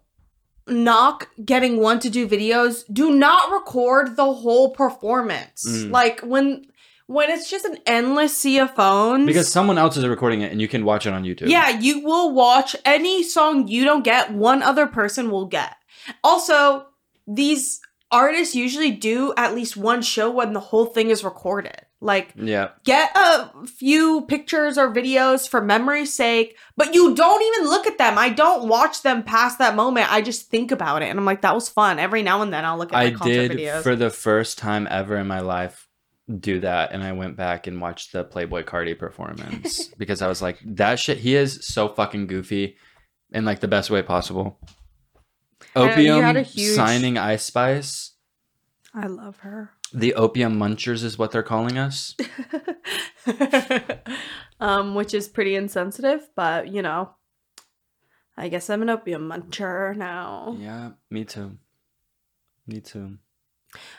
knock 0.68 1.28
getting 1.42 1.78
one 1.78 1.98
to 2.00 2.10
do 2.10 2.28
videos. 2.28 2.84
Do 2.92 3.14
not 3.14 3.50
record 3.52 4.16
the 4.16 4.32
whole 4.32 4.70
performance. 4.72 5.66
Mm. 5.66 5.90
Like 5.90 6.20
when, 6.20 6.66
when 7.06 7.30
it's 7.30 7.50
just 7.50 7.64
an 7.64 7.78
endless 7.86 8.36
sea 8.36 8.58
of 8.58 8.74
phones. 8.74 9.26
Because 9.26 9.50
someone 9.50 9.78
else 9.78 9.96
is 9.96 10.06
recording 10.06 10.42
it 10.42 10.52
and 10.52 10.60
you 10.60 10.68
can 10.68 10.84
watch 10.84 11.06
it 11.06 11.14
on 11.14 11.24
YouTube. 11.24 11.48
yeah, 11.48 11.70
you 11.70 12.04
will 12.04 12.34
watch 12.34 12.76
any 12.84 13.22
song 13.22 13.66
you 13.66 13.84
don't 13.84 14.04
get, 14.04 14.32
one 14.32 14.62
other 14.62 14.86
person 14.86 15.30
will 15.30 15.46
get. 15.46 15.74
Also, 16.22 16.86
these 17.26 17.80
artists 18.12 18.54
usually 18.54 18.90
do 18.90 19.32
at 19.36 19.54
least 19.54 19.76
one 19.76 20.02
show 20.02 20.30
when 20.30 20.52
the 20.52 20.60
whole 20.60 20.86
thing 20.86 21.10
is 21.10 21.22
recorded. 21.24 21.80
Like 22.02 22.32
Yeah. 22.34 22.70
get 22.84 23.10
a 23.14 23.50
few 23.66 24.22
pictures 24.22 24.78
or 24.78 24.90
videos 24.92 25.46
for 25.46 25.60
memory's 25.60 26.12
sake, 26.14 26.56
but 26.76 26.94
you 26.94 27.14
don't 27.14 27.42
even 27.42 27.68
look 27.68 27.86
at 27.86 27.98
them. 27.98 28.16
I 28.16 28.30
don't 28.30 28.68
watch 28.68 29.02
them 29.02 29.22
past 29.22 29.58
that 29.58 29.76
moment. 29.76 30.10
I 30.10 30.22
just 30.22 30.48
think 30.50 30.72
about 30.72 31.02
it 31.02 31.10
and 31.10 31.18
I'm 31.18 31.26
like, 31.26 31.42
that 31.42 31.54
was 31.54 31.68
fun. 31.68 31.98
Every 31.98 32.22
now 32.22 32.40
and 32.40 32.52
then 32.52 32.64
I'll 32.64 32.78
look 32.78 32.92
at 32.92 32.98
I 32.98 33.10
did 33.10 33.52
videos. 33.52 33.82
for 33.82 33.96
the 33.96 34.08
first 34.10 34.56
time 34.56 34.88
ever 34.90 35.16
in 35.16 35.26
my 35.26 35.40
life 35.40 35.88
do 36.38 36.60
that 36.60 36.92
and 36.92 37.02
I 37.02 37.12
went 37.12 37.36
back 37.36 37.66
and 37.66 37.80
watched 37.82 38.12
the 38.12 38.24
Playboi 38.24 38.64
Carti 38.64 38.98
performance 38.98 39.88
because 39.98 40.22
I 40.22 40.28
was 40.28 40.40
like 40.40 40.58
that 40.64 40.98
shit 41.00 41.18
he 41.18 41.34
is 41.34 41.66
so 41.66 41.88
fucking 41.88 42.28
goofy 42.28 42.76
in 43.32 43.44
like 43.44 43.60
the 43.60 43.68
best 43.68 43.90
way 43.90 44.00
possible. 44.02 44.58
I 45.76 45.86
know, 45.86 45.92
Opium 45.92 46.22
had 46.22 46.36
a 46.36 46.42
huge- 46.42 46.74
signing 46.74 47.16
Ice 47.18 47.44
Spice. 47.44 48.12
I 48.92 49.06
love 49.06 49.38
her. 49.38 49.70
The 49.92 50.14
opium 50.14 50.56
munchers 50.56 51.02
is 51.04 51.18
what 51.18 51.32
they're 51.32 51.42
calling 51.42 51.78
us. 51.78 52.16
um, 54.60 54.94
which 54.94 55.14
is 55.14 55.28
pretty 55.28 55.54
insensitive, 55.56 56.28
but 56.36 56.68
you 56.68 56.82
know, 56.82 57.10
I 58.36 58.48
guess 58.48 58.70
I'm 58.70 58.82
an 58.82 58.90
opium 58.90 59.28
muncher 59.28 59.96
now. 59.96 60.56
Yeah, 60.58 60.90
me 61.10 61.24
too. 61.24 61.58
Me 62.66 62.80
too. 62.80 63.18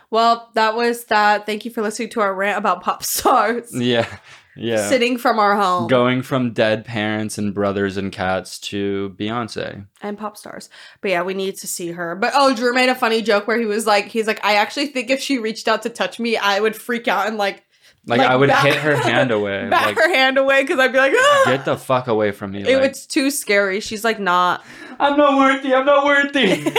Well, 0.09 0.49
that 0.55 0.75
was 0.75 1.05
that. 1.05 1.45
Thank 1.45 1.63
you 1.65 1.71
for 1.71 1.81
listening 1.81 2.09
to 2.09 2.21
our 2.21 2.33
rant 2.33 2.57
about 2.57 2.81
pop 2.83 3.03
stars 3.03 3.69
Yeah. 3.73 4.07
Yeah. 4.55 4.89
sitting 4.89 5.17
from 5.17 5.39
our 5.39 5.55
home 5.55 5.87
Going 5.87 6.21
from 6.21 6.51
dead 6.51 6.83
parents 6.83 7.37
and 7.37 7.53
brothers 7.53 7.95
and 7.97 8.11
cats 8.11 8.59
to 8.59 9.15
Beyonce. 9.17 9.85
and 10.01 10.17
pop 10.17 10.35
stars. 10.37 10.69
But 11.01 11.11
yeah, 11.11 11.21
we 11.23 11.33
need 11.33 11.55
to 11.59 11.67
see 11.67 11.91
her. 11.91 12.15
But 12.15 12.33
oh, 12.35 12.53
Drew 12.53 12.73
made 12.73 12.89
a 12.89 12.95
funny 12.95 13.21
joke 13.21 13.47
where 13.47 13.57
he 13.59 13.65
was 13.65 13.87
like, 13.87 14.07
he's 14.07 14.27
like, 14.27 14.43
I 14.43 14.55
actually 14.55 14.87
think 14.87 15.09
if 15.09 15.21
she 15.21 15.37
reached 15.37 15.67
out 15.67 15.83
to 15.83 15.89
touch 15.89 16.19
me, 16.19 16.35
I 16.37 16.59
would 16.59 16.75
freak 16.75 17.07
out 17.07 17.27
and 17.27 17.37
like 17.37 17.63
Like, 18.07 18.19
Like, 18.19 18.29
I 18.29 18.35
would 18.35 18.49
back- 18.49 18.65
hit 18.65 18.75
her 18.77 18.95
hand 19.09 19.31
away. 19.31 19.69
back 19.69 19.85
like, 19.85 19.95
her 19.95 20.13
hand 20.13 20.37
away 20.37 20.63
because 20.63 20.79
I'd 20.79 20.91
be 20.91 20.97
like, 20.97 21.13
ah! 21.15 21.43
get 21.45 21.63
the 21.65 21.77
fuck 21.77 22.07
away 22.07 22.31
from 22.31 22.51
me. 22.51 22.63
it 22.67 22.77
like, 22.77 22.91
was 22.91 23.05
too 23.05 23.29
scary. 23.31 23.79
She's 23.79 24.03
like, 24.03 24.19
not. 24.19 24.65
I'm 24.99 25.17
not 25.17 25.37
worthy. 25.37 25.73
I'm 25.73 25.85
not 25.85 26.03
worthy. 26.05 26.65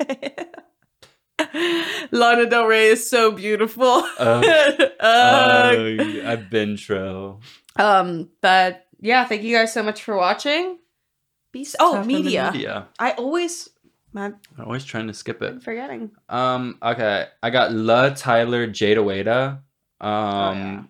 Lana 2.10 2.46
Del 2.46 2.66
Rey 2.66 2.88
is 2.88 3.08
so 3.08 3.32
beautiful. 3.32 4.02
Ugh. 4.18 4.44
Ugh, 5.00 6.00
I've 6.24 6.50
been 6.50 6.76
tro. 6.76 7.40
um, 7.76 8.28
but 8.40 8.86
yeah, 9.00 9.24
thank 9.24 9.42
you 9.42 9.56
guys 9.56 9.72
so 9.72 9.82
much 9.82 10.02
for 10.02 10.16
watching. 10.16 10.78
Be 11.52 11.62
s- 11.62 11.76
oh, 11.80 11.92
Stuff 11.92 12.02
in 12.04 12.08
the 12.08 12.22
media. 12.22 12.50
media. 12.52 12.88
I 12.98 13.12
always 13.12 13.68
I'm 14.14 14.36
I'm 14.58 14.64
always 14.64 14.84
trying 14.84 15.06
to 15.06 15.14
skip 15.14 15.40
it. 15.42 15.50
I'm 15.52 15.60
forgetting. 15.60 16.10
Um. 16.28 16.78
Okay. 16.82 17.26
I 17.42 17.50
got 17.50 17.72
La 17.72 18.10
Tyler 18.10 18.66
Jada 18.66 19.04
Wada. 19.04 19.62
Um. 20.00 20.10
Oh, 20.10 20.52
yeah. 20.52 20.82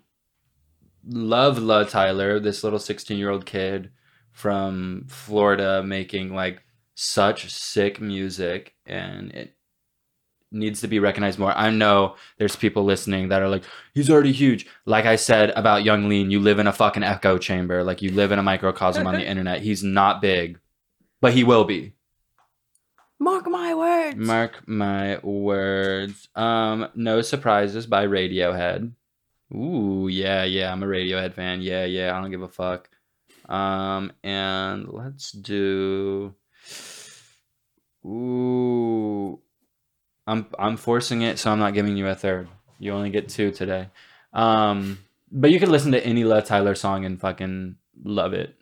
Love 1.07 1.59
La 1.59 1.85
Tyler, 1.85 2.39
this 2.41 2.63
little 2.63 2.79
16 2.79 3.17
year 3.19 3.31
old 3.31 3.47
kid 3.47 3.91
from 4.33 5.07
Florida 5.09 5.83
making 5.83 6.35
like 6.35 6.63
such 6.95 7.51
sick 7.51 8.01
music, 8.01 8.75
and 8.85 9.31
it 9.33 9.55
needs 10.53 10.81
to 10.81 10.89
be 10.89 10.99
recognized 10.99 11.39
more. 11.39 11.53
I 11.53 11.71
know 11.71 12.17
there's 12.39 12.57
people 12.57 12.85
listening 12.85 13.29
that 13.29 13.43
are 13.43 13.49
like, 13.49 13.65
he's 13.95 14.11
already 14.11 14.33
huge. 14.33 14.67
Like 14.85 15.07
I 15.07 15.17
said 15.17 15.51
about 15.51 15.85
Yung 15.85 16.09
Lean, 16.09 16.31
you 16.31 16.41
live 16.41 16.59
in 16.59 16.67
a 16.67 16.73
fucking 16.73 17.03
echo 17.03 17.39
chamber. 17.39 17.85
Like 17.85 18.03
you 18.03 18.11
live 18.11 18.33
in 18.33 18.39
a 18.39 18.43
microcosm 18.43 19.07
on 19.07 19.15
the 19.15 19.27
internet. 19.27 19.63
He's 19.63 19.83
not 19.83 20.21
big, 20.21 20.59
but 21.21 21.33
he 21.33 21.45
will 21.45 21.65
be. 21.65 21.95
Mark 23.19 23.47
my 23.47 23.75
words. 23.75 24.17
Mark 24.17 24.67
my 24.67 25.19
words. 25.19 26.29
Um, 26.35 26.89
No 26.95 27.21
Surprises 27.21 27.87
by 27.87 28.07
Radiohead. 28.07 28.93
Ooh, 29.55 30.09
yeah, 30.11 30.45
yeah. 30.45 30.73
I'm 30.73 30.83
a 30.83 30.87
Radiohead 30.87 31.35
fan. 31.35 31.61
Yeah, 31.61 31.85
yeah. 31.85 32.17
I 32.17 32.21
don't 32.21 32.31
give 32.31 32.43
a 32.43 32.49
fuck. 32.49 32.89
Um, 33.49 34.13
and 34.23 34.89
let's 34.89 35.33
do. 35.33 36.35
Ooh, 38.07 39.41
I'm 40.27 40.47
I'm 40.59 40.77
forcing 40.77 41.23
it, 41.23 41.39
so 41.39 41.51
I'm 41.51 41.59
not 41.59 41.75
giving 41.75 41.97
you 41.97 42.07
a 42.07 42.15
third. 42.15 42.49
You 42.79 42.93
only 42.93 43.11
get 43.11 43.29
two 43.29 43.51
today. 43.51 43.89
Um, 44.33 44.99
but 45.31 45.51
you 45.51 45.61
can 45.61 45.71
listen 45.71 45.93
to 45.93 46.05
any 46.05 46.25
Love 46.25 46.45
Tyler 46.45 46.75
song 46.75 47.05
and 47.05 47.21
fucking 47.21 47.77
love 48.03 48.33
it. 48.33 48.55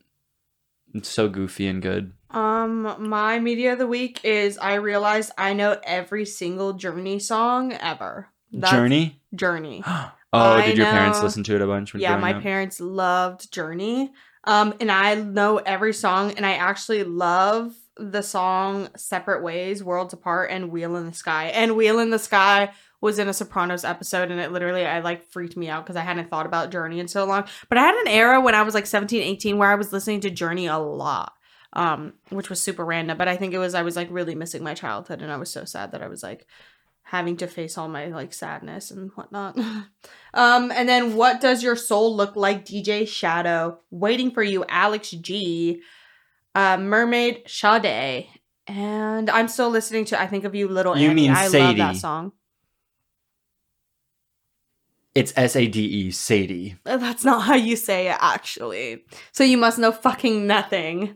It's 0.95 1.09
so 1.09 1.29
goofy 1.29 1.67
and 1.69 1.83
good. 1.83 2.13
Um, 2.31 3.09
my 3.09 3.39
media 3.39 3.73
of 3.73 3.79
the 3.79 3.87
week 3.87 4.21
is 4.25 4.59
I 4.59 4.75
realized 4.75 5.33
I 5.39 5.53
know 5.53 5.79
every 5.83 6.25
single 6.25 6.75
Journey 6.75 7.19
song 7.19 7.73
ever. 7.73 8.29
That's- 8.53 8.73
Journey. 8.73 9.21
Journey. 9.35 9.83
Oh, 10.31 10.57
I 10.57 10.67
did 10.67 10.77
your 10.77 10.85
parents 10.85 11.23
listen 11.23 11.43
to 11.45 11.55
it 11.55 11.63
a 11.63 11.67
bunch? 11.67 11.95
When 11.95 12.03
yeah, 12.03 12.19
my 12.19 12.35
up? 12.35 12.43
parents 12.43 12.81
loved 12.83 13.51
Journey. 13.51 14.13
Um, 14.45 14.75
and 14.79 14.93
I 14.93 15.15
know 15.15 15.57
every 15.57 15.95
song, 15.95 16.33
and 16.33 16.45
I 16.45 16.53
actually 16.53 17.03
love 17.03 17.75
the 17.99 18.23
song 18.23 18.89
"Separate 18.97 19.43
Ways," 19.43 19.83
"Worlds 19.83 20.15
Apart," 20.15 20.51
and 20.51 20.71
"Wheel 20.71 20.97
in 20.97 21.07
the 21.07 21.13
Sky." 21.13 21.47
And 21.47 21.77
"Wheel 21.77 21.99
in 21.99 22.11
the 22.11 22.19
Sky" 22.19 22.73
was 23.01 23.19
in 23.19 23.29
a 23.29 23.33
Sopranos 23.33 23.85
episode, 23.85 24.31
and 24.31 24.41
it 24.41 24.53
literally 24.53 24.85
I 24.85 25.01
like 25.01 25.31
freaked 25.31 25.57
me 25.57 25.69
out 25.69 25.85
because 25.85 25.97
I 25.97 26.03
hadn't 26.03 26.31
thought 26.31 26.47
about 26.47 26.71
Journey 26.71 27.01
in 27.01 27.09
so 27.09 27.25
long. 27.25 27.45
But 27.69 27.79
I 27.79 27.83
had 27.83 27.95
an 27.95 28.09
era 28.09 28.41
when 28.41 28.55
I 28.55 28.63
was 28.63 28.75
like 28.75 28.87
17, 28.87 29.23
18 29.23 29.59
where 29.59 29.71
I 29.71 29.77
was 29.77 29.93
listening 29.93 30.21
to 30.21 30.31
Journey 30.31 30.67
a 30.67 30.79
lot. 30.79 31.33
Um, 31.75 32.15
which 32.31 32.49
was 32.49 32.63
super 32.63 32.83
random, 32.83 33.19
but 33.19 33.29
I 33.29 33.37
think 33.37 33.53
it 33.53 33.59
was 33.59 33.75
I 33.75 33.83
was 33.83 33.95
like 33.95 34.09
really 34.11 34.35
missing 34.35 34.65
my 34.65 34.73
childhood, 34.73 35.21
and 35.21 35.31
I 35.31 35.37
was 35.37 35.51
so 35.51 35.65
sad 35.65 35.93
that 35.93 36.03
I 36.03 36.09
was 36.09 36.23
like 36.23 36.47
having 37.03 37.39
to 37.39 37.47
face 37.47 37.79
all 37.79 37.89
my 37.89 38.07
like 38.07 38.33
sadness 38.33 38.91
and 38.91 39.11
whatnot. 39.15 39.57
um, 40.35 40.71
and 40.71 40.89
then 40.89 41.15
what 41.15 41.41
does 41.41 41.63
your 41.63 41.77
soul 41.77 42.15
look 42.17 42.37
like? 42.37 42.65
DJ 42.65 43.07
Shadow, 43.07 43.81
waiting 43.91 44.31
for 44.31 44.43
you, 44.43 44.65
Alex 44.69 45.11
G, 45.11 45.83
uh, 46.59 46.77
Mermaid 46.77 47.43
Sade, 47.47 48.27
and 48.67 49.31
I'm 49.31 49.47
still 49.49 49.71
listening 49.71 50.05
to 50.07 50.21
I 50.21 50.27
think 50.27 50.45
of 50.45 50.55
you, 50.55 50.67
Little 50.69 50.97
You 50.99 51.11
Annie. 51.11 51.15
mean 51.23 51.31
I 51.31 51.43
love 51.45 51.51
Sadie. 51.53 51.79
that 51.79 51.97
song. 51.97 52.33
It's 55.15 55.33
S 55.37 55.57
A 55.57 55.67
D 55.67 55.85
E, 55.85 56.11
Sadie. 56.11 56.77
Uh, 56.87 56.97
That's 56.97 57.25
not 57.25 57.43
how 57.43 57.55
you 57.55 57.77
say 57.77 58.09
it, 58.09 58.17
actually. 58.21 59.05
So 59.33 59.43
you 59.45 59.57
must 59.57 59.79
know 59.79 59.93
fucking 59.93 60.47
nothing. 60.47 61.15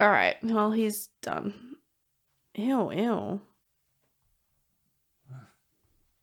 All 0.00 0.08
right. 0.10 0.36
Well, 0.42 0.70
he's 0.72 1.08
done. 1.22 1.54
Ew, 2.56 2.90
ew. 2.92 3.40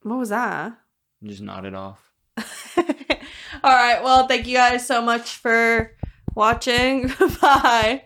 What 0.04 0.18
was 0.18 0.30
that? 0.30 0.78
Just 1.24 1.42
nodded 1.42 1.76
off. 1.76 2.12
All 2.78 3.76
right. 3.76 4.02
Well, 4.04 4.28
thank 4.28 4.48
you 4.48 4.56
guys 4.58 4.88
so 4.88 5.02
much 5.02 5.36
for 5.38 5.92
watching. 6.36 7.08
Bye. 7.42 8.06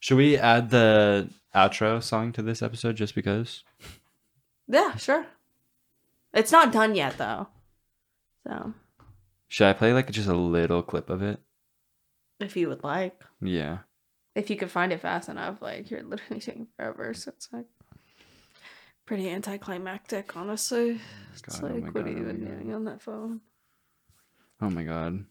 Should 0.00 0.16
we 0.18 0.36
add 0.36 0.70
the 0.70 1.30
outro 1.54 2.02
song 2.02 2.32
to 2.32 2.42
this 2.42 2.62
episode 2.62 2.96
just 2.96 3.14
because? 3.14 3.62
Yeah, 4.68 4.96
sure. 4.96 5.26
It's 6.32 6.52
not 6.52 6.72
done 6.72 6.94
yet, 6.94 7.16
though. 7.18 7.48
So, 8.46 8.74
Should 9.48 9.66
I 9.68 9.72
play 9.72 9.92
like 9.92 10.10
just 10.10 10.28
a 10.28 10.34
little 10.34 10.82
clip 10.82 11.08
of 11.10 11.22
it? 11.22 11.40
if 12.40 12.56
you 12.56 12.68
would 12.68 12.82
like, 12.84 13.18
Yeah. 13.40 13.78
if 14.34 14.50
you 14.50 14.56
could 14.56 14.70
find 14.70 14.92
it 14.92 15.00
fast 15.00 15.28
enough, 15.28 15.62
like 15.62 15.90
you're 15.90 16.02
literally 16.02 16.40
taking 16.40 16.66
forever. 16.76 17.14
So 17.14 17.30
it's 17.34 17.48
like 17.52 17.66
pretty 19.06 19.30
anticlimactic, 19.30 20.36
honestly. 20.36 21.00
Oh 21.00 21.30
it's 21.32 21.40
God, 21.42 21.60
oh 21.70 21.74
like, 21.74 21.82
my 21.84 21.88
what 21.90 21.94
God, 21.94 22.06
are 22.06 22.08
oh 22.08 22.10
you 22.10 22.16
my 22.16 22.22
even 22.32 22.44
doing 22.44 22.74
on 22.74 22.84
that 22.84 23.00
phone? 23.00 23.40
Oh 24.60 24.68
my 24.70 24.82
god. 24.82 25.24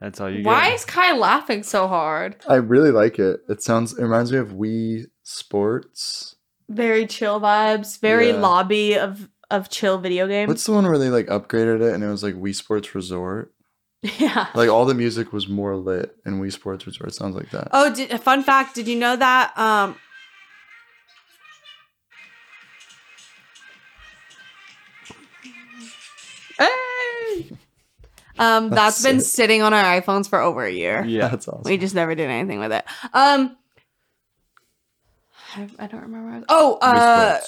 That's 0.00 0.20
all 0.20 0.30
you 0.30 0.44
Why 0.44 0.66
get. 0.70 0.74
is 0.74 0.84
Kai 0.84 1.16
laughing 1.16 1.62
so 1.62 1.88
hard? 1.88 2.36
I 2.48 2.54
really 2.56 2.90
like 2.92 3.18
it. 3.18 3.40
It 3.48 3.62
sounds. 3.62 3.98
It 3.98 4.02
reminds 4.02 4.30
me 4.30 4.38
of 4.38 4.48
Wii 4.50 5.06
Sports. 5.24 6.36
Very 6.68 7.06
chill 7.06 7.40
vibes. 7.40 7.98
Very 8.00 8.28
Yeah. 8.28 8.36
lobby 8.40 8.96
of 8.98 9.28
of 9.50 9.70
chill 9.70 9.98
video 9.98 10.28
game. 10.28 10.46
What's 10.46 10.64
the 10.64 10.72
one 10.72 10.86
where 10.86 10.98
they 10.98 11.08
like 11.08 11.26
upgraded 11.26 11.80
it 11.80 11.94
and 11.94 12.04
it 12.04 12.08
was 12.08 12.22
like 12.22 12.34
Wii 12.34 12.54
Sports 12.54 12.94
Resort? 12.94 13.52
yeah. 14.18 14.46
Like 14.54 14.68
all 14.68 14.84
the 14.84 14.94
music 14.94 15.32
was 15.32 15.48
more 15.48 15.74
lit 15.76 16.14
in 16.24 16.40
Wii 16.40 16.52
Sports 16.52 16.86
Resort. 16.86 17.08
It 17.08 17.14
sounds 17.14 17.34
like 17.34 17.50
that. 17.50 17.68
Oh, 17.72 17.92
did, 17.92 18.20
fun 18.20 18.42
fact! 18.44 18.74
Did 18.76 18.86
you 18.86 18.96
know 18.98 19.16
that? 19.16 19.56
Um, 19.58 19.96
um, 28.38 28.70
that's 28.70 29.00
That's 29.00 29.02
been 29.02 29.20
sick. 29.20 29.28
sitting 29.28 29.62
on 29.62 29.72
our 29.74 30.00
iPhones 30.00 30.28
for 30.28 30.40
over 30.40 30.64
a 30.64 30.70
year. 30.72 31.04
Yeah. 31.04 31.28
That's 31.28 31.48
awesome. 31.48 31.62
We 31.64 31.76
just 31.76 31.94
never 31.94 32.14
did 32.14 32.30
anything 32.30 32.58
with 32.58 32.72
it. 32.72 32.84
Um, 33.12 33.56
I, 35.56 35.68
I 35.78 35.86
don't 35.86 36.02
remember. 36.02 36.44
Oh, 36.48 36.78
uh, 36.80 37.40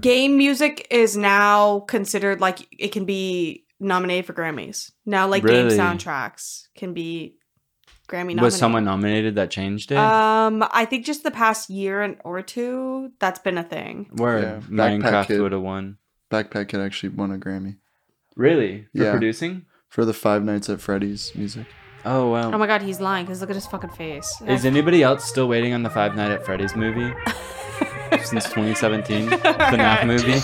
game 0.00 0.36
music 0.36 0.86
is 0.90 1.16
now 1.16 1.80
considered 1.80 2.40
like 2.40 2.66
it 2.70 2.88
can 2.88 3.04
be 3.04 3.64
nominated 3.80 4.26
for 4.26 4.32
Grammys. 4.32 4.90
Now, 5.06 5.28
like 5.28 5.44
game 5.44 5.68
soundtracks 5.68 6.68
can 6.74 6.94
be 6.94 7.36
Grammy 8.08 8.18
nominated. 8.18 8.42
Was 8.42 8.56
someone 8.56 8.84
nominated 8.84 9.36
that 9.36 9.50
changed 9.50 9.92
it? 9.92 9.98
Um, 9.98 10.64
I 10.72 10.84
think 10.84 11.06
just 11.06 11.22
the 11.22 11.30
past 11.30 11.70
year 11.70 12.02
and 12.02 12.16
or 12.24 12.42
two, 12.42 13.12
that's 13.18 13.38
been 13.38 13.58
a 13.58 13.64
thing. 13.64 14.08
Where 14.12 14.40
yeah, 14.40 14.60
Backpack 14.60 15.02
Minecraft 15.02 15.42
would 15.42 15.52
have 15.52 15.62
won. 15.62 15.98
Backpack 16.30 16.68
Kid 16.68 16.80
actually 16.80 17.10
won 17.10 17.30
a 17.30 17.38
Grammy 17.38 17.76
Really? 18.36 18.86
For 18.96 19.04
Yeah. 19.04 19.10
producing? 19.12 19.66
for 19.88 20.04
the 20.04 20.12
Five 20.12 20.42
Nights 20.42 20.68
at 20.68 20.80
Freddy's 20.80 21.32
music. 21.36 21.66
Oh 22.04 22.30
wow. 22.30 22.52
Oh 22.52 22.58
my 22.58 22.66
god, 22.66 22.82
he's 22.82 23.00
lying 23.00 23.24
because 23.26 23.40
look 23.40 23.50
at 23.50 23.54
his 23.56 23.66
fucking 23.66 23.90
face. 23.90 24.42
Is 24.46 24.64
anybody 24.64 25.02
else 25.04 25.24
still 25.24 25.46
waiting 25.46 25.72
on 25.72 25.84
the 25.84 25.90
Five 25.90 26.16
Night 26.16 26.32
at 26.32 26.44
Freddy's 26.44 26.74
movie 26.74 27.14
since 28.24 28.44
2017? 28.46 29.26
The 29.30 29.36
FNAF 29.36 30.06
movie? 30.06 30.40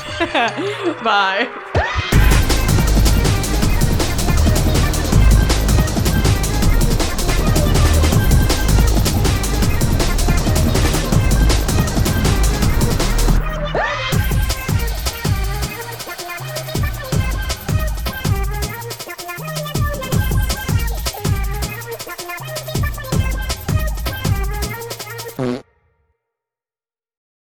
Bye. 1.05 2.07